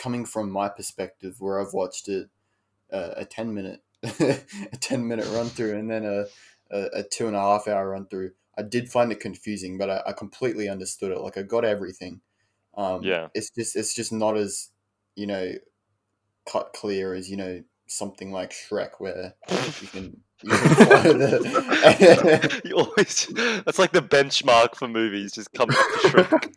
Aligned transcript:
coming 0.00 0.24
from 0.24 0.50
my 0.50 0.68
perspective, 0.68 1.36
where 1.40 1.60
I've 1.60 1.74
watched 1.74 2.08
it 2.08 2.30
uh, 2.92 3.10
a 3.16 3.24
ten 3.26 3.52
minute 3.54 3.82
a 4.02 4.76
ten 4.80 5.06
minute 5.06 5.28
run 5.32 5.46
through 5.46 5.76
and 5.78 5.90
then 5.90 6.04
a, 6.06 6.24
a, 6.74 7.00
a 7.00 7.02
two 7.02 7.26
and 7.26 7.36
a 7.36 7.40
half 7.40 7.68
hour 7.68 7.90
run 7.90 8.06
through. 8.06 8.30
I 8.58 8.62
did 8.62 8.90
find 8.90 9.12
it 9.12 9.20
confusing, 9.20 9.78
but 9.78 9.90
I, 9.90 10.02
I 10.06 10.12
completely 10.12 10.68
understood 10.68 11.12
it. 11.12 11.20
Like 11.20 11.36
I 11.36 11.42
got 11.42 11.64
everything. 11.64 12.22
Um, 12.76 13.02
Yeah. 13.04 13.28
it's 13.34 13.50
just 13.50 13.76
it's 13.76 13.94
just 13.94 14.12
not 14.12 14.36
as 14.38 14.70
you 15.16 15.26
know 15.26 15.52
cut 16.50 16.72
clear 16.72 17.14
as 17.14 17.30
you 17.30 17.36
know 17.36 17.62
something 17.86 18.32
like 18.32 18.52
Shrek, 18.52 18.92
where 18.98 19.34
you 19.50 19.88
can 19.88 20.22
you 20.42 20.50
can 20.50 21.18
the. 21.18 22.62
you 22.64 22.76
always 22.76 23.26
that's 23.64 23.78
like 23.78 23.92
the 23.92 24.02
benchmark 24.02 24.76
for 24.76 24.88
movies. 24.88 25.32
Just 25.32 25.52
come 25.52 25.68
back 25.68 25.92
to 25.92 25.98
Shrek. 26.08 26.54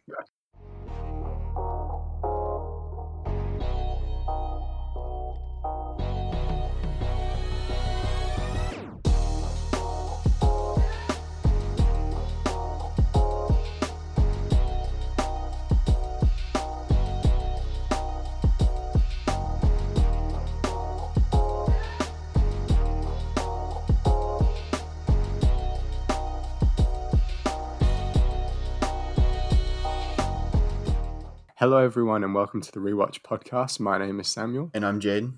Hello, 31.63 31.77
everyone, 31.77 32.25
and 32.25 32.35
welcome 32.35 32.59
to 32.59 32.71
the 32.73 32.81
Rewatch 32.81 33.21
Podcast. 33.21 33.79
My 33.79 33.97
name 33.97 34.19
is 34.19 34.27
Samuel, 34.27 34.69
and 34.73 34.85
I'm 34.85 34.99
Jaden. 34.99 35.35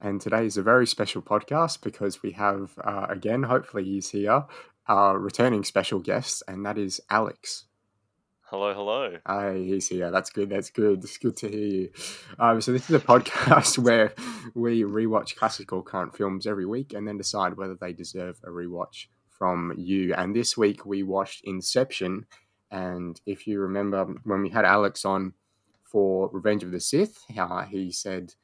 and 0.00 0.18
today 0.18 0.46
is 0.46 0.56
a 0.56 0.62
very 0.62 0.86
special 0.86 1.20
podcast 1.20 1.82
because 1.82 2.22
we 2.22 2.30
have, 2.30 2.72
uh, 2.82 3.08
again, 3.10 3.42
hopefully 3.42 3.84
he's 3.84 4.08
here, 4.08 4.46
our 4.88 5.18
returning 5.18 5.62
special 5.62 5.98
guest, 5.98 6.42
and 6.48 6.64
that 6.64 6.78
is 6.78 6.98
Alex. 7.10 7.66
Hello, 8.44 8.72
hello. 8.72 9.18
Hi, 9.26 9.56
he's 9.56 9.86
here. 9.86 10.10
That's 10.10 10.30
good. 10.30 10.48
That's 10.48 10.70
good. 10.70 11.04
It's 11.04 11.18
good 11.18 11.36
to 11.36 11.50
hear 11.50 11.66
you. 11.66 11.90
Um, 12.38 12.62
so 12.62 12.72
this 12.72 12.88
is 12.88 12.96
a 12.96 13.00
podcast 13.00 13.76
where 13.84 14.14
we 14.54 14.84
rewatch 14.84 15.36
classical 15.36 15.82
current 15.82 16.16
films 16.16 16.46
every 16.46 16.64
week 16.64 16.94
and 16.94 17.06
then 17.06 17.18
decide 17.18 17.58
whether 17.58 17.74
they 17.74 17.92
deserve 17.92 18.40
a 18.44 18.48
rewatch 18.48 19.08
from 19.28 19.74
you. 19.76 20.14
And 20.14 20.34
this 20.34 20.56
week 20.56 20.86
we 20.86 21.02
watched 21.02 21.44
Inception. 21.44 22.24
And 22.74 23.20
if 23.24 23.46
you 23.46 23.60
remember 23.60 24.04
when 24.24 24.42
we 24.42 24.50
had 24.50 24.64
Alex 24.64 25.04
on 25.04 25.32
for 25.84 26.28
Revenge 26.32 26.64
of 26.64 26.72
the 26.72 26.80
Sith, 26.80 27.16
uh, 27.38 27.62
he 27.62 27.92
said 27.92 28.34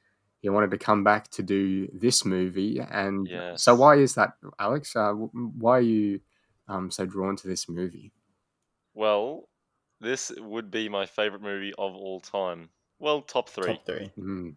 he 0.40 0.48
wanted 0.48 0.70
to 0.70 0.78
come 0.78 1.02
back 1.02 1.28
to 1.32 1.42
do 1.42 1.88
this 1.92 2.24
movie. 2.24 2.78
And 2.78 3.26
Yes. 3.28 3.64
so 3.64 3.74
why 3.74 3.96
is 3.96 4.14
that, 4.14 4.34
Alex? 4.60 4.94
Uh, 4.94 5.14
why 5.14 5.78
are 5.78 5.80
you 5.80 6.20
um, 6.68 6.92
so 6.92 7.04
drawn 7.06 7.34
to 7.36 7.48
this 7.48 7.68
movie? 7.68 8.12
Well, 8.94 9.48
this 10.00 10.30
would 10.38 10.70
be 10.70 10.88
my 10.88 11.06
favorite 11.06 11.42
movie 11.42 11.74
of 11.76 11.96
all 11.96 12.20
time. 12.20 12.70
Well, 13.00 13.22
top 13.22 13.48
three. 13.48 13.64
Top 13.74 13.84
three. 13.84 14.12
Mm. 14.16 14.54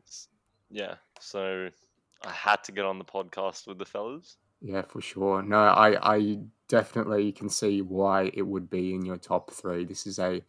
Yeah. 0.70 0.96
So 1.20 1.70
I 2.24 2.32
had 2.32 2.64
to 2.66 2.72
get 2.72 2.86
on 2.86 3.00
the 3.00 3.06
podcast 3.06 3.66
with 3.66 3.80
the 3.80 3.86
fellas. 3.86 4.38
Yeah, 4.64 4.84
for 4.84 5.02
sure. 5.02 5.44
No, 5.44 5.58
I, 5.58 6.16
I 6.16 6.40
definitely 6.70 7.34
can 7.34 7.50
see 7.50 7.82
why 7.82 8.32
it 8.34 8.44
would 8.44 8.70
be 8.70 8.96
in 8.96 9.06
your 9.06 9.18
top 9.18 9.52
three. 9.52 9.84
This 9.84 10.08
is 10.08 10.20
a 10.20 10.42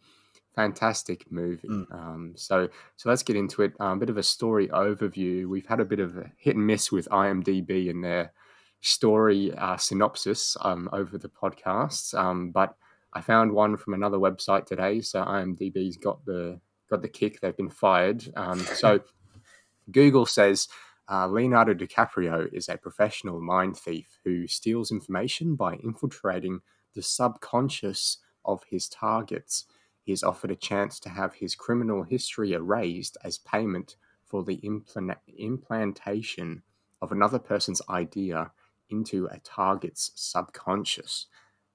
fantastic 0.55 1.29
movie. 1.29 1.67
Mm. 1.67 1.93
Um, 1.93 2.33
so, 2.37 2.69
so 2.95 3.09
let's 3.09 3.23
get 3.23 3.35
into 3.35 3.61
it. 3.61 3.73
Um, 3.79 3.97
a 3.97 3.99
bit 3.99 4.09
of 4.09 4.17
a 4.17 4.23
story 4.23 4.69
overview. 4.69 5.47
We've 5.47 5.67
had 5.67 5.81
a 5.81 5.85
bit 5.85 5.99
of 5.99 6.17
a 6.17 6.31
hit 6.37 6.55
and 6.55 6.65
miss 6.65 6.93
with 6.93 7.09
IMDb 7.09 7.89
in 7.89 7.99
their 7.99 8.31
story 8.79 9.53
uh, 9.53 9.75
synopsis 9.75 10.55
um, 10.61 10.89
over 10.93 11.17
the 11.17 11.29
podcasts, 11.29 12.17
um, 12.17 12.51
but 12.51 12.75
I 13.13 13.21
found 13.21 13.51
one 13.51 13.75
from 13.75 13.93
another 13.93 14.17
website 14.17 14.65
today. 14.65 15.01
So 15.01 15.23
IMDb's 15.23 15.97
got 15.97 16.23
the 16.25 16.59
got 16.89 17.01
the 17.01 17.09
kick. 17.09 17.41
They've 17.41 17.55
been 17.55 17.69
fired. 17.69 18.23
Um, 18.35 18.59
so 18.59 19.01
Google 19.91 20.25
says 20.25 20.67
uh, 21.09 21.27
Leonardo 21.27 21.73
DiCaprio 21.73 22.51
is 22.51 22.67
a 22.67 22.77
professional 22.77 23.39
mind 23.39 23.77
thief 23.77 24.19
who 24.23 24.47
steals 24.47 24.91
information 24.91 25.55
by 25.55 25.75
infiltrating 25.75 26.61
the 26.95 27.01
subconscious 27.01 28.17
of 28.43 28.63
his 28.69 28.87
targets. 28.87 29.65
He 30.03 30.11
is 30.11 30.23
offered 30.23 30.51
a 30.51 30.55
chance 30.55 30.99
to 31.01 31.09
have 31.09 31.33
his 31.35 31.55
criminal 31.55 32.03
history 32.03 32.53
erased 32.53 33.17
as 33.23 33.37
payment 33.37 33.95
for 34.25 34.43
the 34.43 34.59
implant- 34.63 35.19
implantation 35.37 36.63
of 37.01 37.11
another 37.11 37.39
person's 37.39 37.81
idea 37.89 38.51
into 38.89 39.27
a 39.27 39.39
target's 39.39 40.11
subconscious. 40.15 41.27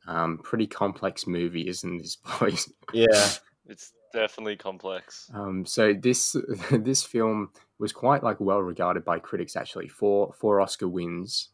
Um, 0.06 0.38
pretty 0.38 0.66
complex 0.66 1.26
movie, 1.26 1.68
isn't 1.68 1.98
this, 1.98 2.16
boys? 2.40 2.72
Yeah. 2.92 3.30
It's 3.66 3.92
definitely 4.12 4.56
complex. 4.56 5.30
Um, 5.32 5.64
so 5.64 5.92
this 5.92 6.34
this 6.72 7.04
film 7.04 7.50
was 7.80 7.92
quite 7.92 8.22
like 8.22 8.38
well 8.40 8.60
regarded 8.60 9.04
by 9.04 9.18
critics 9.18 9.56
actually 9.56 9.88
for 9.88 10.32
four 10.38 10.60
Oscar 10.60 10.86
wins, 10.88 11.48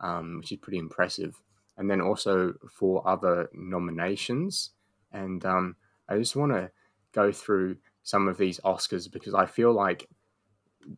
um, 0.00 0.38
which 0.38 0.52
is 0.52 0.58
pretty 0.58 0.78
impressive, 0.78 1.42
and 1.76 1.90
then 1.90 2.00
also 2.00 2.54
for 2.70 3.06
other 3.06 3.50
nominations. 3.52 4.70
And 5.12 5.44
um, 5.44 5.76
I 6.08 6.16
just 6.18 6.36
want 6.36 6.52
to 6.52 6.70
go 7.12 7.32
through 7.32 7.76
some 8.04 8.28
of 8.28 8.38
these 8.38 8.60
Oscars 8.60 9.12
because 9.12 9.34
I 9.34 9.46
feel 9.46 9.72
like 9.72 10.08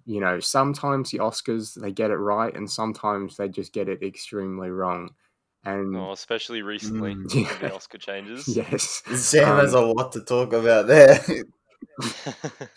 you 0.07 0.21
know 0.21 0.41
sometimes 0.41 1.11
the 1.11 1.19
Oscars 1.19 1.81
they 1.81 1.93
get 1.93 2.11
it 2.11 2.17
right 2.17 2.55
and 2.55 2.71
sometimes 2.71 3.37
they 3.37 3.49
just 3.49 3.73
get 3.73 3.89
it 3.89 4.03
extremely 4.03 4.71
wrong. 4.71 5.11
And 5.65 5.97
Oh, 5.97 6.13
especially 6.13 6.61
recently 6.63 7.15
Mm, 7.15 7.35
yeah. 7.63 7.69
the 7.69 7.75
Oscar 7.75 7.99
changes. 7.99 8.49
yes, 8.49 9.03
Sam 9.07 9.57
has 9.59 9.73
Um, 9.73 9.81
a 9.81 9.81
lot 9.81 10.13
to 10.13 10.21
talk 10.21 10.53
about 10.53 10.87
there. 10.89 11.21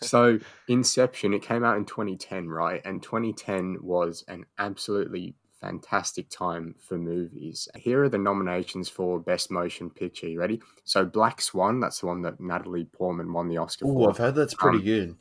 So 0.01 0.39
Inception, 0.67 1.33
it 1.33 1.41
came 1.41 1.63
out 1.63 1.77
in 1.77 1.85
2010, 1.85 2.47
right? 2.47 2.81
And 2.85 3.01
2010 3.01 3.77
was 3.81 4.23
an 4.27 4.45
absolutely 4.57 5.35
fantastic 5.61 6.29
time 6.29 6.75
for 6.79 6.97
movies. 6.97 7.67
Here 7.75 8.03
are 8.03 8.09
the 8.09 8.17
nominations 8.17 8.89
for 8.89 9.19
Best 9.19 9.49
Motion 9.49 9.89
Picture. 9.89 10.27
You 10.27 10.39
ready? 10.39 10.61
So 10.83 11.05
Black 11.05 11.41
Swan, 11.41 11.79
that's 11.79 12.01
the 12.01 12.07
one 12.07 12.21
that 12.21 12.39
Natalie 12.39 12.85
Portman 12.85 13.33
won 13.33 13.47
the 13.47 13.57
Oscar 13.57 13.85
Ooh, 13.87 13.93
for. 13.93 14.09
I've 14.09 14.17
heard 14.17 14.35
that's 14.35 14.53
pretty 14.53 14.79
Um, 14.79 14.83
good. 14.85 15.15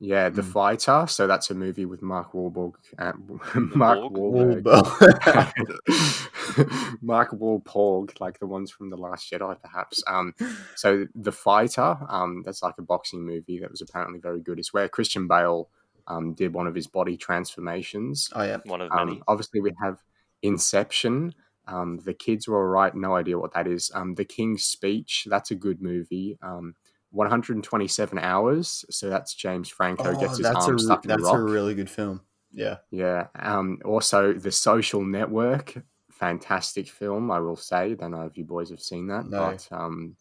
Yeah, 0.00 0.28
The 0.28 0.42
Mm. 0.42 0.52
Fighter. 0.52 1.06
So 1.08 1.26
that's 1.26 1.50
a 1.50 1.54
movie 1.54 1.84
with 1.84 2.02
Mark 2.02 2.32
Wahlberg. 2.32 2.74
Uh, 2.98 3.12
Mark 3.74 3.98
Wahlberg? 3.98 4.62
Wahlberg. 4.62 5.52
Wahlberg. 5.88 6.98
Mark 7.02 7.30
Wahlberg, 7.32 8.20
like 8.20 8.38
the 8.38 8.46
ones 8.46 8.70
from 8.70 8.90
The 8.90 8.96
Last 8.96 9.30
Jedi, 9.30 9.60
perhaps. 9.60 10.02
Um, 10.06 10.34
so 10.76 11.06
The 11.14 11.32
Fighter, 11.32 11.96
um, 12.08 12.42
that's 12.44 12.62
like 12.62 12.74
a 12.78 12.82
boxing 12.82 13.24
movie 13.26 13.58
that 13.60 13.70
was 13.70 13.80
apparently 13.80 14.18
very 14.20 14.40
good. 14.40 14.58
It's 14.58 14.72
where 14.72 14.88
Christian 14.88 15.26
Bale 15.26 15.68
um, 16.06 16.32
did 16.34 16.54
one 16.54 16.66
of 16.66 16.74
his 16.74 16.86
body 16.86 17.16
transformations. 17.16 18.30
oh 18.34 18.42
yeah. 18.42 18.58
One 18.64 18.80
of 18.80 18.90
many. 18.94 19.12
Um, 19.12 19.22
obviously, 19.28 19.60
we 19.60 19.72
have 19.82 19.98
Inception. 20.42 21.34
Um, 21.66 21.98
the 21.98 22.14
kids 22.14 22.48
were 22.48 22.56
all 22.58 22.68
right. 22.68 22.94
No 22.94 23.14
idea 23.16 23.38
what 23.38 23.52
that 23.54 23.66
is. 23.66 23.90
Um, 23.94 24.14
the 24.14 24.24
King's 24.24 24.62
Speech. 24.62 25.26
That's 25.28 25.50
a 25.50 25.54
good 25.54 25.82
movie. 25.82 26.38
Um, 26.40 26.74
127 27.10 28.18
hours. 28.18 28.84
So 28.90 29.08
that's 29.08 29.34
James 29.34 29.68
Franco 29.68 30.14
Oh, 30.14 30.20
gets 30.20 30.36
his 30.38 30.46
that's 30.46 30.68
a 30.68 30.78
stuck 30.78 31.04
in 31.04 31.10
a 31.10 31.16
that's 31.16 31.28
a 31.28 31.38
really 31.38 31.74
good 31.74 31.90
film. 31.90 32.20
Yeah. 32.52 32.76
Yeah. 32.90 33.28
Um, 33.38 33.78
also, 33.84 34.32
The 34.32 34.50
Social 34.52 35.02
Network, 35.04 35.74
fantastic 36.10 36.88
film, 36.88 37.30
I 37.30 37.40
will 37.40 37.56
say. 37.56 37.92
I 37.92 37.94
Don't 37.94 38.12
know 38.12 38.22
if 38.22 38.36
you 38.36 38.44
boys 38.44 38.70
have 38.70 38.80
seen 38.80 39.06
that, 39.08 39.26
No. 39.26 39.50
but 39.50 39.68
um, 39.70 40.16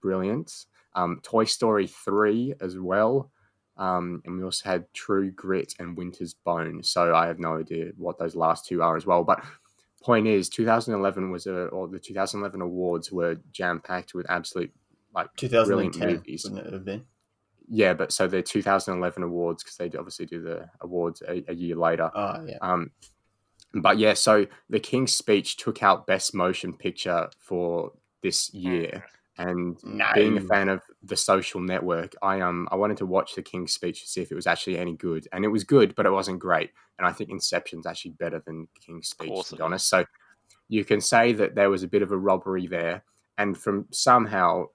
brilliant. 0.00 0.66
Um, 0.94 1.20
Toy 1.22 1.44
Story 1.44 1.86
3 1.86 2.54
as 2.60 2.78
well. 2.78 3.30
Um, 3.78 4.22
and 4.26 4.36
we 4.36 4.44
also 4.44 4.68
had 4.68 4.84
True 4.92 5.30
Grit 5.30 5.74
and 5.78 5.96
Winter's 5.96 6.34
Bone. 6.34 6.82
So 6.82 7.14
I 7.14 7.26
have 7.26 7.38
no 7.38 7.58
idea 7.58 7.92
what 7.96 8.18
those 8.18 8.36
last 8.36 8.66
two 8.66 8.82
are 8.82 8.96
as 8.96 9.06
well. 9.06 9.24
But 9.24 9.42
point 10.02 10.26
is, 10.26 10.48
2011 10.50 11.30
was 11.30 11.46
a, 11.46 11.66
or 11.66 11.88
the 11.88 11.98
2011 11.98 12.60
awards 12.60 13.10
were 13.10 13.36
jam 13.50 13.80
packed 13.80 14.14
with 14.14 14.26
absolute 14.30 14.70
like 15.14 15.28
brilliant 15.36 15.94
2010 15.94 16.08
movies. 16.08 16.44
wouldn't 16.44 16.66
it 16.66 16.72
have 16.72 16.84
been? 16.84 17.04
Yeah, 17.68 17.94
but 17.94 18.12
so 18.12 18.26
the 18.26 18.42
2011 18.42 19.22
awards 19.22 19.62
because 19.62 19.76
they 19.76 19.86
obviously 19.96 20.26
do 20.26 20.42
the 20.42 20.68
awards 20.80 21.22
a, 21.26 21.44
a 21.48 21.54
year 21.54 21.76
later. 21.76 22.10
Oh 22.14 22.44
yeah. 22.46 22.58
Um, 22.60 22.90
but 23.74 23.98
yeah, 23.98 24.14
so 24.14 24.46
the 24.68 24.80
King's 24.80 25.14
Speech 25.14 25.56
took 25.56 25.82
out 25.82 26.06
Best 26.06 26.34
Motion 26.34 26.74
Picture 26.74 27.30
for 27.38 27.92
this 28.22 28.52
year, 28.52 29.04
and 29.38 29.78
being 30.14 30.36
a 30.36 30.40
fan 30.42 30.68
of 30.68 30.82
the 31.02 31.16
Social 31.16 31.60
Network, 31.60 32.14
I 32.22 32.40
um 32.40 32.68
I 32.70 32.76
wanted 32.76 32.98
to 32.98 33.06
watch 33.06 33.34
the 33.34 33.42
King's 33.42 33.72
Speech 33.72 34.02
to 34.02 34.08
see 34.08 34.20
if 34.20 34.30
it 34.30 34.34
was 34.34 34.46
actually 34.46 34.78
any 34.78 34.94
good, 34.94 35.26
and 35.32 35.44
it 35.44 35.48
was 35.48 35.64
good, 35.64 35.94
but 35.94 36.06
it 36.06 36.10
wasn't 36.10 36.38
great. 36.38 36.70
And 36.98 37.06
I 37.06 37.12
think 37.12 37.30
Inception's 37.30 37.86
actually 37.86 38.12
better 38.12 38.42
than 38.44 38.68
King's 38.84 39.08
Speech, 39.08 39.30
course 39.30 39.48
to 39.48 39.56
be 39.56 39.62
honest. 39.62 39.88
So 39.88 40.04
you 40.68 40.84
can 40.84 41.00
say 41.00 41.32
that 41.32 41.54
there 41.54 41.70
was 41.70 41.82
a 41.82 41.88
bit 41.88 42.02
of 42.02 42.12
a 42.12 42.16
robbery 42.16 42.66
there. 42.66 43.04
And 43.42 43.58
from 43.58 43.86
somehow, 43.90 44.66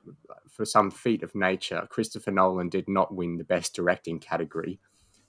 for 0.50 0.66
some 0.66 0.92
feat 0.92 1.24
of 1.24 1.34
nature, 1.34 1.88
Christopher 1.90 2.32
Nolan 2.32 2.70
did 2.70 2.88
not 2.90 3.14
win 3.16 3.38
the 3.38 3.44
Best 3.44 3.74
Directing 3.74 4.20
category. 4.20 4.80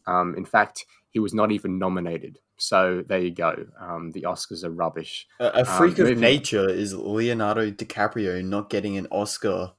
Um, 0.07 0.35
in 0.37 0.45
fact, 0.45 0.85
he 1.11 1.19
was 1.21 1.33
not 1.35 1.53
even 1.53 1.79
nominated. 1.79 2.39
So 2.57 3.05
there 3.09 3.21
you 3.21 3.31
go. 3.31 3.67
Um, 3.81 4.11
the 4.13 4.23
Oscars 4.23 4.65
are 4.65 4.71
rubbish. 4.71 5.27
A, 5.39 5.47
a 5.61 5.65
freak 5.65 5.95
Um, 5.99 6.07
of 6.07 6.09
moving- 6.09 6.21
nature 6.21 6.69
is 6.69 6.93
Leonardo 6.95 7.71
DiCaprio 7.71 8.45
not 8.45 8.69
getting 8.71 8.97
an 8.97 9.07
Oscar 9.13 9.73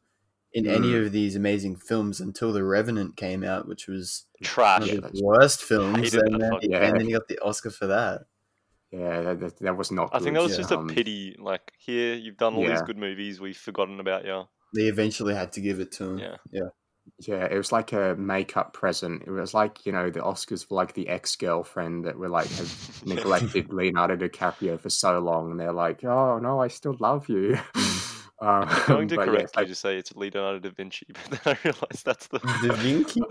in 0.54 0.66
any 0.66 0.94
Mm. 0.94 1.06
of 1.06 1.12
these 1.12 1.36
amazing 1.36 1.76
films 1.76 2.20
until 2.22 2.54
The 2.54 2.64
Revenant 2.64 3.16
came 3.18 3.44
out, 3.44 3.68
which 3.68 3.88
was 3.88 4.26
Trash. 4.42 4.82
one 4.82 4.90
of 4.90 4.96
that's- 5.04 5.20
the 5.20 5.26
worst 5.26 5.62
films, 5.64 5.98
Hated 5.98 6.22
and 6.22 6.42
then, 6.42 6.52
fucking- 6.52 6.74
and 6.74 6.96
then 7.00 7.06
he 7.06 7.12
got 7.12 7.28
the 7.28 7.38
Oscar 7.44 7.70
for 7.70 7.88
that. 7.88 8.22
Yeah, 8.92 9.22
that, 9.22 9.40
that, 9.40 9.60
that 9.60 9.78
was 9.78 9.92
not. 9.92 10.10
I 10.14 10.20
think 10.20 10.36
that 10.36 10.44
was 10.44 10.58
just 10.58 10.72
a 10.72 10.80
Um, 10.80 10.88
pity. 10.88 11.36
Like, 11.40 11.72
here, 11.78 12.16
you've 12.16 12.38
done 12.38 12.56
all 12.56 12.66
these 12.66 12.82
good 12.82 12.98
movies, 12.98 13.40
we've 13.40 13.56
forgotten 13.58 14.00
about 14.00 14.26
you. 14.26 14.44
They 14.76 14.84
eventually 14.84 15.34
had 15.36 15.52
to 15.54 15.62
give 15.62 15.80
it 15.80 15.92
to 15.94 16.12
him. 16.12 16.18
Yeah. 16.20 16.36
yeah. 16.52 16.70
Yeah, 17.22 17.46
it 17.50 17.58
was 17.58 17.72
like 17.72 17.92
a 17.92 18.16
makeup 18.18 18.74
present. 18.74 19.24
It 19.26 19.32
was 19.32 19.52
like 19.56 19.84
you 19.84 19.92
know 19.92 20.12
the 20.12 20.20
Oscars 20.20 20.64
for 20.68 20.76
like 20.76 20.94
the 20.94 21.08
ex 21.10 21.36
girlfriend 21.36 22.06
that 22.06 22.16
were 22.20 22.30
like 22.30 22.48
have 22.52 23.02
neglected 23.06 23.74
Leonardo 23.74 24.16
DiCaprio 24.16 24.80
for 24.80 24.92
so 24.92 25.18
long, 25.18 25.50
and 25.50 25.60
they're 25.60 25.74
like, 25.74 26.04
"Oh 26.04 26.38
no, 26.38 26.62
I 26.62 26.68
still 26.68 26.96
love 27.00 27.28
you." 27.28 27.58
um, 27.76 28.68
I'm 28.70 28.86
going 28.86 29.08
to 29.08 29.16
but 29.16 29.22
yeah, 29.26 29.32
correct 29.32 29.44
it's 29.46 29.56
you 29.56 29.62
like- 29.62 29.68
to 29.70 29.76
say 29.76 29.98
it's 29.98 30.16
Leonardo 30.16 30.60
da 30.60 30.70
Vinci, 30.70 31.08
but 31.30 31.44
then 31.44 31.56
I 31.56 31.58
realised 31.68 32.06
that's 32.06 32.28
the. 32.28 32.38
Da 32.38 32.74
Vinci? 32.76 33.22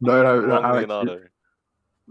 no, 0.00 0.22
no, 0.22 0.22
no, 0.22 0.46
wrong 0.46 0.64
Alex, 0.64 0.80
you- 0.80 0.86
Leonardo. 0.86 1.20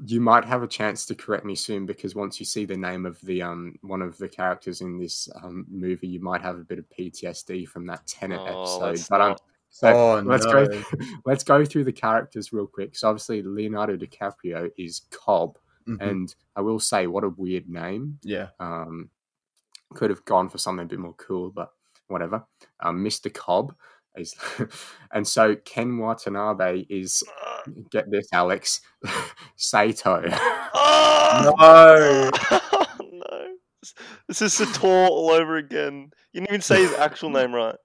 You 0.05 0.19
might 0.19 0.43
have 0.45 0.63
a 0.63 0.67
chance 0.67 1.05
to 1.05 1.15
correct 1.15 1.45
me 1.45 1.55
soon 1.55 1.85
because 1.85 2.15
once 2.15 2.39
you 2.39 2.45
see 2.45 2.65
the 2.65 2.75
name 2.77 3.05
of 3.05 3.19
the 3.21 3.41
um 3.43 3.77
one 3.81 4.01
of 4.01 4.17
the 4.17 4.27
characters 4.27 4.81
in 4.81 4.97
this 4.99 5.29
um 5.43 5.65
movie, 5.69 6.07
you 6.07 6.19
might 6.19 6.41
have 6.41 6.57
a 6.59 6.63
bit 6.63 6.79
of 6.79 6.85
PTSD 6.97 7.67
from 7.67 7.85
that 7.87 8.05
Tenet 8.07 8.41
Oh, 8.43 8.61
episode. 8.89 9.05
But 9.09 9.21
um, 9.21 9.29
not. 9.29 9.41
so 9.69 9.93
Oh, 9.95 10.21
let's 10.25 10.45
no. 10.45 10.65
go. 10.65 10.83
let's 11.25 11.43
go 11.43 11.63
through 11.63 11.83
the 11.83 11.91
characters 11.93 12.51
real 12.51 12.67
quick. 12.67 12.95
So 12.95 13.07
obviously 13.09 13.43
Leonardo 13.43 13.95
DiCaprio 13.95 14.71
is 14.77 15.01
Cobb, 15.11 15.57
Mhm. 15.87 16.01
and 16.01 16.35
I 16.55 16.61
will 16.61 16.79
say 16.79 17.07
what 17.07 17.23
a 17.23 17.29
weird 17.29 17.69
name. 17.69 18.17
yeah. 18.23 18.49
Um, 18.59 19.09
could 19.93 20.09
have 20.09 20.25
gone 20.25 20.49
for 20.49 20.57
something 20.57 20.85
a 20.85 20.89
bit 20.89 20.97
more 20.97 21.13
cool, 21.17 21.51
but 21.51 21.71
whatever. 22.07 22.43
Um, 22.79 23.03
Mr. 23.05 23.31
Cobb 23.31 23.69
is, 23.69 23.75
and 25.11 25.27
so 25.27 25.55
Ken 25.55 25.97
Watanabe 25.97 26.85
is 26.89 27.23
get 27.89 28.09
this, 28.11 28.27
Alex, 28.33 28.81
Sato. 29.55 30.23
Oh! 30.75 32.29
No. 32.51 32.59
no. 33.11 33.47
This- 33.81 33.93
This 34.27 34.41
is 34.43 34.53
Sator 34.53 34.85
all 34.87 35.31
over 35.31 35.55
again. 35.57 36.11
You 36.31 36.41
didn't 36.41 36.49
even 36.51 36.61
say 36.61 36.83
his 36.83 36.93
actual 36.93 37.31
name 37.31 37.53
right. 37.55 37.75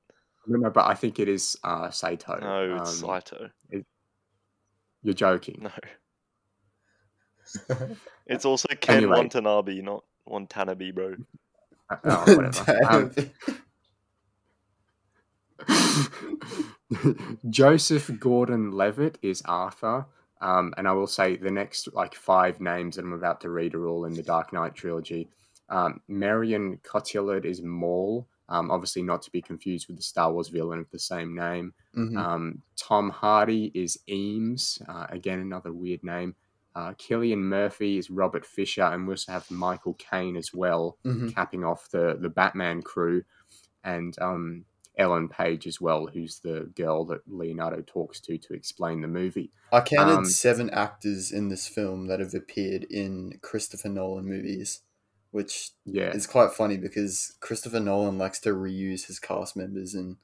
No, 0.47 0.59
no, 0.59 0.71
but 0.71 0.87
I 0.87 0.95
think 0.95 1.19
it 1.19 1.29
is 1.29 1.57
uh, 1.65 1.91
Sato. 1.91 2.39
No, 2.41 2.77
it's 2.77 3.03
Um, 3.03 3.09
Saito. 3.09 3.51
You're 5.03 5.15
joking. 5.15 5.61
No. 5.63 5.71
It's 8.27 8.45
also 8.45 8.69
Ken 8.81 8.99
Anyway. 8.99 9.17
Watanabe, 9.23 9.81
not 9.81 10.05
Watanabe, 10.27 10.91
bro. 10.91 11.15
Uh, 11.91 11.97
oh, 12.05 12.37
whatever. 12.37 12.85
Um, 12.91 13.11
Joseph 17.51 18.11
Gordon 18.19 18.73
Levitt 18.73 19.19
is 19.23 19.43
Arthur. 19.45 20.07
Um, 20.41 20.73
and 20.77 20.87
I 20.87 20.93
will 20.93 21.09
say 21.09 21.37
the 21.37 21.51
next 21.51 21.93
like 21.95 22.15
five 22.15 22.61
names 22.61 22.97
that 22.97 23.05
I'm 23.05 23.13
about 23.13 23.41
to 23.41 23.51
read 23.51 23.75
are 23.75 23.89
all 23.89 24.05
in 24.05 24.15
the 24.15 24.23
Dark 24.23 24.53
Knight 24.53 24.75
trilogy. 24.75 25.29
Um, 25.69 26.01
Marion 26.09 26.79
Cotillard 26.85 27.45
is 27.45 27.61
Maul, 27.61 28.27
um, 28.49 28.71
obviously 28.71 29.03
not 29.03 29.21
to 29.23 29.33
be 29.33 29.43
confused 29.43 29.89
with 29.89 29.97
the 29.97 30.03
Star 30.03 30.33
Wars 30.33 30.49
villain 30.49 30.79
of 30.79 30.91
the 30.91 30.99
same 30.99 31.35
name. 31.35 31.75
Mhm. 31.95 32.17
Um, 32.17 32.63
Tom 32.77 33.11
Hardy 33.11 33.71
is 33.75 33.99
Eames, 34.09 34.81
uh, 34.89 35.07
again 35.11 35.41
another 35.41 35.73
weird 35.73 36.03
name. 36.05 36.37
Uh, 36.75 36.95
Cillian 36.95 37.39
Murphy 37.41 37.99
is 37.99 38.09
Robert 38.09 38.47
Fisher, 38.47 38.85
and 38.85 39.07
we 39.07 39.13
also 39.15 39.33
have 39.33 39.51
Michael 39.51 39.95
Caine 39.95 40.37
as 40.37 40.55
well 40.55 40.97
Mhm. 41.05 41.35
capping 41.35 41.65
off 41.65 41.91
the 41.91 42.17
the 42.19 42.29
Batman 42.31 42.81
crew, 42.83 43.25
and 43.83 44.17
um, 44.21 44.65
Ellen 44.99 45.29
Page 45.29 45.67
as 45.67 45.81
well, 45.81 46.07
who's 46.09 46.41
the 46.41 46.71
girl 46.75 47.05
that 47.07 47.21
Leonardo 47.27 47.83
talks 47.87 48.21
to 48.23 48.37
to 48.37 48.53
explain 48.55 49.01
the 49.01 49.09
movie. 49.09 49.53
I 49.73 49.81
counted 49.81 50.17
Um, 50.19 50.25
seven 50.25 50.69
actors 50.71 51.31
in 51.33 51.49
this 51.49 51.69
film 51.69 52.07
that 52.09 52.21
have 52.21 52.35
appeared 52.35 52.85
in 52.85 53.39
Christopher 53.41 53.89
Nolan 53.89 54.25
movies, 54.27 54.83
which 55.31 55.71
Yeah, 55.85 56.11
is 56.13 56.27
quite 56.27 56.53
funny 56.53 56.77
because 56.77 57.37
Christopher 57.41 57.81
Nolan 57.81 58.19
likes 58.19 58.41
to 58.41 58.51
reuse 58.51 59.07
his 59.07 59.21
cast 59.21 59.57
members 59.57 59.95
in 59.95 60.17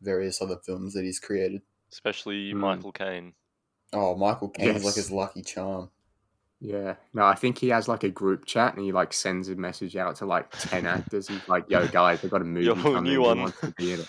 various 0.00 0.40
other 0.40 0.56
films 0.64 0.94
that 0.94 1.04
he's 1.04 1.18
created. 1.20 1.62
Especially 1.90 2.52
Mm. 2.52 2.58
Michael 2.58 2.92
Caine. 2.92 3.34
Oh, 3.92 4.14
Michael 4.16 4.48
Caine 4.50 4.76
is 4.76 4.84
like 4.84 4.94
his 4.94 5.10
lucky 5.10 5.42
charm. 5.42 5.90
Yeah. 6.64 6.94
No, 7.12 7.24
I 7.24 7.34
think 7.34 7.58
he 7.58 7.70
has 7.70 7.88
like 7.88 8.04
a 8.04 8.08
group 8.08 8.46
chat, 8.46 8.74
and 8.76 8.84
he 8.84 8.92
like 8.92 9.12
sends 9.12 9.48
a 9.48 9.56
message 9.56 9.96
out 9.96 10.14
to 10.16 10.26
like 10.26 10.48
ten 10.52 10.86
actors. 10.96 11.26
He's 11.28 11.46
like, 11.48 11.64
"Yo, 11.68 11.86
guys, 11.88 12.22
I've 12.24 12.30
got 12.30 12.40
a 12.40 12.44
movie 12.44 12.66
Yo, 12.66 12.74
coming. 12.76 13.02
new 13.02 13.20
one." 13.22 13.40
wants 13.40 13.60
to 13.60 13.72
be 13.72 13.92
in 13.94 14.00
it? 14.00 14.08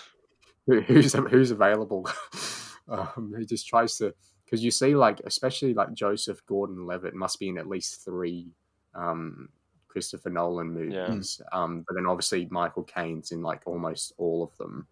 Who- 0.66 0.80
Who's 0.82 1.12
who's 1.12 1.50
available?" 1.50 2.08
um, 2.88 3.34
he 3.38 3.44
just 3.44 3.66
tries 3.66 3.96
to 3.96 4.14
because 4.44 4.62
you 4.62 4.70
see 4.70 4.94
like 4.94 5.20
especially 5.24 5.74
like 5.74 5.92
Joseph 5.94 6.40
Gordon-Levitt 6.46 7.14
must 7.14 7.40
be 7.40 7.48
in 7.48 7.58
at 7.58 7.66
least 7.68 8.04
three 8.04 8.52
um, 8.94 9.48
Christopher 9.88 10.30
Nolan 10.30 10.68
Yeah. 10.92 11.08
movies. 11.08 11.40
Um, 11.52 11.84
but 11.88 11.94
then 11.96 12.06
obviously 12.06 12.46
Michael 12.50 12.84
Caine's 12.84 13.32
in 13.32 13.42
like 13.42 13.62
almost 13.66 14.12
all 14.16 14.44
of 14.44 14.56
them. 14.58 14.86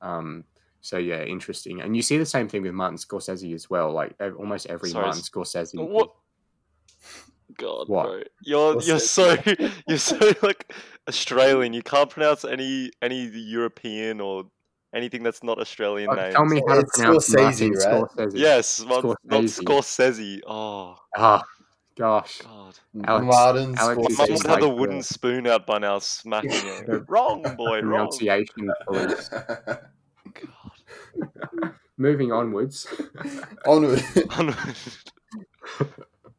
Um, 0.00 0.44
so 0.80 0.98
yeah, 0.98 1.22
interesting. 1.22 1.80
And 1.80 1.96
you 1.96 2.02
see 2.02 2.18
the 2.18 2.26
same 2.26 2.48
thing 2.48 2.62
with 2.62 2.72
Martin 2.74 2.98
Scorsese 2.98 3.54
as 3.54 3.68
well. 3.70 3.92
Like 3.92 4.14
almost 4.38 4.66
every 4.66 4.90
Sorry, 4.90 5.04
Martin 5.06 5.22
Scorsese. 5.22 5.74
What? 5.88 6.12
God, 7.58 7.88
What? 7.88 8.04
bro, 8.06 8.22
you're 8.44 8.74
What's 8.74 8.86
you're 8.88 8.98
that? 8.98 9.02
so 9.02 9.36
you're 9.88 9.98
so 9.98 10.32
like 10.42 10.72
Australian. 11.08 11.72
You 11.74 11.82
can't 11.82 12.08
pronounce 12.08 12.44
any 12.44 12.90
any 13.02 13.24
European 13.26 14.20
or 14.20 14.44
anything 14.94 15.22
that's 15.22 15.42
not 15.42 15.58
Australian 15.58 16.10
Uh, 16.10 16.14
names. 16.14 16.34
tell 16.34 16.44
me 16.46 16.62
how 16.66 16.74
to 16.76 16.80
It's 16.80 16.96
pronounce 16.98 17.28
Scorsese, 17.28 17.42
Martin 17.42 17.72
right? 17.72 18.04
Scorsese. 18.04 18.38
Yes, 18.38 18.80
not, 18.84 19.04
not 19.04 19.18
Scorsese. 19.44 19.64
Scorsese. 19.64 20.40
Oh 20.46 20.96
Ah, 21.16 21.42
gosh. 21.96 22.40
God, 22.42 22.78
Alex- 23.04 23.26
Martin 23.26 23.74
Alex 23.78 23.98
my 23.98 24.04
is 24.10 24.18
mum 24.18 24.26
just 24.28 24.42
would 24.44 24.50
have 24.50 24.60
the 24.60 24.68
wooden 24.70 24.98
the- 24.98 25.04
spoon 25.04 25.46
out 25.46 25.66
by 25.66 25.78
now, 25.78 25.98
smacking 25.98 26.50
The 26.86 26.96
it. 26.96 27.04
wrong, 27.08 27.42
boy, 27.56 27.80
wrong. 27.82 28.08
Pronunciation 28.08 28.70
police. 28.86 29.28
God. 29.32 29.78
Moving 31.98 32.32
onwards. 32.32 32.86
Onward. 33.66 34.02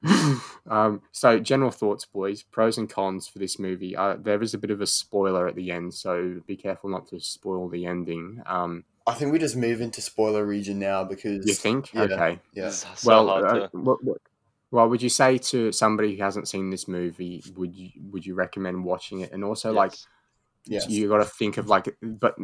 um, 0.70 1.02
so, 1.12 1.40
general 1.40 1.72
thoughts, 1.72 2.06
boys. 2.06 2.44
Pros 2.44 2.78
and 2.78 2.90
cons 2.90 3.28
for 3.28 3.40
this 3.40 3.58
movie. 3.58 3.96
Uh, 3.96 4.16
there 4.20 4.42
is 4.42 4.54
a 4.54 4.58
bit 4.58 4.72
of 4.72 4.82
a 4.82 4.88
spoiler 4.88 5.48
at 5.48 5.56
the 5.56 5.72
end, 5.72 5.94
so 5.94 6.42
be 6.46 6.56
careful 6.56 6.90
not 6.90 7.08
to 7.08 7.20
spoil 7.20 7.70
the 7.70 7.86
ending. 7.86 8.42
Um, 8.46 8.84
I 9.06 9.14
think 9.14 9.32
we 9.32 9.40
just 9.40 9.56
move 9.56 9.82
into 9.82 10.02
spoiler 10.02 10.46
region 10.46 10.80
now 10.80 11.04
because 11.04 11.46
you 11.46 11.54
think? 11.54 11.94
yeah, 11.94 12.04
Okay. 12.04 12.40
Yeah. 12.54 12.70
So 12.70 12.88
well, 13.06 13.28
hard 13.28 13.46
uh, 13.46 13.68
to. 13.68 13.78
what, 13.78 14.04
what, 14.04 14.18
well, 14.72 14.90
would 14.90 15.02
you 15.02 15.10
say 15.10 15.38
to 15.38 15.72
somebody 15.72 16.16
who 16.16 16.24
hasn't 16.24 16.48
seen 16.48 16.70
this 16.70 16.88
movie, 16.88 17.44
would 17.56 17.76
you 17.76 17.90
would 18.12 18.26
you 18.26 18.34
recommend 18.34 18.84
watching 18.84 19.20
it? 19.20 19.32
And 19.32 19.44
also, 19.44 19.72
like, 19.72 19.94
Yes. 20.66 20.86
Yes. 20.88 20.90
you 20.90 21.10
got 21.10 21.18
to 21.18 21.26
think 21.26 21.58
of 21.58 21.68
like, 21.68 21.96
but 22.02 22.38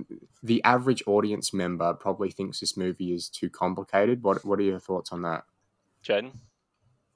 the 0.44 0.62
average 0.64 1.02
audience 1.08 1.54
member 1.54 1.94
probably 1.94 2.32
thinks 2.32 2.60
this 2.60 2.76
movie 2.76 3.14
is 3.14 3.30
too 3.30 3.50
complicated. 3.50 4.24
What 4.24 4.44
What 4.44 4.60
are 4.60 4.64
your 4.64 4.80
thoughts 4.80 5.12
on 5.12 5.22
that? 5.22 5.46
Jen, 6.02 6.32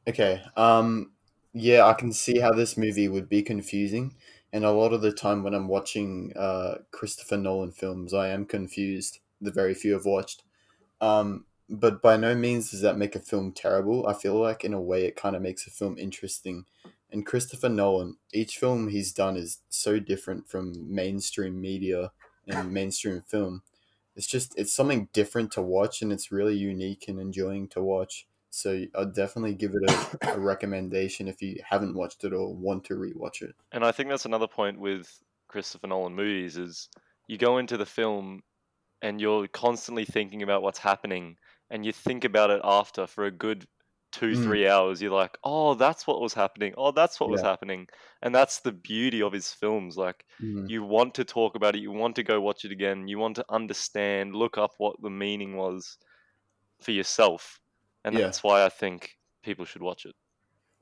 Okay. 0.07 0.41
Um 0.55 1.11
yeah, 1.55 1.85
I 1.85 1.93
can 1.93 2.11
see 2.11 2.39
how 2.39 2.51
this 2.51 2.77
movie 2.77 3.07
would 3.07 3.29
be 3.29 3.43
confusing. 3.43 4.15
And 4.51 4.63
a 4.65 4.71
lot 4.71 4.93
of 4.93 5.01
the 5.01 5.11
time 5.11 5.43
when 5.43 5.53
I'm 5.53 5.67
watching 5.67 6.33
uh 6.35 6.79
Christopher 6.91 7.37
Nolan 7.37 7.71
films, 7.71 8.13
I 8.13 8.29
am 8.29 8.45
confused. 8.45 9.19
The 9.41 9.51
very 9.51 9.73
few 9.73 9.95
I've 9.95 10.05
watched. 10.05 10.43
Um 11.01 11.45
but 11.69 12.01
by 12.01 12.17
no 12.17 12.35
means 12.35 12.71
does 12.71 12.81
that 12.81 12.97
make 12.97 13.15
a 13.15 13.19
film 13.19 13.51
terrible. 13.53 14.07
I 14.07 14.13
feel 14.13 14.35
like 14.35 14.63
in 14.65 14.73
a 14.73 14.81
way 14.81 15.05
it 15.05 15.15
kind 15.15 15.35
of 15.35 15.41
makes 15.41 15.67
a 15.67 15.71
film 15.71 15.97
interesting. 15.97 16.65
And 17.11 17.25
Christopher 17.25 17.69
Nolan, 17.69 18.17
each 18.33 18.57
film 18.57 18.89
he's 18.89 19.13
done 19.13 19.37
is 19.37 19.59
so 19.69 19.99
different 19.99 20.49
from 20.49 20.73
mainstream 20.93 21.61
media 21.61 22.11
and 22.47 22.71
mainstream 22.73 23.21
film. 23.27 23.63
It's 24.15 24.27
just 24.27 24.53
it's 24.57 24.73
something 24.73 25.09
different 25.13 25.51
to 25.53 25.61
watch 25.61 26.01
and 26.01 26.11
it's 26.13 26.31
really 26.31 26.55
unique 26.57 27.07
and 27.07 27.19
enjoying 27.19 27.67
to 27.69 27.83
watch. 27.83 28.27
So 28.55 28.85
I'd 28.95 29.13
definitely 29.13 29.55
give 29.55 29.71
it 29.73 29.89
a, 29.89 30.33
a 30.35 30.39
recommendation 30.39 31.27
if 31.27 31.41
you 31.41 31.57
haven't 31.67 31.95
watched 31.95 32.23
it 32.23 32.33
or 32.33 32.53
want 32.53 32.85
to 32.85 32.93
rewatch 32.93 33.41
it. 33.41 33.55
and 33.71 33.83
I 33.83 33.91
think 33.91 34.09
that's 34.09 34.25
another 34.25 34.47
point 34.47 34.79
with 34.79 35.11
Christopher 35.47 35.87
Nolan 35.87 36.13
movies 36.13 36.55
is 36.55 36.87
you 37.27 37.37
go 37.39 37.57
into 37.57 37.77
the 37.77 37.85
film 37.85 38.43
and 39.01 39.19
you're 39.19 39.47
constantly 39.47 40.05
thinking 40.05 40.43
about 40.43 40.61
what's 40.61 40.77
happening 40.79 41.37
and 41.71 41.83
you 41.83 41.91
think 41.91 42.25
about 42.25 42.51
it 42.51 42.61
after 42.63 43.07
for 43.07 43.25
a 43.25 43.31
good 43.31 43.65
two, 44.11 44.33
Mm. 44.33 44.43
three 44.43 44.67
hours, 44.67 45.01
you're 45.01 45.11
like, 45.11 45.35
oh, 45.43 45.73
that's 45.73 46.05
what 46.05 46.21
was 46.21 46.35
happening. 46.35 46.75
Oh, 46.77 46.91
that's 46.91 47.19
what 47.19 47.31
was 47.31 47.41
happening. 47.41 47.87
And 48.21 48.35
that's 48.35 48.59
the 48.59 48.71
beauty 48.71 49.23
of 49.23 49.33
his 49.33 49.51
films. 49.51 49.97
Like, 49.97 50.23
Mm. 50.39 50.69
you 50.69 50.83
want 50.83 51.15
to 51.15 51.23
talk 51.25 51.55
about 51.55 51.75
it, 51.75 51.81
you 51.81 51.91
want 51.91 52.15
to 52.17 52.23
go 52.23 52.39
watch 52.39 52.65
it 52.65 52.71
again, 52.71 53.07
you 53.07 53.17
want 53.17 53.35
to 53.37 53.45
understand, 53.49 54.35
look 54.35 54.59
up 54.59 54.73
what 54.77 55.01
the 55.01 55.09
meaning 55.09 55.57
was 55.57 55.97
for 56.81 56.91
yourself. 56.91 57.59
And 58.03 58.15
Yeah. 58.15 58.21
that's 58.21 58.43
why 58.43 58.65
I 58.65 58.69
think 58.69 59.17
people 59.43 59.65
should 59.65 59.81
watch 59.81 60.05
it. 60.05 60.15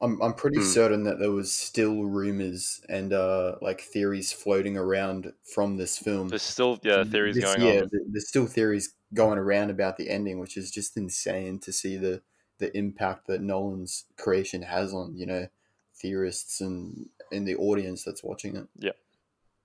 I'm 0.01 0.19
I'm 0.21 0.33
pretty 0.33 0.59
Hmm. 0.59 0.63
certain 0.63 1.03
that 1.03 1.19
there 1.19 1.31
was 1.31 1.51
still 1.53 2.03
rumors 2.05 2.81
and 2.89 3.13
uh 3.13 3.57
like 3.61 3.81
theories 3.81 4.31
floating 4.33 4.75
around 4.75 5.31
from 5.43 5.77
this 5.77 5.97
film. 5.97 6.29
There's 6.29 6.41
still, 6.41 6.79
yeah, 6.81 7.03
theories 7.03 7.35
This- 7.35 7.43
going 7.53 7.61
yeah, 7.61 7.81
on. 7.81 7.89
th- 7.89 8.03
there's 8.07 8.27
still 8.27 8.47
theories 8.47 8.95
going 9.13 9.37
around 9.37 9.69
about 9.69 9.97
the 9.97 10.09
ending, 10.09 10.39
which 10.39 10.57
is 10.57 10.71
just 10.71 10.97
insane 10.97 11.59
to 11.59 11.71
see 11.71 11.97
the 11.97 12.21
the 12.57 12.75
impact 12.75 13.27
that 13.27 13.41
Nolan's 13.41 14.05
creation 14.17 14.63
has 14.63 14.93
on 14.93 15.15
you 15.17 15.25
know 15.27 15.47
theorists 15.93 16.61
and 16.61 17.09
in 17.31 17.45
the 17.45 17.55
audience 17.55 18.03
that's 18.03 18.23
watching 18.23 18.55
it. 18.55 18.67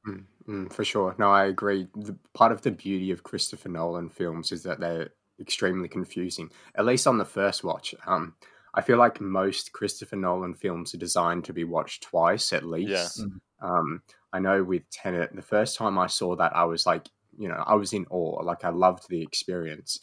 Mm, 0.06 0.24
mm, 0.46 0.72
for 0.72 0.84
sure. 0.84 1.14
No, 1.18 1.30
I 1.30 1.46
agree. 1.46 1.88
The, 1.94 2.16
part 2.34 2.52
of 2.52 2.62
the 2.62 2.70
beauty 2.70 3.10
of 3.10 3.22
Christopher 3.22 3.68
Nolan 3.68 4.08
films 4.08 4.52
is 4.52 4.62
that 4.62 4.78
they're 4.80 5.10
extremely 5.40 5.88
confusing. 5.88 6.50
At 6.74 6.86
least 6.86 7.06
on 7.06 7.18
the 7.18 7.24
first 7.24 7.64
watch. 7.64 7.94
Um, 8.06 8.34
I 8.74 8.82
feel 8.82 8.98
like 8.98 9.20
most 9.20 9.72
Christopher 9.72 10.16
Nolan 10.16 10.54
films 10.54 10.94
are 10.94 10.98
designed 10.98 11.44
to 11.46 11.52
be 11.52 11.64
watched 11.64 12.02
twice 12.02 12.52
at 12.52 12.64
least. 12.64 13.20
Mhm. 13.22 13.40
Um, 13.60 14.02
I 14.32 14.38
know 14.38 14.62
with 14.62 14.88
Tenet, 14.90 15.34
the 15.34 15.40
first 15.42 15.76
time 15.78 15.98
I 15.98 16.08
saw 16.08 16.36
that, 16.36 16.54
I 16.54 16.64
was 16.64 16.84
like, 16.84 17.06
you 17.38 17.48
know, 17.48 17.62
I 17.66 17.74
was 17.74 17.92
in 17.94 18.06
awe. 18.10 18.42
Like 18.42 18.64
I 18.64 18.68
loved 18.70 19.08
the 19.08 19.22
experience, 19.22 19.98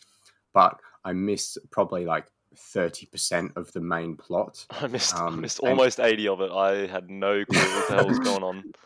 but 0.53 0.79
I 1.05 1.13
missed 1.13 1.57
probably 1.71 2.05
like 2.05 2.25
thirty 2.55 3.05
percent 3.07 3.51
of 3.55 3.71
the 3.73 3.81
main 3.81 4.15
plot. 4.15 4.65
I 4.71 4.87
missed, 4.87 5.15
I 5.15 5.27
Um, 5.27 5.41
missed 5.41 5.59
and- 5.59 5.69
almost 5.69 5.99
80 5.99 6.27
of 6.27 6.41
it. 6.41 6.51
I 6.51 6.87
had 6.87 7.09
no 7.09 7.43
clue 7.45 7.59
what 7.59 7.87
the 7.89 7.95
hell 7.95 8.07
was 8.07 8.19
going 8.19 8.43
on. 8.43 8.63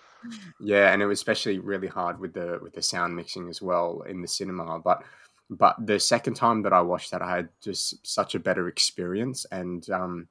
Yeah, 0.60 0.92
and 0.92 1.02
it 1.02 1.06
was 1.06 1.20
especially 1.20 1.60
really 1.60 1.88
hard 1.88 2.20
with 2.20 2.34
the 2.34 2.60
with 2.62 2.74
the 2.74 2.82
sound 2.82 3.16
mixing 3.16 3.48
as 3.50 3.62
well 3.62 4.02
in 4.10 4.22
the 4.22 4.28
cinema. 4.28 4.80
But 4.80 5.04
but 5.50 5.76
the 5.86 6.00
second 6.00 6.36
time 6.36 6.62
that 6.64 6.74
I 6.74 6.82
watched 6.82 7.12
that, 7.12 7.22
I 7.22 7.36
had 7.38 7.50
just 7.62 8.06
such 8.06 8.36
a 8.36 8.40
better 8.40 8.68
experience. 8.68 9.46
And 9.52 9.90
um, 9.90 10.28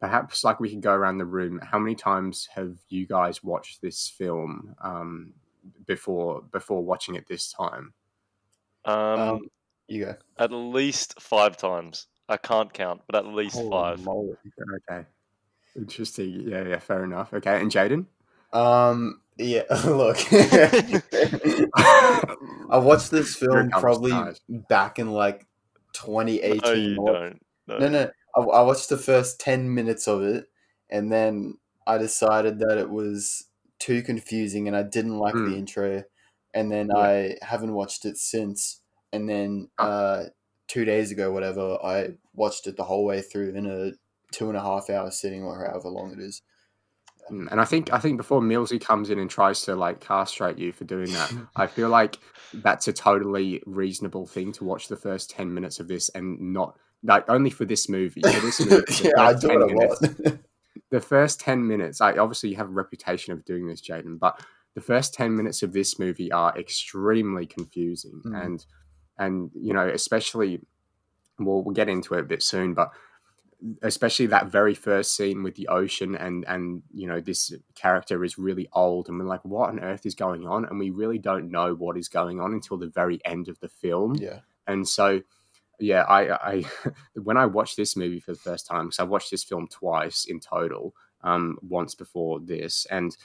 perhaps 0.00 0.44
like 0.44 0.60
we 0.60 0.70
could 0.70 0.80
go 0.80 0.92
around 0.92 1.18
the 1.18 1.24
room. 1.24 1.60
How 1.62 1.78
many 1.78 1.94
times 1.94 2.48
have 2.54 2.76
you 2.88 3.06
guys 3.06 3.42
watched 3.42 3.82
this 3.82 4.08
film 4.08 4.74
um, 4.82 5.32
before 5.86 6.42
before 6.52 6.82
watching 6.84 7.14
it 7.16 7.26
this 7.28 7.52
time? 7.52 7.92
Um, 8.84 9.20
Um, 9.20 9.40
you 9.88 10.04
go. 10.04 10.14
at 10.38 10.52
least 10.52 11.20
five 11.20 11.56
times. 11.56 12.06
I 12.28 12.36
can't 12.36 12.72
count, 12.72 13.02
but 13.08 13.16
at 13.16 13.26
least 13.26 13.56
Holy 13.56 13.70
five. 13.70 14.04
moly. 14.04 14.36
Okay, 14.88 15.04
interesting. 15.76 16.48
Yeah, 16.48 16.62
yeah, 16.64 16.78
fair 16.78 17.02
enough. 17.02 17.34
Okay, 17.34 17.60
and 17.60 17.70
Jaden. 17.72 18.06
Um. 18.52 19.20
Yeah. 19.40 19.62
Look. 19.86 20.18
I 21.82 22.78
watched 22.78 23.10
this 23.10 23.34
film 23.36 23.70
probably 23.70 24.10
Taj. 24.10 24.36
back 24.48 24.98
in 24.98 25.10
like 25.10 25.46
2018. 25.94 26.60
No, 26.62 26.72
you 26.72 26.96
or- 27.00 27.12
don't. 27.12 27.42
No. 27.66 27.78
No, 27.78 27.88
no. 27.88 28.10
I, 28.36 28.40
I 28.40 28.62
watched 28.62 28.88
the 28.88 28.96
first 28.96 29.40
10 29.40 29.72
minutes 29.74 30.06
of 30.08 30.22
it 30.22 30.46
and 30.90 31.10
then 31.12 31.58
I 31.86 31.98
decided 31.98 32.58
that 32.60 32.78
it 32.78 32.90
was 32.90 33.46
too 33.78 34.02
confusing 34.02 34.66
and 34.68 34.76
I 34.76 34.82
didn't 34.82 35.18
like 35.18 35.34
Hmm. 35.34 35.50
the 35.50 35.56
intro. 35.56 36.02
And 36.54 36.70
then 36.70 36.88
Yeah. 36.94 37.00
I 37.00 37.36
haven't 37.42 37.74
watched 37.74 38.04
it 38.04 38.16
since. 38.18 38.80
And 39.12 39.28
then 39.28 39.68
Ah. 39.78 39.84
uh, 39.84 40.24
two 40.68 40.84
days 40.84 41.10
ago, 41.10 41.32
whatever, 41.32 41.78
I 41.82 42.10
watched 42.34 42.66
it 42.66 42.76
the 42.76 42.84
whole 42.84 43.04
way 43.04 43.20
through 43.22 43.54
in 43.54 43.66
a 43.66 43.92
two 44.32 44.48
and 44.48 44.56
a 44.56 44.62
half 44.62 44.90
hour 44.90 45.10
sitting 45.10 45.42
or 45.42 45.64
however 45.66 45.88
long 45.88 46.12
it 46.12 46.20
is. 46.20 46.42
Mm, 47.30 47.48
And 47.50 47.60
I 47.60 47.64
think 47.64 47.92
I 47.92 47.98
think 47.98 48.16
before 48.16 48.40
Millsy 48.40 48.80
comes 48.80 49.10
in 49.10 49.18
and 49.18 49.30
tries 49.30 49.62
to 49.62 49.74
like 49.76 50.00
castrate 50.00 50.58
you 50.58 50.72
for 50.72 50.84
doing 50.84 51.10
that, 51.12 51.32
I 51.56 51.66
feel 51.66 51.88
like 51.88 52.18
that's 52.54 52.88
a 52.88 52.92
totally 52.92 53.62
reasonable 53.66 54.26
thing 54.26 54.52
to 54.52 54.64
watch 54.64 54.88
the 54.88 54.96
first 54.96 55.30
ten 55.30 55.52
minutes 55.52 55.80
of 55.80 55.88
this 55.88 56.08
and 56.10 56.38
not 56.40 56.76
like 57.02 57.24
only 57.28 57.50
for 57.50 57.64
this 57.64 57.88
movie. 57.88 58.20
For 58.22 58.40
this 58.40 58.60
movie, 58.64 58.84
yeah, 59.04 59.22
I 59.22 59.32
do 59.34 59.48
10 59.48 59.50
it 59.50 59.62
a 59.62 59.66
minutes- 59.66 60.02
lot. 60.02 60.38
the 60.90 61.00
first 61.00 61.40
10 61.40 61.66
minutes 61.66 62.00
I 62.00 62.16
obviously 62.16 62.50
you 62.50 62.56
have 62.56 62.66
a 62.68 62.72
reputation 62.72 63.32
of 63.32 63.44
doing 63.44 63.66
this 63.68 63.80
Jaden 63.80 64.18
but 64.18 64.40
the 64.74 64.80
first 64.80 65.14
10 65.14 65.36
minutes 65.36 65.62
of 65.62 65.72
this 65.72 65.98
movie 66.00 66.32
are 66.32 66.56
extremely 66.58 67.46
confusing 67.46 68.20
Mm. 68.24 68.44
and 68.44 68.66
and 69.18 69.50
you 69.54 69.72
know 69.72 69.88
especially 69.88 70.60
well 71.38 71.62
we'll 71.62 71.74
get 71.74 71.88
into 71.88 72.14
it 72.14 72.20
a 72.20 72.24
bit 72.24 72.42
soon 72.42 72.74
but 72.74 72.90
especially 73.82 74.26
that 74.26 74.46
very 74.46 74.74
first 74.74 75.14
scene 75.14 75.42
with 75.42 75.54
the 75.54 75.68
ocean 75.68 76.14
and 76.16 76.44
and 76.48 76.82
you 76.92 77.06
know 77.06 77.20
this 77.20 77.52
character 77.74 78.24
is 78.24 78.38
really 78.38 78.68
old 78.72 79.08
and 79.08 79.18
we're 79.18 79.24
like 79.24 79.44
what 79.44 79.68
on 79.68 79.80
earth 79.80 80.06
is 80.06 80.14
going 80.14 80.46
on? 80.46 80.64
And 80.64 80.78
we 80.78 80.90
really 80.90 81.18
don't 81.18 81.50
know 81.50 81.74
what 81.74 81.98
is 81.98 82.08
going 82.08 82.40
on 82.40 82.52
until 82.52 82.78
the 82.78 82.88
very 82.88 83.20
end 83.24 83.48
of 83.48 83.58
the 83.60 83.68
film. 83.68 84.14
Yeah. 84.14 84.40
and 84.66 84.86
so 84.88 85.20
yeah 85.78 86.02
i 86.02 86.52
i 86.52 86.64
when 87.22 87.36
i 87.36 87.46
watched 87.46 87.76
this 87.76 87.96
movie 87.96 88.20
for 88.20 88.32
the 88.32 88.38
first 88.38 88.66
time 88.66 88.86
because 88.86 88.98
i 89.00 89.02
watched 89.02 89.30
this 89.30 89.44
film 89.44 89.66
twice 89.66 90.26
in 90.26 90.38
total 90.38 90.94
um 91.22 91.58
once 91.62 91.94
before 91.94 92.38
this 92.40 92.86
and 92.90 93.16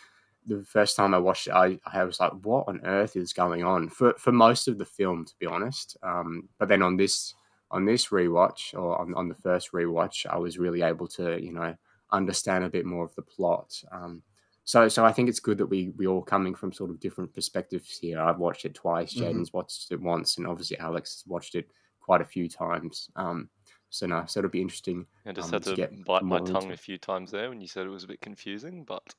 the 0.47 0.63
first 0.63 0.95
time 0.95 1.13
i 1.13 1.17
watched 1.17 1.47
it 1.47 1.53
i, 1.53 1.77
I 1.85 2.03
was 2.03 2.19
like 2.19 2.31
what 2.43 2.67
on 2.67 2.79
earth 2.85 3.15
is 3.15 3.33
going 3.33 3.63
on? 3.63 3.89
For 3.89 4.13
for 4.17 4.31
most 4.31 4.67
of 4.67 4.77
the 4.77 4.85
film 4.85 5.25
to 5.25 5.33
be 5.39 5.45
honest 5.45 5.97
um 6.03 6.47
but 6.59 6.69
then 6.69 6.81
on 6.81 6.97
this 6.97 7.33
on 7.75 7.85
this 7.85 8.07
rewatch 8.07 8.73
or 8.73 8.99
on, 9.01 9.13
on 9.15 9.27
the 9.29 9.35
first 9.47 9.71
rewatch 9.73 10.25
i 10.25 10.37
was 10.37 10.57
really 10.57 10.81
able 10.81 11.07
to 11.07 11.25
you 11.41 11.53
know 11.53 11.75
understand 12.11 12.63
a 12.63 12.69
bit 12.69 12.85
more 12.85 13.03
of 13.05 13.13
the 13.15 13.21
plot 13.21 13.71
um 13.91 14.21
so, 14.67 14.87
so 14.87 15.05
I 15.05 15.11
think 15.11 15.29
it's 15.29 15.39
good 15.39 15.59
that 15.59 15.67
we 15.67 15.91
we 15.95 16.07
all 16.07 16.23
coming 16.23 16.55
from 16.55 16.73
sort 16.73 16.89
of 16.89 16.99
different 16.99 17.31
perspectives 17.35 17.99
here. 17.99 18.19
I've 18.19 18.39
watched 18.39 18.65
it 18.65 18.73
twice. 18.73 19.13
Mhm. 19.13 19.21
Jaden's 19.21 19.53
watched 19.53 19.91
it 19.91 20.01
once, 20.01 20.37
and 20.37 20.47
obviously 20.47 20.79
Alex 20.79 21.13
has 21.13 21.27
watched 21.27 21.53
it 21.53 21.69
quite 22.01 22.21
a 22.21 22.25
few 22.25 22.49
times. 22.49 23.11
Um, 23.15 23.47
so 23.91 24.07
no, 24.07 24.25
so 24.25 24.39
it'll 24.39 24.49
be 24.49 24.63
interesting. 24.63 25.05
I 25.23 25.33
just 25.33 25.49
um, 25.49 25.53
had 25.53 25.63
to 25.65 25.75
to 25.75 26.03
bite 26.03 26.23
my 26.23 26.39
tongue 26.39 26.63
into- 26.63 26.73
a 26.73 26.77
few 26.77 26.97
times 26.97 27.29
there 27.29 27.49
when 27.49 27.61
you 27.61 27.67
said 27.67 27.85
it 27.85 27.89
was 27.91 28.05
a 28.05 28.07
bit 28.07 28.21
confusing, 28.21 28.83
but 28.85 29.13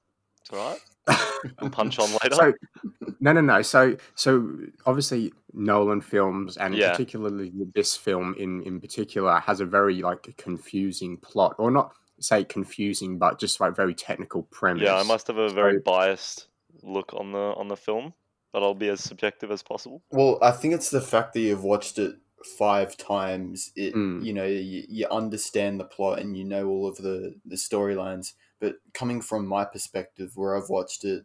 it's 0.48 0.56
all 0.58 0.70
right. 0.70 0.80
We'll 1.60 1.70
punch 1.70 1.98
on 2.00 2.10
later. 2.10 2.34
So, 2.34 2.52
no, 3.20 3.32
no, 3.32 3.40
no. 3.40 3.62
So, 3.62 3.96
so 4.16 4.56
obviously 4.84 5.32
Nolan 5.52 6.00
films, 6.00 6.56
and 6.56 6.74
Yeah. 6.74 6.90
particularly 6.90 7.52
this 7.74 7.96
film 7.96 8.34
in 8.38 8.62
in 8.62 8.80
particular, 8.80 9.38
has 9.40 9.60
a 9.60 9.64
very 9.66 10.02
like 10.02 10.34
confusing 10.38 11.16
plot, 11.18 11.54
or 11.58 11.70
not 11.70 11.92
say 12.18 12.42
confusing, 12.44 13.18
but 13.18 13.38
just 13.38 13.60
like 13.60 13.76
very 13.76 13.94
technical 13.94 14.42
premise. 14.44 14.82
yeah, 14.84 14.96
I 14.96 15.02
must 15.04 15.26
have 15.28 15.36
a 15.36 15.48
very 15.50 15.74
So- 15.74 15.82
biased 15.84 16.48
look 16.82 17.12
on 17.14 17.30
the 17.32 17.38
on 17.56 17.68
the 17.68 17.76
film, 17.76 18.12
but 18.52 18.62
I'll 18.62 18.74
be 18.74 18.88
as 18.88 19.02
subjective 19.04 19.50
as 19.52 19.62
possible. 19.62 20.02
Well, 20.10 20.38
I 20.42 20.50
think 20.50 20.74
it's 20.74 20.90
the 20.90 21.00
fact 21.00 21.34
that 21.34 21.40
you've 21.40 21.64
watched 21.64 21.98
it 21.98 22.16
five 22.58 22.96
times. 22.96 23.70
It 23.76 23.94
Mm. 23.94 24.24
you 24.24 24.32
know 24.32 24.46
you, 24.46 24.84
you 24.88 25.06
understand 25.08 25.78
the 25.78 25.84
plot 25.84 26.18
and 26.18 26.36
you 26.36 26.44
know 26.44 26.66
all 26.68 26.86
of 26.88 26.96
the 26.96 27.34
the 27.44 27.56
storylines. 27.56 28.32
But 28.60 28.76
coming 28.94 29.20
from 29.20 29.46
my 29.46 29.64
perspective, 29.64 30.32
where 30.34 30.56
I've 30.56 30.68
watched 30.70 31.04
it 31.04 31.24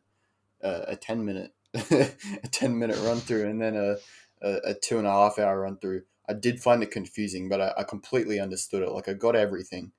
uh, 0.64 0.86
a 0.88 0.96
ten 0.96 1.26
minute 1.26 1.54
a 1.74 2.48
ten 2.52 2.78
minute 2.78 2.98
run 3.04 3.18
through 3.18 3.48
and 3.50 3.62
then 3.62 3.76
a, 3.76 3.96
a 4.42 4.72
a 4.72 4.74
two 4.74 4.98
and 4.98 5.08
a 5.08 5.12
half 5.12 5.40
hour 5.40 5.62
run 5.62 5.78
through, 5.78 6.04
I 6.28 6.34
did 6.34 6.62
find 6.62 6.84
it 6.84 6.92
confusing, 6.92 7.50
but 7.50 7.62
I, 7.62 7.74
I 7.78 7.84
completely 7.84 8.40
understood 8.40 8.84
it. 8.84 8.92
Like 8.92 9.08
I 9.08 9.14
got 9.14 9.36
everything. 9.36 9.92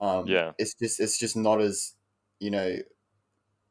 Um, 0.00 0.26
Yeah. 0.28 0.52
it's 0.58 0.74
just 0.74 1.00
it's 1.00 1.18
just 1.18 1.36
not 1.36 1.60
as 1.60 1.94
you 2.40 2.50
know 2.50 2.76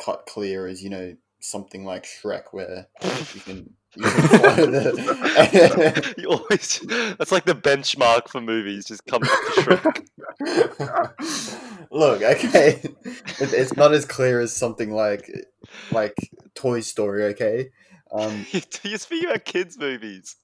cut 0.03 0.25
clear 0.27 0.67
as 0.67 0.83
you 0.83 0.89
know 0.89 1.15
something 1.39 1.85
like 1.85 2.05
Shrek 2.05 2.45
where 2.51 2.87
you 3.33 3.41
can 3.41 3.75
you 3.95 4.03
can 4.03 4.27
follow 4.27 4.65
the 4.71 6.15
you 6.17 6.29
always 6.29 6.79
that's 7.17 7.31
like 7.31 7.45
the 7.45 7.55
benchmark 7.55 8.27
for 8.27 8.41
movies. 8.41 8.85
Just 8.85 9.05
come 9.05 9.21
back 9.21 9.31
to 9.31 9.61
Shrek. 9.61 10.07
Look, 11.91 12.21
okay, 12.23 12.81
it, 12.83 13.53
it's 13.53 13.75
not 13.75 13.93
as 13.93 14.05
clear 14.05 14.39
as 14.39 14.55
something 14.55 14.91
like 14.91 15.29
like 15.91 16.15
Toy 16.55 16.79
Story. 16.79 17.25
Okay, 17.25 17.69
um, 18.11 18.45
You're 18.83 18.97
speaking 18.97 19.29
about 19.29 19.45
kids' 19.45 19.77
movies. 19.77 20.35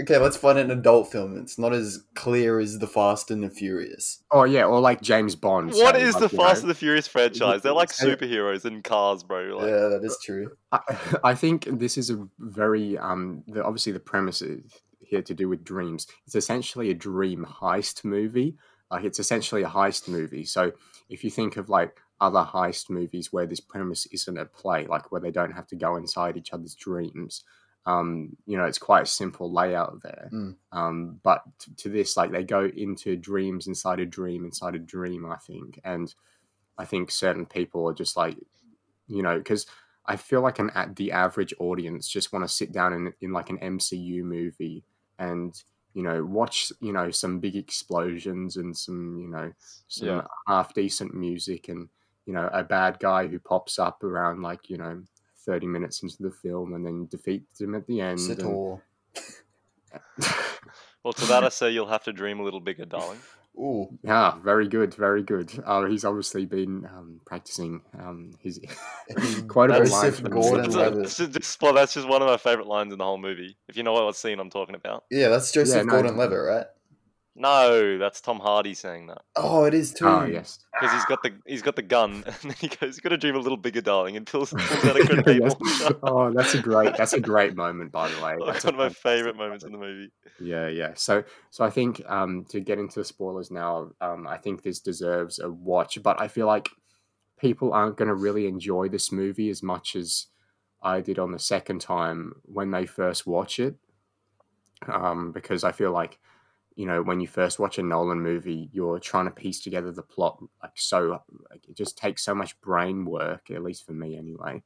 Okay, 0.00 0.18
let's 0.18 0.36
find 0.36 0.58
an 0.58 0.70
adult 0.70 1.10
film. 1.10 1.36
It's 1.38 1.58
not 1.58 1.72
as 1.72 2.04
clear 2.14 2.58
as 2.58 2.78
The 2.78 2.86
Fast 2.86 3.30
and 3.30 3.42
the 3.42 3.50
Furious. 3.50 4.22
Oh 4.30 4.44
yeah, 4.44 4.64
or 4.64 4.80
like 4.80 5.00
James 5.00 5.34
Bond. 5.34 5.72
What 5.72 5.96
is 5.96 6.14
like, 6.14 6.30
the 6.30 6.36
you 6.36 6.38
know, 6.38 6.48
Fast 6.48 6.62
and 6.62 6.70
the 6.70 6.74
Furious 6.74 7.06
franchise? 7.06 7.62
They're 7.62 7.72
like 7.72 7.90
superheroes 7.90 8.64
in 8.64 8.82
cars, 8.82 9.22
bro. 9.22 9.56
Like, 9.56 9.68
yeah, 9.68 9.88
that 9.88 10.00
is 10.02 10.18
true. 10.22 10.50
I, 10.72 10.80
I 11.24 11.34
think 11.34 11.66
this 11.70 11.96
is 11.96 12.10
a 12.10 12.26
very 12.38 12.98
um 12.98 13.44
the, 13.46 13.64
obviously 13.64 13.92
the 13.92 14.00
premise 14.00 14.42
is 14.42 14.64
here 15.00 15.22
to 15.22 15.34
do 15.34 15.48
with 15.48 15.64
dreams 15.64 16.06
it's 16.26 16.34
essentially 16.34 16.90
a 16.90 16.94
dream 16.94 17.46
heist 17.60 18.04
movie 18.04 18.56
like 18.90 19.04
it's 19.04 19.18
essentially 19.18 19.62
a 19.62 19.68
heist 19.68 20.08
movie 20.08 20.44
so 20.44 20.72
if 21.10 21.22
you 21.22 21.30
think 21.30 21.58
of 21.58 21.68
like 21.68 21.98
other 22.22 22.42
heist 22.42 22.88
movies 22.88 23.32
where 23.32 23.46
this 23.46 23.60
premise 23.60 24.06
isn't 24.06 24.38
at 24.38 24.52
play 24.54 24.86
like 24.86 25.12
where 25.12 25.20
they 25.20 25.30
don't 25.30 25.52
have 25.52 25.66
to 25.66 25.76
go 25.76 25.96
inside 25.96 26.38
each 26.38 26.52
other's 26.52 26.74
dreams 26.74 27.44
Um, 27.86 28.36
you 28.46 28.56
know, 28.56 28.64
it's 28.64 28.78
quite 28.78 29.02
a 29.02 29.06
simple 29.06 29.52
layout 29.52 30.02
there. 30.02 30.30
Mm. 30.32 30.56
Um, 30.72 31.20
but 31.22 31.42
t- 31.58 31.72
to 31.76 31.88
this, 31.90 32.16
like 32.16 32.30
they 32.30 32.42
go 32.42 32.64
into 32.64 33.16
dreams 33.16 33.66
inside 33.66 34.00
a 34.00 34.06
dream 34.06 34.44
inside 34.44 34.74
a 34.74 34.78
dream, 34.78 35.26
I 35.30 35.36
think, 35.36 35.80
and 35.84 36.12
I 36.78 36.84
think 36.86 37.10
certain 37.10 37.46
people 37.46 37.86
are 37.88 37.94
just 37.94 38.16
like, 38.16 38.36
you 39.06 39.22
know, 39.22 39.38
because 39.38 39.66
I 40.06 40.16
feel 40.16 40.40
like 40.40 40.58
an 40.58 40.70
at 40.74 40.96
the 40.96 41.12
average 41.12 41.54
audience 41.58 42.08
just 42.08 42.32
want 42.32 42.44
to 42.44 42.48
sit 42.48 42.72
down 42.72 42.92
in 42.92 43.12
in 43.20 43.32
like 43.32 43.50
an 43.50 43.58
MCU 43.58 44.22
movie 44.24 44.82
and 45.18 45.54
you 45.94 46.02
know 46.02 46.24
watch 46.24 46.72
you 46.80 46.92
know 46.92 47.10
some 47.10 47.38
big 47.38 47.54
explosions 47.56 48.56
and 48.56 48.76
some 48.76 49.18
you 49.18 49.28
know 49.28 49.52
some 49.88 50.08
Yeah. 50.08 50.22
half 50.48 50.74
decent 50.74 51.14
music 51.14 51.68
and 51.68 51.88
you 52.26 52.32
know 52.32 52.48
a 52.52 52.64
bad 52.64 52.98
guy 52.98 53.26
who 53.26 53.38
pops 53.38 53.78
up 53.78 54.02
around 54.02 54.42
like 54.42 54.68
you 54.68 54.76
know 54.78 55.02
30 55.44 55.66
minutes 55.66 56.02
into 56.02 56.16
the 56.20 56.30
film 56.30 56.74
and 56.74 56.84
then 56.84 57.06
defeats 57.06 57.60
him 57.60 57.74
at 57.74 57.86
the 57.86 58.00
end 58.00 58.20
and- 58.20 58.80
Well, 61.02 61.12
to 61.12 61.26
that 61.26 61.44
I 61.44 61.50
say 61.50 61.70
you'll 61.70 61.86
have 61.88 62.04
to 62.04 62.12
dream 62.12 62.40
a 62.40 62.42
little 62.42 62.60
bigger, 62.60 62.86
darling. 62.86 63.18
Ooh, 63.56 63.96
yeah 64.02 64.36
very 64.40 64.66
good 64.66 64.94
very 64.94 65.22
good 65.22 65.62
uh, 65.64 65.84
he's 65.84 66.04
obviously 66.04 66.44
been 66.44 66.84
um, 66.86 67.20
practicing 67.24 67.82
um, 68.00 68.32
his 68.40 68.58
quite 69.48 69.70
a 69.70 69.74
That's 69.74 69.92
line 69.92 70.10
Joseph 70.10 70.24
for 70.24 70.28
Gordon 70.28 70.70
That's 70.72 71.16
just, 71.16 71.62
well, 71.62 71.72
that's 71.72 71.94
just 71.94 72.08
one 72.08 72.20
of 72.20 72.26
my 72.26 72.36
favorite 72.36 72.66
lines 72.66 72.92
in 72.92 72.98
the 72.98 73.04
whole 73.04 73.16
movie. 73.16 73.56
If 73.68 73.76
you 73.76 73.84
know 73.84 73.92
what 73.92 74.16
scene 74.16 74.40
I'm 74.40 74.50
talking 74.50 74.74
about. 74.74 75.04
yeah, 75.08 75.28
that's 75.28 75.52
Joseph 75.52 75.86
no, 75.86 75.92
Gordon-Levitt, 75.92 76.38
right? 76.38 76.66
No, 77.36 77.98
that's 77.98 78.20
Tom 78.20 78.38
Hardy 78.38 78.74
saying 78.74 79.08
that 79.08 79.22
Oh, 79.34 79.64
it 79.64 79.74
is 79.74 79.92
too. 79.92 80.06
oh 80.06 80.24
yes 80.24 80.60
because 80.72 80.92
he's 80.94 81.04
got 81.06 81.22
the 81.22 81.32
he's 81.46 81.62
got 81.62 81.76
the 81.76 81.82
gun, 81.82 82.22
and 82.26 82.34
then 82.42 82.54
he 82.60 82.68
goes, 82.68 82.96
"You 82.96 83.02
got 83.02 83.08
to 83.10 83.16
dream 83.16 83.34
a 83.36 83.38
little 83.38 83.56
bigger, 83.56 83.80
darling," 83.80 84.16
and 84.16 84.26
pulls, 84.26 84.50
pulls 84.50 84.84
out 84.84 85.00
a 85.00 85.04
grenade 85.22 85.42
Yes. 85.42 85.54
oh 86.02 86.32
that's 86.32 86.54
a 86.54 86.62
great 86.62 86.96
that's 86.96 87.12
a 87.12 87.20
great 87.20 87.56
moment 87.56 87.90
by 87.92 88.08
the 88.08 88.22
way 88.22 88.34
That's 88.38 88.62
That's 88.62 88.64
one 88.66 88.74
of 88.74 88.78
my 88.78 88.88
favorite 88.88 89.36
moments 89.36 89.64
in 89.64 89.72
the 89.72 89.78
movie. 89.78 90.10
Yeah, 90.40 90.68
yeah. 90.68 90.92
So, 90.94 91.24
so 91.50 91.64
I 91.64 91.70
think 91.70 92.02
um, 92.08 92.44
to 92.50 92.60
get 92.60 92.78
into 92.78 93.00
the 93.00 93.04
spoilers 93.04 93.50
now, 93.50 93.90
um, 94.00 94.26
I 94.26 94.36
think 94.36 94.62
this 94.62 94.80
deserves 94.80 95.38
a 95.38 95.50
watch. 95.50 96.02
But 96.02 96.20
I 96.20 96.28
feel 96.28 96.46
like 96.46 96.68
people 97.38 97.72
aren't 97.72 97.96
going 97.96 98.08
to 98.08 98.14
really 98.14 98.46
enjoy 98.46 98.88
this 98.88 99.10
movie 99.12 99.48
as 99.50 99.62
much 99.62 99.96
as 99.96 100.26
I 100.82 101.00
did 101.00 101.18
on 101.18 101.30
the 101.32 101.38
second 101.38 101.80
time 101.80 102.34
when 102.44 102.70
they 102.72 102.84
first 102.86 103.26
watch 103.26 103.58
it, 103.60 103.76
um, 104.88 105.32
because 105.32 105.64
I 105.64 105.72
feel 105.72 105.92
like 105.92 106.18
you 106.76 106.86
know 106.86 107.02
when 107.02 107.20
you 107.20 107.26
first 107.26 107.58
watch 107.58 107.78
a 107.78 107.82
Nolan 107.82 108.20
movie, 108.20 108.68
you're 108.72 108.98
trying 108.98 109.26
to 109.26 109.30
piece 109.30 109.60
together 109.60 109.92
the 109.92 110.02
plot 110.02 110.42
like 110.62 110.72
so. 110.74 111.22
Like, 111.50 111.68
it 111.68 111.76
just 111.76 111.96
takes 111.98 112.24
so 112.24 112.34
much 112.34 112.60
brain 112.60 113.04
work, 113.04 113.50
at 113.50 113.62
least 113.62 113.86
for 113.86 113.92
me 113.92 114.16
anyway. 114.16 114.62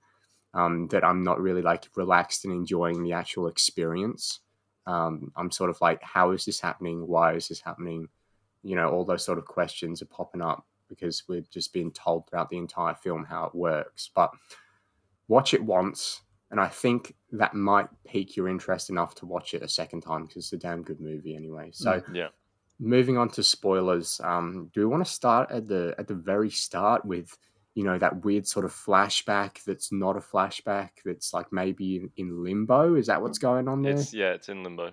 Um, 0.55 0.88
that 0.88 1.05
I'm 1.05 1.23
not 1.23 1.41
really 1.41 1.61
like 1.61 1.88
relaxed 1.95 2.45
and 2.45 2.55
enjoying 2.55 3.03
the 3.03 3.12
actual 3.12 3.49
experience 3.49 4.41
um, 4.88 5.31
I'm 5.37 5.50
sort 5.50 5.69
of 5.69 5.79
like, 5.83 6.03
how 6.03 6.31
is 6.31 6.47
this 6.47 6.61
happening? 6.61 7.07
Why 7.07 7.35
is 7.35 7.49
this 7.49 7.61
happening? 7.61 8.09
You 8.62 8.75
know, 8.75 8.88
all 8.88 9.05
those 9.05 9.23
sort 9.23 9.37
of 9.37 9.45
questions 9.45 10.00
are 10.00 10.07
popping 10.07 10.41
up 10.41 10.65
because 10.88 11.25
we've 11.29 11.49
just 11.50 11.75
been 11.75 11.91
told 11.91 12.27
throughout 12.27 12.49
the 12.49 12.57
entire 12.57 12.95
film 12.95 13.27
how 13.27 13.45
it 13.45 13.55
works. 13.55 14.09
But 14.15 14.31
watch 15.29 15.53
it 15.53 15.62
once, 15.62 16.23
and 16.50 16.61
I 16.61 16.69
think 16.69 17.14
that 17.33 17.55
might 17.55 17.88
pique 18.07 18.37
your 18.37 18.49
interest 18.49 18.90
enough 18.90 19.14
to 19.17 19.26
watch 19.26 19.55
it 19.55 19.62
a 19.62 19.69
second 19.69 20.00
time 20.02 20.23
because 20.26 20.45
it's 20.45 20.52
a 20.52 20.57
damn 20.57 20.83
good 20.83 21.00
movie 21.00 21.37
anyway. 21.37 21.71
So, 21.73 22.02
Yeah. 22.12 22.28
moving 22.78 23.19
on 23.19 23.28
to 23.31 23.43
spoilers, 23.43 24.21
um, 24.25 24.71
do 24.73 24.81
we 24.81 24.87
want 24.87 25.05
to 25.05 25.12
start 25.12 25.50
at 25.50 25.69
the 25.69 25.95
at 25.99 26.07
the 26.09 26.14
very 26.14 26.50
start 26.50 27.05
with 27.05 27.37
you 27.75 27.85
know 27.85 27.99
that 27.99 28.25
weird 28.25 28.47
sort 28.47 28.64
of 28.64 28.73
flashback 28.73 29.62
that's 29.64 29.93
not 29.93 30.17
a 30.17 30.21
flashback 30.21 30.90
that's 31.05 31.33
like 31.33 31.52
maybe 31.52 31.97
in, 31.97 32.11
in 32.17 32.43
limbo? 32.43 32.95
Is 32.95 33.07
that 33.07 33.21
what's 33.23 33.38
going 33.38 33.69
on 33.69 33.83
there? 33.83 33.93
It's 33.93 34.12
yeah, 34.14 34.33
it's 34.33 34.49
in 34.49 34.62
limbo. 34.64 34.93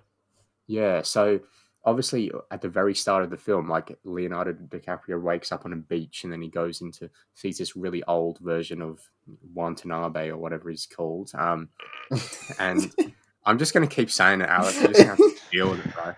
Yeah, 0.68 1.04
so 1.04 1.40
obviously 1.86 2.32
at 2.52 2.62
the 2.62 2.70
very 2.70 2.96
start 2.96 3.24
of 3.24 3.30
the 3.30 3.38
film, 3.38 3.70
like 3.70 3.98
Leonardo 4.04 4.54
DiCaprio 4.54 5.22
wakes 5.22 5.52
up 5.52 5.66
on 5.66 5.74
a 5.74 5.78
beach 5.78 6.24
and 6.24 6.34
then 6.34 6.42
he 6.42 6.50
goes 6.50 6.82
into 6.82 7.10
sees 7.36 7.58
this 7.58 7.76
really 7.76 8.04
old 8.04 8.40
version 8.40 8.82
of 8.82 9.00
Watanabe 9.54 10.30
or 10.30 10.38
whatever 10.38 10.70
he's 10.70 10.88
called. 10.88 11.32
Um, 11.36 11.70
and 12.60 12.92
I'm 13.46 13.60
just 13.60 13.74
gonna 13.74 13.88
keep 13.88 14.10
saying 14.10 14.42
it, 14.42 14.50
Alex. 14.50 14.82
You 14.82 14.88
just 14.88 15.02
have 15.02 15.18
to 15.18 15.36
deal 15.52 15.70
with 15.70 15.86
it, 15.86 15.94
bro. 15.94 16.14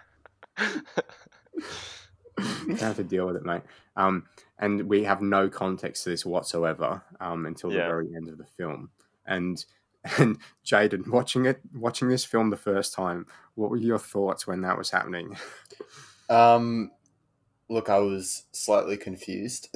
You 2.68 2.76
have 2.76 2.96
to 2.98 3.04
deal 3.04 3.28
with 3.28 3.36
it, 3.36 3.46
mate. 3.46 3.64
Um, 3.96 4.26
and 4.60 4.84
we 4.84 5.04
have 5.04 5.22
no 5.22 5.50
context 5.50 6.04
to 6.04 6.10
this 6.12 6.26
whatsoever 6.26 7.04
um, 7.20 7.46
until 7.46 7.70
the 7.70 7.78
very 7.78 8.08
end 8.16 8.30
of 8.30 8.38
the 8.38 8.46
film. 8.46 8.90
And 9.26 9.64
and 10.18 10.38
Jaden, 10.66 11.08
watching 11.08 11.46
it, 11.46 11.62
watching 11.74 12.10
this 12.10 12.26
film 12.26 12.50
the 12.50 12.58
first 12.58 12.94
time, 12.94 13.26
what 13.56 13.70
were 13.70 13.78
your 13.78 14.00
thoughts 14.00 14.48
when 14.48 14.62
that 14.62 14.78
was 14.78 14.92
happening? 14.92 15.38
Um, 16.30 16.92
look, 17.70 17.90
I 17.90 18.00
was 18.00 18.44
slightly 18.52 18.98
confused. 18.98 19.70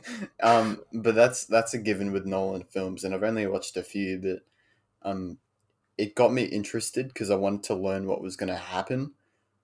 um, 0.42 0.80
but 0.92 1.14
that's 1.14 1.44
that's 1.44 1.74
a 1.74 1.78
given 1.78 2.12
with 2.12 2.26
Nolan 2.26 2.64
films, 2.64 3.04
and 3.04 3.14
I've 3.14 3.22
only 3.22 3.46
watched 3.46 3.76
a 3.76 3.82
few, 3.82 4.18
but 4.18 5.08
um, 5.08 5.38
it 5.96 6.14
got 6.14 6.32
me 6.32 6.44
interested 6.44 7.08
because 7.08 7.30
I 7.30 7.36
wanted 7.36 7.64
to 7.64 7.74
learn 7.74 8.06
what 8.06 8.22
was 8.22 8.36
going 8.36 8.48
to 8.48 8.56
happen. 8.56 9.12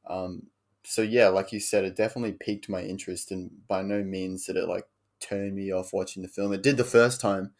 Um, 0.06 0.48
so 0.82 1.02
yeah, 1.02 1.28
like 1.28 1.52
you 1.52 1.60
said, 1.60 1.84
it 1.84 1.96
definitely 1.96 2.32
piqued 2.32 2.68
my 2.68 2.82
interest, 2.82 3.30
and 3.30 3.50
by 3.66 3.82
no 3.82 4.02
means 4.02 4.46
did 4.46 4.56
it 4.56 4.68
like 4.68 4.86
turn 5.20 5.54
me 5.54 5.72
off 5.72 5.92
watching 5.92 6.22
the 6.22 6.28
film. 6.28 6.52
It 6.52 6.62
did 6.62 6.76
the 6.76 6.84
first 6.84 7.20
time, 7.20 7.52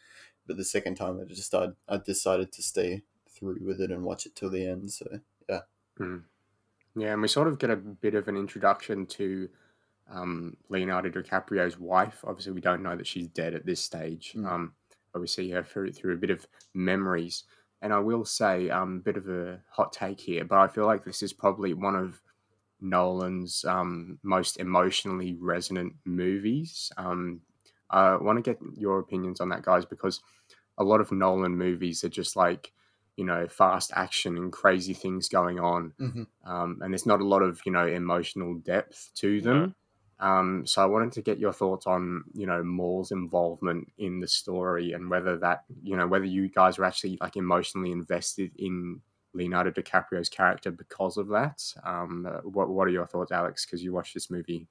but 0.47 0.57
the 0.57 0.65
second 0.65 0.97
time, 0.97 1.21
I 1.21 1.33
just 1.33 1.55
I, 1.55 1.69
I 1.89 1.99
decided 1.99 2.53
to 2.53 2.63
stay 2.63 3.03
through 3.29 3.59
with 3.61 3.81
it 3.81 3.91
and 3.91 4.05
watch 4.05 4.27
it 4.27 4.37
till 4.37 4.51
the 4.51 4.67
end. 4.67 4.91
So 4.93 5.07
Mm. 6.01 6.23
Yeah, 6.97 7.13
and 7.13 7.23
we 7.23 7.29
sort 7.29 7.49
of 7.49 7.59
get 7.59 7.71
a 7.71 7.77
bit 7.77 8.15
of 8.15 8.29
an 8.29 8.37
introduction 8.37 9.07
to 9.07 9.49
um, 10.11 10.57
Leonardo 10.69 11.11
DiCaprio's 11.11 11.79
wife. 11.79 12.21
Obviously, 12.25 12.53
we 12.53 12.61
don't 12.61 12.83
know 12.83 12.97
that 12.97 13.07
she's 13.07 13.29
dead 13.29 13.55
at 13.55 13.67
this 13.67 13.81
stage. 13.81 14.35
Mm. 14.37 14.47
Um, 14.47 14.73
but 15.13 15.21
we 15.21 15.27
see 15.27 15.51
her 15.51 15.63
through, 15.63 15.93
through 15.93 16.15
a 16.15 16.19
bit 16.19 16.31
of 16.31 16.47
memories. 16.75 17.45
And 17.81 17.93
I 17.93 18.01
will 18.01 18.25
say, 18.25 18.71
um, 18.71 19.01
bit 19.01 19.17
of 19.17 19.29
a 19.29 19.61
hot 19.71 19.93
take 19.93 20.21
here, 20.21 20.45
but 20.45 20.59
I 20.59 20.69
feel 20.69 20.87
like 20.87 21.05
this 21.05 21.23
is 21.23 21.33
probably 21.33 21.75
one 21.75 21.95
of 21.95 22.21
Nolan's 22.81 23.65
um, 23.65 24.19
most 24.23 24.59
emotionally 24.59 25.37
resonant 25.41 25.95
movies. 26.05 26.91
Um, 26.97 27.43
I 27.95 28.17
want 28.17 28.43
to 28.45 28.51
get 28.51 28.59
your 28.77 28.99
opinions 28.99 29.41
on 29.41 29.49
that, 29.51 29.63
guys, 29.63 29.85
because 29.85 30.21
a 30.79 30.85
lot 30.85 31.01
of 31.01 31.13
Nolan 31.13 31.57
movies 31.57 32.03
are 32.05 32.09
just 32.09 32.37
like, 32.37 32.73
you 33.17 33.25
know, 33.25 33.47
fast 33.49 33.93
action 33.95 34.37
and 34.37 34.53
crazy 34.53 34.95
things 34.95 35.29
going 35.29 35.61
on 35.61 35.93
Mhm. 36.01 36.27
um, 36.45 36.81
and 36.83 36.93
there's 36.93 37.07
not 37.07 37.21
a 37.21 37.27
lot 37.27 37.43
of 37.43 37.61
you 37.65 37.73
know 37.73 37.87
emotional 37.87 38.55
depth 38.55 39.11
to 39.17 39.41
them. 39.41 39.75
Um, 40.21 40.67
so 40.67 40.83
I 40.83 40.87
wanted 40.87 41.13
to 41.13 41.23
get 41.23 41.39
your 41.39 41.53
thoughts 41.53 41.87
on 41.87 42.25
you 42.35 42.47
know 42.47 42.63
Maul's 42.63 43.13
involvement 43.13 43.91
in 43.99 44.21
the 44.21 44.29
story 44.29 44.93
and 44.93 45.11
whether 45.11 45.37
that 45.39 45.65
you 45.83 45.97
know 45.97 46.07
whether 46.07 46.25
you 46.27 46.49
guys 46.49 46.79
were 46.79 46.85
actually 46.85 47.19
like 47.21 47.37
emotionally 47.37 47.93
invested 47.93 48.53
in 48.57 49.01
Leonardo 49.33 49.71
DiCaprio's 49.71 50.29
character 50.29 50.71
because 50.71 51.17
of 51.17 51.29
that. 51.29 51.63
Um, 51.85 52.27
uh, 52.27 52.41
what 52.43 52.69
What 52.69 52.87
are 52.89 52.93
your 52.93 53.07
thoughts, 53.07 53.33
Alex? 53.33 53.65
Because 53.67 53.83
you 53.83 53.93
watched 53.93 54.15
this 54.15 54.31
movie 54.31 54.67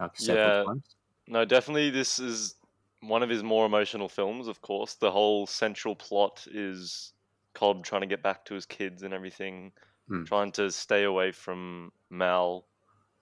like 0.00 0.12
several 0.16 0.52
Yeah. 0.52 0.62
times. 0.64 0.96
No, 1.26 1.44
definitely 1.44 1.90
this 1.90 2.18
is 2.18 2.54
one 3.00 3.22
of 3.22 3.28
his 3.30 3.42
more 3.42 3.66
emotional 3.66 4.08
films, 4.08 4.48
of 4.48 4.60
course. 4.60 4.94
The 4.94 5.10
whole 5.10 5.46
central 5.46 5.94
plot 5.94 6.46
is 6.50 7.12
Cobb 7.54 7.84
trying 7.84 8.02
to 8.02 8.06
get 8.06 8.22
back 8.22 8.44
to 8.46 8.54
his 8.54 8.66
kids 8.66 9.02
and 9.02 9.14
everything, 9.14 9.72
Hmm. 10.08 10.24
trying 10.24 10.52
to 10.52 10.70
stay 10.70 11.04
away 11.04 11.32
from 11.32 11.92
Mal. 12.10 12.66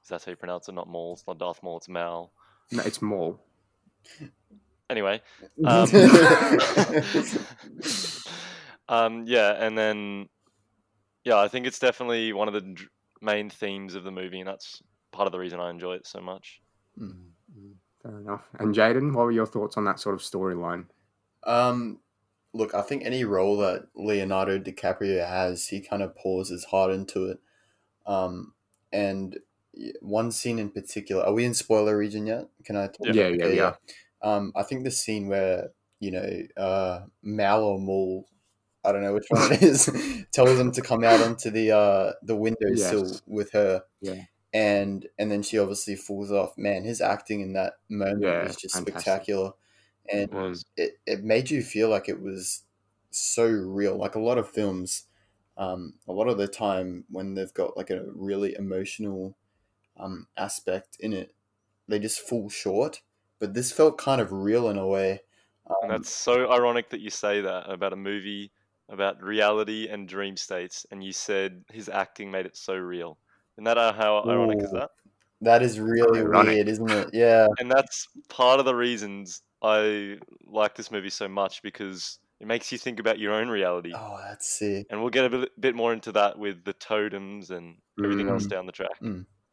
Is 0.02 0.08
that 0.10 0.24
how 0.24 0.30
you 0.30 0.36
pronounce 0.36 0.68
it? 0.68 0.72
Not 0.72 0.88
Maul. 0.88 1.14
It's 1.14 1.26
not 1.26 1.38
Darth 1.38 1.62
Maul, 1.62 1.78
it's 1.78 1.88
Mal. 1.88 2.32
No, 2.70 2.82
it's 2.84 3.02
Maul. 3.02 3.40
Anyway, 4.88 5.20
Um, 5.64 5.88
um, 8.88 9.24
yeah, 9.26 9.52
and 9.64 9.76
then 9.76 10.28
yeah, 11.24 11.38
I 11.38 11.48
think 11.48 11.66
it's 11.66 11.80
definitely 11.80 12.32
one 12.32 12.46
of 12.48 12.54
the 12.54 12.60
dr- 12.60 12.88
main 13.20 13.50
themes 13.50 13.94
of 13.96 14.04
the 14.04 14.12
movie, 14.12 14.38
and 14.38 14.48
that's 14.48 14.80
part 15.10 15.26
of 15.26 15.32
the 15.32 15.38
reason 15.38 15.58
I 15.58 15.70
enjoy 15.70 15.94
it 15.94 16.06
so 16.06 16.20
much. 16.20 16.60
Mm. 17.00 17.30
Fair 18.06 18.20
enough. 18.20 18.44
And 18.58 18.74
Jaden, 18.74 19.14
what 19.14 19.24
were 19.24 19.32
your 19.32 19.46
thoughts 19.46 19.76
on 19.76 19.84
that 19.84 19.98
sort 19.98 20.14
of 20.14 20.20
storyline? 20.20 20.86
Um, 21.44 22.00
look, 22.52 22.74
I 22.74 22.82
think 22.82 23.04
any 23.04 23.24
role 23.24 23.56
that 23.58 23.88
Leonardo 23.94 24.58
DiCaprio 24.58 25.26
has, 25.26 25.68
he 25.68 25.80
kind 25.80 26.02
of 26.02 26.14
pours 26.14 26.48
his 26.50 26.64
heart 26.64 26.92
into 26.92 27.30
it. 27.30 27.38
Um, 28.06 28.54
and 28.92 29.36
one 30.00 30.30
scene 30.30 30.58
in 30.58 30.70
particular, 30.70 31.24
are 31.24 31.32
we 31.32 31.44
in 31.44 31.54
spoiler 31.54 31.96
region 31.98 32.26
yet? 32.26 32.48
Can 32.64 32.76
I? 32.76 32.86
talk? 32.86 32.98
Yeah, 33.06 33.28
yeah, 33.28 33.44
Okay, 33.44 33.56
yeah. 33.56 33.74
Um, 34.22 34.52
I 34.54 34.62
think 34.62 34.84
the 34.84 34.90
scene 34.90 35.26
where 35.28 35.70
you 36.00 36.10
know 36.12 36.42
uh, 36.56 37.00
Mal 37.22 37.62
or 37.62 37.78
Maul, 37.78 38.26
I 38.84 38.92
don't 38.92 39.02
know 39.02 39.14
which 39.14 39.26
one 39.28 39.52
it 39.52 39.62
is, 39.62 39.90
tells 40.32 40.58
him 40.58 40.72
to 40.72 40.80
come 40.80 41.04
out 41.04 41.20
onto 41.20 41.50
the 41.50 41.72
uh, 41.72 42.12
the 42.22 42.36
windowsill 42.36 43.06
Yes. 43.06 43.22
with 43.26 43.52
her. 43.52 43.82
Yeah. 44.00 44.22
And 44.56 45.08
and 45.18 45.30
then 45.30 45.42
she 45.42 45.58
obviously 45.58 45.96
falls 45.96 46.32
off. 46.32 46.56
Man, 46.58 46.84
his 46.84 47.00
acting 47.02 47.40
in 47.40 47.52
that 47.54 47.74
moment 47.90 48.38
Yeah, 48.38 48.42
was 48.42 48.56
just 48.56 48.76
fantastic. 48.76 49.22
spectacular. 49.22 49.52
And 50.12 50.28
It 50.30 50.64
it, 50.76 51.00
it 51.06 51.24
made 51.24 51.50
you 51.50 51.62
feel 51.62 51.88
like 51.90 52.08
it 52.08 52.20
was 52.22 52.64
so 53.10 53.46
real. 53.48 53.96
Like 53.96 54.14
a 54.16 54.20
lot 54.20 54.38
of 54.38 54.50
films, 54.50 55.08
um, 55.58 55.98
a 56.08 56.12
lot 56.12 56.28
of 56.28 56.38
the 56.38 56.48
time 56.48 57.06
when 57.10 57.34
they've 57.34 57.54
got 57.54 57.76
like 57.76 57.90
a 57.90 58.04
really 58.14 58.54
emotional 58.56 59.36
um, 59.98 60.28
aspect 60.36 60.96
in 61.00 61.12
it, 61.12 61.34
they 61.88 61.98
just 62.00 62.20
fall 62.20 62.48
short. 62.50 63.02
But 63.40 63.54
this 63.54 63.72
felt 63.72 63.98
kind 63.98 64.20
of 64.20 64.32
real 64.32 64.68
in 64.70 64.78
a 64.78 64.86
way. 64.88 65.22
And 65.82 65.90
Um, 65.92 66.04
that's 66.04 66.10
so 66.10 66.50
ironic 66.52 66.90
that 66.90 67.00
you 67.00 67.10
say 67.10 67.40
that 67.40 67.70
about 67.70 67.92
a 67.92 67.96
movie 67.96 68.52
about 68.88 69.22
reality 69.22 69.88
and 69.88 70.08
dream 70.08 70.36
states, 70.36 70.86
and 70.90 71.02
you 71.02 71.12
said 71.12 71.64
his 71.72 71.88
acting 71.88 72.30
made 72.30 72.46
it 72.46 72.56
so 72.56 72.74
real. 72.76 73.18
Isn't 73.56 73.64
that 73.64 73.78
uh, 73.78 73.92
how 73.92 74.22
ironic 74.28 74.62
is 74.62 74.70
that? 74.72 74.90
that 75.42 75.62
is 75.62 75.78
really 75.80 76.20
Ironic. 76.20 76.54
weird, 76.54 76.68
isn't 76.68 76.90
it? 76.90 77.10
Yeah. 77.12 77.46
And 77.58 77.70
that's 77.70 78.06
part 78.28 78.58
of 78.58 78.64
the 78.66 78.74
reasons 78.74 79.42
I 79.62 80.18
like 80.46 80.74
this 80.74 80.90
movie 80.90 81.10
so 81.10 81.28
much 81.28 81.62
because 81.62 82.18
it 82.40 82.46
makes 82.46 82.70
you 82.72 82.78
think 82.78 83.00
about 83.00 83.18
your 83.18 83.32
own 83.34 83.48
reality. 83.48 83.92
Oh, 83.94 84.18
that's 84.26 84.46
sick. 84.58 84.86
And 84.90 85.00
we'll 85.00 85.10
get 85.10 85.24
a 85.26 85.30
bit, 85.30 85.60
bit 85.60 85.74
more 85.74 85.92
into 85.92 86.12
that 86.12 86.38
with 86.38 86.64
the 86.64 86.72
totems 86.74 87.50
and 87.50 87.76
everything 88.02 88.28
else 88.28 88.46
Mm. 88.46 88.50
down 88.50 88.66
the 88.66 88.72
track. 88.72 89.00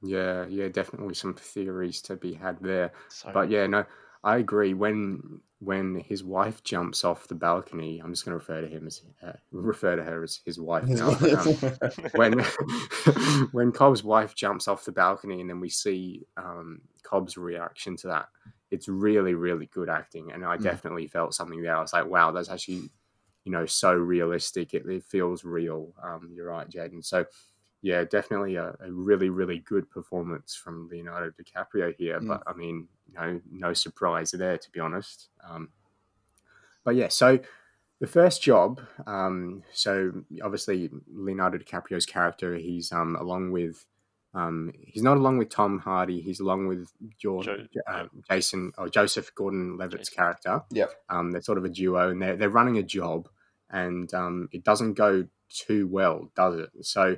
Yeah, 0.02 0.46
yeah, 0.48 0.68
definitely 0.68 1.14
some 1.14 1.34
theories 1.34 2.02
to 2.04 2.18
be 2.18 2.34
had 2.34 2.60
there. 2.62 2.92
So, 3.08 3.32
But 3.34 3.50
yeah, 3.50 3.68
no, 3.68 3.86
I 4.24 4.38
agree. 4.38 4.74
When 4.74 5.40
when 5.64 5.96
his 5.96 6.24
wife 6.24 6.64
jumps 6.64 7.04
off 7.04 7.28
the 7.28 7.36
balcony, 7.36 8.00
I'm 8.04 8.12
just 8.12 8.26
going 8.26 8.34
to 8.34 8.40
refer 8.40 8.62
to 8.62 8.68
him 8.68 8.88
as 8.88 9.02
uh, 9.26 9.34
refer 9.52 9.96
to 9.96 10.04
her 10.04 10.24
as 10.24 10.40
his 10.46 10.60
wife 10.60 10.88
now. 10.88 11.10
Um, 11.38 12.10
when 12.14 12.40
when 13.52 13.72
Cobb's 13.72 14.04
wife 14.04 14.36
jumps 14.36 14.68
off 14.68 14.86
the 14.86 14.92
balcony, 14.92 15.42
and 15.42 15.50
then 15.50 15.60
we 15.60 15.70
see 15.70 16.26
um, 16.38 16.82
Cobb's 17.04 17.38
reaction 17.38 17.96
to 17.98 18.08
that, 18.08 18.28
it's 18.72 18.88
really, 18.88 19.34
really 19.36 19.68
good 19.68 19.90
acting, 19.90 20.32
and 20.32 20.44
I 20.46 20.58
Mm. 20.58 20.64
definitely 20.64 21.08
felt 21.08 21.34
something 21.34 21.62
there. 21.62 21.76
I 21.76 21.82
was 21.82 21.94
like, 21.94 22.08
wow, 22.08 22.32
that's 22.32 22.50
actually, 22.50 22.90
you 23.44 23.52
know, 23.52 23.66
so 23.66 23.94
realistic. 23.94 24.74
It, 24.74 24.86
it 24.88 25.04
feels 25.04 25.44
real. 25.44 25.94
Um, 26.04 26.32
you're 26.34 26.48
right, 26.50 26.70
Jaden. 26.70 27.04
So. 27.06 27.26
Yeah, 27.84 28.06
definitely 28.06 28.56
a, 28.56 28.76
a 28.80 28.90
really, 28.90 29.30
really 29.30 29.60
good 29.60 29.92
performance 29.92 30.56
from 30.56 30.88
Leonardo 30.90 31.32
DiCaprio 31.32 31.94
here. 31.96 32.20
Mm. 32.20 32.30
But 32.30 32.44
I 32.48 32.54
mean, 32.54 32.88
no, 33.14 33.42
no 33.52 33.74
surprise 33.74 34.32
there, 34.32 34.58
to 34.58 34.72
be 34.72 34.80
honest. 34.80 35.28
Um, 35.48 35.70
but 36.86 36.96
yeah, 36.96 37.10
so 37.10 37.40
the 38.00 38.08
first 38.08 38.42
job, 38.42 38.80
um, 39.06 39.64
so 39.74 40.14
obviously 40.42 40.90
Leonardo 41.14 41.58
DiCaprio's 41.58 42.06
character, 42.06 42.56
he's 42.56 42.94
um, 42.94 43.18
along 43.18 43.52
with, 43.52 43.86
um, 44.34 44.72
he's 44.80 45.04
not 45.04 45.18
along 45.18 45.38
with 45.38 45.50
Tom 45.50 45.80
Hardy, 45.80 46.22
he's 46.22 46.40
along 46.40 46.68
with 46.68 46.90
George, 47.20 47.46
Jo- 47.46 47.68
uh, 47.86 48.06
Jason 48.32 48.72
or 48.78 48.88
Joseph 48.88 49.36
Gordon-Levitt's 49.36 50.10
Jason. 50.10 50.16
character. 50.16 50.62
Yep. 50.72 50.92
Um, 51.10 51.32
they're 51.32 51.42
sort 51.42 51.58
of 51.58 51.66
a 51.66 51.70
duo, 51.70 52.10
and 52.10 52.22
they're 52.22 52.38
they're 52.38 52.50
running 52.50 52.78
a 52.78 52.84
job, 52.84 53.28
and 53.70 54.12
um, 54.14 54.48
it 54.54 54.64
doesn't 54.64 54.94
go 54.94 55.28
too 55.50 55.88
well, 55.88 56.32
does 56.36 56.56
it? 56.56 56.70
So 56.82 57.18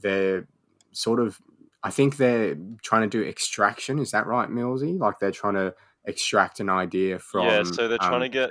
they're 0.00 0.46
sort 0.92 1.20
of, 1.20 1.40
I 1.82 1.90
think 1.90 2.16
they're 2.16 2.56
trying 2.82 3.08
to 3.08 3.18
do 3.18 3.26
extraction. 3.28 3.98
Is 3.98 4.10
that 4.10 4.26
right, 4.26 4.48
Millsy? 4.48 4.98
Like 4.98 5.18
they're 5.18 5.30
trying 5.30 5.54
to 5.54 5.74
extract 6.04 6.60
an 6.60 6.68
idea 6.68 7.18
from. 7.18 7.46
Yeah, 7.46 7.62
so 7.62 7.88
they're 7.88 7.98
trying 7.98 8.14
um, 8.14 8.20
to 8.22 8.28
get- 8.28 8.50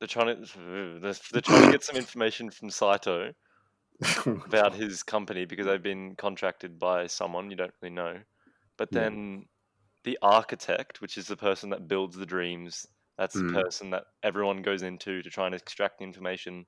they're 0.00 0.06
trying 0.06 0.44
to 0.44 1.00
they're, 1.00 1.14
they're 1.32 1.42
trying 1.42 1.66
to 1.66 1.72
get 1.72 1.82
some 1.82 1.96
information 1.96 2.50
from 2.50 2.70
Saito 2.70 3.32
about 4.26 4.74
his 4.74 5.02
company 5.02 5.44
because 5.44 5.66
they've 5.66 5.82
been 5.82 6.14
contracted 6.14 6.78
by 6.78 7.08
someone 7.08 7.50
you 7.50 7.56
don't 7.56 7.74
really 7.82 7.94
know. 7.94 8.18
But 8.76 8.90
Yeah. 8.92 9.00
then 9.00 9.46
the 10.04 10.16
architect, 10.22 11.00
which 11.00 11.18
is 11.18 11.26
the 11.26 11.36
person 11.36 11.70
that 11.70 11.88
builds 11.88 12.16
the 12.16 12.26
dreams, 12.26 12.86
that's 13.16 13.34
Mm. 13.34 13.48
the 13.52 13.62
person 13.62 13.90
that 13.90 14.04
everyone 14.22 14.62
goes 14.62 14.82
into 14.82 15.20
to 15.22 15.30
try 15.30 15.46
and 15.46 15.54
extract 15.54 15.98
the 15.98 16.04
information. 16.04 16.64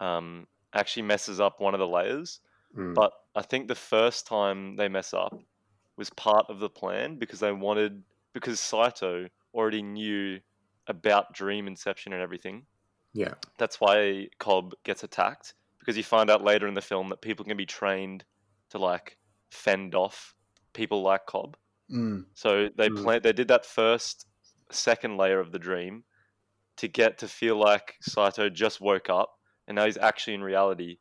Um, 0.00 0.48
actually 0.74 1.02
messes 1.04 1.38
up 1.40 1.60
one 1.60 1.74
of 1.74 1.80
the 1.80 1.86
layers. 1.86 2.40
Mm, 2.76 2.94
But 2.94 3.12
I 3.34 3.42
think 3.42 3.68
the 3.68 3.74
first 3.74 4.26
time 4.26 4.76
they 4.76 4.88
mess 4.88 5.14
up 5.14 5.38
was 5.96 6.10
part 6.10 6.46
of 6.48 6.58
the 6.60 6.68
plan 6.70 7.16
because 7.18 7.40
they 7.40 7.52
wanted 7.52 8.02
because 8.32 8.60
Saito 8.60 9.28
already 9.54 9.82
knew 9.82 10.40
about 10.86 11.32
dream 11.32 11.66
inception 11.66 12.12
and 12.12 12.22
everything. 12.22 12.66
yeah, 13.14 13.34
That's 13.58 13.80
why 13.80 14.28
Cobb 14.38 14.74
gets 14.84 15.02
attacked 15.04 15.54
because 15.78 15.96
you 15.96 16.02
find 16.02 16.30
out 16.30 16.42
later 16.44 16.66
in 16.66 16.74
the 16.74 16.82
film 16.82 17.08
that 17.08 17.22
people 17.22 17.44
can 17.44 17.56
be 17.56 17.66
trained 17.66 18.24
to 18.70 18.78
like 18.78 19.16
fend 19.50 19.94
off 19.94 20.34
people 20.74 21.02
like 21.02 21.26
Cobb. 21.26 21.56
Mm. 21.90 22.26
So 22.34 22.68
they 22.76 22.90
Mm. 22.90 22.96
plan 23.02 23.20
they 23.22 23.32
did 23.32 23.48
that 23.48 23.64
first 23.66 24.26
second 24.70 25.16
layer 25.16 25.40
of 25.40 25.52
the 25.52 25.58
dream 25.58 26.04
to 26.76 26.88
get 26.88 27.18
to 27.18 27.28
feel 27.28 27.56
like 27.56 27.94
Saito 28.00 28.48
just 28.50 28.80
woke 28.80 29.08
up 29.10 29.38
and 29.66 29.76
now 29.76 29.86
he's 29.86 29.96
actually 29.96 30.34
in 30.34 30.42
reality. 30.44 30.98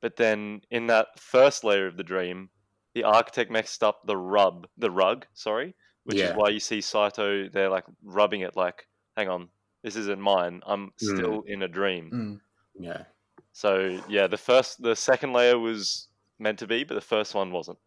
But 0.00 0.16
then 0.16 0.62
in 0.70 0.86
that 0.88 1.18
first 1.18 1.64
layer 1.64 1.86
of 1.86 1.96
the 1.96 2.04
dream, 2.04 2.50
the 2.94 3.04
architect 3.04 3.50
messed 3.50 3.82
up 3.82 4.00
the 4.06 4.16
rub 4.16 4.66
the 4.76 4.90
rug, 4.90 5.26
sorry, 5.34 5.74
which 6.04 6.18
Yeah. 6.18 6.30
is 6.30 6.36
why 6.36 6.48
you 6.50 6.60
see 6.60 6.80
Saito 6.80 7.48
they're 7.48 7.68
like 7.68 7.84
rubbing 8.02 8.40
it 8.42 8.56
like, 8.56 8.86
hang 9.16 9.28
on, 9.28 9.50
this 9.82 9.96
isn't 9.96 10.20
mine. 10.20 10.62
I'm 10.66 10.90
Mm. 10.90 10.92
still 10.98 11.42
in 11.46 11.62
a 11.62 11.68
dream. 11.68 12.10
Mm. 12.10 12.40
yeah. 12.80 13.04
So 13.52 14.00
yeah, 14.08 14.26
the 14.28 14.38
first 14.38 14.82
the 14.82 14.94
second 14.96 15.32
layer 15.32 15.58
was 15.58 16.08
meant 16.38 16.58
to 16.60 16.66
be, 16.66 16.84
but 16.84 16.94
the 16.94 17.00
first 17.00 17.34
one 17.34 17.50
wasn't. 17.50 17.78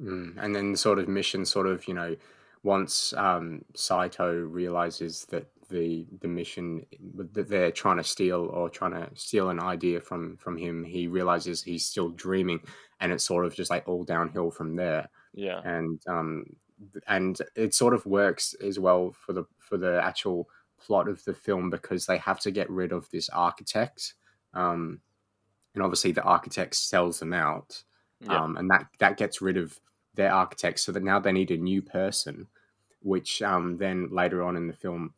Mm. 0.00 0.36
And 0.38 0.54
then 0.54 0.72
the 0.72 0.78
sort 0.78 0.98
of 0.98 1.08
mission, 1.08 1.44
sort 1.44 1.66
of, 1.66 1.88
you 1.88 1.94
know, 1.94 2.16
once 2.62 3.12
um, 3.14 3.64
Saito 3.74 4.32
realizes 4.34 5.24
that 5.26 5.46
the 5.68 6.06
the 6.20 6.28
mission 6.28 6.86
that 7.14 7.48
they're 7.48 7.70
trying 7.72 7.96
to 7.98 8.04
steal 8.04 8.46
or 8.52 8.68
trying 8.70 8.92
to 8.92 9.08
steal 9.14 9.50
an 9.50 9.60
idea 9.60 10.00
from 10.00 10.36
from 10.36 10.56
him, 10.56 10.84
he 10.84 11.06
realizes 11.08 11.62
he's 11.62 11.86
still 11.86 12.10
dreaming, 12.10 12.60
and 13.00 13.12
it's 13.12 13.24
sort 13.24 13.44
of 13.46 13.54
just 13.54 13.70
like 13.70 13.88
all 13.88 14.04
downhill 14.04 14.50
from 14.50 14.76
there. 14.76 15.08
Yeah. 15.34 15.60
and 15.64 16.00
um, 16.08 16.44
and 17.06 17.38
it 17.54 17.74
sort 17.74 17.92
of 17.94 18.06
works 18.06 18.54
as 18.54 18.78
well 18.78 19.12
for 19.12 19.32
the 19.32 19.44
for 19.58 19.76
the 19.76 20.00
actual 20.02 20.48
plot 20.78 21.08
of 21.08 21.24
the 21.24 21.34
film 21.34 21.70
because 21.70 22.06
they 22.06 22.18
have 22.18 22.40
to 22.40 22.50
get 22.50 22.70
rid 22.70 22.92
of 22.92 23.10
this 23.10 23.28
architect, 23.30 24.14
um, 24.54 25.00
and 25.74 25.82
obviously 25.82 26.12
the 26.12 26.22
architect 26.22 26.74
sells 26.74 27.18
them 27.20 27.32
out, 27.32 27.82
Yeah. 28.20 28.42
um, 28.42 28.56
and 28.56 28.70
that 28.70 28.86
that 28.98 29.16
gets 29.18 29.42
rid 29.42 29.56
of 29.56 29.78
their 30.14 30.32
architect, 30.32 30.80
so 30.80 30.92
that 30.92 31.02
now 31.02 31.18
they 31.20 31.32
need 31.32 31.50
a 31.50 31.56
new 31.58 31.82
person, 31.82 32.48
which 33.02 33.42
um, 33.42 33.76
then 33.78 34.08
later 34.10 34.42
on 34.42 34.56
in 34.56 34.66
the 34.66 34.72
film. 34.72 35.14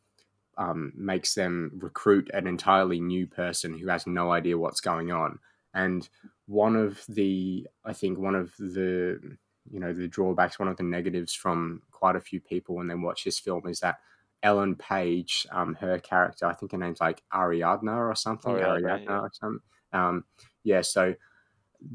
Um, 0.59 0.91
makes 0.93 1.35
them 1.35 1.71
recruit 1.77 2.29
an 2.33 2.45
entirely 2.45 2.99
new 2.99 3.25
person 3.27 3.77
who 3.77 3.87
has 3.87 4.05
no 4.05 4.33
idea 4.33 4.57
what's 4.57 4.81
going 4.81 5.09
on. 5.09 5.39
And 5.73 6.07
one 6.47 6.75
of 6.75 7.01
the, 7.07 7.65
I 7.85 7.93
think, 7.93 8.19
one 8.19 8.35
of 8.35 8.51
the 8.57 9.37
you 9.71 9.79
know 9.79 9.93
the 9.93 10.07
drawbacks 10.07 10.59
one 10.59 10.67
of 10.67 10.77
the 10.77 10.83
negatives 10.83 11.33
from 11.33 11.81
quite 11.91 12.15
a 12.15 12.21
few 12.21 12.39
people 12.39 12.75
when 12.75 12.87
they 12.87 12.95
watch 12.95 13.23
this 13.23 13.39
film 13.39 13.67
is 13.67 13.79
that 13.79 13.99
ellen 14.41 14.75
page 14.75 15.45
um, 15.51 15.75
her 15.75 15.99
character 15.99 16.45
i 16.45 16.53
think 16.53 16.71
her 16.71 16.77
name's 16.77 17.01
like 17.01 17.21
ariadna 17.33 17.95
or 17.95 18.15
something 18.15 18.53
Ariadna, 18.53 18.81
ariadna 18.81 19.05
yeah. 19.05 19.19
or 19.19 19.31
something 19.33 19.61
um, 19.91 20.23
yeah 20.63 20.81
so 20.81 21.13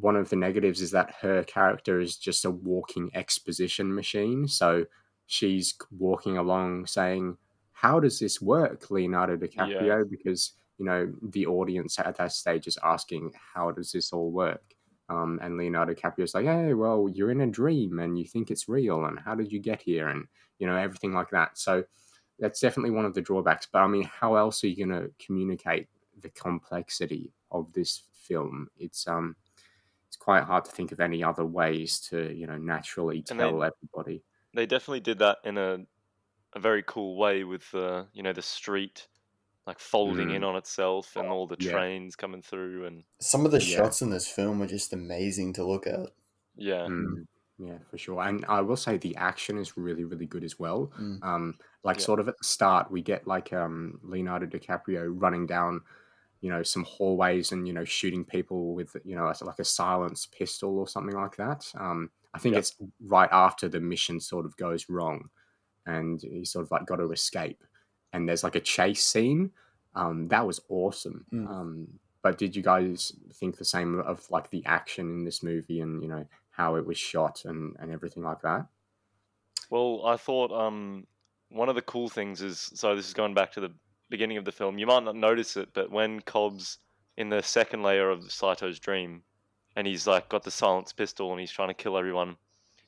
one 0.00 0.16
of 0.16 0.30
the 0.30 0.36
negatives 0.36 0.80
is 0.80 0.90
that 0.92 1.14
her 1.20 1.42
character 1.44 2.00
is 2.00 2.16
just 2.16 2.44
a 2.44 2.50
walking 2.50 3.10
exposition 3.14 3.94
machine 3.94 4.46
so 4.48 4.84
she's 5.26 5.74
walking 5.90 6.38
along 6.38 6.86
saying 6.86 7.36
how 7.74 8.00
does 8.00 8.18
this 8.18 8.40
work 8.40 8.90
leonardo 8.90 9.36
dicaprio 9.36 10.08
because 10.08 10.52
you 10.78 10.84
know 10.86 11.12
the 11.30 11.44
audience 11.46 11.98
at 11.98 12.16
that 12.16 12.32
stage 12.32 12.66
is 12.66 12.78
asking 12.82 13.30
how 13.54 13.70
does 13.70 13.92
this 13.92 14.12
all 14.12 14.30
work 14.30 14.62
um, 15.10 15.38
and 15.42 15.58
Leonardo 15.58 15.92
DiCaprio's 15.92 16.34
like, 16.34 16.46
hey, 16.46 16.72
well, 16.72 17.10
you're 17.12 17.30
in 17.30 17.42
a 17.42 17.46
dream 17.46 17.98
and 17.98 18.18
you 18.18 18.24
think 18.24 18.50
it's 18.50 18.70
real, 18.70 19.04
and 19.04 19.18
how 19.20 19.34
did 19.34 19.52
you 19.52 19.58
get 19.60 19.82
here, 19.82 20.08
and 20.08 20.24
you 20.58 20.66
know 20.66 20.76
everything 20.76 21.12
like 21.12 21.28
that. 21.28 21.58
So 21.58 21.84
that's 22.38 22.58
definitely 22.58 22.92
one 22.92 23.04
of 23.04 23.12
the 23.12 23.20
drawbacks. 23.20 23.68
But 23.70 23.80
I 23.82 23.86
mean, 23.86 24.04
how 24.04 24.36
else 24.36 24.64
are 24.64 24.68
you 24.68 24.86
going 24.86 24.98
to 25.02 25.10
communicate 25.24 25.88
the 26.22 26.30
complexity 26.30 27.34
of 27.50 27.70
this 27.74 28.04
film? 28.14 28.68
It's 28.78 29.06
um, 29.06 29.36
it's 30.08 30.16
quite 30.16 30.44
hard 30.44 30.64
to 30.64 30.70
think 30.70 30.90
of 30.90 31.00
any 31.00 31.22
other 31.22 31.44
ways 31.44 32.00
to 32.08 32.32
you 32.34 32.46
know 32.46 32.56
naturally 32.56 33.22
And 33.28 33.38
they- 33.38 33.44
tell 33.44 33.62
everybody. 33.62 34.22
they 34.54 34.64
definitely 34.64 35.00
did 35.00 35.18
that 35.18 35.36
in 35.44 35.58
a 35.58 35.80
a 36.54 36.60
very 36.60 36.82
cool 36.82 37.16
way 37.16 37.44
with 37.44 37.70
the 37.72 38.08
you 38.12 38.22
know 38.22 38.32
the 38.32 38.42
street 38.42 39.08
like 39.66 39.78
folding 39.80 40.30
in 40.30 40.44
on 40.44 40.56
itself 40.56 41.16
and 41.16 41.32
all 41.32 41.46
the 41.46 41.56
Yeah. 41.56 41.80
trains 41.82 42.16
coming 42.16 42.42
through 42.42 42.86
and 42.86 43.04
Some 43.20 43.46
of 43.46 43.52
the 43.52 43.60
Yeah. 43.60 43.60
shots 43.60 44.02
in 44.02 44.10
this 44.10 44.28
film 44.28 44.60
are 44.62 44.66
just 44.66 44.92
amazing 44.92 45.52
to 45.54 45.64
look 45.64 45.86
at. 45.86 46.10
yeah 46.56 46.90
Mm, 46.90 47.26
yeah, 47.58 47.78
for 47.90 47.98
sure. 47.98 48.22
And 48.22 48.44
I 48.46 48.60
will 48.62 48.76
say 48.76 48.98
the 48.98 49.16
action 49.16 49.58
is 49.58 49.76
really, 49.76 50.04
really 50.04 50.26
good 50.26 50.44
as 50.44 50.58
well. 50.58 50.92
Mm. 50.98 51.22
Um, 51.22 51.58
like 51.84 51.98
Yeah. 51.98 52.00
sort 52.00 52.20
of 52.20 52.28
at 52.28 52.36
the 52.38 52.44
start, 52.44 52.90
we 52.90 53.02
get 53.02 53.26
like 53.26 53.52
um, 53.52 54.00
Leonardo 54.04 54.46
DiCaprio 54.46 55.10
running 55.14 55.46
down, 55.46 55.82
you 56.40 56.50
know, 56.50 56.62
some 56.62 56.84
hallways 56.84 57.52
and 57.52 57.66
you 57.68 57.74
know 57.74 57.84
shooting 57.84 58.24
people 58.24 58.74
with 58.74 58.96
you 59.04 59.16
know 59.16 59.32
like 59.42 59.58
a 59.60 59.64
silenced 59.64 60.32
pistol 60.32 60.78
or 60.78 60.88
something 60.88 61.16
like 61.16 61.36
that. 61.36 61.70
Um, 61.76 62.10
I 62.34 62.38
think 62.40 62.56
Yeah. 62.56 62.58
it's 62.58 62.76
right 63.00 63.30
after 63.32 63.68
the 63.68 63.80
mission 63.80 64.20
sort 64.20 64.46
of 64.46 64.56
goes 64.58 64.88
wrong, 64.90 65.30
and 65.86 66.20
he 66.22 66.44
sort 66.44 66.64
of 66.64 66.70
like 66.70 66.86
got 66.86 66.96
to 66.96 67.12
escape. 67.12 67.62
And 68.12 68.28
there's 68.28 68.44
like 68.44 68.54
a 68.54 68.60
chase 68.60 69.04
scene. 69.04 69.50
Um, 69.94 70.28
that 70.28 70.46
was 70.46 70.60
awesome. 70.68 71.24
Mm. 71.32 71.48
Um, 71.48 71.88
but 72.22 72.38
did 72.38 72.56
you 72.56 72.62
guys 72.62 73.12
think 73.34 73.58
the 73.58 73.64
same 73.64 74.00
of 74.00 74.28
like 74.30 74.50
the 74.50 74.64
action 74.64 75.10
in 75.10 75.24
this 75.24 75.42
movie 75.42 75.80
and 75.80 76.02
you 76.02 76.08
know 76.08 76.24
how 76.50 76.76
it 76.76 76.86
was 76.86 76.96
shot 76.96 77.44
and 77.44 77.76
and 77.78 77.92
everything 77.92 78.22
like 78.22 78.40
that? 78.42 78.66
Well, 79.70 80.02
I 80.06 80.16
thought 80.16 80.52
um, 80.52 81.06
one 81.50 81.68
of 81.68 81.74
the 81.74 81.82
cool 81.82 82.08
things 82.08 82.42
is 82.42 82.70
so 82.74 82.96
this 82.96 83.06
is 83.06 83.14
going 83.14 83.34
back 83.34 83.52
to 83.52 83.60
the 83.60 83.72
beginning 84.10 84.36
of 84.36 84.44
the 84.44 84.52
film. 84.52 84.78
You 84.78 84.86
might 84.86 85.04
not 85.04 85.16
notice 85.16 85.56
it, 85.56 85.70
but 85.74 85.90
when 85.90 86.20
Cobb's 86.20 86.78
in 87.16 87.28
the 87.28 87.42
second 87.42 87.82
layer 87.82 88.10
of 88.10 88.20
Saito's 88.32 88.78
dream, 88.78 89.22
and 89.76 89.86
he's 89.86 90.06
like 90.06 90.28
got 90.28 90.44
the 90.44 90.50
silence 90.50 90.92
pistol 90.92 91.30
and 91.30 91.40
he's 91.40 91.50
trying 91.50 91.68
to 91.68 91.74
kill 91.74 91.98
everyone, 91.98 92.36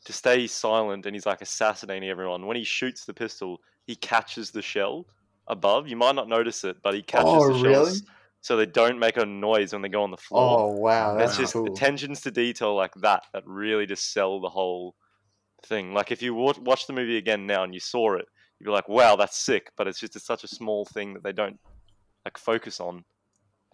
to 0.07 0.13
stay 0.13 0.47
silent 0.47 1.05
and 1.05 1.15
he's 1.15 1.27
like 1.27 1.43
assassinating 1.43 2.09
everyone. 2.09 2.47
When 2.47 2.57
he 2.57 2.65
shoots 2.65 3.05
the 3.05 3.15
pistol, 3.15 3.61
he 3.87 3.97
catches 3.97 4.51
the 4.51 4.63
shell 4.63 5.05
above. 5.49 5.89
You 5.89 5.97
might 5.97 6.15
not 6.15 6.29
notice 6.29 6.65
it, 6.65 6.77
but 6.83 6.95
he 6.95 7.01
oh, 7.01 7.05
catches 7.05 7.27
Oh, 7.27 7.63
the 7.63 7.69
really? 7.69 7.93
so 8.41 8.57
they 8.57 8.67
don't 8.67 9.01
make 9.01 9.17
a 9.17 9.27
noise 9.27 9.73
when 9.73 9.83
they 9.83 9.89
go 9.89 10.05
on 10.05 10.13
the 10.13 10.17
floor. 10.17 10.59
Oh 10.61 10.73
wow, 10.81 11.17
That's 11.19 11.37
that's 11.37 11.53
just 11.53 11.53
cool. 11.55 11.75
attentions 11.75 12.21
to 12.23 12.31
detail 12.31 12.77
like 12.77 12.95
that 12.97 13.25
that 13.33 13.43
really 13.45 13.87
just 13.87 14.13
sell 14.13 14.41
the 14.41 14.49
whole 14.49 14.95
thing. 15.65 15.93
Like 15.93 16.13
if 16.13 16.23
you 16.23 16.35
wa- 16.35 16.55
watch 16.61 16.87
the 16.87 16.93
movie 16.93 17.17
again 17.17 17.47
now 17.47 17.65
and 17.65 17.75
you 17.75 17.81
saw 17.81 18.15
it, 18.15 18.27
you'd 18.61 18.67
be 18.67 18.71
like, 18.71 18.89
"Wow, 18.89 19.17
that's 19.17 19.37
sick!" 19.37 19.73
But 19.77 19.89
it's 19.89 19.99
just 19.99 20.15
it's 20.15 20.25
such 20.25 20.45
a 20.45 20.49
small 20.49 20.85
thing 20.85 21.15
that 21.15 21.25
they 21.25 21.33
don't 21.33 21.59
like 22.25 22.39
focus 22.39 22.79
on, 22.79 23.05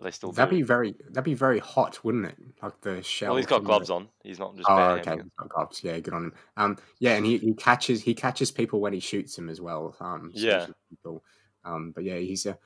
but 0.03 0.09
they 0.09 0.11
still 0.13 0.33
That'd 0.33 0.51
be 0.51 0.63
very 0.63 0.95
that'd 1.11 1.25
be 1.25 1.35
very 1.35 1.59
hot, 1.61 2.03
wouldn't 2.05 2.27
it? 2.27 2.37
Like 2.63 2.81
the 2.81 3.03
shell. 3.03 3.31
well, 3.31 3.37
he's 3.37 3.47
got 3.47 3.65
gloves 3.65 3.89
the- 3.89 3.95
on. 3.95 4.09
He's 4.25 4.39
not 4.39 4.57
just 4.57 4.69
Oh, 4.69 4.91
okay. 4.95 5.13
He's 5.15 5.23
got 5.39 5.49
gloves. 5.49 5.81
Yeah, 5.85 5.99
good 6.01 6.15
on 6.15 6.25
him. 6.25 6.35
Um, 6.57 6.79
yeah, 6.99 7.13
and 7.15 7.25
he, 7.25 7.39
he 7.39 7.55
catches 7.55 8.03
he 8.03 8.15
catches 8.15 8.51
people 8.51 8.81
when 8.81 8.93
he 8.93 9.01
shoots 9.01 9.37
them 9.37 9.49
as 9.49 9.61
well. 9.61 9.97
Um, 10.01 10.31
Yeah. 10.35 10.67
people. 10.91 11.23
Um, 11.65 11.93
but 11.95 12.05
yeah, 12.05 12.17
he's 12.17 12.47
a. 12.47 12.59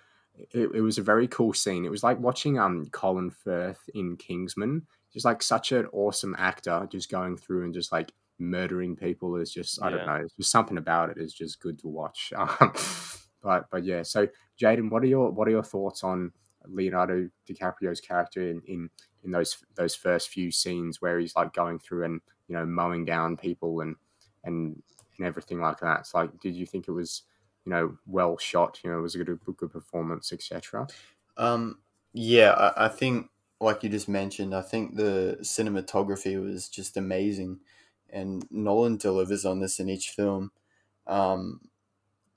It, 0.53 0.71
it 0.75 0.81
was 0.83 0.99
a 0.99 1.03
very 1.03 1.29
cool 1.29 1.53
scene. 1.55 1.85
It 1.85 1.91
was 1.91 2.03
like 2.03 2.19
watching 2.19 2.59
um 2.59 2.87
Colin 2.93 3.31
Firth 3.31 3.89
in 3.95 4.17
Kingsman. 4.17 4.87
Just 5.13 5.25
like 5.25 5.43
such 5.43 5.73
an 5.73 5.87
awesome 5.93 6.35
actor, 6.39 6.87
just 6.91 7.11
going 7.11 7.37
through 7.39 7.65
and 7.65 7.73
just 7.75 7.91
like 7.93 8.13
murdering 8.39 8.97
people 8.97 9.37
is 9.37 9.51
just 9.51 9.83
I 9.83 9.89
don't 9.91 10.07
know. 10.07 10.17
It's 10.17 10.35
just 10.35 10.51
something 10.51 10.77
about 10.77 11.11
it 11.11 11.17
is 11.19 11.33
just 11.33 11.61
good 11.61 11.79
to 11.81 11.89
watch. 11.89 12.33
Um, 12.37 12.73
but 13.43 13.67
but 13.71 13.85
yeah. 13.85 14.03
So 14.03 14.29
Jaden, 14.61 14.91
what 14.91 15.03
are 15.03 15.07
your 15.07 15.31
what 15.31 15.49
are 15.49 15.53
your 15.53 15.63
thoughts 15.63 16.05
on 16.05 16.33
Leonardo 16.69 17.29
DiCaprio's 17.49 18.01
character 18.01 18.49
in, 18.49 18.63
in 18.67 18.91
in 19.25 19.31
those 19.33 19.65
those 19.75 19.95
first 19.95 20.29
few 20.29 20.51
scenes 20.51 21.03
where 21.03 21.19
he's 21.19 21.37
like 21.37 21.53
going 21.53 21.79
through 21.79 22.05
and 22.05 22.21
you 22.49 22.57
know 22.57 22.65
mowing 22.65 23.05
down 23.05 23.37
people 23.37 23.81
and 23.81 23.97
and 24.45 24.83
and 25.19 25.27
everything 25.27 25.61
like 25.61 25.81
that. 25.81 26.01
It's 26.01 26.15
like, 26.15 26.41
did 26.41 26.55
you 26.55 26.67
think 26.67 26.89
it 26.89 26.93
was 26.93 27.23
you 27.65 27.71
know 27.71 27.99
well 28.07 28.39
shot? 28.39 28.81
You 28.83 28.91
know, 28.91 28.99
was 29.01 29.15
it 29.15 29.23
a 29.23 29.25
good, 29.25 29.57
good 29.57 29.71
performance, 29.71 30.33
etc. 30.33 30.87
Um, 31.37 31.81
yeah, 32.13 32.53
I, 32.53 32.87
I 32.87 32.89
think, 32.89 33.31
like 33.61 33.83
you 33.83 33.89
just 33.89 34.09
mentioned, 34.09 34.55
I 34.55 34.63
think 34.63 34.97
the 34.97 35.39
cinematography 35.43 36.43
was 36.43 36.69
just 36.69 36.97
amazing, 36.97 37.61
and 38.11 38.47
Nolan 38.51 38.97
delivers 38.97 39.45
on 39.45 39.61
this 39.61 39.81
in 39.81 39.89
each 39.89 40.11
film. 40.11 40.53
Um, 41.07 41.61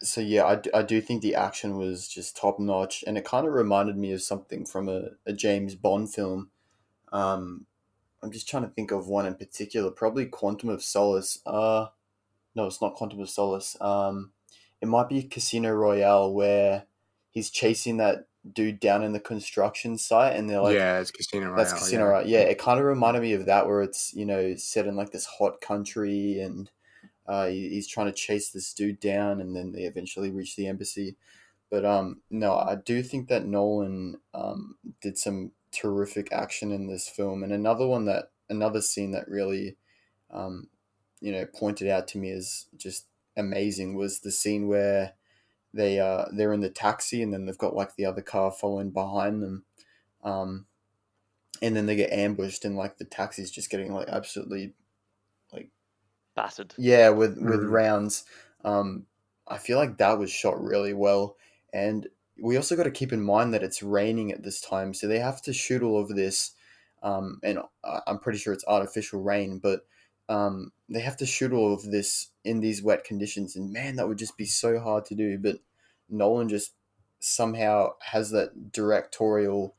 so 0.02 0.22
yeah, 0.22 0.46
I, 0.46 0.56
d- 0.56 0.72
I 0.74 0.82
do 0.82 1.02
think 1.02 1.22
the 1.22 1.36
action 1.36 1.78
was 1.78 2.08
just 2.08 2.38
top 2.38 2.60
notch, 2.60 3.04
and 3.06 3.18
it 3.18 3.26
kind 3.26 3.46
of 3.48 3.54
reminded 3.54 3.98
me 3.98 4.14
of 4.14 4.22
something 4.22 4.66
from 4.66 4.88
a, 4.88 5.10
a 5.26 5.34
James 5.34 5.76
Bond 5.76 6.14
film. 6.14 6.50
Um, 7.12 7.66
I'm 8.22 8.32
just 8.32 8.48
trying 8.48 8.64
to 8.64 8.70
think 8.70 8.92
of 8.92 9.08
one 9.08 9.26
in 9.26 9.36
particular, 9.36 9.92
probably 9.92 10.26
Quantum 10.26 10.70
of 10.70 10.84
Solace. 10.84 11.40
Uh, 11.46 11.88
no, 12.56 12.66
it's 12.66 12.82
not 12.82 12.96
Quantum 12.96 13.20
of 13.20 13.30
Solace. 13.30 13.78
Um, 13.82 14.32
it 14.82 14.88
might 14.88 15.10
be 15.10 15.24
Casino 15.24 15.72
Royale 15.72 16.34
where 16.34 16.86
he's 17.32 17.50
chasing 17.50 17.98
that 17.98 18.28
dude 18.54 18.80
down 18.80 19.04
in 19.04 19.12
the 19.12 19.20
construction 19.20 19.98
site, 19.98 20.36
and 20.36 20.50
they're 20.50 20.62
like, 20.62 20.76
yeah, 20.76 21.00
it's 21.00 21.12
Casino 21.12 21.48
Royale. 21.48 21.58
"That's 21.58 21.74
Casino 21.74 22.06
yeah. 22.06 22.10
Royale." 22.10 22.28
Yeah, 22.28 22.40
it 22.40 22.58
kind 22.58 22.80
of 22.80 22.86
reminded 22.86 23.22
me 23.22 23.34
of 23.34 23.46
that, 23.46 23.68
where 23.68 23.82
it's 23.82 24.14
you 24.14 24.26
know 24.26 24.56
set 24.56 24.88
in 24.88 24.96
like 24.96 25.12
this 25.12 25.26
hot 25.26 25.62
country, 25.62 26.40
and 26.40 26.70
uh, 27.30 27.48
he- 27.48 27.70
he's 27.70 27.88
trying 27.88 28.08
to 28.08 28.14
chase 28.14 28.50
this 28.52 28.74
dude 28.74 29.00
down, 29.00 29.40
and 29.40 29.56
then 29.56 29.72
they 29.72 29.84
eventually 29.84 30.32
reach 30.32 30.56
the 30.56 30.68
embassy. 30.68 31.16
But 31.70 31.86
um, 31.86 32.22
no, 32.32 32.56
I 32.56 32.76
do 32.76 33.04
think 33.04 33.30
that 33.30 33.46
Nolan 33.46 34.20
um, 34.34 34.78
did 35.02 35.18
some 35.18 35.52
terrific 35.72 36.34
action 36.34 36.72
in 36.72 36.88
this 36.88 37.08
film, 37.08 37.44
and 37.44 37.54
another 37.54 37.88
one 37.88 38.06
that 38.06 38.32
another 38.50 38.82
scene 38.82 39.12
that 39.12 39.30
really, 39.30 39.78
um, 40.32 40.70
you 41.22 41.32
know, 41.32 41.46
pointed 41.46 41.88
out 41.88 42.08
to 42.10 42.18
me 42.18 42.32
as 42.32 42.68
just 42.78 43.06
amazing 43.38 43.96
was 43.96 44.22
the 44.22 44.32
scene 44.32 44.68
where 44.68 45.14
they 45.74 46.00
uh 46.00 46.26
they're 46.34 46.54
in 46.54 46.62
the 46.62 46.70
taxi 46.70 47.22
and 47.22 47.34
then 47.34 47.46
they've 47.46 47.58
got 47.58 47.76
like 47.76 47.96
the 47.96 48.06
other 48.06 48.22
car 48.24 48.52
following 48.52 48.92
behind 48.92 49.44
them, 49.44 49.66
um, 50.24 50.66
and 51.62 51.76
then 51.76 51.86
they 51.86 51.96
get 51.96 52.12
ambushed 52.12 52.66
and 52.66 52.76
like 52.78 52.98
the 52.98 53.06
taxi's 53.06 53.52
just 53.52 53.70
getting 53.70 53.94
like 53.94 54.08
absolutely 54.10 54.74
battered. 56.44 56.74
yeah, 56.78 57.10
with 57.10 57.38
with 57.38 57.62
Mhm. 57.62 57.72
rounds. 57.72 58.24
Um, 58.64 59.06
I 59.48 59.58
feel 59.58 59.78
like 59.78 59.98
that 59.98 60.20
was 60.20 60.32
shot 60.32 60.62
really 60.62 60.94
well, 60.94 61.38
and 61.74 62.08
we 62.42 62.56
also 62.56 62.76
got 62.76 62.84
to 62.84 62.92
keep 62.92 63.12
in 63.12 63.22
mind 63.22 63.54
that 63.54 63.64
it's 63.64 63.84
raining 63.84 64.32
at 64.32 64.44
this 64.44 64.62
time, 64.62 64.94
so 64.94 65.08
they 65.08 65.20
have 65.20 65.42
to 65.44 65.54
shoot 65.54 65.82
all 65.84 66.00
of 66.00 66.10
this. 66.16 66.52
Um, 67.02 67.40
and 67.44 67.60
I- 67.84 68.02
I'm 68.08 68.20
pretty 68.20 68.40
sure 68.40 68.54
it's 68.54 68.66
artificial 68.68 69.22
rain, 69.22 69.60
but 69.60 69.86
um, 70.30 70.72
they 70.90 71.00
have 71.00 71.18
to 71.18 71.26
shoot 71.26 71.52
all 71.54 71.74
of 71.74 71.84
this 71.92 72.30
in 72.44 72.60
these 72.60 72.84
wet 72.84 73.04
conditions, 73.04 73.56
and 73.56 73.74
man, 73.74 73.96
that 73.96 74.08
would 74.08 74.18
just 74.20 74.38
be 74.38 74.46
so 74.46 74.80
hard 74.80 75.06
to 75.06 75.16
do. 75.16 75.38
But 75.40 75.60
Nolan 76.10 76.50
just 76.50 76.74
somehow 77.20 77.94
has 78.02 78.30
that 78.32 78.72
directorial 78.72 79.76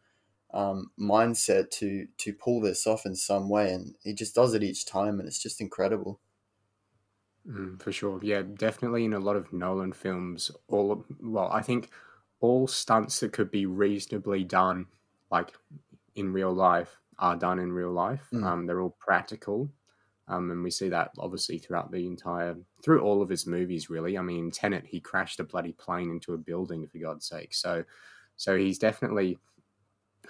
um, 0.52 0.90
mindset 0.98 1.70
to 1.70 2.08
to 2.18 2.32
pull 2.32 2.60
this 2.60 2.86
off 2.86 3.06
in 3.06 3.14
some 3.16 3.48
way, 3.48 3.72
and 3.72 3.94
he 4.02 4.12
just 4.14 4.34
does 4.34 4.54
it 4.54 4.62
each 4.64 4.84
time, 4.86 5.18
and 5.20 5.28
it's 5.28 5.42
just 5.42 5.60
incredible. 5.60 6.20
Mm, 7.48 7.80
for 7.82 7.92
sure. 7.92 8.20
Yeah, 8.22 8.42
definitely 8.42 9.04
in 9.04 9.14
a 9.14 9.18
lot 9.18 9.36
of 9.36 9.52
Nolan 9.52 9.92
films, 9.92 10.50
all 10.68 10.92
of, 10.92 11.04
well, 11.20 11.50
I 11.52 11.62
think 11.62 11.90
all 12.40 12.66
stunts 12.66 13.20
that 13.20 13.32
could 13.32 13.50
be 13.50 13.66
reasonably 13.66 14.44
done, 14.44 14.86
like 15.30 15.52
in 16.14 16.32
real 16.32 16.52
life, 16.52 16.98
are 17.18 17.36
done 17.36 17.58
in 17.58 17.72
real 17.72 17.92
life. 17.92 18.26
Mm. 18.32 18.44
Um, 18.44 18.66
they're 18.66 18.80
all 18.80 18.96
practical. 18.98 19.70
Um, 20.28 20.50
and 20.50 20.62
we 20.62 20.70
see 20.70 20.88
that 20.90 21.10
obviously 21.18 21.58
throughout 21.58 21.90
the 21.90 22.06
entire, 22.06 22.56
through 22.84 23.00
all 23.00 23.20
of 23.20 23.28
his 23.28 23.46
movies, 23.46 23.90
really. 23.90 24.16
I 24.16 24.22
mean, 24.22 24.50
Tenet, 24.50 24.86
he 24.86 25.00
crashed 25.00 25.40
a 25.40 25.44
bloody 25.44 25.72
plane 25.72 26.10
into 26.10 26.34
a 26.34 26.38
building, 26.38 26.86
for 26.86 26.98
God's 26.98 27.26
sake. 27.26 27.52
So, 27.52 27.84
so 28.36 28.56
he's 28.56 28.78
definitely, 28.78 29.38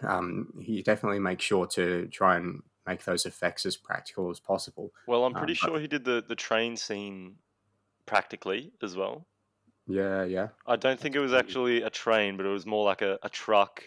um, 0.03 0.55
he 0.61 0.83
definitely 0.83 1.19
makes 1.19 1.45
sure 1.45 1.67
to 1.67 2.07
try 2.09 2.37
and 2.37 2.63
make 2.87 3.05
those 3.05 3.27
effects 3.27 3.67
as 3.67 3.77
practical 3.77 4.31
as 4.31 4.41
possible. 4.41 4.93
Well, 5.07 5.25
I'm 5.25 5.35
Um, 5.35 5.39
pretty 5.41 5.55
but- 5.55 5.69
sure 5.71 5.81
he 5.81 5.87
did 5.89 6.05
the 6.05 6.25
the 6.27 6.35
train 6.37 6.77
scene 6.77 7.37
practically 8.07 8.73
as 8.83 8.97
well. 8.97 9.27
Yeah, 9.87 10.25
yeah. 10.25 10.49
I 10.67 10.77
don't 10.77 10.99
think 11.01 11.15
it 11.17 11.21
was 11.21 11.33
actually 11.33 11.83
a 11.83 11.91
train, 11.91 12.37
but 12.37 12.47
it 12.47 12.51
was 12.51 12.65
more 12.67 12.85
like 12.85 13.03
a, 13.03 13.19
a 13.23 13.29
truck 13.29 13.83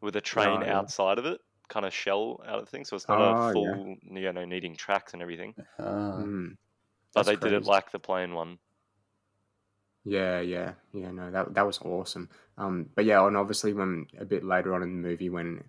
with 0.00 0.16
a 0.16 0.20
train 0.20 0.58
Right, 0.58 0.66
yeah. 0.66 0.78
outside 0.78 1.18
of 1.18 1.26
it, 1.26 1.40
kind 1.68 1.86
of 1.86 1.94
shell 1.94 2.42
out 2.46 2.58
of 2.60 2.68
thing. 2.68 2.84
So 2.84 2.96
it's 2.96 3.08
not 3.08 3.20
Oh, 3.20 3.24
a 3.24 3.46
yeah. 3.46 3.52
full, 3.52 3.96
you 4.02 4.32
know, 4.32 4.44
needing 4.44 4.74
tracks 4.76 5.12
and 5.12 5.22
everything. 5.22 5.54
Uh, 5.78 5.82
Mm. 6.22 6.56
But 7.14 7.26
That's 7.26 7.40
they 7.40 7.48
did 7.48 7.56
it 7.56 7.64
like 7.64 7.92
the 7.92 8.00
plane 8.00 8.34
one. 8.34 8.58
Yeah, 10.04 10.40
yeah, 10.40 10.74
yeah. 10.92 11.10
No, 11.12 11.30
that 11.30 11.54
that 11.54 11.64
was 11.66 11.78
awesome. 11.80 12.28
Um, 12.58 12.90
but 12.94 13.04
yeah, 13.04 13.24
and 13.26 13.36
obviously 13.36 13.72
when 13.72 14.06
a 14.18 14.24
bit 14.24 14.44
later 14.44 14.74
on 14.74 14.82
in 14.82 15.00
the 15.00 15.08
movie, 15.08 15.30
when 15.30 15.64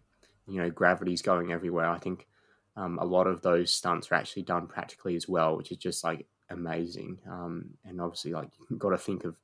you 0.47 0.61
know 0.61 0.69
gravity's 0.69 1.21
going 1.21 1.51
everywhere, 1.51 1.85
I 1.89 1.99
think 1.99 2.27
um, 2.75 2.99
a 2.99 3.05
lot 3.05 3.27
of 3.27 3.41
those 3.41 3.71
stunts 3.71 4.11
are 4.11 4.15
actually 4.15 4.43
done 4.43 4.67
practically 4.67 5.15
as 5.15 5.27
well, 5.27 5.55
which 5.57 5.71
is 5.71 5.77
just 5.77 6.03
like 6.03 6.27
amazing. 6.49 7.19
Um, 7.29 7.77
and 7.85 8.01
obviously, 8.01 8.31
like 8.33 8.49
you've 8.69 8.79
got 8.79 8.89
to 8.91 8.97
think 8.97 9.23
of 9.23 9.39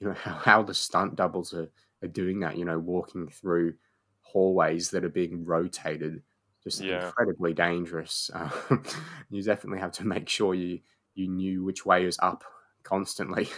you 0.00 0.08
know 0.08 0.14
how, 0.14 0.34
how 0.34 0.62
the 0.62 0.74
stunt 0.74 1.16
doubles 1.16 1.54
are, 1.54 1.70
are 2.02 2.08
doing 2.08 2.40
that. 2.40 2.56
You 2.56 2.64
know, 2.64 2.78
walking 2.78 3.28
through 3.28 3.74
hallways 4.20 4.90
that 4.90 5.04
are 5.04 5.08
being 5.08 5.44
rotated, 5.44 6.22
just 6.62 6.80
Yeah. 6.80 7.12
incredibly 7.20 7.54
dangerous. 7.54 8.30
Um, 8.70 8.82
you 9.30 9.42
definitely 9.42 9.80
have 9.80 9.92
to 9.92 10.06
make 10.06 10.28
sure 10.28 10.54
you 10.54 10.80
you 11.14 11.28
knew 11.28 11.64
which 11.64 11.84
way 11.84 12.04
is 12.04 12.18
up 12.22 12.44
constantly 12.84 13.48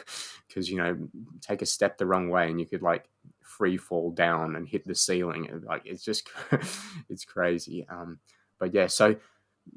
because 0.49 0.69
you 0.71 0.77
know 0.79 1.09
take 1.41 1.63
a 1.63 1.67
step 1.67 1.99
the 1.99 2.07
wrong 2.07 2.29
way 2.31 2.49
and 2.49 2.59
you 2.59 2.67
could 2.67 2.83
like 2.83 3.09
free 3.43 3.77
fall 3.77 4.11
down 4.11 4.57
and 4.57 4.67
hit 4.69 4.87
the 4.87 4.95
ceiling 4.95 5.63
like 5.67 5.83
it's 5.85 6.03
just 6.03 6.29
it's 7.09 7.25
crazy 7.25 7.87
um 7.89 8.19
but 8.61 8.73
yeah 8.73 8.87
so 8.87 9.17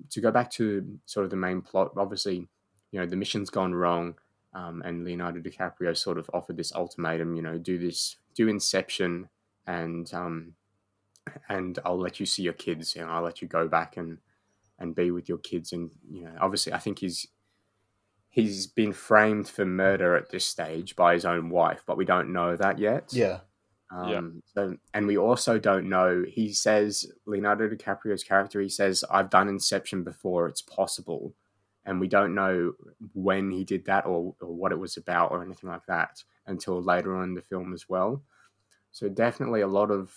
to 0.10 0.22
go 0.22 0.32
back 0.32 0.52
to 0.52 1.00
sort 1.06 1.24
of 1.24 1.32
the 1.32 1.36
main 1.36 1.62
plot 1.62 1.92
obviously 1.98 2.48
you 2.92 3.00
know 3.00 3.06
the 3.06 3.16
mission's 3.16 3.50
gone 3.50 3.74
wrong 3.74 4.16
um, 4.54 4.84
and 4.86 5.04
leonardo 5.04 5.40
dicaprio 5.40 5.98
sort 5.98 6.20
of 6.20 6.30
offered 6.34 6.58
this 6.58 6.74
ultimatum 6.76 7.36
you 7.36 7.42
know 7.42 7.58
do 7.58 7.80
this 7.80 8.18
do 8.36 8.48
inception 8.48 9.28
and 9.66 10.14
um 10.14 10.54
and 11.50 11.80
i'll 11.86 11.98
let 12.00 12.20
you 12.20 12.26
see 12.26 12.44
your 12.44 12.54
kids 12.54 12.96
and 12.96 13.10
i'll 13.10 13.24
let 13.24 13.42
you 13.42 13.48
go 13.48 13.68
back 13.68 13.98
and 13.98 14.20
and 14.80 14.96
be 14.96 15.10
with 15.10 15.28
your 15.30 15.38
kids 15.40 15.72
and 15.72 15.92
you 16.12 16.24
know 16.24 16.34
obviously 16.40 16.74
i 16.74 16.78
think 16.78 17.00
he's 17.00 17.28
he's 18.30 18.68
been 18.68 18.92
framed 18.92 19.48
for 19.48 19.66
murder 19.66 20.16
at 20.16 20.30
this 20.32 20.46
stage 20.46 20.96
by 20.96 21.14
his 21.14 21.26
own 21.26 21.50
wife 21.50 21.84
but 21.86 21.98
we 21.98 22.06
don't 22.06 22.32
know 22.32 22.56
that 22.56 22.78
yet 22.78 23.06
yeah. 23.12 23.40
Um, 23.94 24.10
Yeah. 24.10 24.22
So, 24.54 24.78
and 24.94 25.08
we 25.08 25.18
also 25.18 25.60
don't 25.60 25.88
know. 25.90 26.24
He 26.28 26.52
says 26.54 27.06
Leonardo 27.26 27.68
DiCaprio's 27.70 28.24
character. 28.24 28.60
He 28.62 28.70
says, 28.70 29.04
"I've 29.10 29.30
done 29.30 29.48
Inception 29.48 30.04
before. 30.04 30.48
It's 30.48 30.62
possible," 30.62 31.34
and 31.86 32.00
we 32.00 32.08
don't 32.08 32.34
know 32.34 32.74
when 33.14 33.52
he 33.52 33.64
did 33.64 33.86
that 33.86 34.06
or, 34.06 34.36
or 34.42 34.54
what 34.54 34.72
it 34.72 34.80
was 34.80 34.98
about 34.98 35.32
or 35.32 35.44
anything 35.44 35.70
like 35.70 35.86
that 35.88 36.24
until 36.48 36.82
later 36.82 37.16
on 37.16 37.24
in 37.24 37.34
the 37.34 37.42
film 37.42 37.74
as 37.74 37.88
well. 37.88 38.22
So 38.92 39.10
definitely 39.10 39.62
a 39.62 39.68
lot 39.68 39.92
of 39.92 40.14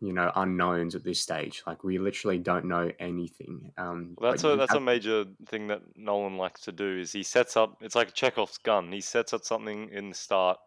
you 0.00 0.12
know 0.12 0.30
unknowns 0.34 0.94
at 0.94 1.04
this 1.04 1.20
stage. 1.20 1.62
Like 1.66 1.84
we 1.84 1.98
literally 1.98 2.38
don't 2.38 2.66
know 2.66 2.90
anything. 2.98 3.72
Um, 3.78 4.14
Well, 4.18 4.32
that's 4.32 4.44
a 4.44 4.56
that's 4.56 4.74
a 4.74 4.80
major 4.80 5.24
thing 5.46 5.68
that 5.68 5.82
Nolan 5.96 6.36
likes 6.36 6.62
to 6.62 6.72
do. 6.72 6.98
Is 6.98 7.12
he 7.12 7.22
sets 7.22 7.56
up? 7.56 7.78
It's 7.80 7.94
like 7.94 8.08
a 8.10 8.12
Chekhov's 8.12 8.58
gun. 8.58 8.92
He 8.92 9.00
sets 9.00 9.32
up 9.32 9.44
something 9.44 9.88
in 9.90 10.10
the 10.10 10.14
start, 10.14 10.58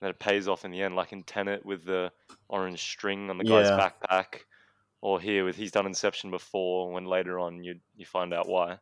and 0.00 0.10
it 0.10 0.18
pays 0.18 0.48
off 0.48 0.64
in 0.64 0.70
the 0.70 0.82
end. 0.82 0.96
Like 0.96 1.12
in 1.12 1.24
Tenet 1.24 1.64
with 1.64 1.84
the 1.84 2.12
orange 2.48 2.80
string 2.82 3.30
on 3.30 3.38
the 3.38 3.44
guy's 3.44 3.70
Yeah. 3.70 3.72
backpack, 3.72 4.42
or 5.02 5.20
here 5.20 5.44
with 5.44 5.56
he's 5.56 5.72
done 5.72 5.86
Inception 5.86 6.30
before. 6.30 6.92
When 6.92 7.04
later 7.06 7.38
on 7.38 7.62
you 7.64 7.80
you 7.96 8.06
find 8.06 8.34
out 8.34 8.48
why. 8.48 8.80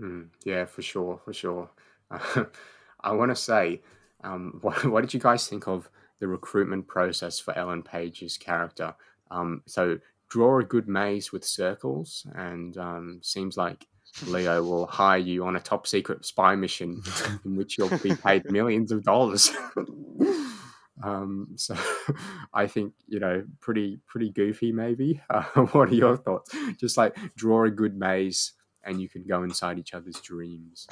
Mm, 0.00 0.30
yeah, 0.44 0.64
for 0.66 0.82
sure, 0.82 1.18
for 1.24 1.32
sure. 1.32 1.70
I 2.10 3.12
want 3.12 3.30
to 3.30 3.36
say, 3.36 3.82
um, 4.22 4.58
what, 4.62 4.84
what 4.86 5.00
did 5.00 5.14
you 5.14 5.20
guys 5.20 5.48
think 5.48 5.66
of 5.68 5.90
the 6.18 6.28
recruitment 6.28 6.86
process 6.86 7.38
for 7.38 7.56
Ellen 7.56 7.82
Page's 7.82 8.36
character? 8.38 8.94
Um, 9.30 9.62
so, 9.66 9.98
draw 10.28 10.58
a 10.58 10.64
good 10.64 10.88
maze 10.88 11.32
with 11.32 11.44
circles, 11.44 12.26
and 12.34 12.76
um, 12.78 13.20
seems 13.22 13.56
like 13.56 13.86
Leo 14.26 14.62
will 14.62 14.86
hire 14.86 15.18
you 15.18 15.44
on 15.44 15.56
a 15.56 15.60
top 15.60 15.86
secret 15.86 16.24
spy 16.24 16.54
mission 16.54 17.02
in 17.44 17.56
which 17.56 17.78
you'll 17.78 17.96
be 17.98 18.14
paid 18.14 18.50
millions 18.50 18.92
of 18.92 19.02
dollars. 19.02 19.50
um, 21.02 21.48
so, 21.56 21.76
I 22.54 22.66
think 22.66 22.94
you 23.06 23.20
know, 23.20 23.44
pretty 23.60 23.98
pretty 24.06 24.30
goofy, 24.30 24.72
maybe. 24.72 25.20
Uh, 25.30 25.42
what 25.72 25.90
are 25.90 25.94
your 25.94 26.16
thoughts? 26.16 26.54
Just 26.78 26.96
like 26.96 27.16
draw 27.36 27.64
a 27.64 27.70
good 27.70 27.96
maze 27.96 28.52
and 28.84 29.00
you 29.00 29.08
can 29.08 29.24
go 29.24 29.42
inside 29.42 29.78
each 29.78 29.94
other's 29.94 30.20
dreams. 30.20 30.86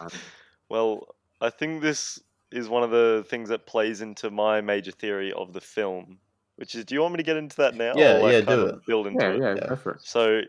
Um, 0.00 0.08
well, 0.68 1.14
I 1.40 1.50
think 1.50 1.82
this 1.82 2.18
is 2.50 2.68
one 2.68 2.82
of 2.82 2.90
the 2.90 3.24
things 3.28 3.48
that 3.50 3.66
plays 3.66 4.00
into 4.00 4.30
my 4.30 4.60
major 4.60 4.90
theory 4.90 5.32
of 5.32 5.52
the 5.52 5.60
film, 5.60 6.18
which 6.56 6.74
is. 6.74 6.84
Do 6.84 6.94
you 6.94 7.02
want 7.02 7.12
me 7.12 7.18
to 7.18 7.22
get 7.22 7.36
into 7.36 7.56
that 7.56 7.74
now? 7.74 7.92
Yeah, 7.94 8.16
or, 8.16 8.22
like, 8.22 8.32
yeah, 8.32 8.40
do 8.40 8.66
it. 8.66 8.86
Build 8.86 9.06
into 9.06 9.24
yeah, 9.24 9.30
it. 9.32 9.40
yeah, 9.40 9.54
Yeah. 9.68 9.76
go. 9.84 9.94
So 10.00 10.40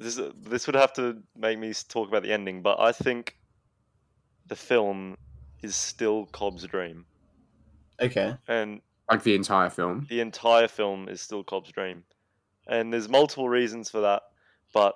this 0.00 0.20
this 0.36 0.66
would 0.66 0.76
have 0.76 0.92
to 0.94 1.22
make 1.36 1.58
me 1.58 1.72
talk 1.74 2.08
about 2.08 2.24
the 2.24 2.32
ending, 2.32 2.62
but 2.62 2.80
I 2.80 2.92
think 2.92 3.36
the 4.44 4.54
film 4.54 5.16
is 5.62 5.74
still 5.74 6.26
Cobb's 6.26 6.66
dream, 6.66 7.06
Okay. 8.00 8.36
and 8.48 8.82
Like 9.10 9.22
the 9.24 9.34
entire 9.34 9.70
film. 9.70 10.08
the 10.08 10.20
entire 10.20 10.68
film 10.68 11.08
is 11.08 11.22
still 11.22 11.42
Cobb's 11.44 11.72
dream, 11.72 12.04
and 12.66 12.92
there's 12.92 13.08
multiple 13.08 13.48
reasons 13.48 13.90
for 13.90 14.00
that, 14.02 14.22
but 14.74 14.94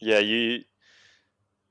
yeah, 0.00 0.18
you 0.18 0.64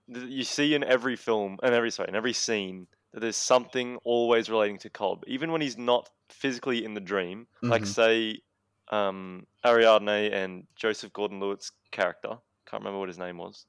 you 0.08 0.44
see 0.44 0.74
in 0.74 0.84
every 0.84 1.16
film 1.16 1.58
and 1.64 1.74
every 1.74 1.92
sorry 1.92 2.10
in 2.10 2.16
every 2.16 2.34
scene 2.34 2.88
that 3.14 3.20
there's 3.20 3.36
something 3.38 3.98
always 4.04 4.50
relating 4.50 4.78
to 4.80 4.90
Cobb, 4.90 5.24
even 5.28 5.52
when 5.52 5.62
he's 5.62 5.78
not 5.78 6.10
physically 6.30 6.84
in 6.86 6.94
the 6.94 7.00
dream. 7.02 7.48
Like 7.70 7.86
Mhm. 7.86 7.86
say, 7.86 8.42
um, 8.90 9.46
Ariadne 9.66 10.32
and 10.34 10.64
Joseph 10.76 11.14
Gordon-Levitt's 11.14 11.72
character. 11.92 12.38
Can't 12.70 12.82
remember 12.84 13.00
what 13.00 13.10
his 13.10 13.18
name 13.18 13.38
was. 13.38 13.66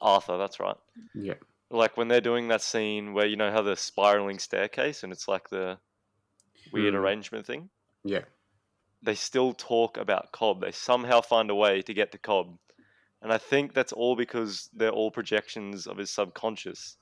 Arthur. 0.00 0.38
That's 0.38 0.60
right. 0.60 0.76
Yeah. 1.14 1.34
Like 1.70 1.96
when 1.96 2.08
they're 2.08 2.20
doing 2.20 2.48
that 2.48 2.62
scene 2.62 3.12
where 3.12 3.26
you 3.26 3.36
know 3.36 3.50
how 3.50 3.62
the 3.62 3.76
spiraling 3.76 4.38
staircase 4.38 5.02
and 5.02 5.12
it's 5.12 5.28
like 5.28 5.48
the 5.50 5.78
weird 6.72 6.94
Mm. 6.94 6.98
arrangement 6.98 7.46
thing. 7.46 7.68
Yeah. 8.04 8.22
They 9.02 9.14
still 9.14 9.52
talk 9.52 9.96
about 9.96 10.32
Cobb. 10.32 10.60
They 10.60 10.72
somehow 10.72 11.20
find 11.20 11.50
a 11.50 11.54
way 11.54 11.82
to 11.82 11.94
get 11.94 12.12
to 12.12 12.18
Cobb. 12.18 12.58
And 13.20 13.32
I 13.32 13.38
think 13.38 13.74
that's 13.74 13.92
all 13.92 14.16
because 14.16 14.70
they're 14.72 14.90
all 14.90 15.10
projections 15.10 15.86
of 15.86 15.96
his 15.98 16.10
subconscious 16.10 16.96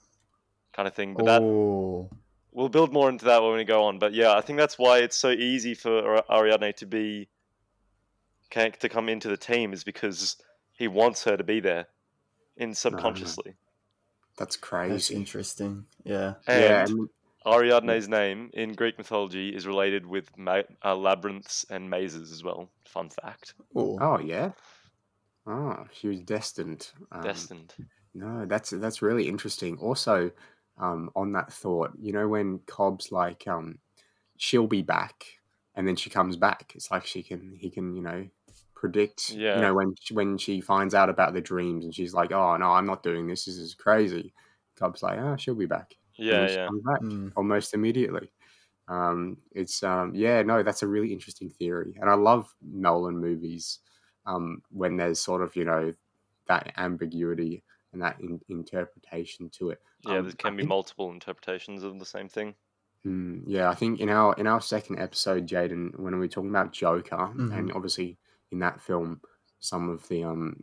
kind 0.72 0.88
of 0.88 0.94
thing. 0.94 1.14
But 1.14 1.26
that 1.26 1.42
Oh. 1.42 2.10
we'll 2.52 2.68
build 2.70 2.92
more 2.92 3.08
into 3.08 3.26
that 3.26 3.42
when 3.42 3.52
we 3.54 3.64
go 3.64 3.84
on. 3.84 3.98
But 3.98 4.14
yeah, 4.14 4.32
I 4.34 4.40
think 4.40 4.58
that's 4.58 4.78
why 4.78 4.98
it's 4.98 5.16
so 5.16 5.30
easy 5.30 5.74
for 5.74 6.16
Ar- 6.16 6.24
Ariadne 6.40 6.72
to 6.76 6.86
be 6.86 7.28
to 8.50 8.88
come 8.88 9.08
into 9.08 9.28
the 9.28 9.36
team 9.36 9.72
is 9.72 9.84
because 9.84 10.36
he 10.72 10.88
wants 10.88 11.24
her 11.24 11.36
to 11.36 11.44
be 11.44 11.60
there 11.60 11.86
in 12.56 12.74
subconsciously. 12.74 13.54
That's 14.36 14.56
That's 14.56 14.56
crazy. 14.56 15.14
interesting. 15.14 15.86
Yeah. 16.04 16.34
And 16.46 16.62
yeah, 16.62 16.84
and- 16.84 17.08
Ariadne's 17.46 18.08
name 18.08 18.50
in 18.54 18.74
Greek 18.74 18.98
mythology 18.98 19.50
is 19.50 19.66
related 19.66 20.04
with 20.04 20.36
ma- 20.36 20.62
uh, 20.84 20.96
labyrinths 20.96 21.64
and 21.70 21.88
mazes 21.88 22.32
as 22.32 22.42
well. 22.42 22.70
Fun 22.84 23.08
fact. 23.08 23.54
Oh. 23.74 23.98
oh 24.00 24.18
yeah. 24.18 24.50
Oh, 25.46 25.86
she 25.92 26.08
was 26.08 26.20
destined. 26.20 26.90
Um, 27.12 27.22
Destined. 27.22 27.74
No, 28.14 28.46
that's 28.46 28.70
that's 28.70 29.00
really 29.00 29.28
interesting. 29.28 29.78
Also, 29.78 30.32
um, 30.78 31.10
on 31.14 31.32
that 31.32 31.52
thought, 31.52 31.92
you 32.00 32.12
know, 32.12 32.26
when 32.26 32.58
Cobb's 32.66 33.12
like, 33.12 33.46
um, 33.46 33.78
she'll 34.36 34.66
be 34.66 34.82
back, 34.82 35.24
and 35.76 35.86
then 35.86 35.94
she 35.94 36.10
comes 36.10 36.36
back. 36.36 36.72
It's 36.74 36.90
like 36.90 37.06
she 37.06 37.22
can, 37.22 37.54
he 37.60 37.70
can, 37.70 37.94
you 37.94 38.02
know, 38.02 38.26
predict. 38.76 39.30
Yeah. 39.30 39.56
You 39.56 39.62
know, 39.62 39.74
when 39.74 39.94
she, 40.00 40.14
when 40.14 40.38
she 40.38 40.60
finds 40.60 40.94
out 40.94 41.08
about 41.08 41.34
the 41.34 41.40
dreams, 41.40 41.84
and 41.84 41.92
she's 41.94 42.14
like, 42.14 42.30
"Oh 42.30 42.56
no, 42.56 42.70
I'm 42.70 42.86
not 42.86 43.02
doing 43.02 43.26
this. 43.26 43.46
This 43.46 43.56
is 43.56 43.74
crazy." 43.74 44.32
Cobb's 44.78 45.02
like, 45.02 45.18
"Oh, 45.18 45.36
she'll 45.36 45.54
be 45.56 45.66
back." 45.66 45.94
And 46.18 46.26
Yeah, 46.28 46.46
she 46.46 46.54
yeah. 46.54 46.66
comes 46.66 46.82
back 46.84 47.00
Mm. 47.00 47.32
almost 47.36 47.74
immediately. 47.74 48.30
Um, 48.88 49.38
it's 49.50 49.82
um, 49.82 50.14
yeah, 50.14 50.42
no, 50.42 50.62
that's 50.62 50.82
a 50.84 50.86
really 50.86 51.12
interesting 51.12 51.50
theory, 51.50 51.96
and 52.00 52.08
I 52.08 52.14
love 52.14 52.54
Nolan 52.62 53.18
movies 53.18 53.80
um, 54.26 54.62
when 54.70 54.96
there's 54.96 55.20
sort 55.20 55.42
of 55.42 55.56
you 55.56 55.64
know 55.64 55.92
that 56.46 56.72
ambiguity 56.76 57.64
and 57.92 58.00
that 58.02 58.20
in, 58.20 58.40
interpretation 58.48 59.48
to 59.50 59.70
it. 59.70 59.80
Yeah, 60.06 60.18
Um, 60.18 60.24
there 60.24 60.32
I 60.38 60.42
can 60.42 60.56
be 60.56 60.62
think- 60.62 60.68
multiple 60.68 61.10
interpretations 61.10 61.82
of 61.82 61.98
the 61.98 62.04
same 62.04 62.28
thing. 62.28 62.54
Mm, 63.04 63.42
yeah, 63.46 63.68
I 63.70 63.74
think 63.74 64.00
in 64.00 64.08
our 64.08 64.34
in 64.34 64.46
our 64.46 64.60
second 64.60 64.98
episode, 65.00 65.46
Jaden, 65.48 65.98
when 65.98 66.12
we 66.14 66.20
were 66.20 66.28
talking 66.28 66.50
about 66.50 66.72
Joker, 66.72 67.30
and 67.38 67.72
obviously 67.72 68.18
in 68.50 68.58
that 68.60 68.80
film, 68.80 69.20
some 69.58 69.88
of 69.88 70.06
the 70.08 70.24
um 70.24 70.56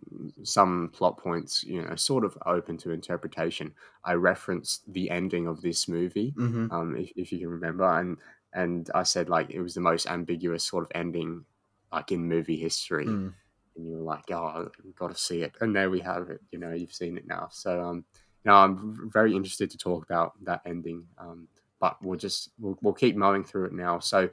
some 0.44 0.90
plot 0.94 1.18
points, 1.18 1.64
you 1.64 1.82
know, 1.82 1.96
sort 1.96 2.24
of 2.26 2.38
open 2.46 2.78
to 2.78 2.92
interpretation. 2.92 3.74
I 4.04 4.14
referenced 4.14 4.92
the 4.92 5.10
ending 5.10 5.48
of 5.48 5.62
this 5.62 5.88
movie, 5.88 6.36
hmm 6.36 6.68
um, 6.70 6.96
if, 6.96 7.12
if 7.16 7.32
you 7.32 7.40
can 7.40 7.50
remember, 7.50 7.84
and 8.00 8.18
and 8.54 8.90
I 8.96 9.04
said 9.04 9.30
like 9.30 9.50
it 9.50 9.62
was 9.62 9.74
the 9.74 9.82
most 9.82 10.08
ambiguous 10.08 10.64
sort 10.64 10.86
of 10.86 10.92
ending, 10.96 11.46
like 11.92 12.12
in 12.12 12.28
movie 12.28 12.58
history, 12.58 13.06
Mm. 13.08 13.34
and 13.76 13.88
you 13.88 13.94
were 13.98 14.04
like, 14.04 14.30
oh, 14.32 14.70
I've 14.86 14.96
got 14.96 15.10
to 15.10 15.16
see 15.16 15.42
it, 15.42 15.56
and 15.62 15.76
there 15.76 15.90
we 15.90 16.00
have 16.02 16.30
it. 16.30 16.42
You 16.52 16.60
know, 16.60 16.74
you've 16.74 16.94
seen 16.94 17.18
it 17.18 17.26
now. 17.28 17.50
So 17.52 17.82
um, 17.82 18.06
now 18.46 18.64
I'm 18.64 19.10
very 19.12 19.36
interested 19.36 19.72
to 19.72 19.78
talk 19.78 20.04
about 20.06 20.34
that 20.46 20.62
ending. 20.66 21.08
Um, 21.18 21.48
but 21.80 22.02
we'll 22.02 22.18
just 22.20 22.52
we'll, 22.60 22.78
we'll 22.82 22.94
keep 22.94 23.16
mowing 23.16 23.44
through 23.44 23.66
it 23.66 23.74
now. 23.74 24.00
So, 24.00 24.30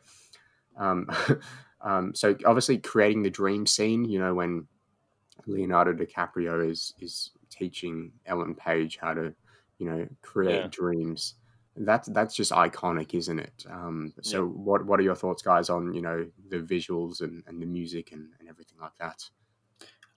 um, 0.76 1.08
um, 1.82 2.14
so 2.14 2.36
obviously 2.46 2.78
creating 2.78 3.22
the 3.22 3.30
dream 3.30 3.66
scene. 3.66 4.04
You 4.04 4.18
know 4.20 4.34
when 4.34 4.66
Leonardo 5.46 5.92
DiCaprio 5.92 6.68
is 6.68 6.94
is 7.00 7.30
teaching 7.50 8.12
Ellen 8.26 8.54
Page 8.54 8.98
how 9.00 9.14
to, 9.14 9.34
you 9.78 9.86
know, 9.86 10.06
create 10.22 10.62
Yeah. 10.62 10.68
dreams. 10.68 11.34
That's 11.76 12.08
that's 12.08 12.34
just 12.34 12.52
iconic, 12.52 13.14
isn't 13.14 13.38
it? 13.38 13.64
Um, 13.70 14.12
so 14.22 14.42
Yeah. 14.42 14.44
what 14.46 14.84
what 14.84 15.00
are 15.00 15.04
your 15.04 15.14
thoughts, 15.14 15.42
guys, 15.42 15.70
on 15.70 15.94
you 15.94 16.02
know 16.02 16.26
the 16.48 16.58
visuals 16.58 17.20
and, 17.20 17.42
and 17.46 17.60
the 17.62 17.66
music 17.66 18.12
and, 18.12 18.28
and 18.38 18.48
everything 18.48 18.78
like 18.80 18.96
that? 18.98 19.30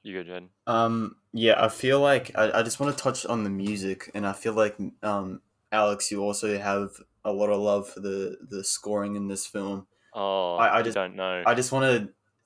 You 0.03 0.13
go, 0.15 0.23
Jed. 0.23 0.49
Um, 0.67 1.15
yeah, 1.31 1.63
I 1.63 1.69
feel 1.69 1.99
like 1.99 2.31
I, 2.37 2.59
I 2.59 2.63
just 2.63 2.79
want 2.79 2.95
to 2.95 3.01
touch 3.03 3.25
on 3.25 3.43
the 3.43 3.49
music, 3.49 4.11
and 4.13 4.25
I 4.27 4.33
feel 4.33 4.53
like 4.53 4.77
um, 5.01 5.41
Alex, 5.71 6.11
you 6.11 6.21
also 6.21 6.57
have 6.57 6.89
a 7.23 7.31
lot 7.31 7.49
of 7.49 7.59
love 7.61 7.87
for 7.89 7.99
the 8.01 8.37
the 8.49 8.63
scoring 8.63 9.15
in 9.15 9.27
this 9.27 9.45
film. 9.45 9.87
Oh, 10.13 10.55
I- 10.55 10.79
I 10.79 10.81
just- 10.81 10.95
don't 10.95 11.15
know. 11.15 11.43
I 11.45 11.53
just 11.53 11.71
want 11.71 11.85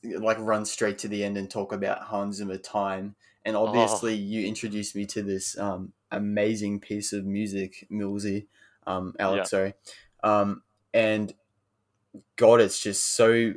to 0.03 0.19
like 0.19 0.37
run 0.39 0.63
straight 0.65 0.97
to 0.99 1.07
the 1.07 1.23
end 1.23 1.37
and 1.37 1.49
talk 1.49 1.73
about 1.73 2.03
Hans 2.03 2.37
Zimmer 2.37 2.57
time. 2.57 3.15
And 3.45 3.55
Oh. 3.55 3.65
obviously, 3.67 4.15
you 4.15 4.45
introduced 4.47 4.95
me 4.95 5.05
to 5.07 5.23
this 5.23 5.57
um, 5.57 5.93
amazing 6.11 6.79
piece 6.79 7.13
of 7.13 7.25
music, 7.25 7.87
Millsy, 7.91 8.47
um, 8.85 9.15
Alex, 9.19 9.37
Yeah. 9.39 9.43
sorry. 9.43 9.73
Um, 10.23 10.63
and 10.93 11.33
God, 12.35 12.61
it's 12.61 12.79
just 12.81 13.15
so 13.15 13.53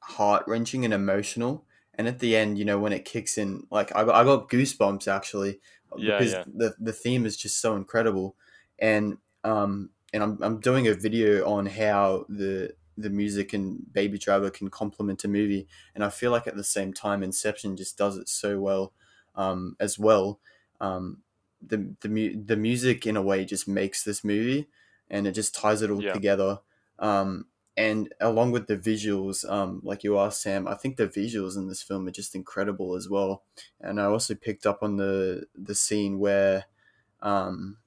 heart 0.00 0.44
wrenching 0.46 0.84
and 0.84 0.94
emotional. 0.94 1.64
And 1.94 2.08
at 2.08 2.18
the 2.20 2.36
end, 2.36 2.58
you 2.58 2.64
know, 2.64 2.78
when 2.78 2.92
it 2.92 3.04
kicks 3.04 3.36
in, 3.38 3.66
like 3.70 3.94
I 3.94 4.04
got, 4.04 4.14
I 4.14 4.24
got 4.24 4.48
goosebumps 4.48 5.08
actually 5.08 5.60
Yeah, 5.96 6.18
because 6.18 6.32
yeah. 6.32 6.44
the 6.46 6.74
the 6.78 6.92
theme 6.92 7.26
is 7.26 7.36
just 7.36 7.60
so 7.60 7.76
incredible. 7.76 8.36
And 8.78 9.18
um, 9.44 9.90
and 10.12 10.22
I'm 10.22 10.38
I'm 10.42 10.60
doing 10.60 10.86
a 10.88 10.94
video 10.94 11.46
on 11.48 11.66
how 11.66 12.24
the 12.28 12.74
the 12.96 13.10
music 13.10 13.52
and 13.52 13.90
Baby 13.92 14.18
Driver 14.18 14.50
can 14.50 14.70
complement 14.70 15.24
a 15.24 15.28
movie, 15.28 15.68
and 15.94 16.04
I 16.04 16.10
feel 16.10 16.30
like 16.30 16.46
at 16.46 16.56
the 16.56 16.64
same 16.64 16.92
time, 16.92 17.22
Inception 17.22 17.76
just 17.76 17.96
does 17.98 18.16
it 18.16 18.28
so 18.28 18.60
well, 18.60 18.92
um, 19.34 19.76
as 19.80 19.98
well. 19.98 20.40
Um, 20.80 21.22
the 21.60 21.94
the 22.00 22.08
mu- 22.08 22.42
the 22.44 22.56
music 22.56 23.06
in 23.06 23.16
a 23.16 23.22
way 23.22 23.44
just 23.44 23.68
makes 23.68 24.04
this 24.04 24.24
movie, 24.24 24.68
and 25.08 25.26
it 25.26 25.32
just 25.32 25.54
ties 25.54 25.82
it 25.82 25.90
all 25.90 26.02
Yeah. 26.02 26.12
together. 26.12 26.60
Um, 26.98 27.46
and 27.76 28.12
along 28.20 28.50
with 28.52 28.66
the 28.66 28.76
visuals, 28.76 29.48
um, 29.48 29.80
like 29.82 30.04
you 30.04 30.18
asked 30.18 30.42
Sam, 30.42 30.68
I 30.68 30.74
think 30.74 30.96
the 30.96 31.08
visuals 31.08 31.56
in 31.56 31.68
this 31.68 31.82
film 31.82 32.06
are 32.06 32.10
just 32.10 32.34
incredible 32.34 32.94
as 32.96 33.08
well. 33.08 33.44
And 33.80 34.00
I 34.00 34.04
also 34.04 34.34
picked 34.34 34.66
up 34.66 34.82
on 34.82 34.96
the 34.96 35.46
the 35.54 35.74
scene 35.74 36.18
where, 36.18 36.66
um, 37.20 37.78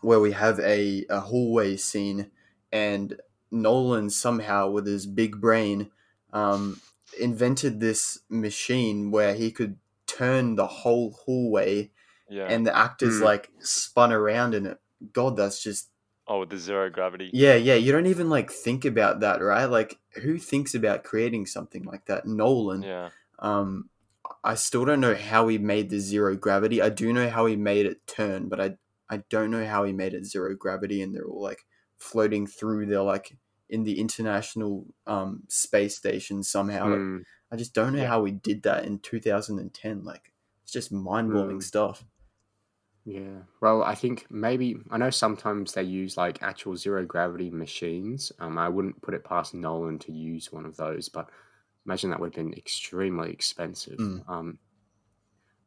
where 0.00 0.20
we 0.20 0.32
have 0.32 0.60
a, 0.60 1.04
a 1.10 1.20
hallway 1.20 1.76
scene, 1.76 2.30
and 2.72 3.20
Nolan 3.50 4.10
somehow 4.10 4.68
with 4.70 4.86
his 4.86 5.06
big 5.06 5.40
brain, 5.40 5.90
um, 6.32 6.80
invented 7.18 7.80
this 7.80 8.20
machine 8.28 9.10
where 9.10 9.34
he 9.34 9.50
could 9.50 9.76
turn 10.06 10.56
the 10.56 10.66
whole 10.66 11.12
hallway, 11.24 11.90
Yeah. 12.28 12.46
and 12.46 12.66
the 12.66 12.76
actors 12.76 13.18
Hmm. 13.18 13.24
like 13.24 13.50
spun 13.60 14.12
around 14.12 14.54
in 14.54 14.66
it. 14.66 14.78
God, 15.12 15.36
that's 15.36 15.62
just 15.62 15.90
oh, 16.26 16.40
with 16.40 16.50
the 16.50 16.58
zero 16.58 16.90
gravity. 16.90 17.30
yeah, 17.32 17.54
yeah. 17.54 17.74
You 17.76 17.92
don't 17.92 18.06
even 18.06 18.28
like 18.28 18.50
think 18.50 18.84
about 18.84 19.20
that, 19.20 19.40
right? 19.42 19.64
Like, 19.66 19.98
who 20.22 20.38
thinks 20.38 20.74
about 20.74 21.04
creating 21.04 21.46
something 21.46 21.84
like 21.84 22.04
that? 22.06 22.26
Nolan. 22.26 22.82
Yeah. 22.82 23.10
Um, 23.38 23.88
I 24.44 24.54
still 24.56 24.84
don't 24.84 25.00
know 25.00 25.14
how 25.14 25.48
he 25.48 25.56
made 25.58 25.88
the 25.90 25.98
zero 26.00 26.36
gravity. 26.36 26.82
I 26.82 26.90
do 26.90 27.12
know 27.12 27.28
how 27.30 27.46
he 27.46 27.56
made 27.56 27.86
it 27.86 28.06
turn, 28.06 28.48
but 28.48 28.60
I 28.60 28.76
I 29.10 29.22
don't 29.30 29.50
know 29.50 29.64
how 29.64 29.84
he 29.84 29.92
made 29.94 30.12
it 30.12 30.26
zero 30.26 30.54
gravity, 30.54 31.00
and 31.00 31.14
they're 31.14 31.24
all 31.24 31.40
like 31.42 31.64
floating 31.98 32.46
through. 32.46 32.86
They're 32.86 33.02
like 33.02 33.36
in 33.68 33.84
the 33.84 33.98
international 34.00 34.86
um 35.06 35.44
space 35.48 35.96
station 35.96 36.42
somehow. 36.42 36.88
Like, 36.90 36.98
Mm, 37.00 37.24
I 37.52 37.56
just 37.56 37.74
don't 37.74 37.94
know 37.94 38.02
Yeah. 38.02 38.08
how 38.08 38.22
we 38.22 38.32
did 38.32 38.62
that 38.64 38.84
in 38.84 38.98
2010. 39.00 40.04
Like, 40.04 40.32
it's 40.62 40.72
just 40.72 40.92
mind 40.92 41.32
blowing 41.32 41.60
Mm. 41.60 41.62
stuff. 41.62 42.04
yeah. 43.04 43.42
Well, 43.60 43.82
I 43.82 43.94
think 43.94 44.26
maybe 44.30 44.76
I 44.90 44.98
know 44.98 45.10
sometimes 45.10 45.72
they 45.72 45.82
use 45.82 46.16
like 46.16 46.42
actual 46.42 46.76
zero 46.76 47.06
gravity 47.06 47.50
machines. 47.50 48.32
Um, 48.38 48.58
I 48.58 48.68
wouldn't 48.68 49.00
put 49.02 49.14
it 49.14 49.24
past 49.24 49.54
Nolan 49.54 49.98
to 50.00 50.12
use 50.12 50.52
one 50.52 50.66
of 50.66 50.76
those, 50.76 51.08
but 51.08 51.30
imagine 51.86 52.10
that 52.10 52.20
would 52.20 52.34
have 52.34 52.44
been 52.44 52.52
extremely 52.54 53.30
expensive. 53.32 53.98
Mm. 53.98 54.28
Um, 54.28 54.58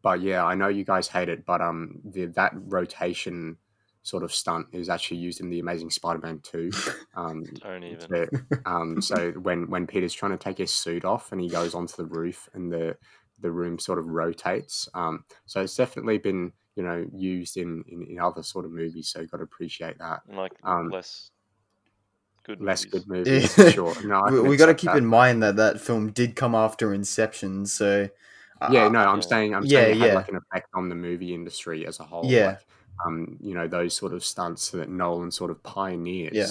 but 0.02 0.22
yeah, 0.22 0.44
I 0.46 0.56
know 0.56 0.68
you 0.68 0.84
guys 0.84 1.08
hate 1.08 1.30
it, 1.30 1.46
but 1.46 1.62
um, 1.62 2.02
the, 2.04 2.26
that 2.28 2.54
rotation 2.56 3.58
sort 4.04 4.24
of 4.24 4.34
stunt 4.34 4.66
is 4.72 4.90
actually 4.90 5.18
used 5.18 5.42
in 5.42 5.50
the 5.50 5.60
Amazing 5.60 5.90
Spider-Man 5.92 6.40
two. 6.44 6.72
Um, 7.16 7.44
Don't 7.62 7.84
even. 7.84 8.00
to- 8.10 8.30
um, 8.66 9.02
so 9.10 9.32
when 9.32 9.70
when 9.70 9.86
Peter's 9.86 10.14
trying 10.14 10.32
to 10.32 10.38
take 10.38 10.58
his 10.58 10.74
suit 10.74 11.04
off 11.06 11.32
and 11.34 11.42
he 11.42 11.50
goes 11.50 11.76
onto 11.76 11.96
the 11.98 12.06
roof 12.06 12.48
and 12.54 12.72
the 12.72 12.98
the 13.42 13.52
room 13.52 13.78
sort 13.80 14.00
of 14.00 14.08
rotates. 14.08 14.88
Um, 14.94 15.26
so 15.46 15.62
it's 15.62 15.76
definitely 15.76 16.18
been 16.20 16.54
you 16.76 16.84
know 16.84 17.06
used 17.14 17.58
in 17.58 17.84
in, 17.88 18.04
in 18.04 18.20
other 18.20 18.44
sort 18.44 18.64
of 18.66 18.72
movies. 18.72 19.10
So 19.10 19.20
you 19.20 19.28
got 19.28 19.38
to 19.38 19.44
appreciate 19.44 19.98
that. 20.00 20.22
Like 20.30 20.54
Um, 20.64 20.90
less 20.90 21.32
good 22.44 22.62
Less 22.62 22.86
movies. 22.86 22.92
good 23.04 23.08
movies, 23.10 23.54
for 23.54 23.70
sure. 23.72 23.96
No, 24.08 24.22
we, 24.32 24.38
can 24.40 24.48
we 24.48 24.58
got 24.58 24.66
to 24.68 24.72
accept 24.72 24.80
keep 24.82 24.92
that. 24.92 24.98
in 24.98 25.06
mind 25.06 25.44
that 25.44 25.58
that 25.58 25.80
film 25.82 26.12
did 26.12 26.36
come 26.36 26.56
after 26.56 26.94
Inception, 26.94 27.66
so 27.66 28.10
I- 28.62 28.72
Yeah, 28.72 28.88
no, 28.88 29.00
I'm 29.00 29.18
Yeah. 29.18 29.22
saying 29.28 29.54
I'm 29.54 29.66
Yeah, 29.66 29.80
saying 29.82 29.98
it 29.98 30.00
had 30.00 30.08
yeah. 30.08 30.14
like 30.16 30.30
an 30.30 30.38
effect 30.38 30.70
on 30.74 30.88
the 30.90 30.96
movie 30.96 31.34
industry 31.34 31.86
as 31.86 32.00
a 32.00 32.04
whole. 32.04 32.26
Yeah. 32.26 32.48
Like, 32.48 32.60
um, 33.06 33.38
you 33.42 33.54
know, 33.54 33.68
those 33.68 33.94
sort 33.96 34.14
of 34.14 34.24
stunts 34.24 34.70
that 34.72 34.90
Nolan 34.90 35.32
sort 35.32 35.52
of 35.52 35.62
pioneers 35.64 36.34
Yeah. 36.34 36.48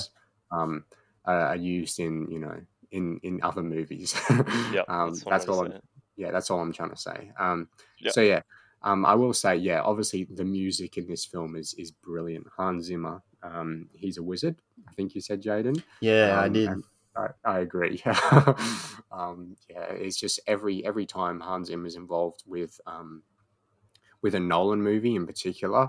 um, 0.58 0.84
uh, 1.26 1.30
are 1.52 1.56
used 1.56 1.98
in, 2.00 2.30
you 2.30 2.38
know, 2.38 2.60
in 2.90 3.20
in 3.22 3.40
other 3.42 3.62
movies. 3.62 4.14
Yep, 4.72 4.84
um, 4.88 5.08
that's, 5.10 5.24
that's 5.24 5.48
all 5.48 5.64
I'm 5.66 5.74
yeah, 6.16 6.30
that's 6.32 6.50
all 6.50 6.60
I'm 6.60 6.72
trying 6.72 6.90
to 6.90 6.96
say. 6.96 7.32
Um, 7.38 7.68
Yep. 8.00 8.12
So 8.14 8.20
yeah, 8.22 8.40
um, 8.82 9.04
I 9.04 9.14
will 9.14 9.34
say, 9.34 9.56
yeah, 9.56 9.82
obviously 9.82 10.24
the 10.24 10.44
music 10.44 10.96
in 10.96 11.06
this 11.06 11.24
film 11.24 11.54
is 11.56 11.74
is 11.74 11.90
brilliant. 11.90 12.46
Hans 12.56 12.86
Zimmer, 12.86 13.22
um, 13.42 13.88
he's 13.92 14.16
a 14.18 14.22
wizard. 14.22 14.56
I 14.88 14.92
think 14.92 15.14
you 15.14 15.20
said, 15.20 15.42
Jaden. 15.42 15.82
yeah, 16.00 16.40
I 16.40 16.46
Um, 16.46 16.52
did. 16.52 16.70
I, 17.16 17.26
I 17.44 17.58
agree. 17.58 18.00
um, 19.12 19.56
yeah, 19.68 19.92
it's 19.92 20.16
just 20.18 20.40
every 20.46 20.84
every 20.84 21.06
time 21.06 21.40
Hans 21.40 21.68
Zimmer 21.68 21.86
is 21.86 21.96
involved 21.96 22.42
with 22.46 22.80
um, 22.86 23.22
with 24.22 24.34
a 24.34 24.40
Nolan 24.40 24.82
movie 24.82 25.14
in 25.14 25.26
particular, 25.26 25.88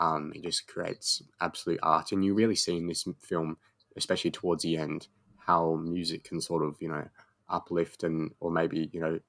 um, 0.00 0.32
he 0.34 0.40
just 0.40 0.66
creates 0.66 1.22
absolute 1.40 1.78
art, 1.82 2.10
and 2.10 2.24
you 2.24 2.34
really 2.34 2.56
see 2.56 2.76
in 2.76 2.88
this 2.88 3.06
film, 3.20 3.58
especially 3.96 4.32
towards 4.32 4.64
the 4.64 4.76
end, 4.76 5.06
how 5.36 5.74
music 5.74 6.24
can 6.24 6.40
sort 6.40 6.64
of 6.64 6.76
you 6.80 6.88
know 6.88 7.06
uplift 7.48 8.02
and 8.02 8.32
or 8.40 8.50
maybe 8.50 8.88
you 8.92 9.00
know 9.00 9.20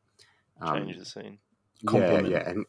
um, 0.61 0.88
Change 0.88 0.97
the 0.97 1.05
scene. 1.05 1.39
yeah, 1.82 2.22
yeah, 2.22 2.49
and 2.49 2.65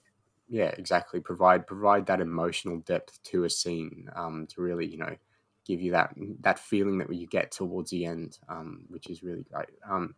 yeah, 0.48 0.72
exactly. 0.76 1.20
Provide 1.20 1.66
provide 1.66 2.06
that 2.06 2.20
emotional 2.20 2.78
depth 2.80 3.22
to 3.24 3.44
a 3.44 3.50
scene 3.50 4.10
um, 4.14 4.46
to 4.48 4.60
really, 4.60 4.86
you 4.86 4.98
know, 4.98 5.16
give 5.64 5.80
you 5.80 5.92
that 5.92 6.14
that 6.40 6.58
feeling 6.58 6.98
that 6.98 7.12
you 7.12 7.26
get 7.26 7.52
towards 7.52 7.90
the 7.90 8.04
end, 8.04 8.38
um, 8.48 8.84
which 8.88 9.08
is 9.08 9.22
really 9.22 9.44
great. 9.50 9.68
Um, 9.88 10.14